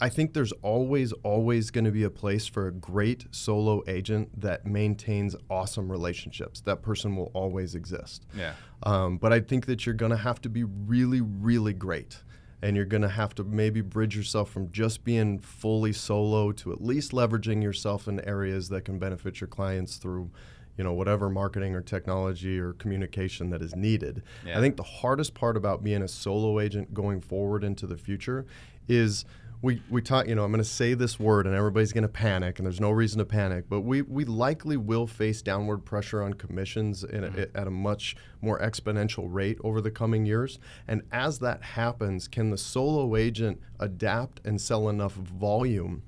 I 0.00 0.08
think 0.08 0.32
there's 0.32 0.52
always, 0.62 1.12
always 1.22 1.70
going 1.70 1.84
to 1.84 1.90
be 1.90 2.04
a 2.04 2.10
place 2.10 2.46
for 2.46 2.66
a 2.66 2.72
great 2.72 3.26
solo 3.30 3.82
agent 3.86 4.40
that 4.40 4.64
maintains 4.64 5.36
awesome 5.50 5.90
relationships. 5.90 6.60
That 6.62 6.82
person 6.82 7.16
will 7.16 7.30
always 7.34 7.74
exist. 7.74 8.26
Yeah. 8.34 8.54
Um, 8.82 9.18
but 9.18 9.32
I 9.32 9.40
think 9.40 9.66
that 9.66 9.84
you're 9.84 9.94
going 9.94 10.10
to 10.10 10.16
have 10.16 10.40
to 10.42 10.48
be 10.48 10.64
really, 10.64 11.20
really 11.20 11.74
great. 11.74 12.22
And 12.62 12.76
you're 12.76 12.84
going 12.84 13.02
to 13.02 13.08
have 13.08 13.34
to 13.36 13.44
maybe 13.44 13.80
bridge 13.80 14.16
yourself 14.16 14.50
from 14.50 14.70
just 14.70 15.02
being 15.04 15.38
fully 15.38 15.92
solo 15.92 16.52
to 16.52 16.72
at 16.72 16.82
least 16.82 17.12
leveraging 17.12 17.62
yourself 17.62 18.06
in 18.06 18.20
areas 18.26 18.68
that 18.68 18.84
can 18.84 18.98
benefit 18.98 19.40
your 19.40 19.48
clients 19.48 19.96
through, 19.96 20.30
you 20.76 20.84
know, 20.84 20.92
whatever 20.92 21.30
marketing 21.30 21.74
or 21.74 21.80
technology 21.80 22.58
or 22.58 22.74
communication 22.74 23.48
that 23.50 23.62
is 23.62 23.74
needed. 23.74 24.22
Yeah. 24.44 24.58
I 24.58 24.60
think 24.60 24.76
the 24.76 24.82
hardest 24.82 25.32
part 25.32 25.56
about 25.56 25.82
being 25.82 26.02
a 26.02 26.08
solo 26.08 26.60
agent 26.60 26.92
going 26.92 27.22
forward 27.22 27.64
into 27.64 27.86
the 27.86 27.96
future 27.96 28.44
is 28.88 29.24
we, 29.62 29.82
we 29.90 30.00
talk, 30.00 30.26
you 30.26 30.34
know, 30.34 30.44
I'm 30.44 30.50
going 30.50 30.62
to 30.62 30.68
say 30.68 30.94
this 30.94 31.20
word 31.20 31.46
and 31.46 31.54
everybody's 31.54 31.92
going 31.92 32.02
to 32.02 32.08
panic, 32.08 32.58
and 32.58 32.66
there's 32.66 32.80
no 32.80 32.90
reason 32.90 33.18
to 33.18 33.26
panic, 33.26 33.66
but 33.68 33.82
we, 33.82 34.00
we 34.02 34.24
likely 34.24 34.78
will 34.78 35.06
face 35.06 35.42
downward 35.42 35.84
pressure 35.84 36.22
on 36.22 36.32
commissions 36.34 37.04
in 37.04 37.24
a, 37.24 37.46
at 37.54 37.66
a 37.66 37.70
much 37.70 38.16
more 38.40 38.58
exponential 38.58 39.26
rate 39.28 39.58
over 39.62 39.82
the 39.82 39.90
coming 39.90 40.24
years. 40.24 40.58
And 40.88 41.02
as 41.12 41.40
that 41.40 41.62
happens, 41.62 42.26
can 42.26 42.50
the 42.50 42.56
solo 42.58 43.16
agent 43.16 43.60
adapt 43.78 44.40
and 44.46 44.58
sell 44.60 44.88
enough 44.88 45.12
volume 45.12 46.04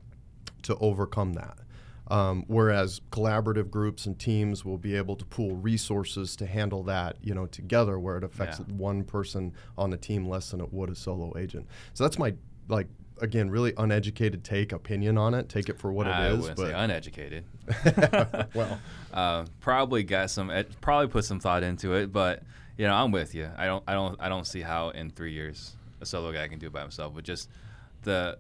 to 0.63 0.77
overcome 0.77 1.35
that? 1.35 1.59
Um, 2.09 2.45
whereas 2.47 3.01
collaborative 3.11 3.71
groups 3.71 4.07
and 4.07 4.19
teams 4.19 4.65
will 4.65 4.77
be 4.77 4.97
able 4.97 5.17
to 5.17 5.25
pool 5.25 5.57
resources 5.57 6.37
to 6.37 6.47
handle 6.47 6.83
that, 6.85 7.17
you 7.23 7.35
know, 7.35 7.47
together, 7.47 7.99
where 7.99 8.17
it 8.19 8.25
affects 8.25 8.59
Yeah. 8.59 8.75
one 8.75 9.05
person 9.05 9.55
on 9.79 9.91
the 9.91 9.97
team 9.97 10.29
less 10.29 10.51
than 10.51 10.61
it 10.61 10.73
would 10.73 10.91
a 10.91 10.95
solo 10.95 11.37
agent. 11.39 11.67
So 11.95 12.05
that's 12.05 12.19
my 12.19 12.35
like 12.69 12.87
again 13.21 13.51
really 13.51 13.73
uneducated 13.77 14.45
take 14.45 14.73
opinion 14.73 15.19
on 15.19 15.35
it. 15.35 15.49
Take 15.49 15.69
it 15.69 15.79
for 15.79 15.93
what 15.93 16.07
I 16.07 16.27
it 16.27 16.33
is, 16.33 16.39
wouldn't 16.41 16.57
but 16.57 16.67
say 16.69 16.73
uneducated. 16.73 17.45
well, 18.55 18.79
uh, 19.13 19.45
probably 19.61 20.03
got 20.03 20.31
some, 20.31 20.51
ed- 20.51 20.81
probably 20.81 21.09
put 21.09 21.25
some 21.25 21.41
thought 21.41 21.63
into 21.63 21.95
it, 21.95 22.13
but 22.13 22.43
you 22.77 22.87
know, 22.87 22.95
I'm 22.95 23.11
with 23.11 23.35
you. 23.35 23.51
I 23.57 23.67
don't, 23.67 23.85
I 23.87 23.93
don't, 23.95 24.21
I 24.21 24.29
don't 24.29 24.47
see 24.47 24.61
how 24.61 24.91
in 24.91 25.11
three 25.11 25.33
years 25.33 25.77
a 26.01 26.07
solo 26.07 26.33
guy 26.33 26.49
can 26.49 26.59
do 26.59 26.67
it 26.67 26.73
by 26.73 26.81
himself. 26.81 27.15
But 27.15 27.25
just 27.25 27.49
the 28.03 28.39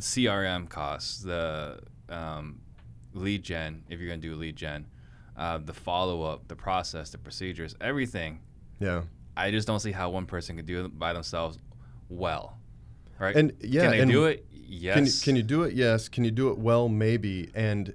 CRM 0.00 0.68
costs, 0.68 1.22
the 1.22 1.80
um, 2.08 2.60
lead 3.14 3.42
gen, 3.42 3.84
if 3.88 4.00
you're 4.00 4.08
gonna 4.08 4.20
do 4.20 4.34
lead 4.34 4.56
gen, 4.56 4.86
uh, 5.36 5.58
the 5.58 5.74
follow 5.74 6.22
up, 6.22 6.48
the 6.48 6.56
process, 6.56 7.10
the 7.10 7.18
procedures, 7.18 7.74
everything. 7.80 8.40
yeah. 8.78 9.02
I 9.34 9.50
just 9.50 9.66
don't 9.66 9.80
see 9.80 9.92
how 9.92 10.10
one 10.10 10.26
person 10.26 10.56
can 10.56 10.66
do 10.66 10.84
it 10.84 10.98
by 10.98 11.14
themselves 11.14 11.58
well. 12.10 12.58
Right? 13.22 13.36
And, 13.36 13.52
yeah, 13.60 13.82
can 13.82 13.90
they 13.92 14.00
and 14.00 14.10
do 14.10 14.24
it? 14.24 14.44
Can, 14.50 15.04
Yes. 15.04 15.22
can 15.22 15.36
you 15.36 15.42
do 15.42 15.62
it? 15.62 15.74
Yes. 15.74 16.08
Can 16.08 16.24
you 16.24 16.30
do 16.30 16.50
it 16.50 16.58
well? 16.58 16.88
Maybe. 16.88 17.50
And 17.54 17.94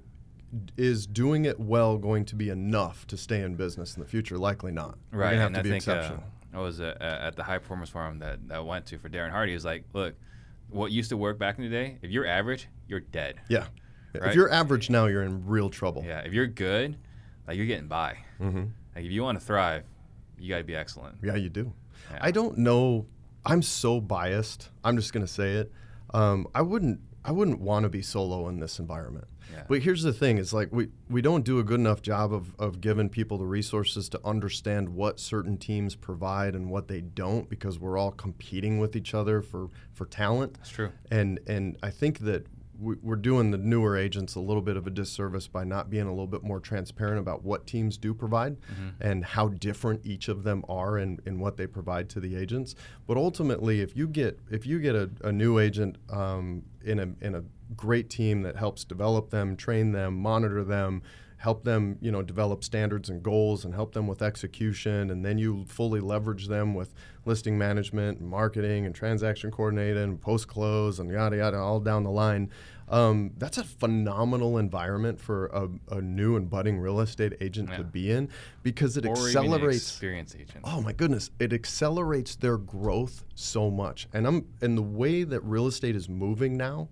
is 0.77 1.05
doing 1.07 1.43
it 1.45 1.59
well 1.59 1.97
going 1.97 2.23
to 2.25 2.35
be 2.35 2.49
enough 2.49 3.05
to 3.07 3.17
stay 3.17 3.41
in 3.41 3.55
business 3.55 3.95
in 3.97 4.01
the 4.03 4.07
future? 4.07 4.37
Likely 4.37 4.71
not. 4.71 4.97
Right, 5.11 5.35
have 5.35 5.47
and 5.47 5.55
to 5.55 5.59
I 5.59 5.63
be 5.63 5.69
think 5.69 5.81
exceptional. 5.81 6.23
Uh, 6.53 6.57
I 6.57 6.61
was 6.61 6.79
uh, 6.79 6.95
at 6.99 7.35
the 7.35 7.43
high 7.43 7.57
performance 7.57 7.89
forum 7.89 8.19
that, 8.19 8.47
that 8.47 8.57
I 8.57 8.59
went 8.61 8.85
to 8.87 8.97
for 8.97 9.09
Darren 9.09 9.31
Hardy. 9.31 9.53
Is 9.53 9.65
like, 9.65 9.83
look, 9.93 10.15
what 10.69 10.91
used 10.91 11.09
to 11.09 11.17
work 11.17 11.37
back 11.37 11.57
in 11.57 11.63
the 11.65 11.69
day, 11.69 11.97
if 12.01 12.09
you're 12.11 12.25
average, 12.25 12.67
you're 12.87 13.01
dead. 13.01 13.35
yeah. 13.49 13.65
right? 14.15 14.29
If 14.29 14.35
you're 14.35 14.51
average 14.51 14.89
now, 14.89 15.07
you're 15.07 15.23
in 15.23 15.45
real 15.45 15.69
trouble. 15.69 16.03
Yeah, 16.05 16.19
if 16.19 16.31
you're 16.31 16.47
good, 16.47 16.95
like 17.47 17.57
you're 17.57 17.65
getting 17.65 17.87
by. 17.87 18.17
hmm 18.37 18.65
Like 18.95 19.05
if 19.05 19.11
you 19.11 19.23
want 19.23 19.39
to 19.39 19.45
thrive, 19.45 19.83
you 20.39 20.49
got 20.49 20.59
to 20.59 20.63
be 20.63 20.75
excellent. 20.75 21.17
Yeah, 21.23 21.35
you 21.35 21.49
do. 21.49 21.73
Yeah. 22.11 22.19
I 22.21 22.31
don't 22.31 22.57
know. 22.57 23.05
I'm 23.47 23.61
so 23.61 23.99
biased. 24.01 24.69
I'm 24.83 24.97
just 24.97 25.13
going 25.13 25.25
to 25.25 25.31
say 25.31 25.53
it. 25.53 25.71
Um, 26.13 26.47
I 26.53 26.61
wouldn't. 26.61 27.01
I 27.25 27.31
wouldn't 27.31 27.59
want 27.59 27.83
to 27.83 27.89
be 27.89 28.01
solo 28.01 28.47
in 28.47 28.59
this 28.59 28.79
environment. 28.79 29.27
Yeah. 29.51 29.63
But 29.67 29.81
here's 29.81 30.03
the 30.03 30.13
thing: 30.13 30.37
it's 30.37 30.53
like 30.53 30.69
we 30.71 30.89
we 31.09 31.21
don't 31.21 31.43
do 31.43 31.59
a 31.59 31.63
good 31.63 31.79
enough 31.79 32.01
job 32.01 32.33
of 32.33 32.55
of 32.57 32.79
giving 32.79 33.09
people 33.09 33.37
the 33.37 33.45
resources 33.45 34.07
to 34.09 34.21
understand 34.23 34.89
what 34.89 35.19
certain 35.19 35.57
teams 35.57 35.95
provide 35.95 36.55
and 36.55 36.69
what 36.69 36.87
they 36.87 37.01
don't, 37.01 37.49
because 37.49 37.79
we're 37.79 37.97
all 37.97 38.11
competing 38.11 38.79
with 38.79 38.95
each 38.95 39.13
other 39.13 39.41
for 39.41 39.69
for 39.93 40.05
talent. 40.05 40.53
That's 40.55 40.69
true. 40.69 40.91
And 41.11 41.39
and 41.47 41.77
I 41.83 41.89
think 41.89 42.19
that 42.19 42.47
we're 42.79 43.15
doing 43.15 43.51
the 43.51 43.57
newer 43.57 43.97
agents 43.97 44.35
a 44.35 44.39
little 44.39 44.61
bit 44.61 44.77
of 44.77 44.85
a 44.85 44.89
disservice 44.89 45.47
by 45.47 45.63
not 45.63 45.89
being 45.89 46.05
a 46.05 46.09
little 46.11 46.27
bit 46.27 46.43
more 46.43 46.59
transparent 46.59 47.19
about 47.19 47.43
what 47.43 47.65
teams 47.65 47.97
do 47.97 48.13
provide 48.13 48.57
and 49.01 49.25
how 49.25 49.47
different 49.47 50.05
each 50.05 50.27
of 50.27 50.43
them 50.43 50.63
are 50.69 50.97
in, 50.97 51.19
in 51.25 51.39
what 51.39 51.57
they 51.57 51.67
provide 51.67 52.09
to 52.09 52.19
the 52.19 52.35
agents. 52.35 52.75
But 53.07 53.17
ultimately, 53.17 53.81
if 53.81 53.95
you 53.95 54.07
get 54.07 54.39
if 54.51 54.65
you 54.65 54.79
get 54.79 54.95
a, 54.95 55.09
a 55.23 55.31
new 55.31 55.59
agent 55.59 55.97
um, 56.09 56.63
in 56.83 56.99
a 56.99 57.25
in 57.25 57.35
a 57.35 57.43
great 57.75 58.09
team 58.09 58.43
that 58.43 58.55
helps 58.55 58.83
develop 58.83 59.29
them, 59.29 59.55
train 59.57 59.91
them, 59.91 60.15
monitor 60.15 60.63
them, 60.63 61.01
help 61.37 61.63
them 61.63 61.97
you 62.01 62.11
know 62.11 62.21
develop 62.21 62.63
standards 62.63 63.09
and 63.09 63.21
goals 63.21 63.63
and 63.63 63.73
help 63.75 63.93
them 63.93 64.07
with 64.07 64.21
execution 64.21 65.09
and 65.11 65.23
then 65.23 65.37
you 65.37 65.63
fully 65.67 65.99
leverage 65.99 66.47
them 66.47 66.73
with 66.73 66.93
listing 67.25 67.57
management 67.57 68.19
and 68.19 68.27
marketing 68.27 68.85
and 68.85 68.95
transaction 68.95 69.51
coordinating 69.51 70.01
and 70.03 70.19
post 70.21 70.47
close 70.47 70.97
and 70.99 71.11
yada 71.11 71.37
yada 71.37 71.57
all 71.57 71.79
down 71.79 72.03
the 72.03 72.09
line 72.11 72.49
um, 72.89 73.31
that's 73.37 73.57
a 73.57 73.65
phenomenal 73.65 74.57
environment 74.57 75.19
for 75.19 75.47
a, 75.47 75.67
a 75.97 76.01
new 76.01 76.37
and 76.37 76.49
budding 76.49 76.79
real 76.79 77.01
estate 77.01 77.33
agent 77.41 77.69
Yeah. 77.69 77.77
to 77.77 77.83
be 77.83 78.11
in 78.11 78.29
because 78.63 78.95
it 78.95 79.05
Or 79.05 79.11
accelerates 79.11 79.77
experienced 79.91 80.35
agent. 80.35 80.61
Oh 80.63 80.81
my 80.81 80.93
goodness, 80.93 81.29
it 81.37 81.51
accelerates 81.51 82.37
their 82.37 82.57
growth 82.57 83.25
so 83.35 83.69
much. 83.69 84.07
And 84.13 84.25
I'm 84.25 84.47
and 84.61 84.77
the 84.77 84.81
way 84.83 85.23
that 85.23 85.41
real 85.43 85.67
estate 85.67 85.97
is 85.97 86.07
moving 86.07 86.55
now, 86.55 86.87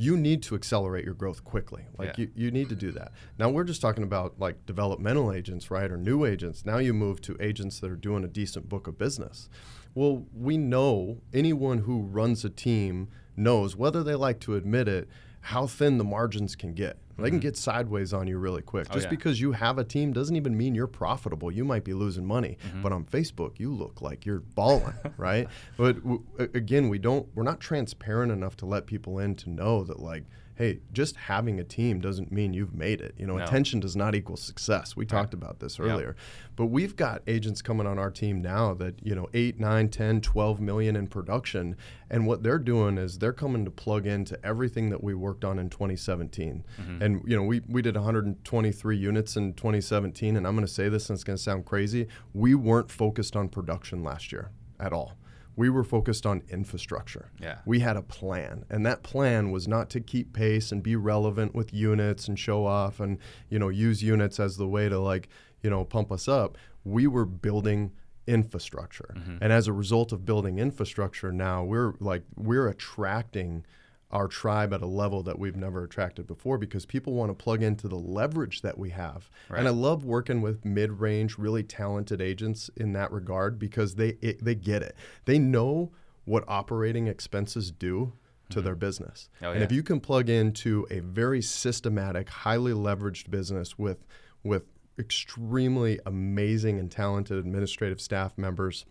you 0.00 0.16
need 0.16 0.42
to 0.42 0.54
accelerate 0.54 1.04
your 1.04 1.12
growth 1.12 1.44
quickly. 1.44 1.84
Like 1.98 2.16
Yeah. 2.16 2.24
you, 2.24 2.30
you 2.46 2.50
need 2.50 2.70
to 2.70 2.74
do 2.74 2.90
that. 2.92 3.12
Now 3.38 3.50
we're 3.50 3.64
just 3.64 3.82
talking 3.82 4.02
about 4.02 4.40
like 4.40 4.64
developmental 4.64 5.30
agents, 5.30 5.70
right? 5.70 5.90
Or 5.90 5.98
new 5.98 6.24
agents. 6.24 6.64
Now 6.64 6.78
you 6.78 6.94
move 6.94 7.20
to 7.22 7.36
agents 7.38 7.80
that 7.80 7.90
are 7.90 7.96
doing 7.96 8.24
a 8.24 8.28
decent 8.28 8.66
book 8.66 8.86
of 8.86 8.96
business. 8.96 9.50
Well, 9.94 10.24
we 10.34 10.56
know 10.56 11.18
anyone 11.34 11.78
who 11.80 12.00
runs 12.00 12.46
a 12.46 12.48
team 12.50 13.08
knows 13.36 13.76
whether 13.76 14.02
they 14.02 14.14
like 14.14 14.40
to 14.40 14.54
admit 14.56 14.88
it, 14.88 15.06
how 15.40 15.66
thin 15.66 15.98
the 15.98 16.04
margins 16.04 16.54
can 16.56 16.74
get. 16.74 16.98
They 17.18 17.28
can 17.28 17.38
get 17.38 17.54
sideways 17.54 18.14
on 18.14 18.26
you 18.28 18.38
really 18.38 18.62
quick. 18.62 18.84
Mm-hmm. 18.84 18.92
Oh, 18.92 18.96
Just 18.96 19.04
yeah. 19.08 19.10
because 19.10 19.38
you 19.42 19.52
have 19.52 19.76
a 19.76 19.84
team 19.84 20.14
doesn't 20.14 20.36
even 20.36 20.56
mean 20.56 20.74
you're 20.74 20.86
profitable. 20.86 21.52
You 21.52 21.66
might 21.66 21.84
be 21.84 21.92
losing 21.92 22.24
money, 22.24 22.56
Mm-hmm. 22.66 22.80
but 22.80 22.92
on 22.92 23.04
Facebook 23.04 23.58
you 23.58 23.74
look 23.74 24.00
like 24.00 24.24
you're 24.24 24.40
balling, 24.40 24.94
right? 25.18 25.46
But 25.76 25.96
w- 26.02 26.22
again, 26.38 26.88
we 26.88 26.98
don't. 26.98 27.28
We're 27.34 27.42
not 27.42 27.60
transparent 27.60 28.32
enough 28.32 28.56
to 28.58 28.66
let 28.66 28.86
people 28.86 29.18
in 29.18 29.34
to 29.36 29.50
know 29.50 29.84
that 29.84 30.00
like, 30.00 30.24
hey, 30.60 30.78
just 30.92 31.16
having 31.16 31.58
a 31.58 31.64
team 31.64 32.00
doesn't 32.00 32.30
mean 32.30 32.52
you've 32.52 32.74
made 32.74 33.00
it. 33.00 33.14
You 33.16 33.26
know, 33.26 33.38
No. 33.38 33.44
attention 33.44 33.80
does 33.80 33.96
not 33.96 34.14
equal 34.14 34.36
success. 34.36 34.94
We 34.94 35.06
talked 35.06 35.32
about 35.32 35.58
this 35.58 35.80
earlier. 35.80 36.14
But 36.54 36.66
we've 36.66 36.94
got 36.94 37.22
agents 37.26 37.62
coming 37.62 37.86
on 37.86 37.98
our 37.98 38.10
team 38.10 38.42
now 38.42 38.74
that, 38.74 38.96
you 39.02 39.14
know, 39.14 39.26
8, 39.32 39.58
9, 39.58 39.88
10, 39.88 40.20
12 40.20 40.60
million 40.60 40.96
in 40.96 41.06
production. 41.06 41.76
And 42.10 42.26
what 42.26 42.42
they're 42.42 42.58
doing 42.58 42.98
is 42.98 43.20
they're 43.20 43.32
coming 43.32 43.64
to 43.64 43.70
plug 43.70 44.06
into 44.06 44.38
everything 44.44 44.90
that 44.90 45.02
we 45.02 45.14
worked 45.14 45.46
on 45.46 45.58
in 45.58 45.70
2017. 45.70 46.62
Mm-hmm. 46.78 47.02
And, 47.02 47.22
you 47.26 47.36
know, 47.36 47.42
we, 47.42 47.62
we 47.66 47.80
did 47.80 47.94
123 47.94 48.98
units 48.98 49.36
in 49.36 49.54
2017. 49.54 50.36
And 50.36 50.46
I'm 50.46 50.54
going 50.54 50.66
to 50.66 50.72
say 50.72 50.90
this 50.90 51.08
and 51.08 51.16
it's 51.16 51.24
going 51.24 51.38
to 51.38 51.42
sound 51.42 51.64
crazy. 51.64 52.06
We 52.34 52.54
weren't 52.54 52.90
focused 52.90 53.34
on 53.34 53.48
production 53.48 54.04
last 54.04 54.30
year 54.30 54.50
at 54.78 54.92
all. 54.92 55.16
We 55.60 55.68
were 55.68 55.84
focused 55.84 56.24
on 56.24 56.42
infrastructure. 56.48 57.30
Yeah. 57.38 57.58
We 57.66 57.80
had 57.80 57.98
a 57.98 58.00
plan, 58.00 58.64
and 58.70 58.86
that 58.86 59.02
plan 59.02 59.50
was 59.50 59.68
not 59.68 59.90
to 59.90 60.00
keep 60.00 60.32
pace 60.32 60.72
and 60.72 60.82
be 60.82 60.96
relevant 60.96 61.54
with 61.54 61.74
units 61.74 62.28
and 62.28 62.38
show 62.38 62.64
off 62.64 62.98
and 62.98 63.18
you 63.50 63.58
know 63.58 63.68
use 63.68 64.02
units 64.02 64.40
as 64.40 64.56
the 64.56 64.66
way 64.66 64.88
to 64.88 64.98
like 64.98 65.28
you 65.62 65.68
know 65.68 65.84
pump 65.84 66.10
us 66.10 66.28
up. 66.28 66.56
We 66.82 67.06
were 67.06 67.26
building 67.26 67.92
infrastructure, 68.26 69.14
mm-hmm. 69.14 69.36
and 69.42 69.52
as 69.52 69.68
a 69.68 69.74
result 69.74 70.12
of 70.12 70.24
building 70.24 70.58
infrastructure, 70.58 71.30
now 71.30 71.62
we're 71.62 71.92
like 72.00 72.22
we're 72.36 72.66
attracting 72.66 73.66
our 74.10 74.26
tribe 74.26 74.72
at 74.72 74.82
a 74.82 74.86
level 74.86 75.22
that 75.22 75.38
we've 75.38 75.56
never 75.56 75.84
attracted 75.84 76.26
before 76.26 76.58
because 76.58 76.84
people 76.84 77.12
want 77.12 77.30
to 77.30 77.34
plug 77.34 77.62
into 77.62 77.86
the 77.88 77.96
leverage 77.96 78.62
that 78.62 78.76
we 78.76 78.90
have. 78.90 79.30
Right. 79.48 79.60
And 79.60 79.68
I 79.68 79.70
love 79.70 80.04
working 80.04 80.42
with 80.42 80.64
mid-range, 80.64 81.38
really 81.38 81.62
talented 81.62 82.20
agents 82.20 82.70
in 82.76 82.92
that 82.94 83.12
regard 83.12 83.58
because 83.58 83.94
they 83.94 84.16
it, 84.20 84.44
they 84.44 84.54
get 84.54 84.82
it. 84.82 84.96
They 85.26 85.38
know 85.38 85.92
what 86.24 86.44
operating 86.48 87.06
expenses 87.06 87.70
do 87.70 88.12
to 88.50 88.56
mm-hmm. 88.58 88.64
their 88.64 88.74
business. 88.74 89.28
Oh, 89.42 89.52
and 89.52 89.62
if 89.62 89.70
you 89.70 89.82
can 89.82 90.00
plug 90.00 90.28
into 90.28 90.86
a 90.90 90.98
very 91.00 91.40
systematic, 91.40 92.28
highly 92.28 92.72
leveraged 92.72 93.30
business 93.30 93.78
with 93.78 94.04
with 94.42 94.64
extremely 94.98 95.98
amazing 96.04 96.78
and 96.78 96.90
talented 96.90 97.38
administrative 97.38 98.00
staff 98.00 98.36
members 98.36 98.84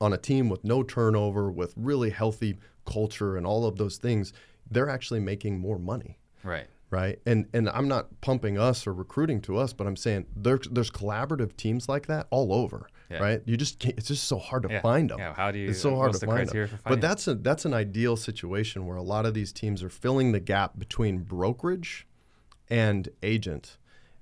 on 0.00 0.12
a 0.12 0.18
team 0.18 0.48
with 0.48 0.64
no 0.64 0.82
turnover, 0.82 1.50
with 1.50 1.72
really 1.76 2.10
healthy 2.10 2.58
culture 2.86 3.36
and 3.36 3.46
all 3.46 3.64
of 3.66 3.76
those 3.76 3.96
things, 3.98 4.32
they're 4.70 4.88
actually 4.88 5.20
making 5.20 5.58
more 5.58 5.78
money 5.78 6.18
Right. 6.42 6.66
right? 6.90 7.18
And 7.26 7.46
and 7.52 7.68
I'm 7.68 7.88
not 7.88 8.20
pumping 8.20 8.58
us 8.58 8.86
or 8.86 8.92
recruiting 8.94 9.40
to 9.42 9.56
us, 9.58 9.72
but 9.72 9.86
I'm 9.86 9.96
saying 9.96 10.26
there's 10.34 10.66
there's 10.70 10.90
collaborative 10.90 11.56
teams 11.56 11.88
like 11.88 12.06
that 12.06 12.26
all 12.30 12.52
over, 12.52 12.88
Yeah. 13.10 13.18
right? 13.18 13.42
You 13.44 13.56
just 13.56 13.78
can't, 13.78 13.96
it's 13.98 14.08
just 14.08 14.24
so 14.24 14.38
hard 14.38 14.62
to 14.64 14.68
Yeah. 14.70 14.80
find 14.80 15.10
them. 15.10 15.18
Yeah, 15.18 15.34
how 15.34 15.50
do 15.50 15.58
you- 15.58 15.70
It's 15.70 15.80
so 15.80 15.94
hard 15.96 16.12
to 16.14 16.18
the 16.18 16.26
find 16.26 16.48
criteria 16.48 16.68
them. 16.68 16.78
But 16.84 17.00
that's 17.00 17.26
a 17.28 17.34
that's 17.34 17.64
an 17.64 17.74
ideal 17.74 18.16
situation 18.16 18.86
where 18.86 18.96
a 18.96 19.02
lot 19.02 19.26
of 19.26 19.34
these 19.34 19.52
teams 19.52 19.82
are 19.82 19.90
filling 19.90 20.32
the 20.32 20.40
gap 20.40 20.78
between 20.78 21.18
brokerage 21.24 22.06
and 22.68 23.08
agent. 23.22 23.76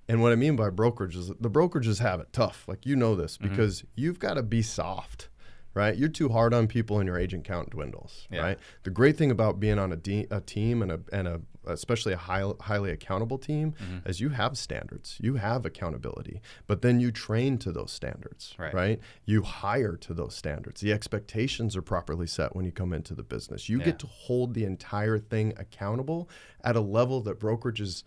And 0.09 0.21
what 0.21 0.33
I 0.33 0.37
mean 0.37 0.55
by 0.57 0.69
brokerage 0.69 1.17
is 1.17 1.29
the 1.29 1.51
brokerages 1.51 1.99
have 2.01 2.21
it 2.21 2.29
tough. 2.33 2.65
Like 2.69 2.85
you 2.85 2.95
know 2.97 3.15
this 3.15 3.39
Mm-hmm. 3.39 3.49
because 3.51 3.85
you've 3.95 4.19
got 4.19 4.35
to 4.35 4.43
be 4.43 4.61
soft, 4.63 5.29
right? 5.75 5.97
You're 5.97 6.09
too 6.09 6.29
hard 6.29 6.55
on 6.55 6.67
people 6.67 6.99
and 6.99 7.07
your 7.07 7.19
agent 7.19 7.45
count 7.45 7.71
dwindles, 7.71 8.27
Yeah. 8.31 8.43
right? 8.43 8.59
The 8.85 8.91
great 8.91 9.17
thing 9.17 9.31
about 9.31 9.61
being 9.61 9.79
on 9.79 9.93
a, 9.93 9.97
de- 9.97 10.27
a 10.31 10.41
team 10.41 10.83
and 10.83 10.91
a 10.93 11.01
and 11.13 11.29
a 11.29 11.41
especially 11.67 12.13
a 12.13 12.17
high, 12.19 12.45
highly 12.61 12.91
accountable 12.91 13.39
team 13.39 13.73
Mm-hmm. 13.83 14.07
is 14.07 14.21
you 14.21 14.29
have 14.29 14.59
standards, 14.59 15.17
you 15.19 15.37
have 15.37 15.65
accountability, 15.65 16.43
but 16.67 16.83
then 16.83 17.01
you 17.01 17.11
train 17.11 17.57
to 17.59 17.73
those 17.73 17.91
standards, 17.91 18.55
Right. 18.59 18.75
right? 18.75 19.01
You 19.25 19.41
hire 19.43 19.97
to 19.97 20.13
those 20.13 20.35
standards. 20.37 20.83
The 20.83 20.93
expectations 20.93 21.75
are 21.75 21.81
properly 21.81 22.27
set 22.27 22.55
when 22.55 22.67
you 22.67 22.71
come 22.73 22.93
into 22.93 23.15
the 23.15 23.23
business. 23.23 23.71
You 23.71 23.79
Yeah. 23.79 23.87
get 23.87 23.99
to 24.01 24.07
hold 24.07 24.53
the 24.53 24.65
entire 24.67 25.19
thing 25.19 25.55
accountable 25.57 26.29
at 26.63 26.77
a 26.77 26.81
level 26.83 27.23
that 27.23 27.41
brokerages 27.41 28.03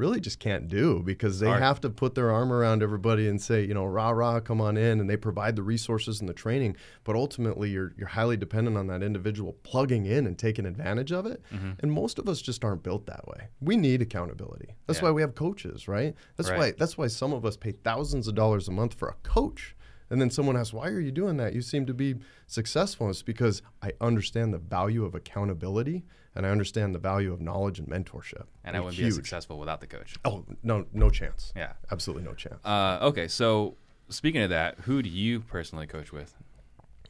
really 0.00 0.18
just 0.20 0.40
can't 0.40 0.66
do 0.66 1.02
because 1.04 1.38
they 1.40 1.46
Hard. 1.46 1.62
have 1.62 1.80
to 1.82 1.90
put 1.90 2.14
their 2.14 2.30
arm 2.32 2.50
around 2.52 2.82
everybody 2.82 3.28
and 3.28 3.40
say, 3.40 3.62
you 3.64 3.74
know, 3.74 3.84
rah 3.84 4.10
rah, 4.10 4.40
come 4.40 4.60
on 4.60 4.76
in, 4.76 4.98
and 5.00 5.08
they 5.08 5.16
provide 5.16 5.54
the 5.56 5.62
resources 5.62 6.20
and 6.20 6.28
the 6.28 6.32
training. 6.34 6.74
But 7.04 7.14
ultimately, 7.16 7.70
you're 7.70 7.92
you're 7.98 8.08
highly 8.08 8.36
dependent 8.36 8.76
on 8.76 8.86
that 8.88 9.02
individual 9.02 9.52
plugging 9.62 10.06
in 10.06 10.26
and 10.26 10.38
taking 10.38 10.66
advantage 10.66 11.12
of 11.12 11.26
it. 11.26 11.42
Mm-hmm. 11.52 11.72
And 11.80 11.92
most 11.92 12.18
of 12.18 12.28
us 12.28 12.40
just 12.42 12.64
aren't 12.64 12.82
built 12.82 13.06
that 13.06 13.28
way. 13.28 13.48
We 13.60 13.76
need 13.76 14.00
accountability. 14.02 14.74
That's 14.86 14.98
Yeah. 15.00 15.06
why 15.06 15.10
we 15.12 15.20
have 15.20 15.34
coaches, 15.34 15.86
right? 15.86 16.14
That's 16.36 16.50
Right. 16.50 16.58
why 16.58 16.72
that's 16.78 16.96
why 16.98 17.06
some 17.08 17.32
of 17.32 17.44
us 17.44 17.56
pay 17.56 17.72
thousands 17.72 18.26
of 18.26 18.34
dollars 18.34 18.66
a 18.68 18.72
month 18.72 18.94
for 18.94 19.08
a 19.08 19.14
coach. 19.22 19.76
And 20.10 20.20
then 20.20 20.30
someone 20.30 20.56
asks, 20.56 20.72
"Why 20.72 20.88
are 20.88 21.00
you 21.00 21.12
doing 21.12 21.36
that? 21.38 21.54
You 21.54 21.62
seem 21.62 21.86
to 21.86 21.94
be 21.94 22.16
successful." 22.46 23.06
And 23.06 23.14
It's 23.14 23.22
because 23.22 23.62
I 23.80 23.92
understand 24.00 24.52
the 24.52 24.58
value 24.58 25.04
of 25.04 25.14
accountability 25.14 26.04
and 26.34 26.46
I 26.46 26.50
understand 26.50 26.94
the 26.94 26.98
value 26.98 27.32
of 27.32 27.40
knowledge 27.40 27.78
and 27.78 27.88
mentorship. 27.88 28.44
And 28.64 28.76
I 28.76 28.80
wouldn't 28.80 28.96
be 28.96 29.02
huge. 29.04 29.10
as 29.10 29.16
successful 29.16 29.58
without 29.58 29.80
the 29.80 29.86
coach. 29.86 30.16
Oh 30.24 30.44
no, 30.62 30.86
no 30.92 31.10
chance. 31.10 31.52
Yeah. 31.56 31.72
absolutely 31.90 32.24
no 32.24 32.34
chance. 32.34 32.64
Uh, 32.64 32.98
okay, 33.02 33.28
so 33.28 33.76
speaking 34.08 34.42
of 34.42 34.50
that, 34.50 34.80
who 34.80 35.02
do 35.02 35.08
you 35.08 35.40
personally 35.40 35.86
coach 35.86 36.12
with? 36.12 36.34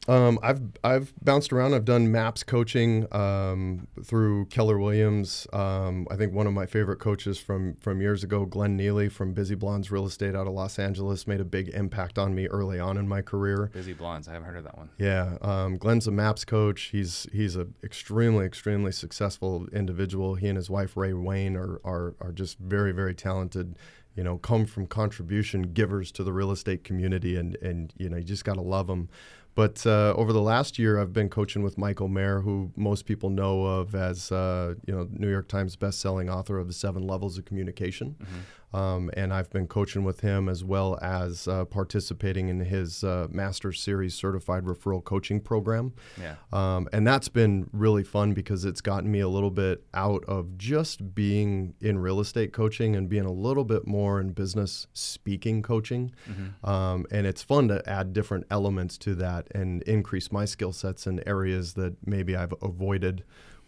Um, 0.07 0.39
I've 0.41 0.61
I've 0.83 1.13
bounced 1.23 1.53
around. 1.53 1.75
I've 1.75 1.85
done 1.85 2.11
maps 2.11 2.41
coaching 2.43 3.05
um, 3.13 3.87
through 4.03 4.45
Keller 4.45 4.79
Williams. 4.79 5.45
Um, 5.53 6.07
I 6.09 6.15
think 6.15 6.33
one 6.33 6.47
of 6.47 6.53
my 6.53 6.65
favorite 6.65 6.97
coaches 6.97 7.37
from 7.37 7.75
from 7.75 8.01
years 8.01 8.23
ago, 8.23 8.45
Glenn 8.45 8.75
Neely 8.75 9.09
from 9.09 9.33
Busy 9.33 9.53
Blondes 9.53 9.91
Real 9.91 10.07
Estate 10.07 10.35
out 10.35 10.47
of 10.47 10.53
Los 10.53 10.79
Angeles, 10.79 11.27
made 11.27 11.39
a 11.39 11.45
big 11.45 11.69
impact 11.69 12.17
on 12.17 12.33
me 12.33 12.47
early 12.47 12.79
on 12.79 12.97
in 12.97 13.07
my 13.07 13.21
career. 13.21 13.69
Busy 13.73 13.93
Blondes. 13.93 14.27
I 14.27 14.33
haven't 14.33 14.47
heard 14.47 14.57
of 14.57 14.63
that 14.63 14.77
one. 14.77 14.89
Yeah, 14.97 15.37
um, 15.41 15.77
Glenn's 15.77 16.07
a 16.07 16.11
maps 16.11 16.45
coach. 16.45 16.89
He's 16.91 17.27
he's 17.31 17.55
a 17.55 17.67
extremely 17.83 18.45
extremely 18.45 18.91
successful 18.91 19.67
individual. 19.71 20.33
He 20.33 20.47
and 20.47 20.57
his 20.57 20.69
wife 20.69 20.97
Ray 20.97 21.13
Wayne 21.13 21.55
are 21.55 21.79
are 21.83 22.15
are 22.19 22.31
just 22.31 22.57
very 22.57 22.91
very 22.91 23.13
talented. 23.13 23.77
You 24.15 24.25
know, 24.25 24.37
come 24.39 24.65
from 24.65 24.87
contribution 24.87 25.73
givers 25.73 26.11
to 26.13 26.23
the 26.23 26.33
real 26.33 26.51
estate 26.51 26.83
community, 26.83 27.37
and 27.37 27.55
and 27.57 27.93
you 27.97 28.09
know 28.09 28.17
you 28.17 28.23
just 28.23 28.43
got 28.43 28.55
to 28.55 28.61
love 28.61 28.87
them. 28.87 29.09
But 29.53 29.85
uh, 29.85 30.13
over 30.15 30.31
the 30.31 30.41
last 30.41 30.79
year, 30.79 30.99
I've 30.99 31.11
been 31.11 31.29
coaching 31.29 31.61
with 31.61 31.77
Michael 31.77 32.07
Maher, 32.07 32.41
who 32.41 32.71
most 32.75 33.05
people 33.05 33.29
know 33.29 33.65
of 33.65 33.93
as 33.95 34.31
uh, 34.31 34.75
you 34.85 34.93
know 34.93 35.07
New 35.11 35.29
York 35.29 35.47
Times 35.47 35.75
best-selling 35.75 36.29
author 36.29 36.57
of 36.57 36.67
The 36.67 36.73
Seven 36.73 37.05
Levels 37.05 37.37
of 37.37 37.45
Communication. 37.45 38.15
Mm-hmm. 38.21 38.39
Um, 38.73 39.09
and 39.13 39.33
I've 39.33 39.49
been 39.49 39.67
coaching 39.67 40.03
with 40.03 40.21
him 40.21 40.47
as 40.47 40.63
well 40.63 40.97
as 41.01 41.47
uh, 41.47 41.65
participating 41.65 42.49
in 42.49 42.59
his 42.61 43.03
uh, 43.03 43.27
Master 43.29 43.71
Series 43.71 44.15
Certified 44.15 44.63
Referral 44.63 45.03
Coaching 45.03 45.41
Program. 45.41 45.93
Yeah. 46.19 46.35
Um, 46.53 46.87
and 46.93 47.05
that's 47.05 47.27
been 47.27 47.69
really 47.73 48.03
fun 48.03 48.33
because 48.33 48.65
it's 48.65 48.81
gotten 48.81 49.11
me 49.11 49.19
a 49.19 49.27
little 49.27 49.51
bit 49.51 49.83
out 49.93 50.23
of 50.25 50.57
just 50.57 51.13
being 51.13 51.73
in 51.81 51.99
real 51.99 52.19
estate 52.19 52.53
coaching 52.53 52.95
and 52.95 53.09
being 53.09 53.25
a 53.25 53.31
little 53.31 53.65
bit 53.65 53.85
more 53.85 54.19
in 54.19 54.31
business 54.31 54.87
speaking 54.93 55.61
coaching. 55.61 56.11
Mm-hmm. 56.29 56.69
Um, 56.69 57.05
and 57.11 57.27
it's 57.27 57.43
fun 57.43 57.67
to 57.67 57.87
add 57.89 58.13
different 58.13 58.45
elements 58.49 58.97
to 58.99 59.15
that 59.15 59.47
and 59.53 59.81
increase 59.83 60.31
my 60.31 60.45
skill 60.45 60.71
sets 60.71 61.07
in 61.07 61.27
areas 61.27 61.73
that 61.73 61.95
maybe 62.05 62.35
I've 62.35 62.53
avoided 62.61 63.23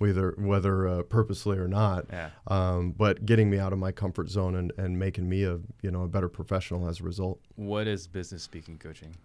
whether 0.07 0.35
whether 0.37 0.87
uh, 0.87 1.03
purposely 1.03 1.57
or 1.57 1.67
not. 1.67 2.05
Yeah. 2.09 2.29
Um, 2.47 2.91
but 2.91 3.25
getting 3.25 3.49
me 3.49 3.57
out 3.57 3.71
of 3.71 3.79
my 3.79 3.91
comfort 3.91 4.29
zone 4.29 4.55
and, 4.55 4.73
and 4.77 4.99
making 4.99 5.29
me 5.29 5.43
a 5.43 5.59
you 5.81 5.91
know 5.91 6.03
a 6.03 6.07
better 6.07 6.29
professional 6.29 6.87
as 6.87 6.99
a 6.99 7.03
result. 7.03 7.39
What 7.55 7.87
is 7.87 8.07
business 8.07 8.43
speaking 8.43 8.77
coaching? 8.77 9.15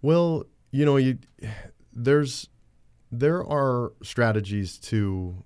Well, 0.00 0.44
you 0.70 0.84
know, 0.84 0.96
you 0.96 1.18
there's 1.92 2.48
there 3.10 3.44
are 3.44 3.92
strategies 4.02 4.78
to 4.78 5.44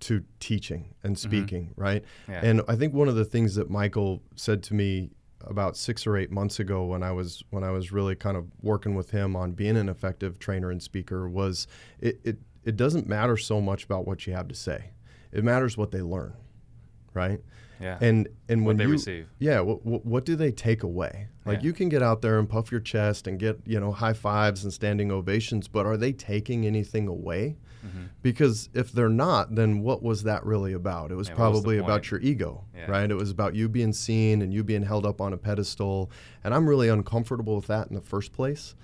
to 0.00 0.24
teaching 0.40 0.94
and 1.02 1.16
mm-hmm. 1.16 1.28
speaking, 1.28 1.62
mm-hmm. 1.68 1.80
right? 1.80 2.04
Yeah. 2.28 2.40
And 2.42 2.62
I 2.68 2.76
think 2.76 2.94
one 2.94 3.08
of 3.08 3.16
the 3.16 3.24
things 3.24 3.54
that 3.56 3.70
Michael 3.70 4.22
said 4.36 4.62
to 4.64 4.74
me 4.74 5.10
about 5.46 5.76
six 5.76 6.06
or 6.06 6.16
eight 6.16 6.30
months 6.30 6.58
ago 6.58 6.84
when 6.84 7.02
I 7.02 7.12
was 7.12 7.42
when 7.50 7.64
I 7.64 7.70
was 7.70 7.92
really 7.92 8.14
kind 8.14 8.36
of 8.36 8.46
working 8.60 8.94
with 8.94 9.10
him 9.10 9.36
on 9.36 9.52
being 9.52 9.76
an 9.76 9.88
effective 9.88 10.38
trainer 10.38 10.70
and 10.70 10.82
speaker 10.82 11.28
was 11.28 11.66
it, 12.00 12.20
it 12.24 12.38
it 12.64 12.76
doesn't 12.76 13.08
matter 13.08 13.36
so 13.36 13.60
much 13.60 13.84
about 13.84 14.06
what 14.06 14.26
you 14.26 14.32
have 14.34 14.48
to 14.48 14.54
say. 14.54 14.90
It 15.32 15.44
matters 15.44 15.76
what 15.76 15.90
they 15.90 16.02
learn, 16.02 16.34
right? 17.14 17.40
Yeah. 17.80 17.98
And 18.00 18.28
and 18.48 18.62
what 18.62 18.70
when 18.70 18.76
they 18.78 18.84
you 18.84 18.90
receive. 18.90 19.28
yeah, 19.38 19.60
what, 19.60 19.86
what, 19.86 20.04
what 20.04 20.24
do 20.24 20.34
they 20.36 20.50
take 20.50 20.82
away? 20.82 21.28
Like 21.44 21.58
Yeah. 21.58 21.64
you 21.66 21.72
can 21.72 21.88
get 21.88 22.02
out 22.02 22.22
there 22.22 22.38
and 22.40 22.48
puff 22.48 22.72
your 22.72 22.80
chest 22.80 23.26
and 23.28 23.38
get 23.38 23.60
you 23.66 23.78
know 23.78 23.92
high 23.92 24.14
fives 24.14 24.64
and 24.64 24.72
standing 24.72 25.12
ovations, 25.12 25.68
but 25.68 25.86
are 25.86 25.96
they 25.96 26.12
taking 26.12 26.66
anything 26.66 27.06
away? 27.06 27.56
Mm-hmm. 27.86 28.06
Because 28.22 28.68
if 28.74 28.90
they're 28.90 29.08
not, 29.08 29.54
then 29.54 29.80
what 29.82 30.02
was 30.02 30.24
that 30.24 30.44
really 30.44 30.72
about? 30.72 31.12
It 31.12 31.14
was 31.14 31.28
Yeah, 31.28 31.34
what 31.34 31.52
was 31.52 31.60
probably 31.60 31.78
about 31.78 32.10
your 32.10 32.18
ego, 32.20 32.64
Yeah. 32.74 32.90
right? 32.90 33.08
It 33.08 33.14
was 33.14 33.30
about 33.30 33.54
you 33.54 33.68
being 33.68 33.92
seen 33.92 34.42
and 34.42 34.52
you 34.52 34.64
being 34.64 34.82
held 34.82 35.06
up 35.06 35.20
on 35.20 35.32
a 35.32 35.36
pedestal. 35.36 36.10
And 36.42 36.52
I'm 36.52 36.68
really 36.68 36.88
uncomfortable 36.88 37.54
with 37.54 37.68
that 37.68 37.86
in 37.86 37.94
the 37.94 38.00
first 38.00 38.32
place, 38.32 38.74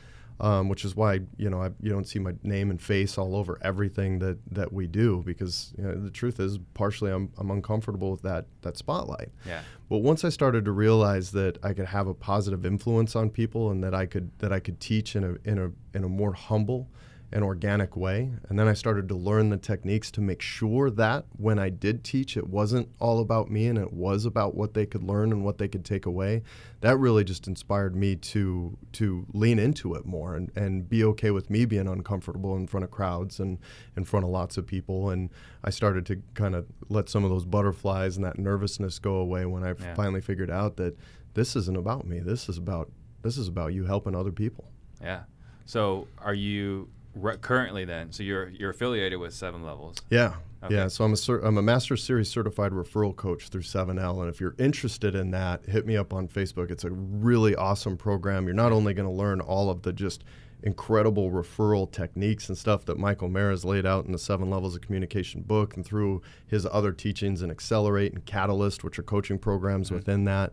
um, 0.41 0.69
which 0.69 0.85
is 0.85 0.97
why 0.97 1.21
you 1.37 1.49
know 1.49 1.63
I, 1.63 1.71
you 1.81 1.91
don't 1.91 2.07
see 2.07 2.19
my 2.19 2.33
name 2.43 2.71
and 2.71 2.81
face 2.81 3.17
all 3.19 3.37
over 3.37 3.59
everything 3.63 4.19
that 4.19 4.39
that 4.51 4.73
we 4.73 4.87
do 4.87 5.23
because 5.25 5.73
you 5.79 5.85
know, 5.85 5.95
the 5.95 6.11
truth 6.11 6.41
is 6.41 6.59
partially 6.75 7.11
I'm, 7.11 7.31
I'm 7.39 7.51
uncomfortable 7.51 8.11
with 8.11 8.23
that 8.23 8.47
that 8.63 8.77
spotlight. 8.77 9.31
Yeah. 9.47 9.63
But 9.89 9.99
once 9.99 10.25
I 10.25 10.31
started 10.31 10.65
to 10.65 10.73
realize 10.73 11.31
that 11.33 11.59
I 11.63 11.73
could 11.73 11.87
have 11.87 12.07
a 12.07 12.15
positive 12.15 12.67
influence 12.67 13.15
on 13.15 13.31
people 13.31 13.71
and 13.71 13.83
that 13.85 13.95
I 13.95 14.07
could 14.07 14.31
that 14.39 14.53
I 14.53 14.61
could 14.61 14.81
teach 14.81 15.15
in 15.15 15.25
a 15.25 15.49
in 15.49 15.59
a 15.59 15.71
in 15.97 16.05
a 16.05 16.09
more 16.09 16.33
humble 16.33 16.89
and 17.35 17.43
organic 17.43 17.97
way, 17.97 18.31
and 18.49 18.57
then 18.57 18.69
I 18.69 18.75
started 18.75 19.09
to 19.09 19.15
learn 19.17 19.51
the 19.51 19.57
techniques 19.57 20.11
to 20.13 20.21
make 20.21 20.41
sure 20.41 20.89
that 20.91 21.25
when 21.37 21.59
I 21.59 21.69
did 21.69 22.05
teach, 22.05 22.37
it 22.37 22.49
wasn't 22.49 22.89
all 23.01 23.19
about 23.21 23.51
me 23.51 23.67
and 23.67 23.77
it 23.77 23.93
was 23.93 24.25
about 24.25 24.55
what 24.55 24.73
they 24.75 24.87
could 24.87 25.03
learn 25.03 25.33
and 25.33 25.45
what 25.45 25.59
they 25.59 25.67
could 25.67 25.85
take 25.85 26.07
away. 26.07 26.43
That 26.81 26.97
really 26.97 27.25
just 27.25 27.49
inspired 27.49 27.97
me 27.97 28.15
to 28.17 28.79
to 28.93 29.27
lean 29.33 29.59
into 29.59 29.95
it 29.95 30.07
more 30.07 30.37
and, 30.37 30.53
and 30.55 30.89
be 30.89 31.03
okay 31.05 31.33
with 31.33 31.51
me 31.51 31.65
being 31.65 31.89
uncomfortable 31.89 32.55
in 32.57 32.69
front 32.69 32.85
of 32.85 32.93
crowds 32.93 33.41
and 33.41 33.59
in 33.97 34.05
front 34.05 34.25
of 34.25 34.31
lots 34.31 34.57
of 34.57 34.65
people. 34.65 35.11
And 35.11 35.29
I 35.65 35.71
started 35.71 36.07
to 36.07 36.23
kind 36.35 36.55
of 36.55 36.67
let 36.89 37.09
some 37.09 37.25
of 37.25 37.31
those 37.31 37.45
butterflies 37.45 38.17
and 38.17 38.25
that 38.25 38.39
nervousness 38.39 39.01
go 39.01 39.17
away 39.17 39.45
when 39.45 39.65
I 39.65 39.71
Yeah. 39.71 39.95
finally 39.95 40.21
figured 40.21 40.51
out 40.53 40.77
that 40.77 40.97
this 41.35 41.57
isn't 41.57 41.77
about 41.77 42.07
me. 42.07 42.21
This 42.21 42.49
is 42.49 42.59
about 42.59 42.93
this 43.23 43.37
is 43.39 43.49
about 43.49 43.73
you 43.75 43.87
helping 43.87 44.15
other 44.15 44.31
people. 44.31 44.71
Yeah. 45.03 45.25
So 45.67 46.07
are 46.19 46.35
you 46.35 46.89
re- 47.15 47.37
currently 47.37 47.85
then? 47.85 48.13
So 48.13 48.23
you're 48.23 48.49
you're 48.49 48.71
affiliated 48.71 49.19
with 49.19 49.35
Seven 49.35 49.65
Levels. 49.65 49.99
Yeah. 50.11 50.35
Okay. 50.63 50.77
Yeah, 50.77 50.89
so 50.89 51.05
I'm 51.05 51.13
a 51.13 51.17
cer- 51.17 51.41
I'm 51.41 51.59
a 51.59 51.63
Master 51.63 51.95
Series 51.95 52.31
certified 52.31 52.73
referral 52.73 53.15
coach 53.15 53.49
through 53.49 53.63
7L, 53.63 54.21
and 54.23 54.31
if 54.31 54.41
you're 54.41 54.55
interested 54.59 55.15
in 55.15 55.31
that, 55.33 55.67
hit 55.67 55.85
me 55.85 55.95
up 55.95 56.15
on 56.15 56.27
Facebook. 56.27 56.71
It's 56.71 56.85
a 56.85 56.91
really 56.91 57.55
awesome 57.55 57.99
program. 57.99 58.47
You're 58.47 58.55
not 58.55 58.73
only 58.73 58.95
going 58.95 59.07
to 59.07 59.15
learn 59.15 59.43
all 59.43 59.69
of 59.69 59.83
the 59.83 59.93
just 59.93 60.25
incredible 60.63 61.31
referral 61.31 61.91
techniques 61.93 62.49
and 62.49 62.57
stuff 62.57 62.87
that 62.87 62.97
Michael 62.97 63.29
Maher 63.29 63.51
has 63.51 63.67
laid 63.67 63.85
out 63.85 64.07
in 64.07 64.13
the 64.13 64.19
Seven 64.19 64.49
Levels 64.49 64.75
of 64.75 64.81
Communication 64.81 65.43
book, 65.43 65.77
and 65.77 65.85
through 65.85 66.23
his 66.47 66.67
other 66.73 66.93
teachings 66.93 67.43
in 67.43 67.51
Accelerate 67.51 68.15
and 68.15 68.25
Catalyst, 68.25 68.83
which 68.83 68.99
are 68.99 69.03
coaching 69.03 69.39
programs 69.39 69.89
mm-hmm. 69.89 69.97
within 69.97 70.25
that. 70.25 70.53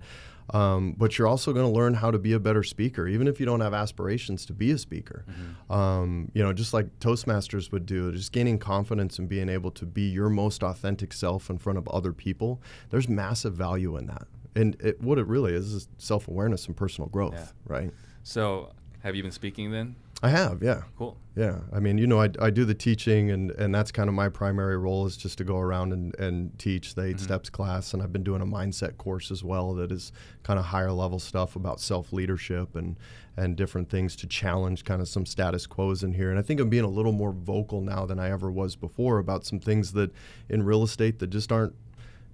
Um, 0.51 0.95
but 0.97 1.17
you're 1.17 1.27
also 1.27 1.53
going 1.53 1.65
to 1.65 1.71
learn 1.71 1.93
how 1.93 2.11
to 2.11 2.19
be 2.19 2.33
a 2.33 2.39
better 2.39 2.61
speaker, 2.63 3.07
even 3.07 3.27
if 3.27 3.39
you 3.39 3.45
don't 3.45 3.61
have 3.61 3.73
aspirations 3.73 4.45
to 4.47 4.53
be 4.53 4.71
a 4.71 4.77
speaker. 4.77 5.25
Um, 5.69 6.29
you 6.33 6.43
know, 6.43 6.51
just 6.51 6.73
like 6.73 6.99
Toastmasters 6.99 7.71
would 7.71 7.85
do, 7.85 8.11
just 8.11 8.31
gaining 8.33 8.59
confidence 8.59 9.17
and 9.17 9.29
being 9.29 9.47
able 9.49 9.71
to 9.71 9.85
be 9.85 10.09
your 10.09 10.29
most 10.29 10.61
authentic 10.63 11.13
self 11.13 11.49
in 11.49 11.57
front 11.57 11.77
of 11.77 11.87
other 11.87 12.11
people. 12.11 12.61
There's 12.89 13.07
massive 13.07 13.53
value 13.53 13.95
in 13.97 14.07
that. 14.07 14.27
And 14.55 14.75
it, 14.81 15.01
what 15.01 15.17
it 15.17 15.27
really 15.27 15.53
is 15.53 15.71
is 15.71 15.87
self 15.97 16.27
awareness 16.27 16.67
and 16.67 16.75
personal 16.75 17.07
growth, 17.09 17.33
Yeah. 17.35 17.47
right? 17.65 17.91
So 18.23 18.73
have 19.03 19.15
you 19.15 19.23
been 19.23 19.31
speaking 19.31 19.71
then? 19.71 19.95
I 20.23 20.29
have, 20.29 20.61
yeah. 20.61 20.83
Cool. 20.97 21.17
Yeah, 21.35 21.59
I 21.71 21.79
mean, 21.79 21.97
you 21.97 22.07
know, 22.07 22.21
I, 22.21 22.29
I 22.39 22.49
do 22.49 22.65
the 22.65 22.73
teaching, 22.73 23.31
and, 23.31 23.51
and 23.51 23.73
that's 23.73 23.89
kind 23.89 24.09
of 24.09 24.13
my 24.13 24.27
primary 24.27 24.77
role 24.77 25.05
is 25.05 25.15
just 25.15 25.37
to 25.37 25.45
go 25.45 25.57
around 25.57 25.93
and, 25.93 26.13
and 26.19 26.59
teach 26.59 26.93
the 26.93 27.03
8 27.03 27.15
mm-hmm. 27.15 27.23
steps 27.23 27.49
class. 27.49 27.93
And 27.93 28.03
I've 28.03 28.11
been 28.11 28.23
doing 28.23 28.41
a 28.41 28.45
mindset 28.45 28.97
course 28.97 29.31
as 29.31 29.41
well 29.41 29.73
that 29.75 29.93
is 29.93 30.11
kind 30.43 30.59
of 30.59 30.65
higher 30.65 30.91
level 30.91 31.19
stuff 31.19 31.55
about 31.55 31.79
self 31.79 32.11
leadership 32.11 32.75
and, 32.75 32.97
and 33.37 33.55
different 33.55 33.89
things 33.89 34.15
to 34.17 34.27
challenge 34.27 34.83
kind 34.83 35.01
of 35.01 35.07
some 35.07 35.25
status 35.25 35.65
quos 35.65 36.03
in 36.03 36.13
here. 36.13 36.29
And 36.29 36.37
I 36.37 36.41
think 36.41 36.59
I'm 36.59 36.69
being 36.69 36.83
a 36.83 36.89
little 36.89 37.13
more 37.13 37.31
vocal 37.31 37.79
now 37.79 38.05
than 38.05 38.19
I 38.19 38.29
ever 38.29 38.51
was 38.51 38.75
before 38.75 39.17
about 39.17 39.45
some 39.45 39.59
things 39.59 39.93
that 39.93 40.11
in 40.49 40.63
real 40.63 40.83
estate 40.83 41.19
that 41.19 41.27
just 41.27 41.51
aren't 41.51 41.73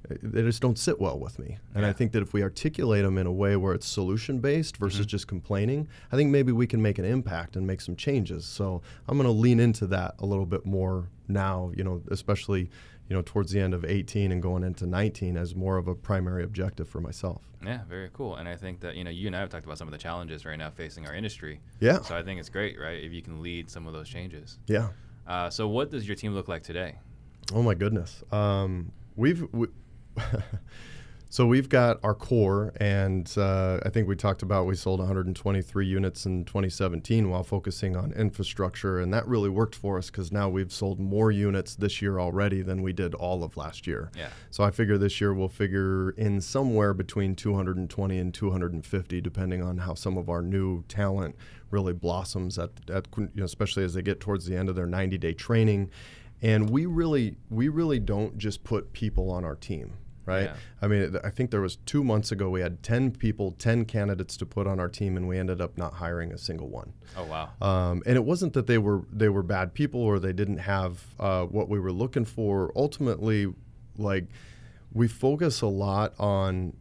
they 0.10 0.42
just 0.42 0.62
don't 0.62 0.78
sit 0.78 1.00
well 1.00 1.20
with 1.20 1.38
me. 1.40 1.58
And 1.76 1.86
I 1.86 1.92
think 1.92 2.12
that 2.14 2.22
if 2.22 2.34
we 2.34 2.42
articulate 2.42 3.04
them 3.04 3.18
in 3.18 3.28
a 3.28 3.32
way 3.32 3.56
where 3.56 3.74
it's 3.74 3.88
solution 3.88 4.40
based 4.40 4.78
versus 4.78 5.06
just 5.06 5.28
complaining, 5.28 5.88
I 6.12 6.16
think 6.16 6.32
maybe 6.32 6.52
we 6.52 6.68
can 6.68 6.82
make 6.82 6.98
an 6.98 7.06
impact 7.06 7.56
and 7.56 7.68
make 7.68 7.82
some 7.82 7.96
changes. 7.96 8.46
So 8.46 8.82
I'm 9.08 9.18
going 9.18 9.28
to 9.28 9.32
lean 9.32 9.60
into 9.60 9.86
that 9.88 10.16
a 10.20 10.26
little 10.26 10.46
bit 10.46 10.66
more 10.66 11.10
now, 11.28 11.72
you 11.76 11.84
know, 11.84 12.02
especially, 12.10 12.70
you 13.10 13.16
know, 13.16 13.22
towards 13.22 13.52
the 13.52 13.60
end 13.60 13.74
of 13.74 13.84
18 13.84 14.32
and 14.32 14.42
going 14.42 14.64
into 14.64 14.86
19 14.86 15.36
as 15.36 15.56
more 15.56 15.78
of 15.78 15.88
a 15.88 15.96
primary 15.96 16.44
objective 16.44 16.88
for 16.88 17.02
myself. 17.02 17.42
Yeah, 17.66 17.82
very 17.90 18.10
cool. 18.14 18.36
And 18.36 18.48
I 18.48 18.56
think 18.56 18.80
that 18.82 18.96
you 18.96 19.04
know 19.04 19.10
you 19.10 19.28
and 19.28 19.36
I 19.36 19.40
have 19.40 19.50
talked 19.50 19.66
about 19.66 19.78
some 19.78 19.88
of 19.88 19.92
the 19.92 19.98
challenges 19.98 20.46
right 20.46 20.58
now 20.58 20.70
facing 20.70 21.08
our 21.08 21.16
industry. 21.16 21.60
Yeah. 21.80 22.02
So 22.02 22.16
I 22.16 22.22
think 22.22 22.40
it's 22.40 22.50
great, 22.50 22.80
right? 22.80 23.04
If 23.04 23.12
you 23.12 23.22
can 23.22 23.42
lead 23.42 23.70
some 23.70 23.88
of 23.88 23.94
those 23.94 24.08
changes. 24.08 24.60
Yeah. 24.68 24.90
Uh, 25.26 25.50
so 25.50 25.68
what 25.68 25.90
does 25.90 26.08
your 26.08 26.16
team 26.16 26.34
look 26.34 26.48
like 26.48 26.64
today? 26.64 26.96
Oh 27.54 27.64
my 27.64 27.74
goodness. 27.74 28.24
Um, 28.32 28.92
we've 29.16 29.46
we, 29.52 29.68
so 31.30 31.46
we've 31.46 31.70
got 31.70 32.00
our 32.04 32.14
core, 32.14 32.74
and 32.78 33.32
uh, 33.38 33.80
I 33.84 33.90
think 33.90 34.08
we 34.08 34.16
talked 34.16 34.42
about 34.42 34.66
we 34.66 34.76
sold 34.76 35.00
123 35.00 35.86
units 35.86 36.26
in 36.26 36.46
2017 36.46 37.30
while 37.30 37.44
focusing 37.44 37.96
on 37.96 38.12
infrastructure, 38.14 39.00
and 39.00 39.14
that 39.14 39.28
really 39.28 39.50
worked 39.50 39.76
for 39.76 39.98
us 39.98 40.10
because 40.10 40.32
now 40.32 40.50
we've 40.50 40.72
sold 40.72 41.00
more 41.00 41.32
units 41.32 41.76
this 41.76 42.02
year 42.02 42.20
already 42.20 42.62
than 42.62 42.82
we 42.82 42.94
did 42.94 43.14
all 43.14 43.44
of 43.44 43.58
last 43.58 43.88
year. 43.88 44.12
Yeah. 44.16 44.30
So 44.52 44.64
I 44.64 44.72
figure 44.72 44.98
this 44.98 45.20
year 45.22 45.34
we'll 45.34 45.50
figure 45.50 46.12
in 46.12 46.42
somewhere 46.42 46.94
between 46.94 47.36
220 47.36 48.18
and 48.18 48.34
250, 48.34 49.22
depending 49.22 49.62
on 49.62 49.78
how 49.80 49.94
some 49.94 50.18
of 50.18 50.30
our 50.30 50.42
new 50.42 50.84
talent 50.88 51.36
really 51.70 51.94
blossoms 51.94 52.58
at, 52.58 52.72
at 52.90 53.08
you 53.18 53.30
know, 53.36 53.46
especially 53.46 53.84
as 53.84 53.94
they 53.94 54.02
get 54.02 54.20
towards 54.20 54.46
the 54.46 54.56
end 54.56 54.70
of 54.70 54.76
their 54.76 54.88
90-day 54.88 55.34
training. 55.34 55.90
And 56.42 56.70
we 56.70 56.86
really 56.86 57.36
we 57.50 57.68
really 57.68 58.00
don't 58.00 58.38
just 58.38 58.64
put 58.64 58.94
people 58.94 59.32
on 59.32 59.44
our 59.44 59.56
team, 59.56 59.94
right? 60.28 60.44
Yeah. 60.44 60.56
I 60.82 60.88
mean, 60.88 61.18
I 61.24 61.30
think 61.30 61.50
there 61.50 61.62
was 61.62 61.78
two 61.78 62.04
months 62.04 62.32
ago 62.32 62.50
we 62.50 62.62
had 62.62 62.84
10 62.84 63.12
people, 63.12 63.54
10 63.54 63.86
candidates 63.86 64.38
to 64.38 64.46
put 64.46 64.68
on 64.68 64.80
our 64.80 64.90
team, 64.90 65.18
and 65.18 65.28
we 65.28 65.40
ended 65.40 65.62
up 65.62 65.78
not 65.78 65.94
hiring 65.94 66.32
a 66.32 66.38
single 66.38 66.68
one. 66.68 66.94
Oh 67.16 67.24
wow. 67.24 67.50
Um, 67.62 68.04
and 68.06 68.16
it 68.16 68.26
wasn't 68.26 68.54
that 68.54 68.68
they 68.68 68.78
were 68.78 69.04
they 69.12 69.30
were 69.30 69.44
bad 69.44 69.74
people 69.74 70.02
or 70.02 70.20
they 70.20 70.34
didn't 70.34 70.60
have 70.60 71.04
uh, 71.20 71.46
what 71.46 71.70
we 71.70 71.80
were 71.80 71.94
looking 71.94 72.26
for. 72.26 72.72
Ultimately, 72.76 73.48
like 73.98 74.26
we 74.94 75.08
focus 75.08 75.62
a 75.62 75.68
lot 75.68 76.14
on 76.20 76.74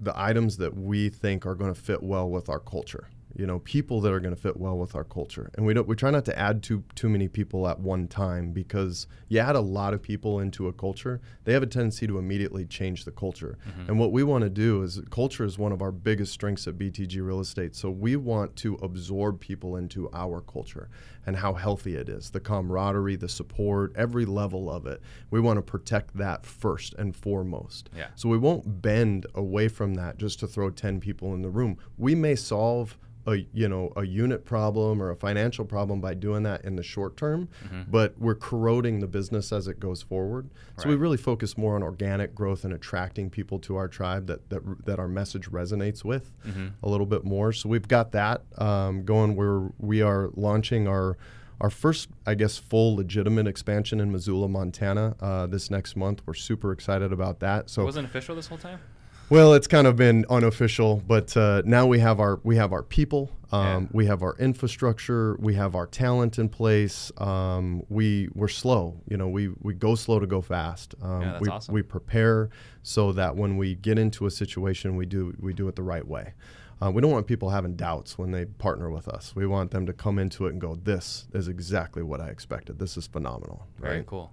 the 0.00 0.18
items 0.18 0.58
that 0.58 0.76
we 0.76 1.08
think 1.08 1.46
are 1.46 1.54
going 1.54 1.72
to 1.72 1.80
fit 1.80 2.02
well 2.02 2.28
with 2.28 2.48
our 2.48 2.60
culture. 2.60 3.08
You 3.36 3.46
know, 3.46 3.58
people 3.60 4.00
that 4.00 4.12
are 4.12 4.20
going 4.20 4.34
to 4.34 4.40
fit 4.40 4.56
well 4.56 4.78
with 4.78 4.94
our 4.94 5.04
culture. 5.04 5.50
And 5.54 5.66
we 5.66 5.74
don't 5.74 5.86
we 5.86 5.94
try 5.94 6.10
not 6.10 6.24
to 6.26 6.38
add 6.38 6.62
too 6.62 6.84
too 6.94 7.08
many 7.08 7.28
people 7.28 7.68
at 7.68 7.78
one 7.78 8.08
time 8.08 8.52
because 8.52 9.06
you 9.28 9.38
add 9.38 9.56
a 9.56 9.60
lot 9.60 9.92
of 9.92 10.02
people 10.02 10.40
into 10.40 10.68
a 10.68 10.72
culture, 10.72 11.20
they 11.44 11.52
have 11.52 11.62
a 11.62 11.66
tendency 11.66 12.06
to 12.06 12.18
immediately 12.18 12.64
change 12.64 13.04
the 13.04 13.10
culture. 13.10 13.58
Mm-hmm. 13.68 13.90
And 13.90 13.98
what 13.98 14.12
we 14.12 14.22
want 14.22 14.44
to 14.44 14.50
do 14.50 14.82
is 14.82 15.00
culture 15.10 15.44
is 15.44 15.58
one 15.58 15.72
of 15.72 15.82
our 15.82 15.92
biggest 15.92 16.32
strengths 16.32 16.66
at 16.66 16.78
BTG 16.78 17.24
Real 17.24 17.40
Estate. 17.40 17.76
So 17.76 17.90
we 17.90 18.16
want 18.16 18.56
to 18.56 18.74
absorb 18.76 19.40
people 19.40 19.76
into 19.76 20.08
our 20.12 20.40
culture 20.40 20.88
and 21.26 21.36
how 21.36 21.52
healthy 21.52 21.96
it 21.96 22.08
is, 22.08 22.30
the 22.30 22.40
camaraderie, 22.40 23.16
the 23.16 23.28
support, 23.28 23.92
every 23.96 24.24
level 24.24 24.70
of 24.70 24.86
it. 24.86 25.02
We 25.30 25.40
want 25.40 25.58
to 25.58 25.62
protect 25.62 26.16
that 26.16 26.46
first 26.46 26.94
and 26.94 27.14
foremost. 27.14 27.90
Yeah. 27.94 28.08
So 28.14 28.28
we 28.28 28.38
won't 28.38 28.80
bend 28.80 29.26
away 29.34 29.68
from 29.68 29.94
that 29.94 30.18
just 30.18 30.38
to 30.40 30.46
throw 30.46 30.70
10 30.70 31.00
people 31.00 31.34
in 31.34 31.42
the 31.42 31.50
room. 31.50 31.78
We 31.98 32.14
may 32.14 32.36
solve 32.36 32.96
a 33.26 33.46
you 33.52 33.68
know 33.68 33.92
a 33.96 34.04
unit 34.04 34.44
problem 34.44 35.02
or 35.02 35.10
a 35.10 35.16
financial 35.16 35.64
problem 35.64 36.00
by 36.00 36.14
doing 36.14 36.42
that 36.44 36.64
in 36.64 36.76
the 36.76 36.82
short 36.82 37.16
term, 37.16 37.48
mm-hmm. 37.64 37.82
but 37.90 38.18
we're 38.18 38.34
corroding 38.34 39.00
the 39.00 39.06
business 39.06 39.52
as 39.52 39.68
it 39.68 39.80
goes 39.80 40.02
forward. 40.02 40.48
So 40.78 40.88
we 40.88 40.94
really 40.94 41.16
focus 41.16 41.56
more 41.56 41.74
on 41.74 41.82
organic 41.82 42.34
growth 42.34 42.64
and 42.64 42.72
attracting 42.72 43.30
people 43.30 43.58
to 43.60 43.76
our 43.76 43.88
tribe 43.88 44.26
that 44.26 44.48
that, 44.50 44.84
that 44.84 44.98
our 44.98 45.08
message 45.08 45.50
resonates 45.50 46.04
with 46.04 46.32
mm-hmm. 46.46 46.68
a 46.82 46.88
little 46.88 47.06
bit 47.06 47.24
more. 47.24 47.52
So 47.52 47.68
we've 47.68 47.88
got 47.88 48.12
that 48.12 48.42
um, 48.58 49.04
going. 49.04 49.36
Where 49.36 49.70
we 49.78 50.02
are 50.02 50.30
launching 50.34 50.86
our 50.86 51.16
our 51.60 51.70
first, 51.70 52.08
I 52.26 52.34
guess, 52.34 52.58
full 52.58 52.96
legitimate 52.96 53.46
expansion 53.46 53.98
in 54.00 54.12
Missoula, 54.12 54.48
Montana, 54.48 55.16
uh, 55.20 55.46
this 55.46 55.70
next 55.70 55.96
month. 55.96 56.22
We're 56.26 56.34
super 56.34 56.70
excited 56.70 57.12
about 57.12 57.40
that. 57.40 57.70
So 57.70 57.82
it 57.82 57.86
wasn't 57.86 58.08
official 58.08 58.36
this 58.36 58.46
whole 58.46 58.58
time. 58.58 58.80
Well, 59.28 59.54
it's 59.54 59.66
kind 59.66 59.88
of 59.88 59.96
been 59.96 60.24
unofficial, 60.30 61.02
but 61.04 61.36
uh, 61.36 61.62
now 61.64 61.86
we 61.86 61.98
have 61.98 62.20
our 62.20 62.38
we 62.44 62.56
have 62.56 62.72
our 62.72 62.84
people, 62.84 63.32
um, 63.50 63.82
yeah. 63.82 63.88
we 63.92 64.06
have 64.06 64.22
our 64.22 64.36
infrastructure, 64.38 65.36
we 65.40 65.54
have 65.54 65.74
our 65.74 65.88
talent 65.88 66.38
in 66.38 66.48
place. 66.48 67.10
Um, 67.18 67.84
we 67.88 68.28
we're 68.34 68.46
slow, 68.46 69.00
you 69.08 69.16
know. 69.16 69.28
We 69.28 69.48
we 69.60 69.74
go 69.74 69.96
slow 69.96 70.20
to 70.20 70.28
go 70.28 70.40
fast. 70.40 70.94
Um, 71.02 71.22
yeah, 71.22 71.32
that's 71.32 71.40
we 71.40 71.48
awesome. 71.48 71.74
we 71.74 71.82
prepare 71.82 72.50
so 72.84 73.10
that 73.12 73.34
when 73.34 73.56
we 73.56 73.74
get 73.74 73.98
into 73.98 74.26
a 74.26 74.30
situation, 74.30 74.94
we 74.94 75.06
do 75.06 75.34
we 75.40 75.52
do 75.52 75.66
it 75.66 75.74
the 75.74 75.82
right 75.82 76.06
way. 76.06 76.34
Uh, 76.80 76.90
we 76.92 77.00
don't 77.02 77.10
want 77.10 77.26
people 77.26 77.50
having 77.50 77.74
doubts 77.74 78.18
when 78.18 78.30
they 78.30 78.44
partner 78.44 78.90
with 78.90 79.08
us. 79.08 79.34
We 79.34 79.46
want 79.46 79.72
them 79.72 79.86
to 79.86 79.92
come 79.92 80.20
into 80.20 80.46
it 80.46 80.52
and 80.52 80.60
go, 80.60 80.76
"This 80.76 81.26
is 81.32 81.48
exactly 81.48 82.04
what 82.04 82.20
I 82.20 82.28
expected. 82.28 82.78
This 82.78 82.96
is 82.96 83.08
phenomenal." 83.08 83.66
Very 83.80 84.04
cool 84.06 84.30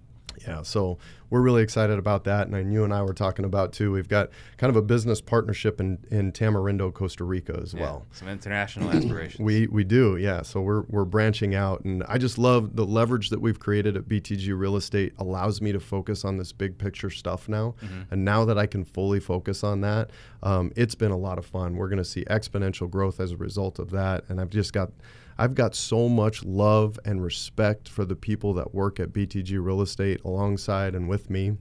yeah, 0.47 0.61
so 0.61 0.97
we're 1.29 1.41
really 1.41 1.63
excited 1.63 1.97
about 1.97 2.25
that. 2.25 2.45
And 2.45 2.55
I, 2.55 2.59
you 2.59 2.83
and 2.83 2.93
I 2.93 3.01
were 3.01 3.13
talking 3.13 3.43
about 3.43 3.73
too. 3.73 3.91
We've 3.91 4.07
got 4.07 4.29
kind 4.57 4.69
of 4.69 4.75
a 4.75 4.81
business 4.81 5.19
partnership 5.19 5.79
in, 5.79 5.97
in 6.11 6.31
Tamarindo, 6.31 6.93
Costa 6.93 7.23
Rica 7.23 7.59
as 7.59 7.73
yeah, 7.73 7.81
well. 7.81 8.05
Some 8.11 8.27
international 8.27 8.91
aspirations. 8.91 9.39
we 9.39 9.67
we 9.67 9.83
do, 9.83 10.17
yeah. 10.17 10.43
So 10.43 10.61
we're 10.61 10.81
we're 10.83 11.05
branching 11.05 11.55
out, 11.55 11.83
and 11.85 12.03
I 12.07 12.17
just 12.17 12.37
love 12.37 12.75
the 12.75 12.85
leverage 12.85 13.29
that 13.31 13.41
we've 13.41 13.59
created 13.59 13.97
at 13.97 14.07
BTG 14.07 14.57
Real 14.57 14.75
Estate. 14.75 15.13
Allows 15.17 15.61
me 15.61 15.71
to 15.71 15.79
focus 15.79 16.23
on 16.23 16.37
this 16.37 16.51
big 16.51 16.77
picture 16.77 17.09
stuff 17.09 17.49
now, 17.49 17.75
mm-hmm. 17.81 18.01
and 18.11 18.23
now 18.23 18.45
that 18.45 18.57
I 18.59 18.67
can 18.67 18.85
fully 18.85 19.19
focus 19.19 19.63
on 19.63 19.81
that, 19.81 20.11
um, 20.43 20.71
it's 20.75 20.95
been 20.95 21.11
a 21.11 21.17
lot 21.17 21.39
of 21.39 21.45
fun. 21.45 21.77
We're 21.77 21.89
going 21.89 21.97
to 21.97 22.05
see 22.05 22.23
exponential 22.25 22.89
growth 22.89 23.19
as 23.19 23.31
a 23.31 23.37
result 23.37 23.79
of 23.79 23.89
that, 23.89 24.25
and 24.29 24.39
I've 24.39 24.51
just 24.51 24.71
got 24.71 24.91
I've 25.37 25.55
got 25.55 25.75
so 25.75 26.09
much 26.09 26.43
love 26.43 26.99
and 27.05 27.23
respect 27.23 27.89
for 27.89 28.05
the 28.05 28.15
people 28.15 28.53
that 28.55 28.73
work 28.73 28.99
at 28.99 29.13
BTG 29.13 29.63
Real 29.63 29.81
Estate 29.81 30.21
alongside 30.23 30.95
and 30.95 31.07
with 31.07 31.29
me 31.29 31.57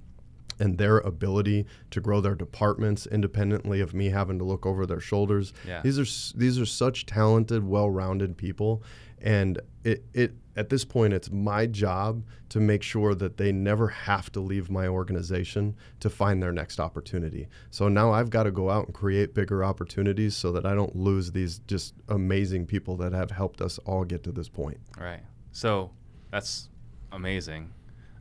and 0.58 0.78
their 0.78 0.98
ability 0.98 1.66
to 1.90 2.00
grow 2.00 2.20
their 2.20 2.34
departments 2.34 3.06
independently 3.06 3.80
of 3.80 3.94
me 3.94 4.10
having 4.10 4.38
to 4.38 4.44
look 4.44 4.64
over 4.66 4.86
their 4.86 5.00
shoulders. 5.00 5.52
Yeah. 5.66 5.80
These 5.82 5.98
are 5.98 6.38
these 6.38 6.58
are 6.58 6.66
such 6.66 7.06
talented, 7.06 7.66
well-rounded 7.66 8.36
people 8.36 8.82
and 9.22 9.60
it 9.84 10.04
it 10.12 10.34
at 10.56 10.68
this 10.68 10.84
point 10.84 11.14
it's 11.14 11.30
my 11.30 11.64
job 11.64 12.22
to 12.50 12.60
make 12.60 12.82
sure 12.82 13.14
that 13.14 13.38
they 13.38 13.50
never 13.50 13.88
have 13.88 14.30
to 14.30 14.40
leave 14.40 14.70
my 14.70 14.86
organization 14.86 15.74
to 16.00 16.10
find 16.10 16.42
their 16.42 16.52
next 16.52 16.78
opportunity. 16.78 17.48
So 17.70 17.88
now 17.88 18.12
I've 18.12 18.28
got 18.28 18.42
to 18.42 18.50
go 18.50 18.68
out 18.68 18.86
and 18.86 18.94
create 18.94 19.32
bigger 19.32 19.64
opportunities 19.64 20.36
so 20.36 20.52
that 20.52 20.66
I 20.66 20.74
don't 20.74 20.94
lose 20.94 21.32
these 21.32 21.60
just 21.60 21.94
amazing 22.08 22.66
people 22.66 22.96
that 22.98 23.12
have 23.12 23.30
helped 23.30 23.62
us 23.62 23.78
all 23.86 24.04
get 24.04 24.22
to 24.24 24.32
this 24.32 24.50
point. 24.50 24.78
Right. 25.00 25.22
So 25.52 25.92
that's 26.30 26.68
amazing. 27.12 27.72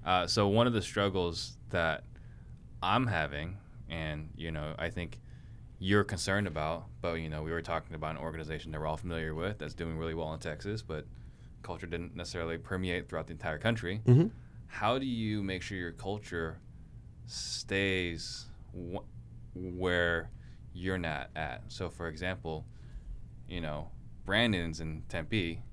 Uh, 0.05 0.27
so 0.27 0.47
one 0.47 0.67
of 0.67 0.73
the 0.73 0.81
struggles 0.81 1.57
that 1.69 2.03
I'm 2.81 3.07
having, 3.07 3.57
and 3.89 4.29
you 4.37 4.51
know, 4.51 4.73
I 4.79 4.89
think 4.89 5.19
you're 5.83 6.03
concerned 6.03 6.45
about, 6.45 6.85
but 7.01 7.15
you 7.15 7.27
know, 7.27 7.41
we 7.41 7.49
were 7.49 7.61
talking 7.61 7.95
about 7.95 8.11
an 8.11 8.21
organization 8.21 8.71
that 8.71 8.79
we're 8.79 8.85
all 8.85 8.97
familiar 8.97 9.33
with 9.33 9.57
that's 9.57 9.73
doing 9.73 9.97
really 9.97 10.13
well 10.13 10.31
in 10.31 10.39
Texas, 10.39 10.83
but 10.83 11.07
culture 11.63 11.87
didn't 11.87 12.15
necessarily 12.15 12.59
permeate 12.59 13.09
throughout 13.09 13.25
the 13.25 13.33
entire 13.33 13.57
country. 13.57 13.99
Mm-hmm. 14.05 14.27
How 14.67 14.99
do 14.99 15.07
you 15.07 15.41
make 15.41 15.63
sure 15.63 15.79
your 15.79 15.91
culture 15.91 16.59
stays 17.25 18.45
wh- 18.75 19.01
where 19.55 20.29
you're 20.71 20.99
not 20.99 21.31
at? 21.35 21.63
So, 21.69 21.89
for 21.89 22.07
example, 22.07 22.63
you 23.47 23.59
know, 23.59 23.89
Brandon's 24.23 24.81
in 24.81 25.01
Tempe. 25.09 25.63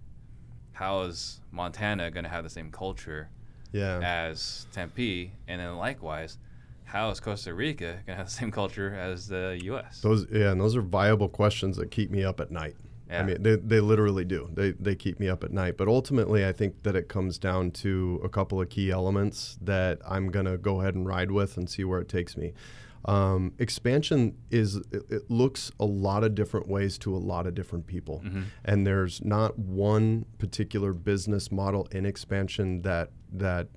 How 0.72 1.02
is 1.02 1.42
Montana 1.50 2.10
going 2.10 2.24
to 2.24 2.30
have 2.30 2.44
the 2.44 2.50
same 2.50 2.70
culture 2.70 3.28
yeah. 3.72 4.00
as 4.02 4.66
Tempe? 4.72 5.32
And 5.46 5.60
then 5.60 5.76
likewise, 5.76 6.38
how 6.88 7.10
is 7.10 7.20
Costa 7.20 7.52
Rica 7.52 7.84
going 7.84 8.04
to 8.06 8.14
have 8.14 8.26
the 8.26 8.32
same 8.32 8.50
culture 8.50 8.94
as 8.94 9.28
the 9.28 9.58
U.S.? 9.64 10.00
Those, 10.00 10.26
yeah, 10.32 10.52
and 10.52 10.60
those 10.60 10.74
are 10.74 10.80
viable 10.80 11.28
questions 11.28 11.76
that 11.76 11.90
keep 11.90 12.10
me 12.10 12.24
up 12.24 12.40
at 12.40 12.50
night. 12.50 12.76
Yeah. 13.10 13.20
I 13.20 13.22
mean, 13.24 13.42
they, 13.42 13.56
they 13.56 13.80
literally 13.80 14.24
do. 14.24 14.48
They, 14.52 14.72
they 14.72 14.94
keep 14.94 15.20
me 15.20 15.28
up 15.28 15.44
at 15.44 15.52
night. 15.52 15.76
But 15.76 15.88
ultimately, 15.88 16.46
I 16.46 16.52
think 16.52 16.82
that 16.82 16.96
it 16.96 17.08
comes 17.08 17.38
down 17.38 17.72
to 17.72 18.20
a 18.24 18.28
couple 18.28 18.60
of 18.60 18.70
key 18.70 18.90
elements 18.90 19.58
that 19.62 19.98
I'm 20.06 20.28
going 20.28 20.46
to 20.46 20.56
go 20.56 20.80
ahead 20.80 20.94
and 20.94 21.06
ride 21.06 21.30
with 21.30 21.56
and 21.56 21.68
see 21.68 21.84
where 21.84 22.00
it 22.00 22.08
takes 22.08 22.36
me. 22.36 22.54
Um, 23.04 23.52
expansion 23.58 24.36
is 24.50 24.76
it, 24.76 25.02
it, 25.08 25.30
looks 25.30 25.70
a 25.78 25.84
lot 25.84 26.24
of 26.24 26.34
different 26.34 26.68
ways 26.68 26.98
to 26.98 27.14
a 27.14 27.16
lot 27.16 27.46
of 27.46 27.54
different 27.54 27.86
people, 27.86 28.22
mm-hmm. 28.24 28.42
and 28.64 28.86
there's 28.86 29.24
not 29.24 29.56
one 29.56 30.26
particular 30.38 30.92
business 30.92 31.52
model 31.52 31.86
in 31.92 32.04
expansion 32.04 32.82
that 32.82 33.10
that 33.32 33.68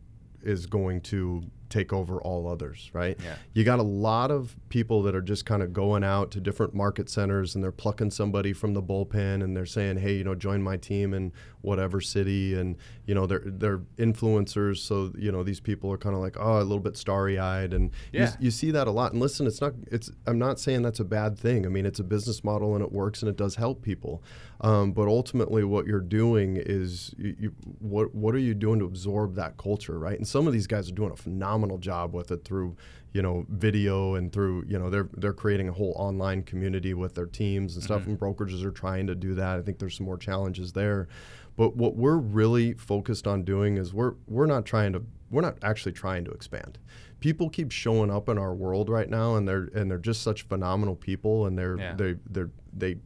is 0.42 0.66
going 0.66 1.02
to 1.02 1.44
take 1.72 1.94
over 1.94 2.22
all 2.22 2.48
others, 2.48 2.90
right? 2.94 3.18
Yeah. 3.24 3.36
You 3.54 3.64
got 3.64 3.80
a 3.80 3.84
lot 3.84 4.30
of 4.32 4.56
people 4.70 5.02
that 5.04 5.16
are 5.16 5.22
just 5.22 5.46
kind 5.46 5.64
of 5.64 5.74
going 5.74 6.04
out 6.04 6.32
to 6.32 6.40
different 6.40 6.74
market 6.74 7.10
centers 7.10 7.56
and 7.56 7.64
they're 7.64 7.72
plucking 7.72 8.12
somebody 8.12 8.54
from 8.54 8.74
the 8.74 8.82
bullpen 8.82 9.44
and 9.44 9.56
they're 9.56 9.66
saying, 9.66 9.98
"Hey, 9.98 10.18
you 10.18 10.24
know, 10.24 10.36
join 10.36 10.62
my 10.62 10.78
team 10.78 11.14
in 11.14 11.32
whatever 11.62 12.02
city." 12.02 12.54
And 12.54 12.76
you 13.06 13.16
know, 13.16 13.26
they're 13.26 13.44
they're 13.46 13.80
influencers, 13.98 14.78
so 14.78 15.12
you 15.18 15.32
know 15.32 15.44
these 15.44 15.60
people 15.60 15.92
are 15.92 15.98
kind 15.98 16.16
of 16.16 16.22
like, 16.22 16.38
"Oh, 16.40 16.58
a 16.58 16.64
little 16.64 16.80
bit 16.80 16.98
starry-eyed," 16.98 17.74
and 17.74 17.92
yeah. 18.12 18.32
you, 18.40 18.46
you 18.46 18.52
see 18.52 18.72
that 18.72 18.88
a 18.88 18.92
lot. 18.92 19.12
And 19.12 19.22
listen, 19.22 19.48
it's 19.48 19.62
not 19.62 19.74
it's 19.92 20.12
I'm 20.28 20.40
not 20.40 20.60
saying 20.60 20.82
that's 20.82 21.00
a 21.00 21.06
bad 21.06 21.38
thing. 21.38 21.66
I 21.66 21.70
mean, 21.70 21.86
it's 21.86 22.00
a 22.00 22.04
business 22.04 22.44
model 22.44 22.76
and 22.76 22.84
it 22.84 22.92
works 22.92 23.22
and 23.22 23.30
it 23.30 23.38
does 23.38 23.56
help 23.56 23.82
people. 23.82 24.24
Um, 24.62 24.92
but 24.92 25.08
ultimately, 25.08 25.64
what 25.64 25.88
you're 25.88 26.00
doing 26.00 26.58
is 26.58 27.16
you, 27.18 27.36
you, 27.40 27.56
what 27.80 28.14
what 28.14 28.36
are 28.36 28.40
you 28.40 28.54
doing 28.54 28.80
to 28.80 28.86
absorb 28.86 29.36
that 29.36 29.58
culture, 29.58 29.98
right? 29.98 30.18
And 30.18 30.28
some 30.28 30.46
of 30.46 30.54
these 30.54 30.68
guys 30.68 30.90
are 30.90 30.94
doing 30.94 31.12
a 31.12 31.16
phenomenal 31.16 31.80
job 31.80 32.14
with 32.14 32.32
it 32.32 32.46
through 32.46 32.76
you 33.14 33.22
know 33.22 33.46
video 33.50 34.16
and 34.16 34.32
through 34.32 34.64
you 34.68 34.78
know 34.80 34.90
they're 34.90 35.10
they're 35.18 35.34
creating 35.34 35.68
a 35.68 35.74
whole 35.74 35.94
online 35.98 36.44
community 36.44 36.94
with 36.94 37.16
their 37.16 37.26
teams 37.26 37.76
and 37.76 37.84
stuff. 37.84 38.02
Mm-hmm. 38.02 38.12
And 38.12 38.20
brokerages 38.20 38.64
are 38.64 38.72
trying 38.72 39.08
to 39.08 39.16
do 39.16 39.34
that. 39.36 39.58
I 39.58 39.62
think 39.64 39.80
there's 39.80 39.98
some 39.98 40.06
more 40.06 40.18
challenges 40.18 40.74
there. 40.74 41.08
But 41.56 41.76
what 41.76 41.96
we're 41.96 42.18
really 42.18 42.74
focused 42.74 43.28
on 43.28 43.44
doing 43.44 43.78
is 43.78 43.94
we're 43.94 44.14
we're 44.28 44.46
not 44.46 44.66
trying 44.66 44.94
to 44.94 45.04
we're 45.30 45.42
not 45.42 45.58
actually 45.64 45.94
trying 45.94 46.26
to 46.26 46.32
expand. 46.32 46.78
People 47.20 47.50
keep 47.50 47.72
showing 47.72 48.10
up 48.10 48.30
in 48.30 48.38
our 48.38 48.54
world 48.54 48.90
right 48.90 49.10
now 49.10 49.36
and 49.36 49.48
they're 49.48 49.70
and 49.74 49.90
they're 49.90 49.98
just 49.98 50.22
such 50.22 50.44
phenomenal 50.44 50.96
people 50.96 51.46
and 51.46 51.58
they're 51.58 51.78
yeah. 51.78 51.94
they 51.96 52.16
they're 52.30 52.52
they 52.74 52.98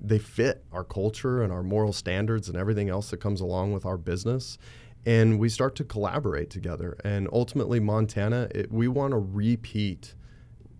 they 0.00 0.18
fit 0.18 0.64
our 0.72 0.84
culture 0.84 1.42
and 1.42 1.52
our 1.52 1.62
moral 1.62 1.92
standards 1.92 2.48
and 2.48 2.56
everything 2.56 2.88
else 2.88 3.10
that 3.10 3.18
comes 3.18 3.40
along 3.40 3.72
with 3.72 3.84
our 3.84 3.98
business. 3.98 4.56
And 5.06 5.38
we 5.38 5.48
start 5.48 5.76
to 5.76 5.84
collaborate 5.84 6.50
together. 6.50 6.96
And 7.04 7.28
ultimately 7.32 7.80
montana 7.80 8.48
it, 8.54 8.72
we 8.72 8.88
want 8.88 9.12
to 9.12 9.18
repeat 9.18 10.14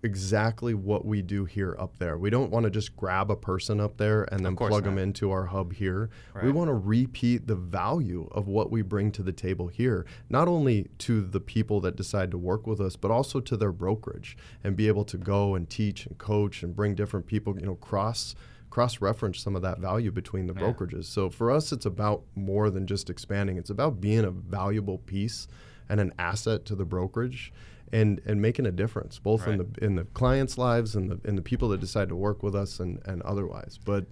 exactly 0.03 0.73
what 0.73 1.05
we 1.05 1.21
do 1.21 1.45
here 1.45 1.75
up 1.77 1.97
there 1.97 2.17
we 2.17 2.29
don't 2.29 2.49
want 2.49 2.63
to 2.63 2.69
just 2.69 2.95
grab 2.95 3.29
a 3.29 3.35
person 3.35 3.79
up 3.79 3.97
there 3.97 4.23
and 4.31 4.43
then 4.43 4.55
plug 4.55 4.71
not. 4.71 4.83
them 4.83 4.97
into 4.97 5.31
our 5.31 5.45
hub 5.45 5.73
here 5.73 6.09
right. 6.33 6.43
we 6.43 6.51
want 6.51 6.67
to 6.67 6.73
repeat 6.73 7.45
the 7.45 7.55
value 7.55 8.27
of 8.31 8.47
what 8.47 8.71
we 8.71 8.81
bring 8.81 9.11
to 9.11 9.21
the 9.21 9.31
table 9.31 9.67
here 9.67 10.05
not 10.29 10.47
only 10.47 10.87
to 10.97 11.21
the 11.21 11.39
people 11.39 11.79
that 11.79 11.95
decide 11.95 12.31
to 12.31 12.37
work 12.37 12.65
with 12.65 12.81
us 12.81 12.95
but 12.95 13.11
also 13.11 13.39
to 13.39 13.55
their 13.55 13.71
brokerage 13.71 14.35
and 14.63 14.75
be 14.75 14.87
able 14.87 15.05
to 15.05 15.17
go 15.17 15.53
and 15.53 15.69
teach 15.69 16.05
and 16.05 16.17
coach 16.17 16.63
and 16.63 16.75
bring 16.75 16.95
different 16.95 17.27
people 17.27 17.59
you 17.59 17.65
know 17.65 17.75
cross 17.75 18.35
cross 18.71 19.01
reference 19.01 19.39
some 19.39 19.55
of 19.55 19.61
that 19.61 19.77
value 19.77 20.09
between 20.09 20.47
the 20.47 20.53
yeah. 20.53 20.61
brokerages. 20.61 21.05
So 21.05 21.29
for 21.29 21.51
us, 21.51 21.71
it's 21.71 21.85
about 21.85 22.23
more 22.33 22.71
than 22.71 22.87
just 22.87 23.09
expanding. 23.09 23.57
It's 23.57 23.69
about 23.69 24.01
being 24.01 24.23
a 24.23 24.31
valuable 24.31 24.97
piece 24.97 25.47
and 25.87 25.99
an 25.99 26.13
asset 26.17 26.65
to 26.65 26.75
the 26.75 26.85
brokerage. 26.85 27.53
And, 27.93 28.21
and 28.25 28.41
making 28.41 28.65
a 28.65 28.71
difference 28.71 29.19
both 29.19 29.41
right. 29.45 29.59
in 29.59 29.73
the 29.73 29.85
in 29.85 29.95
the 29.95 30.05
clients' 30.05 30.57
lives 30.57 30.95
and 30.95 31.11
the 31.11 31.19
and 31.27 31.37
the 31.37 31.41
people 31.41 31.67
that 31.69 31.81
decide 31.81 32.07
to 32.09 32.15
work 32.15 32.41
with 32.41 32.55
us 32.55 32.79
and, 32.79 33.01
and 33.05 33.21
otherwise. 33.23 33.77
But 33.83 34.05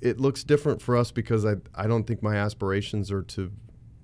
it 0.00 0.20
looks 0.20 0.44
different 0.44 0.80
for 0.80 0.96
us 0.96 1.10
because 1.10 1.44
I 1.44 1.56
I 1.74 1.86
don't 1.86 2.06
think 2.06 2.22
my 2.22 2.36
aspirations 2.36 3.10
are 3.10 3.22
to 3.22 3.50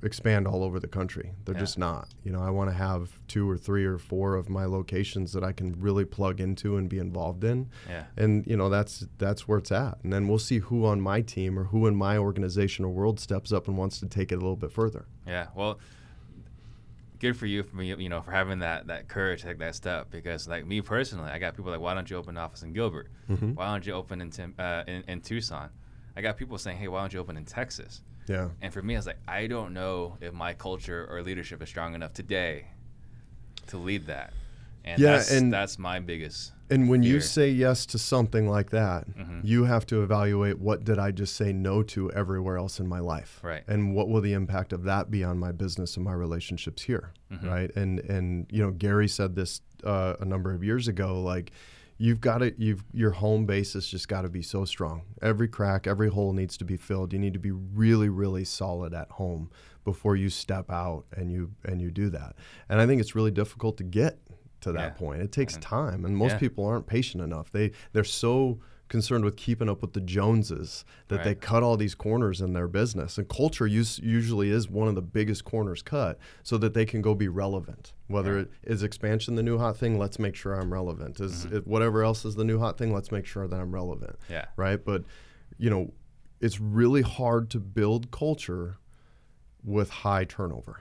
expand 0.03 0.47
all 0.47 0.63
over 0.63 0.79
the 0.79 0.89
country. 0.89 1.33
They're 1.45 1.55
Yeah. 1.55 1.61
just 1.61 1.79
not. 1.79 2.09
You 2.25 2.33
know, 2.33 2.43
I 2.43 2.51
want 2.51 2.69
to 2.69 2.77
have 2.77 3.19
two 3.27 3.49
or 3.49 3.57
three 3.57 3.87
or 3.87 3.97
four 3.97 4.35
of 4.35 4.51
my 4.51 4.67
locations 4.67 5.33
that 5.33 5.43
I 5.43 5.53
can 5.53 5.75
really 5.81 6.05
plug 6.05 6.41
into 6.41 6.77
and 6.77 6.91
be 6.91 6.99
involved 6.99 7.43
in. 7.45 7.71
Yeah. 7.89 8.05
And 8.19 8.47
you 8.47 8.57
know, 8.57 8.69
that's 8.69 9.07
that's 9.17 9.49
where 9.49 9.57
it's 9.59 9.73
at. 9.73 9.97
And 10.03 10.13
then 10.13 10.29
we'll 10.29 10.39
see 10.39 10.59
who 10.59 10.85
on 10.85 11.01
my 11.01 11.23
team 11.23 11.59
or 11.59 11.65
who 11.65 11.87
in 11.87 11.97
my 11.97 12.19
organization 12.19 12.85
or 12.85 12.89
world 12.91 13.19
steps 13.19 13.51
up 13.53 13.67
and 13.69 13.79
wants 13.79 13.99
to 14.01 14.07
take 14.07 14.31
it 14.31 14.35
a 14.35 14.39
little 14.39 14.57
bit 14.57 14.73
further. 14.73 15.07
Yeah. 15.27 15.47
Well, 15.55 15.79
good 17.21 17.37
for 17.37 17.47
you 17.47 17.63
for 17.63 17.77
me, 17.77 17.95
you 17.95 18.09
know, 18.09 18.21
for 18.23 18.31
having 18.33 18.59
that 18.61 18.87
that 18.89 19.09
courage 19.09 19.41
to 19.43 19.47
take 19.49 19.59
that 19.59 19.75
step. 19.75 20.11
Because 20.11 20.47
like 20.49 20.67
me 20.67 20.81
personally, 20.81 21.31
I 21.31 21.39
got 21.39 21.55
people 21.57 21.71
like, 21.71 21.81
why 21.81 21.95
don't 21.95 22.09
you 22.11 22.17
open 22.17 22.37
an 22.37 22.43
office 22.43 22.63
in 22.63 22.73
Gilbert? 22.73 23.09
Mhm. 23.31 23.55
Why 23.55 23.67
don't 23.67 23.87
you 23.87 23.93
open 23.95 24.21
in, 24.21 24.31
Tim, 24.31 24.55
uh, 24.59 24.85
in 24.87 25.03
in 25.09 25.21
Tucson? 25.21 25.71
I 26.17 26.21
got 26.23 26.37
people 26.37 26.57
saying, 26.59 26.79
hey, 26.79 26.89
why 26.89 27.01
don't 27.01 27.13
you 27.13 27.21
open 27.21 27.37
in 27.37 27.45
Texas? 27.45 28.03
Yeah. 28.27 28.49
And 28.63 28.73
for 28.73 28.81
me, 28.81 28.95
I 28.95 28.99
was 28.99 29.07
like, 29.07 29.19
I 29.29 29.47
don't 29.47 29.75
know 29.75 30.17
if 30.21 30.33
my 30.33 30.55
culture 30.55 31.07
or 31.11 31.23
leadership 31.23 31.63
is 31.63 31.69
strong 31.69 31.95
enough 31.95 32.15
today 32.15 32.69
to 33.67 33.77
lead 33.77 34.07
that. 34.07 34.33
And 34.85 34.99
Yeah, 35.01 35.13
that's, 35.13 35.31
and- 35.31 35.53
that's 35.53 35.79
my 35.79 36.01
biggest. 36.01 36.53
And 36.71 36.89
when 36.89 37.03
you 37.03 37.21
say 37.21 37.51
yes 37.51 37.85
to 37.87 37.99
something 37.99 38.49
like 38.49 38.71
that, 38.71 39.09
Mhm. 39.09 39.41
you 39.45 39.65
have 39.65 39.85
to 39.87 40.03
evaluate 40.03 40.59
what 40.59 40.85
did 40.85 40.99
I 40.99 41.11
just 41.11 41.37
say 41.37 41.53
no 41.53 41.83
to 41.85 42.11
everywhere 42.13 42.57
else 42.57 42.81
in 42.81 42.87
my 42.89 43.01
life, 43.01 43.41
Right. 43.43 43.63
And 43.69 43.95
what 43.95 44.09
will 44.09 44.21
the 44.23 44.33
impact 44.33 44.73
of 44.73 44.85
that 44.85 45.11
be 45.11 45.23
on 45.23 45.39
my 45.39 45.53
business 45.53 45.97
and 45.97 46.05
my 46.05 46.15
relationships 46.15 46.83
here, 46.83 47.13
Mhm. 47.31 47.47
right? 47.47 47.77
And 47.77 47.99
and 48.01 48.47
you 48.51 48.63
know, 48.63 48.71
Gary 48.71 49.09
said 49.09 49.35
this 49.37 49.61
uh, 49.83 50.17
a 50.21 50.25
number 50.25 50.53
of 50.53 50.65
years 50.65 50.89
ago, 50.89 51.21
like. 51.23 51.53
You've 51.97 52.21
got 52.21 52.39
to, 52.39 52.53
you've 52.61 52.83
your 52.93 53.13
home 53.13 53.47
base 53.47 53.75
has 53.75 53.87
just 53.87 54.09
got 54.09 54.23
to 54.23 54.29
be 54.29 54.43
so 54.43 54.65
strong. 54.65 55.03
Every 55.23 55.47
crack, 55.47 55.87
every 55.87 56.09
hole 56.09 56.33
needs 56.33 56.57
to 56.57 56.65
be 56.65 56.77
filled. 56.77 57.13
You 57.13 57.21
need 57.21 57.35
to 57.35 57.39
be 57.39 57.53
really, 57.53 58.09
really 58.09 58.45
solid 58.45 58.93
at 58.93 59.09
home 59.13 59.49
before 59.85 60.17
you 60.17 60.29
step 60.29 60.73
out 60.73 61.05
and 61.17 61.31
you 61.31 61.53
and 61.65 61.81
you 61.81 61.93
do 61.93 62.11
that. 62.11 62.35
And 62.69 62.81
I 62.81 62.87
think 62.89 63.01
it's 63.01 63.15
really 63.15 63.31
difficult 63.31 63.77
to 63.77 63.85
get 63.85 64.19
to 64.65 64.73
that 64.73 64.81
Yeah. 64.81 64.91
point. 64.91 65.23
It 65.23 65.33
takes 65.33 65.57
time, 65.59 66.05
and 66.05 66.17
most 66.17 66.33
Yeah. 66.33 66.39
people 66.39 66.67
aren't 66.67 66.87
patient 66.87 67.23
enough. 67.23 67.51
They 67.51 67.71
they're 67.93 68.05
so 68.05 68.59
concerned 68.89 69.25
with 69.25 69.35
keeping 69.37 69.69
up 69.69 69.81
with 69.81 69.95
the 69.95 70.01
Joneses 70.01 70.85
that 71.09 71.25
they 71.25 71.35
cut 71.35 71.63
all 71.63 71.77
these 71.79 71.95
corners 71.95 72.43
in 72.43 72.53
their 72.53 72.69
business. 72.69 73.17
And 73.17 73.27
culture 73.27 73.67
us- 73.67 73.99
usually 73.99 74.51
is 74.51 74.69
one 74.69 74.89
of 74.89 74.95
the 74.95 75.03
biggest 75.03 75.45
corners 75.45 75.81
cut, 75.83 76.19
so 76.43 76.59
that 76.59 76.75
they 76.75 76.85
can 76.85 77.01
go 77.01 77.15
be 77.15 77.27
relevant. 77.27 77.95
Whether 78.09 78.35
Right. 78.37 78.49
it 78.63 78.71
is 78.73 78.83
expansion 78.83 79.37
the 79.37 79.43
new 79.43 79.57
hot 79.57 79.79
thing, 79.79 79.99
let's 79.99 80.19
make 80.19 80.35
sure 80.37 80.53
I'm 80.55 80.71
relevant. 80.73 81.19
Is 81.19 81.47
Mhm. 81.47 81.53
it, 81.53 81.67
whatever 81.67 82.03
else 82.05 82.25
is 82.27 82.35
the 82.35 82.45
new 82.45 82.59
hot 82.59 82.77
thing, 82.77 82.93
let's 82.93 83.11
make 83.11 83.25
sure 83.25 83.49
that 83.49 83.59
I'm 83.59 83.73
relevant. 83.73 84.17
Yeah. 84.29 84.47
Right, 84.57 84.85
but 84.85 85.05
you 85.57 85.71
know, 85.71 85.93
it's 86.41 86.61
really 86.61 87.03
hard 87.03 87.49
to 87.51 87.61
build 87.61 88.11
culture 88.11 88.77
with 89.65 89.89
high 89.91 90.25
turnover. 90.25 90.81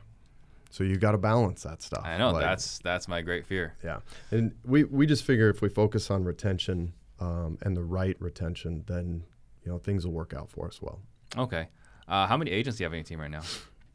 So 0.74 0.84
you 0.84 0.95
got 0.97 1.11
to 1.11 1.19
balance 1.19 1.61
that 1.61 1.84
stuff. 1.84 2.01
I 2.03 2.17
know 2.17 2.32
Like- 2.32 2.41
that's 2.41 2.80
that's 2.80 3.07
my 3.07 3.21
great 3.21 3.45
fear. 3.45 3.76
yeah, 3.84 3.99
and 4.32 4.55
we 4.65 4.84
we 4.86 5.05
just 5.05 5.24
figure 5.24 5.47
if 5.47 5.61
we 5.61 5.69
focus 5.69 6.09
on 6.09 6.24
retention 6.24 6.93
um, 7.19 7.59
and 7.61 7.78
the 7.78 7.84
right 7.84 8.17
retention, 8.19 8.84
then 8.88 9.24
you 9.63 9.71
know 9.71 9.78
things 9.78 10.03
will 10.03 10.13
work 10.13 10.34
out 10.34 10.49
for 10.49 10.65
us 10.65 10.82
well. 10.82 10.99
Okay. 11.38 11.67
Uh, 12.07 12.26
how 12.26 12.36
many 12.38 12.49
agents 12.49 12.80
do 12.80 12.84
you 12.84 12.86
have 12.86 12.91
on 12.93 12.97
your 12.97 13.03
team 13.03 13.21
right 13.21 13.30
now? 13.30 13.41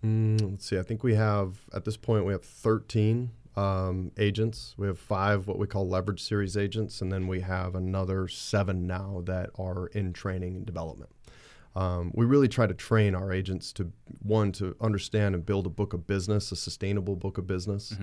Mm, 0.05 0.53
let's 0.53 0.66
see. 0.66 0.79
I 0.79 0.83
think 0.85 1.03
we 1.03 1.16
have 1.16 1.57
at 1.74 1.85
this 1.85 1.97
point 1.97 2.24
we 2.24 2.33
have 2.33 2.45
13 2.45 3.33
um, 3.57 4.12
agents. 4.16 4.76
We 4.79 4.87
have 4.87 5.01
five 5.01 5.49
what 5.49 5.59
we 5.59 5.66
call 5.66 5.89
leverage 5.89 6.22
series 6.22 6.57
agents, 6.57 7.03
and 7.03 7.11
then 7.11 7.26
we 7.26 7.41
have 7.41 7.74
another 7.74 8.29
seven 8.29 8.87
now 8.87 9.22
that 9.26 9.51
are 9.59 9.89
in 9.89 10.12
training 10.12 10.55
and 10.55 10.64
development. 10.64 11.11
Um, 11.77 12.11
we 12.14 12.25
really 12.27 12.49
try 12.49 12.66
to 12.66 12.75
train 12.75 13.14
our 13.14 13.33
agents 13.33 13.73
to 13.75 13.93
one 14.23 14.51
to 14.53 14.75
understand 14.81 15.35
and 15.35 15.45
build 15.47 15.66
a 15.66 15.71
book 15.71 15.93
of 15.93 16.07
business, 16.07 16.51
a 16.51 16.57
sustainable 16.57 17.14
book 17.14 17.39
of 17.39 17.47
business, 17.47 17.95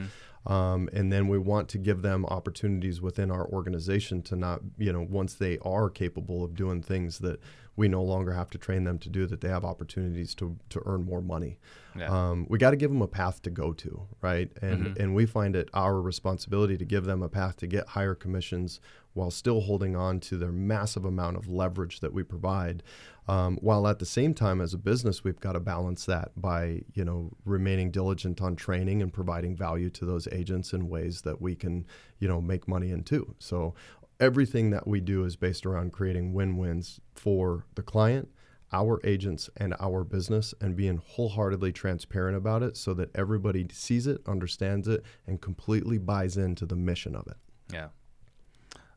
um, 0.45 0.89
and 0.93 1.11
then 1.11 1.27
we 1.27 1.37
want 1.37 1.67
to 1.69 1.77
give 1.77 2.01
them 2.01 2.25
opportunities 2.27 3.01
within 3.01 3.31
our 3.31 3.45
organization 3.47 4.21
to 4.23 4.35
not, 4.35 4.61
you 4.77 4.93
know, 4.93 5.01
once 5.09 5.33
they 5.33 5.57
are 5.59 5.89
capable 5.89 6.43
of 6.43 6.55
doing 6.55 6.81
things 6.81 7.19
that 7.19 7.39
we 7.75 7.89
no 7.89 8.01
longer 8.01 8.31
have 8.31 8.49
to 8.51 8.57
train 8.57 8.85
them 8.85 8.97
to 8.99 9.09
do, 9.09 9.25
that 9.25 9.41
they 9.41 9.49
have 9.49 9.65
opportunities 9.65 10.33
to 10.35 10.55
to 10.69 10.81
earn 10.85 11.03
more 11.03 11.21
money. 11.21 11.57
Yeah. 11.97 12.09
Um, 12.09 12.45
we 12.49 12.57
got 12.57 12.71
to 12.71 12.77
give 12.77 12.91
them 12.91 13.01
a 13.01 13.07
path 13.07 13.41
to 13.41 13.49
go 13.49 13.73
to, 13.73 14.07
right? 14.21 14.49
And 14.61 14.85
Mhm. 14.87 14.99
and 15.01 15.15
we 15.15 15.25
find 15.25 15.55
it 15.55 15.69
our 15.73 15.99
responsibility 16.01 16.77
to 16.77 16.85
give 16.85 17.03
them 17.05 17.21
a 17.23 17.27
path 17.29 17.57
to 17.57 17.67
get 17.67 17.87
higher 17.89 18.15
commissions 18.15 18.79
while 19.13 19.31
still 19.31 19.61
holding 19.61 19.95
on 19.95 20.19
to 20.19 20.37
their 20.37 20.51
massive 20.51 21.05
amount 21.05 21.37
of 21.37 21.47
leverage 21.49 21.99
that 22.01 22.13
we 22.13 22.21
provide. 22.23 22.83
Um, 23.27 23.57
while 23.61 23.87
at 23.87 23.99
the 23.99 24.05
same 24.05 24.33
time, 24.33 24.61
as 24.61 24.73
a 24.73 24.77
business, 24.77 25.23
we've 25.23 25.39
got 25.39 25.53
to 25.53 25.59
balance 25.59 26.05
that 26.05 26.31
by 26.35 26.81
you 26.93 27.03
know 27.03 27.31
remaining 27.43 27.91
diligent 27.91 28.41
on 28.41 28.55
training 28.55 29.01
and 29.01 29.11
providing 29.11 29.55
value 29.55 29.89
to 29.91 30.05
those 30.05 30.27
agents 30.31 30.73
in 30.73 30.89
ways 30.89 31.21
that 31.21 31.41
we 31.41 31.55
can 31.55 31.85
you 32.19 32.27
know 32.27 32.39
make 32.39 32.67
money 32.67 32.91
in 32.91 33.03
too. 33.03 33.35
So 33.39 33.73
everything 34.19 34.69
that 34.69 34.87
we 34.87 35.01
do 35.01 35.25
is 35.25 35.35
based 35.35 35.65
around 35.65 35.91
creating 35.91 36.33
win-wins 36.33 37.01
for 37.15 37.65
the 37.75 37.81
client 37.83 38.29
our 38.75 38.99
agents 39.05 39.49
and 39.57 39.75
our 39.79 40.03
business 40.03 40.53
and 40.59 40.75
being 40.75 40.97
wholeheartedly 40.97 41.71
transparent 41.71 42.35
about 42.35 42.63
it 42.63 42.75
so 42.75 42.93
that 42.93 43.09
everybody 43.15 43.65
sees 43.71 44.07
it, 44.07 44.19
understands 44.27 44.87
it, 44.87 45.03
and 45.27 45.39
completely 45.41 45.97
buys 45.97 46.35
into 46.35 46.65
the 46.65 46.75
mission 46.75 47.15
of 47.15 47.25
it. 47.27 47.37
Yeah. 47.71 47.87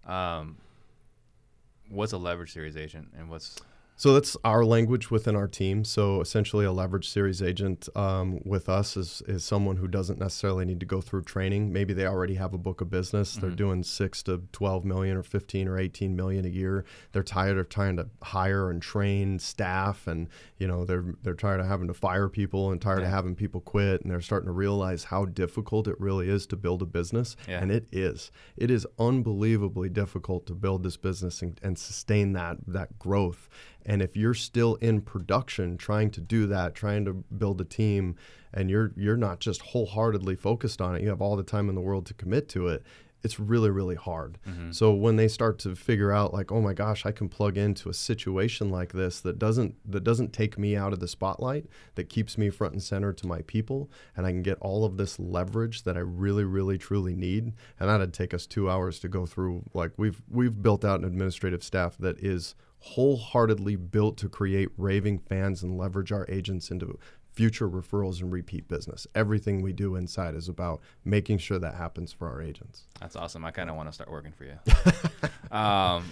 Um, 0.07 0.57
what's 1.89 2.12
a 2.12 2.18
leverage 2.18 2.53
series 2.53 2.76
agent, 2.76 3.09
and 3.16 3.29
what's 3.29 3.61
So 4.01 4.15
that's 4.15 4.37
our 4.45 4.65
language 4.65 5.11
within 5.11 5.35
our 5.35 5.49
team. 5.49 5.85
So 5.85 6.21
essentially, 6.21 6.65
a 6.65 6.71
leverage 6.71 7.09
series 7.09 7.43
agent 7.43 7.89
um, 7.97 8.39
with 8.45 8.69
us 8.69 8.97
is, 8.97 9.23
is 9.27 9.43
someone 9.45 9.77
who 9.77 9.89
doesn't 9.89 10.21
necessarily 10.21 10.65
need 10.65 10.79
to 10.79 10.87
go 10.87 11.01
through 11.01 11.23
training. 11.23 11.73
Maybe 11.73 11.93
they 11.95 12.07
already 12.07 12.37
have 12.37 12.55
a 12.55 12.59
book 12.59 12.81
of 12.81 12.91
business. 12.91 13.35
They're 13.35 13.51
Mhm. 13.51 13.57
doing 13.57 13.83
six 13.83 14.23
to 14.23 14.43
12 14.53 14.85
million 14.85 15.17
or 15.17 15.25
15 15.25 15.67
or 15.67 15.77
18 15.81 16.15
million 16.15 16.45
a 16.45 16.49
year. 16.49 16.85
They're 17.11 17.25
tired 17.25 17.59
of 17.59 17.69
trying 17.69 17.97
to 17.97 18.07
hire 18.23 18.71
and 18.71 18.81
train 18.81 19.41
staff 19.41 20.07
and, 20.07 20.29
you 20.59 20.69
know, 20.69 20.85
they're, 20.85 21.17
they're 21.25 21.35
tired 21.35 21.59
of 21.59 21.67
having 21.67 21.89
to 21.89 21.95
fire 21.95 22.29
people 22.29 22.71
and 22.71 22.81
tired 22.81 23.01
Yeah. 23.01 23.07
of 23.07 23.13
having 23.13 23.35
people 23.35 23.61
quit. 23.61 24.03
And 24.03 24.13
they're 24.13 24.21
starting 24.21 24.47
to 24.47 24.53
realize 24.53 25.05
how 25.05 25.25
difficult 25.25 25.89
it 25.89 26.01
really 26.01 26.29
is 26.29 26.47
to 26.47 26.57
build 26.57 26.83
a 26.83 26.87
business. 26.87 27.35
Yeah. 27.49 27.61
And 27.63 27.73
it 27.73 27.89
is. 27.91 28.31
It 28.57 28.71
is 28.71 28.87
unbelievably 28.97 29.89
difficult 29.89 30.47
to 30.47 30.55
build 30.55 30.85
this 30.85 30.97
business 30.97 31.43
and, 31.43 31.59
and 31.65 31.77
sustain 31.77 32.33
that, 32.35 32.59
that 32.69 32.97
growth. 33.01 33.49
And 33.89 34.03
if 34.03 34.16
you're 34.16 34.34
still 34.34 34.74
in 34.76 35.01
production 35.01 35.78
trying 35.78 36.11
to 36.11 36.20
do 36.20 36.47
that, 36.47 36.74
trying 36.74 37.05
to 37.07 37.14
build 37.14 37.61
a 37.61 37.64
team, 37.64 38.14
and 38.53 38.70
you're 38.70 38.93
you're 38.97 39.16
not 39.16 39.41
just 39.41 39.62
wholeheartedly 39.62 40.36
focused 40.36 40.80
on 40.80 40.95
it, 40.95 41.03
you 41.03 41.09
have 41.09 41.22
all 41.22 41.36
the 41.36 41.43
time 41.43 41.68
in 41.68 41.74
the 41.74 41.80
world 41.80 42.05
to 42.07 42.14
commit 42.14 42.49
to 42.51 42.68
it. 42.68 42.82
It's 43.24 43.41
really 43.41 43.70
really 43.70 43.97
hard. 43.97 44.39
Mhm. 44.47 44.72
So 44.72 44.93
when 44.95 45.16
they 45.16 45.26
start 45.26 45.59
to 45.61 45.74
figure 45.74 46.12
out 46.12 46.32
like, 46.32 46.53
oh 46.53 46.61
my 46.61 46.72
gosh, 46.72 47.05
I 47.05 47.12
can 47.12 47.28
plug 47.28 47.57
into 47.57 47.89
a 47.89 47.95
situation 47.95 48.70
like 48.70 48.93
this 48.93 49.20
that 49.22 49.39
doesn't 49.41 49.74
that 49.91 50.05
doesn't 50.05 50.32
take 50.32 50.57
me 50.59 50.76
out 50.76 50.93
of 50.93 51.01
the 51.01 51.09
spotlight, 51.09 51.66
that 51.97 52.09
keeps 52.11 52.39
me 52.39 52.51
front 52.51 52.74
and 52.74 52.82
center 52.82 53.12
to 53.14 53.26
my 53.26 53.41
people, 53.43 53.91
and 54.16 54.24
I 54.26 54.30
can 54.30 54.43
get 54.43 54.59
all 54.61 54.84
of 54.84 54.99
this 54.99 55.18
leverage 55.18 55.82
that 55.84 55.97
I 55.97 56.01
really 56.01 56.45
really 56.45 56.78
truly 56.78 57.16
need. 57.16 57.55
And 57.80 57.89
that'd 57.89 58.12
take 58.12 58.32
us 58.34 58.47
two 58.47 58.70
hours 58.70 59.01
to 59.01 59.09
go 59.09 59.24
through. 59.26 59.64
Like 59.74 59.93
we've 59.97 60.22
we've 60.30 60.62
built 60.62 60.84
out 60.84 61.01
an 61.01 61.07
administrative 61.07 61.64
staff 61.64 61.97
that 61.99 62.18
is 62.20 62.55
wholeheartedly 62.95 63.76
built 63.76 64.16
to 64.18 64.28
create 64.28 64.68
raving 64.76 65.18
fans 65.18 65.62
and 65.62 65.76
leverage 65.76 66.12
our 66.12 66.26
agents 66.28 66.70
into 66.70 66.99
future 67.32 67.68
referrals 67.68 68.20
and 68.20 68.32
repeat 68.32 68.66
business. 68.66 69.07
Everything 69.14 69.62
we 69.62 69.72
do 69.72 69.95
inside 69.95 70.34
is 70.34 70.49
about 70.49 70.80
making 71.05 71.39
sure 71.39 71.59
that 71.59 71.74
happens 71.74 72.12
for 72.12 72.28
our 72.28 72.43
agents. 72.43 72.84
That's 73.01 73.14
awesome. 73.14 73.45
I 73.45 73.51
kind 73.51 73.70
of 73.70 73.76
want 73.76 73.89
to 73.89 73.93
start 73.93 74.11
working 74.11 74.32
for 74.32 74.45
you. 74.45 74.59
um, 75.57 76.05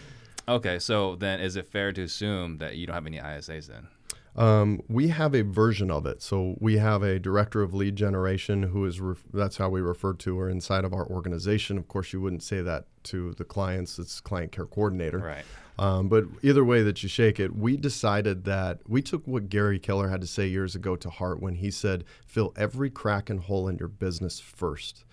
okay, 0.46 0.78
so 0.78 1.16
then 1.16 1.40
is 1.40 1.56
it 1.56 1.66
fair 1.66 1.92
to 1.92 2.02
assume 2.02 2.58
that 2.58 2.76
you 2.76 2.86
don't 2.86 2.94
have 2.94 3.06
any 3.06 3.18
ISAs 3.18 3.66
then? 3.66 3.88
Um, 4.36 4.82
we 4.88 5.08
have 5.08 5.34
a 5.34 5.42
version 5.42 5.90
of 5.90 6.04
it. 6.04 6.22
So 6.22 6.56
we 6.60 6.76
have 6.76 7.02
a 7.02 7.18
director 7.18 7.62
of 7.62 7.72
lead 7.72 7.96
generation 7.96 8.64
who 8.64 8.84
is 8.84 9.00
ref- 9.00 9.24
that's 9.32 9.56
how 9.56 9.70
we 9.70 9.80
refer 9.80 10.12
to 10.12 10.38
her 10.38 10.48
inside 10.50 10.84
of 10.84 10.92
our 10.92 11.06
organization. 11.06 11.78
Of 11.78 11.88
course, 11.88 12.12
you 12.12 12.20
wouldn't 12.20 12.42
say 12.42 12.60
that 12.60 12.84
to 13.04 13.32
the 13.32 13.44
clients. 13.44 13.98
It's 13.98 14.20
client 14.20 14.52
care 14.52 14.66
coordinator. 14.66 15.18
Right. 15.18 15.44
Um, 15.78 16.08
but 16.08 16.24
either 16.42 16.64
way 16.64 16.82
that 16.82 17.02
you 17.02 17.08
shake 17.08 17.38
it, 17.38 17.54
we 17.54 17.76
decided 17.76 18.44
that 18.44 18.80
we 18.88 19.02
took 19.02 19.26
what 19.26 19.48
Gary 19.48 19.78
Keller 19.78 20.08
had 20.08 20.20
to 20.22 20.26
say 20.26 20.46
years 20.46 20.74
ago 20.74 20.96
to 20.96 21.10
heart 21.10 21.40
when 21.40 21.56
he 21.56 21.70
said, 21.70 22.04
fill 22.24 22.52
every 22.56 22.88
crack 22.90 23.28
and 23.28 23.40
hole 23.40 23.68
in 23.68 23.76
your 23.76 23.88
business 23.88 24.40
1st 24.40 25.04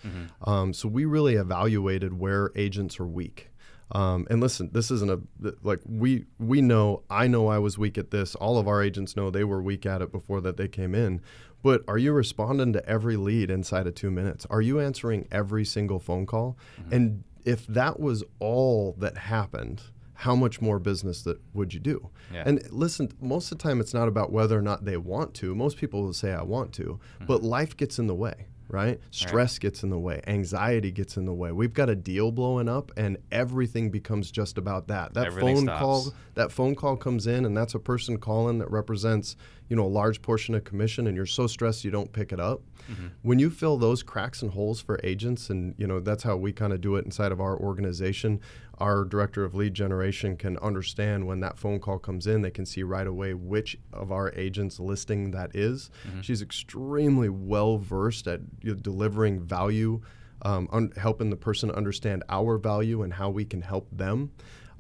Um, 0.50 0.74
so 0.74 0.88
we 0.88 1.06
really 1.06 1.36
evaluated 1.36 2.18
where 2.18 2.52
agents 2.56 3.00
are 3.00 3.08
weak. 3.08 3.50
Um, 3.92 4.26
and 4.30 4.40
listen, 4.42 4.70
this 4.72 4.90
isn't 4.90 5.12
a 5.12 5.20
like 5.62 5.80
we 5.86 6.26
we 6.40 6.62
know 6.62 7.04
I 7.10 7.28
know 7.28 7.48
I 7.48 7.60
was 7.60 7.78
weak 7.78 7.98
at 7.98 8.10
this. 8.12 8.34
All 8.36 8.58
of 8.58 8.68
our 8.68 8.82
agents 8.82 9.16
know 9.16 9.30
they 9.30 9.44
were 9.44 9.62
weak 9.62 9.86
at 9.86 10.02
it 10.02 10.12
before 10.12 10.42
that 10.42 10.58
they 10.58 10.68
came 10.68 10.96
in. 10.96 11.22
But 11.62 11.84
are 11.88 11.98
you 11.98 12.12
responding 12.14 12.74
to 12.74 12.86
every 12.90 13.18
lead 13.18 13.52
inside 13.52 13.86
of 13.86 13.94
two 13.96 14.10
minutes? 14.10 14.48
Are 14.50 14.62
you 14.62 14.80
answering 14.80 15.28
every 15.32 15.64
single 15.66 16.00
phone 16.00 16.26
call? 16.26 16.58
And 16.92 17.24
if 17.46 17.68
that 17.68 18.00
was 18.00 18.24
all 18.40 18.96
that 19.00 19.18
happened, 19.18 19.82
how 20.14 20.36
much 20.36 20.62
more 20.62 20.80
business 20.80 21.24
that 21.24 21.40
would 21.54 21.74
you 21.74 21.80
do? 21.80 22.10
Yeah. 22.34 22.44
And 22.46 22.72
listen, 22.72 23.12
most 23.20 23.52
of 23.52 23.58
the 23.58 23.64
time 23.64 23.80
it's 23.80 23.94
not 23.94 24.08
about 24.08 24.32
whether 24.32 24.58
or 24.58 24.62
not 24.62 24.86
they 24.86 24.98
want 24.98 25.34
to. 25.36 25.56
Most 25.56 25.78
people 25.78 26.04
will 26.04 26.14
say 26.14 26.32
I 26.32 26.44
want 26.44 26.74
to, 26.74 26.84
mm-hmm. 26.84 27.26
but 27.26 27.44
life 27.44 27.76
gets 27.76 28.00
in 28.00 28.08
the 28.08 28.16
way, 28.16 28.48
right? 28.68 29.00
Stress 29.12 29.60
gets 29.60 29.84
in 29.84 29.90
the 29.90 30.00
way, 30.00 30.22
anxiety 30.28 30.92
gets 30.92 31.18
in 31.18 31.26
the 31.26 31.34
way. 31.34 31.52
We've 31.52 31.74
got 31.74 31.90
a 31.90 31.96
deal 31.96 32.32
blowing 32.32 32.70
up 32.70 32.92
and 32.96 33.18
everything 33.32 33.90
becomes 33.90 34.32
just 34.32 34.58
about 34.58 34.88
that. 34.88 35.14
That 35.14 35.28
Everything 35.28 35.56
phone 35.56 35.66
stops. 35.66 35.80
call 35.80 36.14
that 36.36 36.52
phone 36.52 36.76
call 36.76 36.96
comes 36.96 37.28
in 37.28 37.46
and 37.46 37.56
that's 37.56 37.76
a 37.76 37.80
person 37.80 38.18
calling 38.18 38.60
that 38.60 38.70
represents 38.72 39.36
you 39.70 39.76
know 39.76 39.86
a 39.86 39.88
large 39.88 40.22
portion 40.22 40.56
of 40.56 40.64
commission 40.64 41.08
and 41.08 41.16
you're 41.16 41.26
so 41.26 41.48
stressed 41.48 41.84
you 41.84 41.92
don't 41.92 42.12
pick 42.12 42.32
it 42.32 42.40
up 42.40 42.62
mm-hmm. 42.92 43.08
when 43.22 43.40
you 43.40 43.50
fill 43.50 43.78
those 43.78 44.04
cracks 44.04 44.42
and 44.42 44.52
holes 44.52 44.82
for 44.82 45.00
agents 45.04 45.50
and 45.50 45.74
you 45.78 45.88
know 45.88 46.00
that's 46.00 46.24
how 46.24 46.36
we 46.36 46.52
kind 46.52 46.74
of 46.74 46.82
do 46.82 46.96
it 46.96 47.06
inside 47.06 47.32
of 47.32 47.42
our 47.42 47.58
organization 47.58 48.40
our 48.84 49.06
director 49.06 49.46
of 49.46 49.56
lead 49.56 49.74
generation 49.74 50.36
can 50.36 50.58
understand 50.58 51.26
when 51.26 51.40
that 51.40 51.58
phone 51.58 51.80
call 51.80 51.98
comes 51.98 52.28
in 52.28 52.42
they 52.42 52.52
can 52.52 52.66
see 52.66 52.84
right 52.84 53.08
away 53.08 53.34
which 53.34 53.78
of 53.94 54.12
our 54.12 54.32
agents 54.36 54.78
listing 54.80 55.32
that 55.32 55.50
is. 55.56 55.90
she's 56.22 56.42
extremely 56.42 57.30
well 57.30 57.78
versed 57.78 58.28
at 58.28 58.42
you 58.62 58.72
know, 58.74 58.80
delivering 58.90 59.40
value 59.40 60.02
um, 60.42 60.68
un- 60.74 60.92
helping 60.98 61.30
the 61.30 61.38
person 61.38 61.72
understand 61.72 62.24
our 62.28 62.58
value 62.58 63.02
and 63.04 63.14
how 63.14 63.30
we 63.30 63.46
can 63.46 63.62
help 63.62 63.88
them. 63.92 64.32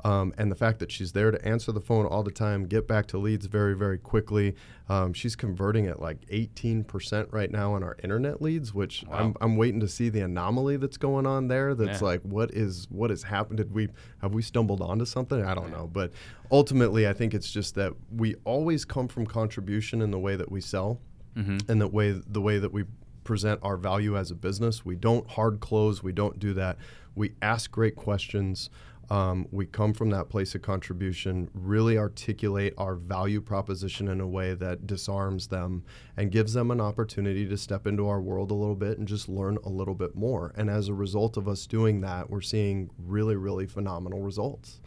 Um, 0.05 0.33
and 0.37 0.51
the 0.51 0.55
fact 0.55 0.79
that 0.79 0.91
she's 0.91 1.13
there 1.13 1.31
to 1.31 1.45
answer 1.47 1.71
the 1.71 1.79
phone 1.79 2.05
all 2.05 2.23
the 2.23 2.31
time, 2.31 2.65
get 2.65 2.87
back 2.89 3.05
to 3.07 3.17
leads 3.17 3.45
very, 3.45 3.73
very 3.73 3.97
quickly. 3.97 4.53
Um, 4.89 5.13
she's 5.13 5.35
converting 5.35 5.87
at 5.87 6.01
like 6.01 6.25
18% 6.27 7.27
right 7.31 7.49
now 7.49 7.73
on 7.73 7.83
our 7.83 7.95
internet 8.03 8.41
leads, 8.41 8.73
which 8.73 9.05
I'm, 9.11 9.33
I'm 9.39 9.55
waiting 9.55 9.79
to 9.79 9.87
see 9.87 10.09
the 10.09 10.19
anomaly 10.21 10.77
that's 10.77 10.97
going 10.97 11.25
on 11.25 11.47
there. 11.47 11.73
That's 11.73 12.01
Yeah. 12.01 12.07
like, 12.07 12.21
what 12.23 12.51
is 12.51 12.87
what 12.89 13.09
has 13.11 13.23
happened? 13.23 13.57
Did 13.57 13.73
we 13.73 13.87
have 14.21 14.33
we 14.33 14.41
stumbled 14.41 14.81
onto 14.81 15.05
something? 15.05 15.43
I 15.43 15.53
don't 15.53 15.71
know, 15.71 15.87
but 15.91 16.11
ultimately, 16.51 17.07
I 17.07 17.13
think 17.13 17.33
it's 17.33 17.49
just 17.51 17.75
that 17.75 17.93
we 18.11 18.35
always 18.43 18.85
come 18.85 19.07
from 19.07 19.25
contribution 19.25 20.01
in 20.01 20.11
the 20.11 20.19
way 20.19 20.35
that 20.35 20.51
we 20.51 20.61
sell 20.61 20.99
Mm-hmm. 21.37 21.71
and 21.71 21.81
the 21.81 21.87
way 21.87 22.11
the 22.11 22.41
way 22.41 22.59
that 22.59 22.71
we 22.71 22.83
present 23.23 23.59
our 23.63 23.75
value 23.77 24.15
as 24.15 24.29
a 24.29 24.35
business. 24.35 24.85
We 24.85 24.95
don't 24.95 25.27
hard 25.27 25.61
close. 25.61 26.03
We 26.03 26.11
don't 26.11 26.37
do 26.37 26.53
that. 26.53 26.77
We 27.15 27.33
ask 27.41 27.71
great 27.71 27.95
questions. 27.95 28.69
Um, 29.09 29.47
we 29.51 29.65
come 29.65 29.93
from 29.93 30.09
that 30.11 30.29
place 30.29 30.55
of 30.55 30.61
contribution, 30.61 31.49
really 31.53 31.97
articulate 31.97 32.73
our 32.77 32.95
value 32.95 33.41
proposition 33.41 34.07
in 34.07 34.21
a 34.21 34.27
way 34.27 34.53
that 34.53 34.87
disarms 34.87 35.47
them 35.47 35.83
and 36.15 36.31
gives 36.31 36.53
them 36.53 36.71
an 36.71 36.79
opportunity 36.79 37.45
to 37.47 37.57
step 37.57 37.85
into 37.85 38.07
our 38.07 38.21
world 38.21 38.49
a 38.49 38.53
little 38.53 38.75
bit 38.75 38.97
and 38.97 39.07
just 39.07 39.27
learn 39.27 39.57
a 39.65 39.69
little 39.69 39.93
bit 39.93 40.15
more. 40.15 40.53
And 40.55 40.69
as 40.69 40.87
a 40.87 40.93
result 40.93 41.35
of 41.37 41.47
us 41.47 41.67
doing 41.67 42.01
that, 42.01 42.29
we're 42.29 42.41
seeing 42.41 42.89
really, 42.97 43.35
really 43.35 43.67
phenomenal 43.67 44.21
results. 44.21 44.79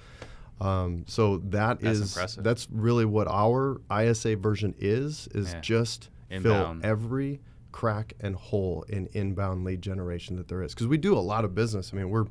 Um, 0.62 1.04
so 1.06 1.36
that 1.50 1.80
That's 1.80 1.98
is- 1.98 2.16
impressive. 2.16 2.42
that's 2.42 2.68
really 2.72 3.04
what 3.04 3.28
our 3.28 3.80
ISA 3.90 4.36
version 4.36 4.74
is 4.78 5.28
is 5.34 5.52
Yeah. 5.52 5.60
just 5.60 6.08
Inbound. 6.30 6.80
fill 6.82 6.90
every 6.90 7.40
crack 7.72 8.14
and 8.20 8.34
hole 8.34 8.82
in 8.88 9.06
inbound 9.12 9.62
lead 9.64 9.82
generation 9.82 10.36
that 10.36 10.48
there 10.48 10.62
is 10.62 10.72
because 10.72 10.86
we 10.86 10.96
do 10.96 11.12
a 11.14 11.20
lot 11.20 11.44
of 11.44 11.54
business 11.54 11.90
i 11.92 11.96
mean 11.98 12.08
we're 12.08 12.24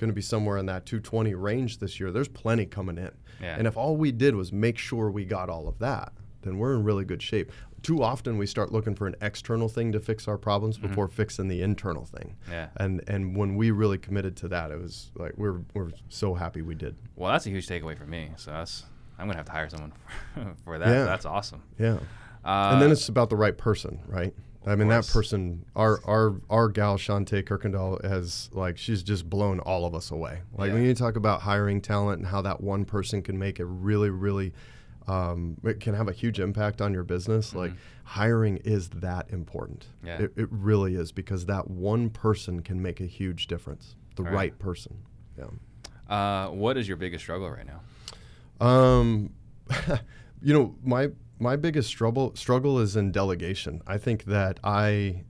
going 0.00 0.08
to 0.10 0.14
be 0.14 0.22
somewhere 0.22 0.56
in 0.56 0.66
that 0.66 0.86
220 0.86 1.34
range 1.34 1.78
this 1.78 2.00
year 2.00 2.10
there's 2.10 2.26
plenty 2.28 2.64
coming 2.66 2.96
in 2.98 3.10
Yeah. 3.40 3.56
and 3.58 3.66
if 3.66 3.76
all 3.76 3.96
we 3.96 4.10
did 4.10 4.34
was 4.34 4.52
make 4.52 4.78
sure 4.78 5.10
we 5.10 5.24
got 5.24 5.48
all 5.50 5.68
of 5.68 5.78
that 5.78 6.12
then 6.42 6.56
we're 6.58 6.74
in 6.74 6.82
really 6.84 7.04
good 7.04 7.22
shape 7.22 7.52
too 7.82 8.02
often 8.02 8.36
we 8.38 8.46
start 8.46 8.72
looking 8.72 8.94
for 8.94 9.06
an 9.06 9.14
external 9.22 9.68
thing 9.68 9.92
to 9.92 10.00
fix 10.00 10.26
our 10.26 10.36
problems 10.38 10.76
before 10.78 11.06
fixing 11.08 11.48
the 11.48 11.60
internal 11.62 12.04
thing 12.06 12.34
Mm-hmm. 12.44 12.52
Yeah. 12.52 12.68
and 12.76 13.02
and 13.08 13.36
when 13.36 13.56
we 13.56 13.70
really 13.70 13.98
committed 13.98 14.36
to 14.38 14.48
that 14.48 14.70
it 14.70 14.80
was 14.80 15.10
like 15.16 15.34
we're 15.36 15.60
we're 15.74 15.90
so 16.08 16.34
happy 16.34 16.62
we 16.62 16.74
did 16.74 16.96
Well, 17.16 17.30
that's 17.30 17.46
a 17.46 17.50
huge 17.50 17.66
takeaway 17.66 17.96
for 17.96 18.06
me. 18.06 18.30
So 18.36 18.50
that's 18.52 18.84
I'm 19.18 19.26
gonna 19.26 19.36
have 19.36 19.46
to 19.46 19.52
hire 19.52 19.68
someone 19.68 19.92
for, 20.34 20.54
for 20.64 20.78
that. 20.78 20.88
Yeah. 20.88 21.04
That's 21.04 21.26
awesome. 21.26 21.62
yeah 21.78 21.98
Uh, 22.42 22.70
and 22.72 22.80
then 22.82 22.90
it's 22.90 23.08
about 23.10 23.28
the 23.28 23.36
right 23.36 23.56
person, 23.58 24.00
right? 24.06 24.34
I 24.66 24.76
mean, 24.76 24.88
that 24.88 25.08
person, 25.08 25.64
our 25.74 26.00
our 26.04 26.40
our 26.50 26.68
gal 26.68 26.98
Shantae 26.98 27.42
Kirkendall 27.44 28.04
has 28.04 28.50
like 28.52 28.76
she's 28.76 29.02
just 29.02 29.28
blown 29.30 29.58
all 29.60 29.86
of 29.86 29.94
us 29.94 30.10
away. 30.10 30.40
Like 30.56 30.72
when 30.72 30.84
you 30.84 30.94
talk 30.94 31.16
about 31.16 31.40
hiring 31.40 31.80
talent 31.80 32.18
and 32.18 32.26
how 32.28 32.42
that 32.42 32.60
one 32.60 32.84
person 32.84 33.22
can 33.22 33.38
make 33.38 33.58
a 33.58 33.64
really 33.64 34.10
really 34.10 34.52
um, 35.08 35.56
it 35.64 35.80
can 35.80 35.94
have 35.94 36.08
a 36.08 36.12
huge 36.12 36.38
impact 36.38 36.80
on 36.82 36.92
your 36.92 37.02
business. 37.02 37.54
Like 37.54 37.72
hiring 38.04 38.58
is 38.58 38.90
that 38.90 39.30
important. 39.30 39.86
Mm-hmm. 39.98 40.06
Yeah. 40.06 40.18
It, 40.26 40.32
it 40.36 40.48
really 40.50 40.94
is 40.94 41.10
because 41.10 41.46
that 41.46 41.68
one 41.68 42.10
person 42.10 42.60
can 42.60 42.80
make 42.82 43.00
a 43.00 43.06
huge 43.06 43.46
difference. 43.46 43.96
The 44.16 44.24
Right. 44.24 44.32
right 44.34 44.58
person. 44.58 44.98
Yeah. 45.38 45.46
uh, 46.14 46.50
what 46.50 46.76
is 46.76 46.86
your 46.86 46.98
biggest 46.98 47.24
struggle 47.24 47.50
right 47.50 47.66
now? 47.66 47.80
Um, 48.64 49.32
you 50.42 50.52
know, 50.52 50.74
my 50.84 51.08
my 51.40 51.56
biggest 51.56 51.88
struggle 51.88 52.36
struggle 52.36 52.78
is 52.78 52.96
in 52.96 53.10
delegation. 53.10 53.82
I 53.86 53.98
think 53.98 54.24
that 54.24 54.60
I 54.62 55.24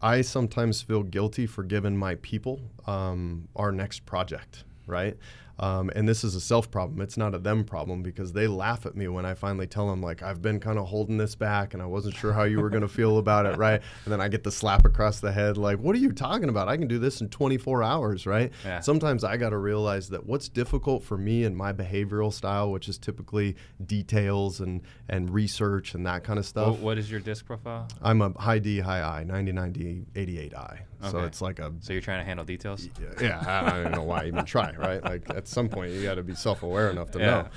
I 0.00 0.20
sometimes 0.20 0.82
feel 0.82 1.02
guilty 1.02 1.46
for 1.46 1.64
giving 1.64 1.96
my 1.96 2.16
people 2.16 2.60
um, 2.86 3.48
our 3.56 3.72
next 3.72 4.06
project, 4.06 4.64
right? 4.86 5.16
Um, 5.60 5.90
and 5.96 6.08
this 6.08 6.24
is 6.24 6.34
a 6.34 6.40
self 6.40 6.70
problem. 6.70 7.00
It's 7.00 7.16
not 7.16 7.34
a 7.34 7.38
them 7.38 7.64
problem 7.64 8.02
because 8.02 8.32
they 8.32 8.46
laugh 8.46 8.86
at 8.86 8.96
me 8.96 9.08
when 9.08 9.24
I 9.26 9.34
finally 9.34 9.66
tell 9.66 9.88
them 9.88 10.00
like 10.00 10.22
I've 10.22 10.40
been 10.40 10.60
kind 10.60 10.78
of 10.78 10.86
holding 10.86 11.16
this 11.16 11.34
back 11.34 11.74
and 11.74 11.82
I 11.82 11.86
wasn't 11.86 12.14
sure 12.14 12.32
how 12.32 12.44
you 12.44 12.60
were 12.60 12.70
going 12.70 12.82
to 12.82 12.88
feel 12.88 13.18
about 13.18 13.46
it, 13.46 13.56
right? 13.56 13.80
And 14.04 14.12
then 14.12 14.20
I 14.20 14.28
get 14.28 14.44
the 14.44 14.52
slap 14.52 14.84
across 14.84 15.20
the 15.20 15.32
head 15.32 15.56
like, 15.58 15.78
"What 15.78 15.94
are 15.94 15.98
you 15.98 16.12
talking 16.12 16.48
about? 16.48 16.68
I 16.68 16.76
can 16.76 16.88
do 16.88 16.98
this 16.98 17.20
in 17.20 17.28
24 17.28 17.82
hours, 17.82 18.26
right?" 18.26 18.52
Yeah. 18.64 18.80
Sometimes 18.80 19.24
I 19.24 19.36
got 19.36 19.50
to 19.50 19.58
realize 19.58 20.08
that 20.10 20.24
what's 20.24 20.48
difficult 20.48 21.02
for 21.02 21.18
me 21.18 21.44
and 21.44 21.56
my 21.56 21.72
behavioral 21.72 22.32
style, 22.32 22.70
which 22.70 22.88
is 22.88 22.96
typically 22.98 23.56
details 23.84 24.60
and 24.60 24.82
and 25.08 25.30
research 25.30 25.94
and 25.94 26.06
that 26.06 26.24
kind 26.24 26.38
of 26.38 26.46
stuff. 26.46 26.68
What, 26.68 26.78
what 26.80 26.98
is 26.98 27.10
your 27.10 27.20
disc 27.20 27.46
profile? 27.46 27.88
I'm 28.02 28.22
a 28.22 28.32
high 28.38 28.58
D, 28.58 28.80
high 28.80 29.02
I, 29.02 29.24
99 29.24 29.72
D, 29.72 30.04
88 30.14 30.54
I. 30.54 30.80
So 31.10 31.20
it's 31.20 31.40
like 31.40 31.58
a 31.60 31.72
So 31.80 31.92
you're 31.92 32.02
trying 32.02 32.18
to 32.20 32.24
handle 32.24 32.44
details. 32.44 32.88
yeah, 33.20 33.42
I 33.46 33.78
I 33.78 33.82
don't 33.82 33.92
know 33.92 34.02
why 34.02 34.22
I 34.22 34.26
even 34.26 34.44
try, 34.44 34.72
right? 34.76 35.02
Like 35.02 35.28
at 35.48 35.52
some 35.54 35.68
point 35.68 35.92
you 35.92 36.02
got 36.02 36.16
to 36.16 36.22
be 36.22 36.34
self-aware 36.34 36.90
enough 36.90 37.10
to 37.12 37.18
Yeah. 37.18 37.48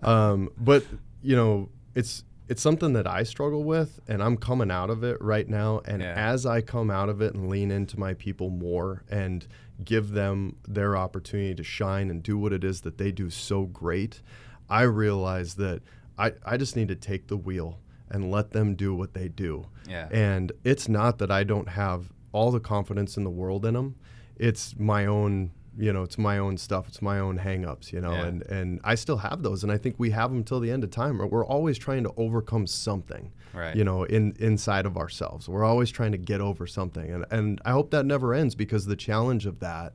know. 0.00 0.08
Um, 0.08 0.48
but 0.58 0.84
you 1.22 1.36
know, 1.36 1.68
it's 1.94 2.24
it's 2.48 2.60
something 2.60 2.92
that 2.92 3.06
I 3.06 3.22
struggle 3.22 3.64
with, 3.64 4.00
and 4.08 4.22
I'm 4.22 4.36
coming 4.36 4.70
out 4.70 4.90
of 4.90 5.02
it 5.04 5.16
right 5.22 5.48
now. 5.48 5.80
And 5.86 6.02
Yeah. 6.02 6.12
as 6.16 6.44
I 6.44 6.60
come 6.60 6.90
out 6.90 7.08
of 7.08 7.22
it 7.22 7.34
and 7.34 7.48
lean 7.48 7.70
into 7.70 7.98
my 7.98 8.12
people 8.14 8.50
more 8.50 9.04
and 9.08 9.46
give 9.82 10.10
them 10.10 10.56
their 10.68 10.96
opportunity 10.96 11.54
to 11.54 11.62
shine 11.62 12.10
and 12.10 12.22
do 12.22 12.36
what 12.36 12.52
it 12.52 12.62
is 12.62 12.82
that 12.82 12.98
they 12.98 13.10
do 13.10 13.30
so 13.30 13.64
great, 13.64 14.20
I 14.68 14.82
realize 14.82 15.54
that 15.54 15.82
I, 16.18 16.32
I 16.44 16.56
just 16.58 16.76
need 16.76 16.88
to 16.88 16.94
take 16.96 17.28
the 17.28 17.36
wheel 17.38 17.78
and 18.10 18.30
let 18.30 18.50
them 18.50 18.74
do 18.74 18.94
what 18.94 19.14
they 19.14 19.28
do. 19.28 19.66
Yeah. 19.88 20.08
And 20.10 20.52
it's 20.62 20.88
not 20.88 21.18
that 21.18 21.30
I 21.30 21.44
don't 21.44 21.70
have 21.70 22.12
all 22.32 22.50
the 22.50 22.60
confidence 22.60 23.16
in 23.16 23.24
the 23.24 23.30
world 23.30 23.64
in 23.64 23.74
them. 23.74 23.94
It's 24.36 24.78
my 24.78 25.06
own, 25.06 25.52
you 25.78 25.92
know, 25.92 26.02
it's 26.02 26.18
my 26.18 26.36
own 26.38 26.58
stuff. 26.58 26.86
It's 26.88 27.00
my 27.00 27.18
own 27.18 27.38
hangups, 27.38 27.92
you 27.92 28.00
know, 28.00 28.12
Yeah. 28.12 28.26
and 28.26 28.42
and 28.42 28.80
I 28.84 28.94
still 28.94 29.16
have 29.18 29.42
those, 29.42 29.62
and 29.62 29.72
I 29.72 29.78
think 29.78 29.94
we 29.98 30.10
have 30.10 30.30
them 30.30 30.44
till 30.44 30.60
the 30.60 30.70
end 30.70 30.84
of 30.84 30.90
time. 30.90 31.18
We're 31.18 31.46
always 31.46 31.78
trying 31.78 32.02
to 32.04 32.12
overcome 32.16 32.66
something, 32.66 33.32
Right. 33.54 33.74
you 33.74 33.82
know, 33.84 34.04
in 34.04 34.34
inside 34.38 34.84
of 34.86 34.96
ourselves. 34.98 35.48
We're 35.48 35.64
always 35.64 35.90
trying 35.90 36.12
to 36.12 36.18
get 36.18 36.40
over 36.40 36.66
something, 36.66 37.10
and 37.10 37.24
and 37.30 37.60
I 37.64 37.70
hope 37.72 37.90
that 37.92 38.04
never 38.04 38.34
ends 38.34 38.54
because 38.54 38.84
the 38.86 38.96
challenge 38.96 39.46
of 39.46 39.60
that 39.60 39.94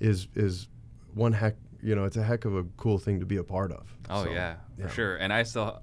is 0.00 0.26
is 0.34 0.66
one 1.14 1.32
heck, 1.34 1.54
you 1.82 1.94
know, 1.94 2.04
it's 2.04 2.16
a 2.16 2.22
heck 2.24 2.44
of 2.44 2.56
a 2.56 2.64
cool 2.76 2.98
thing 2.98 3.20
to 3.20 3.26
be 3.26 3.36
a 3.36 3.44
part 3.44 3.70
of. 3.70 3.94
Oh 4.10 4.24
So, 4.24 4.30
yeah, 4.30 4.54
for 4.76 4.82
yeah. 4.82 4.88
sure. 4.88 5.16
And 5.16 5.32
I 5.32 5.42
still, 5.44 5.80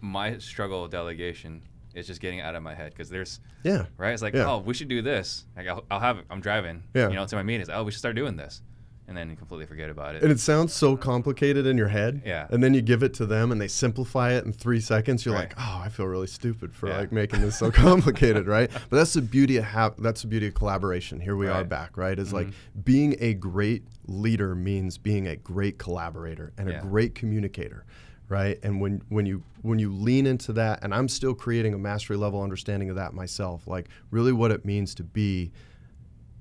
my 0.00 0.38
struggle 0.38 0.82
with 0.82 0.92
delegation 0.92 1.62
is 1.96 2.06
just 2.06 2.20
getting 2.20 2.40
out 2.40 2.54
of 2.54 2.62
my 2.62 2.74
head 2.74 2.92
because 2.92 3.08
there's 3.08 3.40
Yeah. 3.64 3.86
right. 3.96 4.12
It's 4.12 4.22
like, 4.22 4.34
Yeah. 4.34 4.48
oh, 4.50 4.58
we 4.58 4.74
should 4.74 4.88
do 4.88 5.02
this. 5.02 5.46
Like 5.56 5.66
I'll, 5.66 5.84
I'll 5.90 6.00
have 6.00 6.18
it. 6.18 6.26
I'm 6.30 6.40
driving. 6.40 6.82
Yeah. 6.94 7.08
You 7.08 7.14
know, 7.16 7.26
to 7.26 7.36
my 7.36 7.42
meetings. 7.42 7.68
Oh, 7.72 7.82
we 7.84 7.90
should 7.90 7.98
start 7.98 8.14
doing 8.16 8.36
this, 8.36 8.60
and 9.08 9.16
then 9.16 9.30
you 9.30 9.36
completely 9.36 9.64
forget 9.66 9.88
about 9.88 10.14
it. 10.14 10.22
And 10.22 10.30
it 10.30 10.38
sounds 10.38 10.72
so 10.74 10.96
complicated 10.96 11.64
in 11.66 11.78
your 11.78 11.88
head. 11.88 12.20
Yeah. 12.26 12.48
And 12.50 12.62
then 12.62 12.74
you 12.74 12.82
give 12.82 13.02
it 13.02 13.14
to 13.14 13.24
them 13.26 13.50
and 13.50 13.58
they 13.60 13.68
simplify 13.68 14.32
it 14.32 14.44
in 14.44 14.52
three 14.52 14.80
seconds. 14.80 15.24
You're 15.24 15.34
Right. 15.34 15.48
like, 15.48 15.54
oh, 15.58 15.80
I 15.84 15.88
feel 15.88 16.06
really 16.06 16.26
stupid 16.26 16.74
for 16.74 16.88
Yeah. 16.88 16.98
like 16.98 17.12
making 17.12 17.40
this 17.40 17.56
so 17.58 17.70
complicated, 17.86 18.46
right? 18.46 18.70
But 18.90 18.96
that's 18.98 19.14
the 19.14 19.22
beauty 19.22 19.56
of 19.56 19.64
ha- 19.64 19.94
that's 19.98 20.22
the 20.22 20.28
beauty 20.28 20.48
of 20.48 20.54
collaboration. 20.54 21.20
Here 21.20 21.34
we 21.36 21.46
are 21.46 21.50
Right. 21.50 21.60
Mm-hmm. 21.60 21.68
back, 21.70 21.96
right? 21.96 22.18
Is 22.18 22.32
like 22.32 22.48
being 22.84 23.16
a 23.20 23.32
great 23.34 23.84
leader 24.06 24.54
means 24.54 24.98
being 24.98 25.26
a 25.28 25.36
great 25.36 25.78
collaborator 25.78 26.52
and 26.58 26.68
Yeah. 26.68 26.78
a 26.78 26.82
great 26.82 27.14
communicator. 27.14 27.84
Right. 28.28 28.58
And 28.62 28.80
when, 28.80 29.02
when 29.08 29.24
you 29.24 29.44
when 29.62 29.78
you 29.78 29.92
lean 29.92 30.26
into 30.26 30.52
that, 30.54 30.82
and 30.82 30.92
I'm 30.94 31.08
still 31.08 31.34
creating 31.34 31.74
a 31.74 31.78
mastery 31.78 32.16
level 32.16 32.42
understanding 32.42 32.90
of 32.90 32.96
that 32.96 33.14
myself, 33.14 33.66
like 33.66 33.88
really 34.10 34.32
what 34.32 34.50
it 34.50 34.64
means 34.64 34.94
to 34.96 35.04
be 35.04 35.52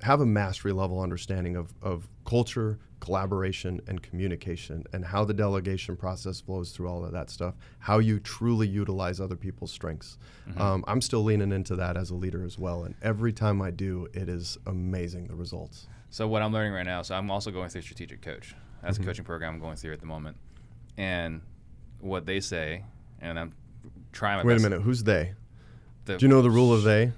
have 0.01 0.19
a 0.21 0.25
mastery 0.25 0.71
level 0.73 0.99
understanding 0.99 1.55
of, 1.55 1.73
of 1.81 2.07
culture, 2.25 2.77
collaboration, 2.99 3.81
and 3.87 4.01
communication, 4.03 4.83
and 4.93 5.05
how 5.05 5.23
the 5.23 5.33
delegation 5.33 5.95
process 5.95 6.39
flows 6.41 6.71
through 6.71 6.87
all 6.87 7.05
of 7.05 7.11
that 7.11 7.29
stuff, 7.29 7.55
how 7.79 7.99
you 7.99 8.19
truly 8.19 8.67
utilize 8.67 9.19
other 9.19 9.35
people's 9.35 9.71
strengths. 9.71 10.17
Um, 10.57 10.83
I'm 10.87 11.01
still 11.01 11.23
leaning 11.23 11.51
into 11.51 11.75
that 11.77 11.97
as 11.97 12.09
a 12.11 12.15
leader 12.15 12.43
as 12.43 12.59
well. 12.59 12.83
And 12.83 12.93
every 13.01 13.31
time 13.31 13.61
I 13.61 13.71
do, 13.71 14.07
it 14.13 14.27
is 14.27 14.57
amazing 14.67 15.27
the 15.27 15.35
results. 15.35 15.87
So 16.09 16.27
what 16.27 16.41
I'm 16.41 16.51
learning 16.53 16.73
right 16.73 16.85
now, 16.85 17.01
so 17.01 17.15
I'm 17.15 17.31
also 17.31 17.49
going 17.51 17.69
through 17.69 17.81
strategic 17.83 18.21
coach. 18.21 18.53
That's 18.83 18.97
Mhm. 18.97 19.03
a 19.03 19.05
coaching 19.05 19.25
program 19.25 19.53
I'm 19.55 19.59
going 19.59 19.77
through 19.77 19.93
at 19.93 19.99
the 20.01 20.05
moment, 20.05 20.37
and 20.97 21.41
what 21.99 22.25
they 22.25 22.39
say, 22.39 22.83
and 23.19 23.39
I'm 23.39 23.53
trying 24.11 24.37
my 24.37 24.43
Wait 24.43 24.57
a 24.59 24.61
minute, 24.61 24.81
who's 24.81 25.03
they? 25.03 25.33
The- 26.05 26.17
Do 26.17 26.25
you 26.25 26.29
know 26.29 26.41
the 26.41 26.49
rule 26.51 26.73
of 26.73 26.83
they? 26.83 27.11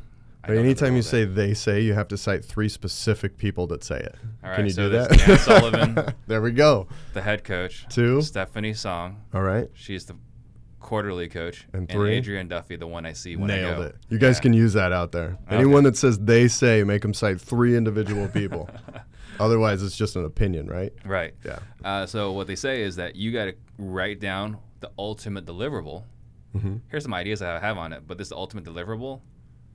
I 0.43 0.47
don't 0.47 0.55
know 0.57 0.61
the 0.61 0.67
Anytime 0.69 0.95
you 0.95 1.01
say 1.01 1.25
they. 1.25 1.53
say, 1.53 1.82
you 1.82 1.93
have 1.93 2.07
to 2.09 2.17
cite 2.17 2.45
three 2.45 2.69
specific 2.69 3.38
people 3.38 3.67
that 3.67 3.84
say 3.84 3.99
it. 3.99 4.15
All 4.43 4.55
Can 4.55 4.63
you 4.65 4.71
so 4.71 4.84
do 4.84 4.89
that? 4.97 5.09
Dan 5.09 5.38
Sullivan. 5.39 6.13
there 6.28 6.41
we 6.41 6.51
go. 6.51 6.88
the 7.13 7.21
head 7.21 7.43
coach, 7.43 7.86
Two. 7.89 8.21
Stephanie 8.21 8.73
Song, 8.73 9.21
All 9.34 9.41
right. 9.41 9.67
she's 9.73 10.05
the 10.05 10.15
quarterly 10.80 11.28
coach, 11.28 11.67
And 11.73 11.89
three? 11.89 12.11
Adrian 12.13 12.47
Duffy, 12.47 12.78
the 12.78 12.88
one 12.88 13.05
I 13.05 13.11
see 13.11 13.36
when 13.36 13.51
I 13.51 13.57
Nailed 13.57 13.75
go. 13.78 13.82
it. 13.84 13.95
You 14.07 14.17
guys 14.19 14.38
Yeah. 14.38 14.41
can 14.43 14.53
use 14.53 14.71
that 14.73 14.93
out 14.93 15.11
there. 15.11 15.38
Okay. 15.47 15.55
Anyone 15.57 15.84
that 15.84 15.97
says 15.97 16.17
they 16.19 16.47
say, 16.47 16.82
make 16.86 17.01
them 17.01 17.13
cite 17.13 17.41
three 17.41 17.75
individual 17.75 18.28
people. 18.34 18.69
Otherwise, 19.39 19.84
it's 19.84 19.97
just 19.97 20.15
an 20.15 20.23
opinion, 20.23 20.67
right? 20.67 20.93
Right. 21.03 21.34
Yeah. 21.45 21.59
Uh, 21.84 22.05
so 22.05 22.32
what 22.32 22.47
they 22.47 22.55
say 22.55 22.84
is 22.84 22.95
that 22.95 23.15
you 23.17 23.34
got 23.34 23.45
to 23.45 23.55
write 23.78 24.19
down 24.21 24.57
the 24.80 24.91
ultimate 24.97 25.45
deliverable. 25.45 26.03
hmm 26.53 26.78
Here's 26.89 27.03
some 27.03 27.13
ideas 27.13 27.39
that 27.39 27.55
I 27.55 27.59
have 27.59 27.78
on 27.78 27.93
it, 27.93 28.03
but 28.07 28.17
this 28.17 28.25
is 28.25 28.30
the 28.30 28.36
ultimate 28.38 28.63
deliverable, 28.65 29.21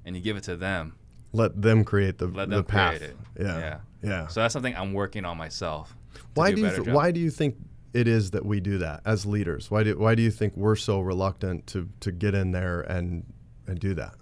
and 0.04 0.16
you 0.16 0.22
give 0.22 0.36
it 0.36 0.44
to 0.44 0.56
them. 0.56 0.94
Let 1.32 1.60
them 1.60 1.84
create 1.84 2.18
the, 2.18 2.26
Let 2.26 2.50
the 2.50 2.62
path. 2.62 2.98
create 2.98 3.10
it. 3.10 3.16
Yeah. 3.40 3.58
Yeah. 3.58 3.78
Yeah. 4.02 4.26
So 4.26 4.40
that's 4.40 4.52
something 4.52 4.74
I'm 4.76 4.92
working 4.92 5.24
on 5.24 5.36
myself. 5.38 5.94
why 6.34 6.50
do, 6.50 6.56
do 6.56 6.62
you 6.62 6.70
th- 6.84 6.88
why 6.88 7.10
do 7.10 7.20
you 7.20 7.30
think 7.30 7.56
it 7.94 8.06
is 8.08 8.32
that 8.32 8.44
we 8.44 8.60
do 8.60 8.78
that 8.78 9.00
as 9.04 9.24
leaders? 9.24 9.70
Why 9.70 9.82
do 9.82 9.98
why 9.98 10.14
do 10.14 10.22
you 10.22 10.30
think 10.30 10.56
we're 10.56 10.76
so 10.76 11.00
reluctant 11.00 11.66
to 11.68 11.88
to 12.00 12.12
get 12.12 12.34
in 12.34 12.52
there 12.52 12.80
and 12.82 13.24
and 13.66 13.78
do 13.78 13.94
that? 13.94 14.14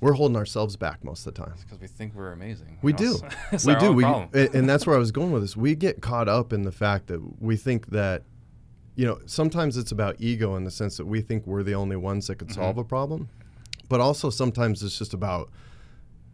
We're 0.00 0.12
holding 0.12 0.36
ourselves 0.36 0.76
back 0.76 1.02
most 1.04 1.26
of 1.26 1.34
the 1.34 1.42
time. 1.44 1.54
Because 1.58 1.80
we 1.80 1.88
think 1.88 2.14
we're 2.14 2.30
amazing. 2.32 2.78
We 2.82 2.92
do. 2.92 3.18
we 3.66 3.74
do. 3.74 3.92
We, 3.92 4.04
and 4.04 4.68
that's 4.68 4.86
where 4.86 4.94
I 4.94 4.98
was 4.98 5.10
going 5.10 5.32
with 5.32 5.42
this. 5.42 5.56
We 5.56 5.74
get 5.74 6.00
caught 6.00 6.28
up 6.28 6.52
in 6.52 6.62
the 6.62 6.70
fact 6.70 7.08
that 7.08 7.20
we 7.42 7.56
think 7.56 7.88
that, 7.88 8.22
you 8.98 9.06
know, 9.06 9.18
sometimes 9.26 9.76
it's 9.76 9.92
about 9.92 10.16
ego 10.18 10.56
in 10.56 10.64
the 10.64 10.70
sense 10.72 10.96
that 10.96 11.06
we 11.06 11.20
think 11.20 11.46
we're 11.46 11.62
the 11.62 11.74
only 11.82 11.96
ones 12.10 12.26
that 12.26 12.36
could 12.38 12.48
Mm-hmm. 12.48 12.60
solve 12.62 12.78
a 12.78 12.84
problem, 12.84 13.28
but 13.88 14.00
also 14.00 14.28
sometimes 14.28 14.82
it's 14.82 14.98
just 14.98 15.14
about 15.14 15.50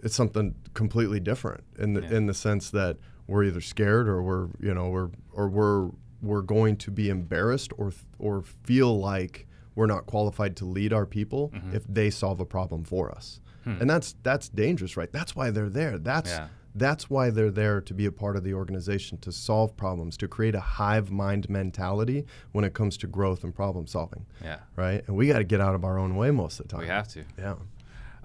it's 0.02 0.14
something 0.14 0.54
completely 0.74 1.20
different 1.20 1.62
in 1.78 1.92
the 1.94 2.00
Yeah. 2.02 2.16
in 2.16 2.26
the 2.26 2.34
sense 2.34 2.70
that 2.70 2.96
we're 3.26 3.44
either 3.44 3.60
scared 3.60 4.06
or 4.08 4.22
we're 4.22 4.48
you 4.66 4.72
know 4.76 4.88
we're 4.88 5.10
or 5.32 5.46
we're 5.48 5.90
we're 6.22 6.42
going 6.42 6.76
to 6.76 6.90
be 6.90 7.06
embarrassed 7.10 7.70
or 7.76 7.92
or 8.18 8.42
feel 8.64 8.98
like 8.98 9.46
we're 9.74 9.86
not 9.96 10.06
qualified 10.06 10.56
to 10.56 10.64
lead 10.64 10.92
our 10.92 11.06
people 11.06 11.50
Mm-hmm. 11.54 11.76
if 11.76 11.84
they 11.88 12.08
solve 12.10 12.40
a 12.40 12.46
problem 12.46 12.82
for 12.84 13.10
us. 13.18 13.40
Hmm. 13.64 13.76
And 13.80 13.90
that's 13.90 14.14
that's 14.22 14.48
dangerous, 14.48 14.96
right? 14.96 15.12
That's 15.12 15.36
why 15.36 15.50
they're 15.50 15.68
there. 15.82 15.98
That's 15.98 16.30
Yeah. 16.30 16.48
That's 16.74 17.08
why 17.08 17.30
they're 17.30 17.50
there 17.50 17.80
to 17.80 17.94
be 17.94 18.06
a 18.06 18.12
part 18.12 18.36
of 18.36 18.42
the 18.42 18.52
organization, 18.54 19.18
to 19.18 19.30
solve 19.30 19.76
problems, 19.76 20.16
to 20.16 20.28
create 20.28 20.54
a 20.54 20.60
hive 20.60 21.10
mind 21.10 21.48
mentality 21.48 22.26
when 22.52 22.64
it 22.64 22.74
comes 22.74 22.96
to 22.98 23.06
growth 23.06 23.44
and 23.44 23.54
problem 23.54 23.86
solving, 23.86 24.26
yeah, 24.42 24.58
right? 24.76 25.04
And 25.06 25.16
we 25.16 25.28
got 25.28 25.38
to 25.38 25.44
get 25.44 25.60
out 25.60 25.74
of 25.74 25.84
our 25.84 25.98
own 25.98 26.16
way 26.16 26.30
most 26.30 26.58
of 26.60 26.66
the 26.66 26.72
time. 26.72 26.80
we 26.80 26.88
have 26.88 27.08
to. 27.08 27.24
Yeah. 27.38 27.54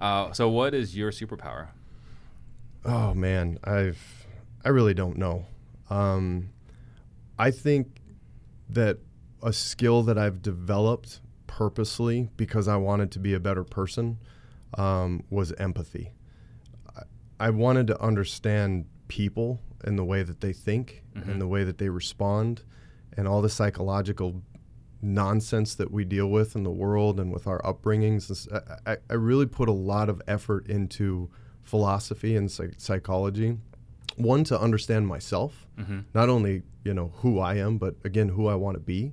Uh, 0.00 0.32
so 0.32 0.48
what 0.48 0.74
is 0.74 0.96
your 0.96 1.10
superpower? 1.10 1.68
Oh 2.84 3.14
man, 3.14 3.58
I've 3.62 4.26
I 4.64 4.70
really 4.70 4.94
don't 4.94 5.16
know. 5.16 5.46
Um, 5.88 6.50
I 7.38 7.50
think 7.50 8.00
that 8.68 8.98
a 9.42 9.52
skill 9.52 10.02
that 10.02 10.18
I've 10.18 10.42
developed 10.42 11.20
purposely 11.46 12.28
because 12.36 12.68
I 12.68 12.76
wanted 12.76 13.10
to 13.12 13.18
be 13.18 13.34
a 13.34 13.40
better 13.40 13.64
person 13.64 14.18
um, 14.74 15.24
was 15.30 15.52
empathy. 15.52 16.12
I, 17.46 17.50
wanted 17.50 17.86
to 17.88 18.00
understand 18.00 18.86
people 19.08 19.60
and 19.84 19.98
the 19.98 20.04
way 20.04 20.22
that 20.22 20.40
they 20.40 20.52
think 20.52 21.02
Mhm. 21.16 21.28
and 21.28 21.40
the 21.40 21.46
way 21.48 21.64
that 21.64 21.78
they 21.78 21.88
respond 21.88 22.62
and 23.16 23.26
all 23.26 23.42
the 23.42 23.48
psychological 23.48 24.42
nonsense 25.02 25.74
that 25.76 25.90
we 25.90 26.04
deal 26.04 26.28
with 26.28 26.54
in 26.54 26.62
the 26.62 26.70
world 26.70 27.18
and 27.18 27.32
with 27.32 27.46
our 27.46 27.60
upbringings. 27.62 28.30
I, 28.86 28.92
I, 28.92 28.96
I 29.08 29.14
really 29.14 29.46
put 29.46 29.68
a 29.68 29.72
lot 29.72 30.08
of 30.08 30.20
effort 30.28 30.66
into 30.68 31.30
philosophy 31.62 32.36
and 32.36 32.50
psych- 32.50 32.74
psychology. 32.78 33.56
One 34.16 34.44
to 34.44 34.60
understand 34.60 35.06
myself, 35.06 35.66
Mm-hmm. 35.78 36.00
not 36.14 36.28
only 36.28 36.62
you 36.84 36.92
know 36.94 37.12
who 37.16 37.38
I 37.38 37.54
am, 37.56 37.78
but 37.78 37.96
again 38.04 38.28
who 38.30 38.46
I 38.46 38.54
want 38.54 38.74
to 38.76 38.80
be. 38.80 39.12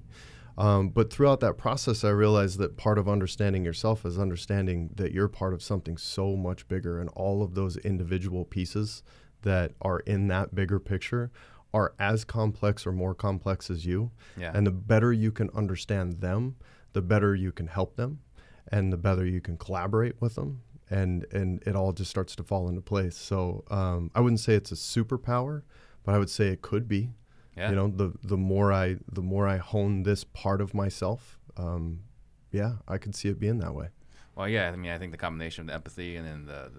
Um, 0.58 0.90
but 0.90 1.14
throughout 1.14 1.40
that 1.42 1.58
process, 1.58 2.04
I 2.04 2.10
realized 2.10 2.58
that 2.58 2.78
part 2.78 2.98
of 2.98 3.08
understanding 3.08 3.64
yourself 3.64 4.06
is 4.06 4.18
understanding 4.18 4.90
that 4.96 5.12
you're 5.12 5.28
part 5.28 5.54
of 5.54 5.62
something 5.62 5.98
so 5.98 6.36
much 6.36 6.68
bigger, 6.68 7.00
and 7.00 7.10
all 7.12 7.44
of 7.44 7.54
those 7.54 7.78
individual 7.78 8.44
pieces 8.44 9.04
that 9.44 9.74
are 9.82 10.00
in 10.00 10.28
that 10.30 10.56
bigger 10.56 10.80
picture 10.80 11.32
are 11.74 11.94
as 12.00 12.26
complex 12.26 12.88
or 12.88 12.92
more 12.92 13.14
complex 13.14 13.70
as 13.70 13.86
you. 13.86 14.10
Yeah. 14.36 14.52
And 14.54 14.66
the 14.66 14.72
better 14.72 15.14
you 15.14 15.32
can 15.32 15.50
understand 15.52 16.22
them, 16.22 16.56
the 16.94 17.02
better 17.02 17.36
you 17.36 17.52
can 17.52 17.68
help 17.68 17.96
them, 17.96 18.22
and 18.72 18.92
the 18.92 18.98
better 18.98 19.26
you 19.26 19.42
can 19.42 19.58
collaborate 19.58 20.20
with 20.20 20.36
them, 20.36 20.62
and 20.90 21.26
and 21.32 21.62
it 21.68 21.76
all 21.76 21.94
just 21.94 22.10
starts 22.10 22.36
to 22.38 22.44
fall 22.44 22.68
into 22.68 22.82
place. 22.82 23.16
So 23.16 23.64
um, 23.70 24.10
I 24.16 24.22
wouldn't 24.22 24.40
say 24.40 24.56
it's 24.56 24.72
a 24.72 24.76
superpower, 24.76 25.62
but 26.04 26.16
I 26.16 26.18
would 26.18 26.32
say 26.32 26.48
it 26.48 26.64
could 26.64 26.88
be. 26.88 27.12
Yeah. 27.58 27.70
You 27.70 27.76
know, 27.76 27.88
the 27.88 28.14
the 28.24 28.38
more 28.38 28.72
I 28.72 28.98
the 29.12 29.22
more 29.22 29.48
I 29.48 29.58
hone 29.58 30.04
this 30.04 30.24
part 30.24 30.62
of 30.62 30.74
myself, 30.74 31.40
um, 31.58 32.02
yeah, 32.52 32.74
I 32.88 32.98
could 32.98 33.16
see 33.16 33.30
it 33.30 33.40
being 33.40 33.60
that 33.60 33.74
way. 33.74 33.88
Well, 34.36 34.48
yeah. 34.48 34.70
I 34.72 34.76
mean, 34.76 34.92
I 34.92 34.98
think 34.98 35.12
the 35.12 35.18
combination 35.18 35.62
of 35.62 35.68
the 35.68 35.74
empathy 35.74 36.16
and 36.16 36.26
then 36.28 36.46
the 36.46 36.72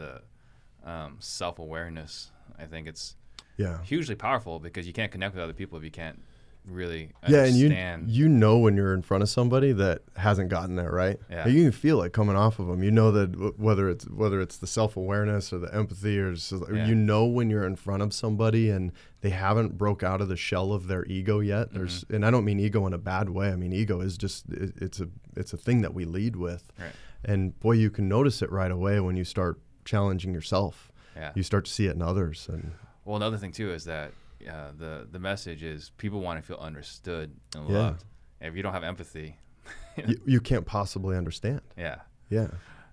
the 0.84 0.90
um, 0.90 1.16
self 1.18 1.58
awareness. 1.58 2.30
I 2.58 2.66
think 2.66 2.86
it's 2.88 3.16
Yeah. 3.56 3.82
hugely 3.82 4.14
powerful 4.14 4.58
because 4.60 4.86
you 4.86 4.92
can't 4.92 5.10
connect 5.12 5.34
with 5.34 5.42
other 5.44 5.52
people 5.52 5.76
if 5.78 5.84
you 5.84 5.90
can't 5.90 6.20
really 6.64 7.12
Yeah, 7.26 7.44
and 7.44 7.56
you 7.56 8.24
you 8.24 8.28
know 8.28 8.58
when 8.58 8.76
you're 8.76 8.92
in 8.94 9.02
front 9.02 9.22
of 9.22 9.28
somebody 9.28 9.72
that 9.72 10.02
hasn't 10.16 10.50
gotten 10.50 10.76
there, 10.76 10.90
right? 10.90 11.18
Yeah. 11.30 11.46
You 11.48 11.62
can 11.64 11.72
feel 11.72 12.02
it 12.02 12.12
coming 12.12 12.36
off 12.36 12.58
of 12.58 12.66
them. 12.66 12.82
You 12.82 12.90
know 12.90 13.10
that 13.12 13.32
w- 13.32 13.54
whether 13.56 13.88
it's 13.88 14.04
whether 14.08 14.40
it's 14.40 14.56
the 14.58 14.66
self 14.66 14.96
awareness 14.96 15.52
or 15.52 15.58
the 15.58 15.74
empathy 15.74 16.18
or 16.18 16.34
just, 16.34 16.52
Yeah. 16.72 16.86
you 16.86 16.94
know 16.94 17.26
when 17.26 17.48
you're 17.50 17.64
in 17.66 17.76
front 17.76 18.02
of 18.02 18.12
somebody 18.12 18.70
and 18.70 18.92
they 19.20 19.30
haven't 19.30 19.76
broke 19.76 20.02
out 20.02 20.20
of 20.20 20.28
the 20.28 20.36
shell 20.36 20.72
of 20.72 20.86
their 20.86 21.04
ego 21.06 21.40
yet. 21.40 21.72
Mm-hmm. 21.72 22.14
And 22.14 22.24
I 22.24 22.30
don't 22.30 22.44
mean 22.44 22.60
ego 22.60 22.86
in 22.86 22.92
a 22.92 22.98
bad 22.98 23.30
way. 23.30 23.48
I 23.50 23.56
mean 23.56 23.72
ego 23.72 24.00
is 24.00 24.16
just 24.16 24.48
it, 24.50 24.74
it's 24.80 25.00
a 25.00 25.08
it's 25.36 25.52
a 25.52 25.56
thing 25.56 25.80
that 25.82 25.94
we 25.94 26.04
lead 26.04 26.36
with, 26.36 26.70
Right. 26.78 26.92
and 27.24 27.58
boy, 27.60 27.72
you 27.72 27.90
can 27.90 28.08
notice 28.08 28.42
it 28.42 28.50
right 28.52 28.70
away 28.70 29.00
when 29.00 29.16
you 29.16 29.24
start 29.24 29.60
challenging 29.84 30.32
yourself. 30.34 30.90
yeah. 31.16 31.32
You 31.34 31.42
start 31.42 31.64
to 31.64 31.70
see 31.72 31.86
it 31.86 31.94
in 31.96 32.02
others, 32.02 32.48
and 32.48 32.72
Well, 33.04 33.16
another 33.16 33.38
thing 33.38 33.52
too 33.52 33.72
is 33.72 33.84
that 33.84 34.12
uh, 34.48 34.70
the 34.78 35.08
the 35.10 35.18
message 35.18 35.62
is 35.64 35.90
people 35.98 36.20
want 36.20 36.40
to 36.40 36.46
feel 36.46 36.58
understood 36.58 37.34
and 37.56 37.68
Yeah. 37.68 37.78
loved. 37.78 38.04
And 38.40 38.48
if 38.50 38.56
you 38.56 38.62
don't 38.62 38.72
have 38.72 38.84
empathy, 38.84 39.36
you, 40.06 40.20
you 40.24 40.40
can't 40.40 40.64
possibly 40.64 41.16
understand. 41.16 41.60
yeah, 41.76 42.02
Yeah. 42.30 42.48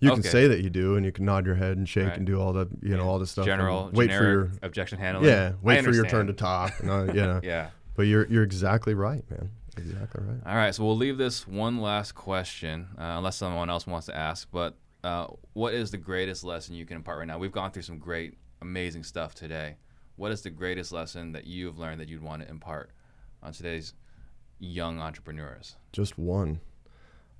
You 0.06 0.14
can 0.14 0.24
say 0.24 0.47
that 0.47 0.62
you 0.62 0.70
do, 0.70 0.95
and 0.95 1.06
you 1.06 1.12
can 1.12 1.26
nod 1.26 1.45
your 1.45 1.56
head 1.56 1.78
and 1.78 1.88
shake 1.88 2.08
Right. 2.08 2.18
and 2.18 2.26
do 2.26 2.39
all 2.39 2.53
the, 2.53 2.68
you 2.82 2.95
know, 2.95 3.08
all 3.08 3.20
the 3.20 3.28
stuff. 3.28 3.45
general, 3.45 3.89
Wait 3.93 4.12
for 4.12 4.24
your, 4.24 4.51
objection 4.62 4.99
handling. 4.99 5.30
yeah, 5.30 5.53
wait 5.62 5.84
for 5.84 5.91
your 5.91 6.06
turn 6.06 6.28
to 6.28 6.34
talk. 6.34 6.80
And, 6.80 6.89
uh, 6.89 7.03
you 7.14 7.22
know. 7.22 7.39
Yeah. 7.43 7.70
But 7.95 8.03
you're 8.03 8.28
you're 8.28 8.43
exactly 8.43 8.93
right, 8.93 9.24
man. 9.32 9.51
Exactly 9.78 10.24
right. 10.24 10.39
All 10.45 10.56
right, 10.56 10.74
so 10.76 10.84
we'll 10.86 10.95
leave 10.97 11.18
this 11.18 11.47
one 11.47 11.80
last 11.80 12.14
question, 12.14 12.88
uh, 12.97 13.16
unless 13.18 13.36
someone 13.38 13.70
else 13.70 13.86
wants 13.88 14.06
to 14.08 14.16
ask. 14.16 14.47
But 14.51 14.78
uh, 15.03 15.28
what 15.53 15.74
is 15.74 15.91
the 15.91 15.97
greatest 15.97 16.43
lesson 16.43 16.76
you 16.76 16.86
can 16.86 16.95
impart 16.97 17.20
right 17.20 17.28
now? 17.28 17.38
We've 17.38 17.51
gone 17.51 17.72
through 17.72 17.84
some 17.84 17.97
great, 17.99 18.38
amazing 18.62 19.03
stuff 19.03 19.34
today. 19.36 19.76
What 20.18 20.32
is 20.32 20.41
the 20.41 20.49
greatest 20.49 20.91
lesson 20.91 21.32
that 21.34 21.45
you've 21.45 21.78
learned 21.78 21.99
that 21.99 22.08
you'd 22.10 22.22
want 22.24 22.41
to 22.41 22.49
impart 22.49 22.91
on 23.43 23.51
today's 23.53 23.93
young 24.60 24.99
entrepreneurs? 24.99 25.76
Just 25.93 26.18
one. 26.18 26.62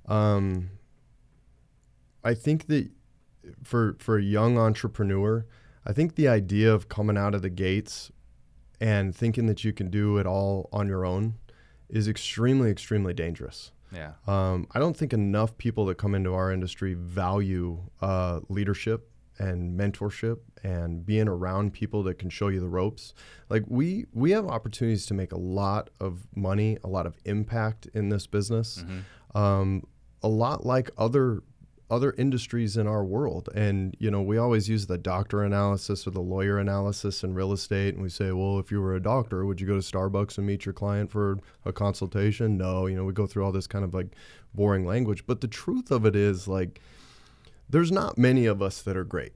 Um, 0.06 0.70
I 2.26 2.34
think 2.34 2.66
that 2.66 2.90
for 3.62 3.96
for 3.98 4.18
a 4.18 4.22
young 4.22 4.58
entrepreneur, 4.58 5.46
I 5.86 5.92
think 5.92 6.16
the 6.16 6.28
idea 6.28 6.72
of 6.72 6.88
coming 6.88 7.16
out 7.16 7.34
of 7.34 7.42
the 7.42 7.50
gates 7.50 8.10
and 8.80 9.14
thinking 9.14 9.46
that 9.46 9.64
you 9.64 9.72
can 9.72 9.90
do 9.90 10.18
it 10.18 10.26
all 10.26 10.68
on 10.72 10.88
your 10.88 11.06
own 11.06 11.34
is 11.88 12.08
extremely 12.08 12.70
extremely 12.70 13.14
dangerous. 13.14 13.70
Yeah. 13.92 14.12
Um, 14.26 14.66
I 14.74 14.80
don't 14.80 14.96
think 14.96 15.12
enough 15.12 15.56
people 15.56 15.86
that 15.86 15.96
come 15.96 16.14
into 16.14 16.34
our 16.34 16.50
industry 16.52 16.94
value 16.94 17.78
uh, 18.00 18.40
leadership 18.48 19.08
and 19.38 19.78
mentorship 19.78 20.38
and 20.64 21.06
being 21.06 21.28
around 21.28 21.72
people 21.72 22.02
that 22.04 22.18
can 22.18 22.30
show 22.30 22.48
you 22.48 22.58
the 22.58 22.68
ropes. 22.68 23.14
Like 23.48 23.62
we 23.68 24.06
we 24.12 24.32
have 24.32 24.46
opportunities 24.48 25.06
to 25.06 25.14
make 25.14 25.30
a 25.30 25.38
lot 25.38 25.90
of 26.00 26.26
money, 26.34 26.78
a 26.82 26.88
lot 26.88 27.06
of 27.06 27.16
impact 27.24 27.86
in 27.94 28.08
this 28.08 28.26
business, 28.26 28.84
um, 29.34 29.84
a 30.22 30.28
lot 30.28 30.66
like 30.66 30.90
other 30.98 31.42
other 31.88 32.12
industries 32.18 32.76
in 32.76 32.86
our 32.86 33.04
world. 33.04 33.48
And 33.54 33.96
you 34.00 34.10
know, 34.10 34.20
we 34.22 34.38
always 34.38 34.68
use 34.68 34.86
the 34.86 34.98
doctor 34.98 35.42
analysis 35.44 36.06
or 36.06 36.10
the 36.10 36.20
lawyer 36.20 36.58
analysis 36.58 37.22
in 37.22 37.34
real 37.34 37.52
estate, 37.52 37.94
and 37.94 38.02
we 38.02 38.08
say, 38.08 38.32
well, 38.32 38.58
if 38.58 38.70
you 38.70 38.80
were 38.80 38.94
a 38.94 39.02
doctor, 39.02 39.46
would 39.46 39.60
you 39.60 39.66
go 39.66 39.80
to 39.80 39.80
Starbucks 39.80 40.38
and 40.38 40.46
meet 40.46 40.64
your 40.66 40.72
client 40.72 41.10
for 41.10 41.38
a 41.64 41.72
consultation? 41.72 42.56
No, 42.56 42.86
you 42.86 42.96
know, 42.96 43.04
we 43.04 43.12
go 43.12 43.26
through 43.26 43.44
all 43.44 43.52
this 43.52 43.66
kind 43.66 43.84
of 43.84 43.94
like 43.94 44.08
boring 44.54 44.84
language. 44.86 45.26
But 45.26 45.40
the 45.40 45.48
truth 45.48 45.90
of 45.90 46.04
it 46.06 46.16
is, 46.16 46.48
like, 46.48 46.80
there's 47.68 47.92
not 47.92 48.16
many 48.18 48.46
of 48.46 48.62
us 48.62 48.82
that 48.82 48.96
are 48.96 49.04
great. 49.04 49.32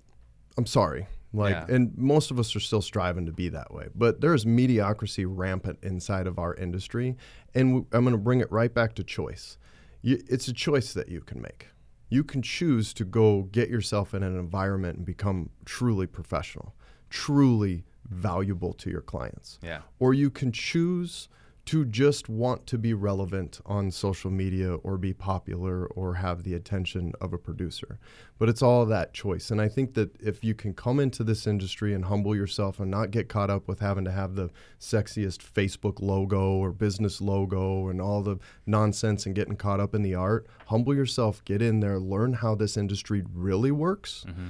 I'm 0.57 0.66
sorry. 0.66 1.07
Like, 1.32 1.55
Yeah. 1.55 1.66
and 1.74 1.96
most 1.96 2.32
of 2.32 2.40
us 2.40 2.57
are 2.57 2.61
still 2.61 2.82
striving 2.82 3.26
to 3.26 3.32
be 3.32 3.48
that 3.51 3.72
way. 3.72 3.86
But 3.94 4.20
there's 4.20 4.44
mediocrity 4.44 5.24
rampant 5.26 5.78
inside 5.82 6.26
of 6.26 6.38
our 6.40 6.55
industry, 6.55 7.16
and 7.55 7.86
I 7.92 7.98
am 7.98 8.05
going 8.05 8.12
to 8.12 8.18
bring 8.18 8.40
it 8.40 8.51
right 8.51 8.72
back 8.74 8.94
to 8.96 9.05
choice. 9.05 9.57
You, 10.03 10.20
it's 10.28 10.48
a 10.48 10.53
choice 10.53 10.92
that 10.94 11.09
you 11.09 11.20
can 11.20 11.40
make. 11.40 11.68
You 12.11 12.24
can 12.24 12.42
choose 12.42 12.92
to 12.94 13.04
go 13.04 13.42
get 13.44 13.70
yourself 13.70 14.12
in 14.14 14.22
an 14.22 14.38
environment 14.38 14.96
and 14.98 15.06
become 15.06 15.50
truly 15.64 16.06
professional, 16.06 16.74
truly 17.08 17.84
valuable 18.08 18.72
to 18.74 18.90
your 18.90 19.00
clients 19.02 19.58
Yeah. 19.62 19.82
or 20.00 20.12
you 20.12 20.30
can 20.30 20.50
choose 20.52 21.28
to 21.70 21.84
just 21.84 22.28
want 22.28 22.66
to 22.66 22.76
be 22.76 22.92
relevant 22.92 23.60
on 23.64 23.92
social 23.92 24.28
media 24.28 24.74
or 24.74 24.98
be 24.98 25.12
popular 25.12 25.86
or 25.86 26.14
have 26.14 26.42
the 26.42 26.52
attention 26.52 27.12
of 27.20 27.32
a 27.32 27.38
producer. 27.38 28.00
But 28.40 28.48
it's 28.48 28.60
all 28.60 28.84
that 28.86 29.14
choice. 29.14 29.52
And 29.52 29.60
I 29.60 29.68
think 29.68 29.94
that 29.94 30.20
if 30.20 30.42
you 30.42 30.52
can 30.52 30.74
come 30.74 30.98
into 30.98 31.22
this 31.22 31.46
industry 31.46 31.94
and 31.94 32.06
humble 32.06 32.34
yourself 32.34 32.80
and 32.80 32.90
not 32.90 33.12
get 33.12 33.28
caught 33.28 33.50
up 33.50 33.68
with 33.68 33.78
having 33.78 34.04
to 34.06 34.10
have 34.10 34.34
the 34.34 34.50
sexiest 34.80 35.48
Facebook 35.48 36.00
logo 36.00 36.56
or 36.56 36.72
business 36.72 37.20
logo 37.20 37.86
and 37.86 38.00
all 38.00 38.20
the 38.20 38.40
nonsense 38.66 39.24
and 39.24 39.36
getting 39.36 39.54
caught 39.54 39.78
up 39.78 39.94
in 39.94 40.02
the 40.02 40.16
art, 40.16 40.48
humble 40.66 40.92
yourself, 40.92 41.44
get 41.44 41.62
in 41.62 41.78
there, 41.78 42.00
learn 42.00 42.32
how 42.32 42.56
this 42.56 42.76
industry 42.76 43.22
really 43.32 43.70
works 43.70 44.24
mm-hmm. 44.26 44.48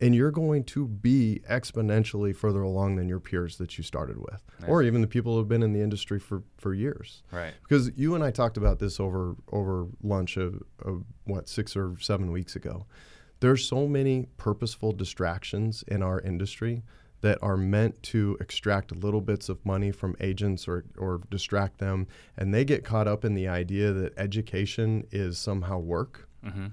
And 0.00 0.14
you're 0.14 0.30
going 0.30 0.64
to 0.64 0.86
be 0.88 1.40
exponentially 1.50 2.34
further 2.34 2.62
along 2.62 2.96
than 2.96 3.08
your 3.08 3.20
peers 3.20 3.56
that 3.58 3.78
you 3.78 3.84
started 3.84 4.18
with 4.18 4.42
or 4.66 4.82
even 4.82 5.00
the 5.00 5.06
people 5.06 5.32
who 5.32 5.38
have 5.38 5.48
been 5.48 5.62
in 5.62 5.72
the 5.72 5.80
industry 5.80 6.18
for, 6.18 6.42
for 6.58 6.74
years 6.74 7.22
Right. 7.30 7.54
because 7.62 7.90
you 7.96 8.14
and 8.14 8.24
i 8.24 8.30
talked 8.30 8.56
about 8.56 8.78
this 8.78 8.98
over 9.00 9.36
over 9.52 9.86
lunch 10.02 10.36
of, 10.36 10.62
of 10.84 11.04
what 11.24 11.48
six 11.48 11.76
or 11.76 11.96
seven 12.00 12.30
weeks 12.32 12.56
ago 12.56 12.86
there's 13.40 13.66
so 13.66 13.86
many 13.86 14.26
purposeful 14.36 14.92
distractions 14.92 15.84
in 15.88 16.02
our 16.02 16.20
industry 16.20 16.82
that 17.20 17.38
are 17.42 17.56
meant 17.56 18.02
to 18.02 18.36
extract 18.40 18.94
little 18.94 19.20
bits 19.20 19.48
of 19.48 19.64
money 19.64 19.90
from 19.90 20.14
agents 20.20 20.68
or, 20.68 20.84
or 20.98 21.20
distract 21.30 21.78
them 21.78 22.06
and 22.36 22.52
they 22.52 22.64
get 22.64 22.84
caught 22.84 23.08
up 23.08 23.24
in 23.24 23.34
the 23.34 23.48
idea 23.48 23.92
that 23.92 24.12
education 24.18 25.06
is 25.12 25.38
somehow 25.38 25.78
work 25.78 26.28
Mm-hmm. 26.44 26.66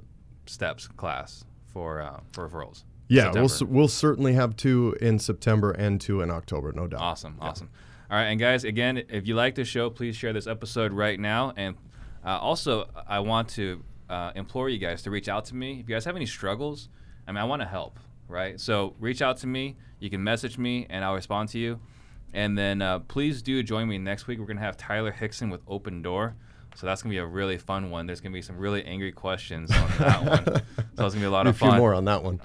steps 0.46 0.86
class 0.86 1.44
for 1.72 2.00
uh, 2.00 2.20
for 2.32 2.48
referrals. 2.48 2.84
Yeah, 3.08 3.32
we'll, 3.32 3.50
we'll 3.62 3.88
certainly 3.88 4.34
have 4.34 4.54
two 4.56 4.96
in 5.00 5.18
September 5.18 5.72
and 5.72 6.00
two 6.00 6.20
in 6.20 6.30
October, 6.30 6.70
no 6.70 6.86
doubt. 6.86 7.00
Awesome, 7.00 7.36
awesome. 7.40 7.68
All 8.08 8.16
right, 8.16 8.26
and 8.26 8.38
guys, 8.38 8.62
again, 8.62 9.02
if 9.08 9.26
you 9.26 9.34
like 9.34 9.56
this 9.56 9.66
show, 9.66 9.90
please 9.90 10.14
share 10.14 10.32
this 10.32 10.46
episode 10.46 10.92
right 10.92 11.18
now. 11.18 11.52
And 11.56 11.76
uh, 12.24 12.38
also, 12.38 12.88
I 13.08 13.18
want 13.18 13.48
to 13.50 13.82
uh, 14.08 14.30
implore 14.36 14.68
you 14.68 14.78
guys 14.78 15.02
to 15.02 15.10
reach 15.10 15.28
out 15.28 15.44
to 15.46 15.56
me 15.56 15.80
if 15.80 15.88
you 15.88 15.94
guys 15.94 16.04
have 16.04 16.14
any 16.14 16.26
struggles. 16.26 16.88
I 17.26 17.32
mean, 17.32 17.38
I 17.38 17.44
want 17.44 17.62
to 17.62 17.68
help, 17.68 17.98
right? 18.28 18.60
So 18.60 18.94
reach 19.00 19.22
out 19.22 19.38
to 19.38 19.48
me. 19.48 19.76
You 19.98 20.08
can 20.08 20.22
message 20.22 20.56
me, 20.56 20.86
and 20.88 21.04
I'll 21.04 21.14
respond 21.14 21.48
to 21.50 21.58
you. 21.58 21.80
And 22.32 22.56
then 22.56 22.80
uh, 22.80 23.00
please 23.00 23.42
do 23.42 23.60
join 23.62 23.88
me 23.88 23.98
next 23.98 24.28
week. 24.28 24.38
We're 24.38 24.46
gonna 24.46 24.60
have 24.60 24.76
Tyler 24.76 25.10
Hickson 25.10 25.50
with 25.50 25.64
Opendoor. 25.66 26.34
So 26.76 26.86
that's 26.86 27.02
gonna 27.02 27.12
be 27.12 27.18
a 27.18 27.26
really 27.26 27.58
fun 27.58 27.90
one. 27.90 28.06
There's 28.06 28.20
gonna 28.20 28.32
be 28.32 28.42
some 28.42 28.56
really 28.56 28.84
angry 28.84 29.12
questions 29.12 29.70
on 29.70 29.90
that 29.98 30.22
one. 30.24 30.44
So 30.44 30.52
it's 31.06 31.14
gonna 31.14 31.20
be 31.20 31.24
a 31.24 31.30
lot 31.30 31.46
a 31.46 31.50
of 31.50 31.58
few 31.58 31.68
fun. 31.68 31.78
more 31.78 31.94
on 31.94 32.04
that 32.06 32.22
one. 32.22 32.40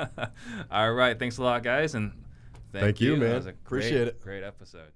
All 0.70 0.92
right. 0.92 1.18
Thanks 1.18 1.38
a 1.38 1.42
lot, 1.42 1.62
guys, 1.62 1.94
and 1.94 2.12
thank, 2.72 2.84
Thank 2.84 3.00
you, 3.00 3.16
That 3.16 3.20
man. 3.20 3.46
a 3.46 3.50
Appreciate 3.50 3.90
great, 3.92 4.08
it. 4.08 4.20
Great 4.22 4.42
episode. 4.44 4.92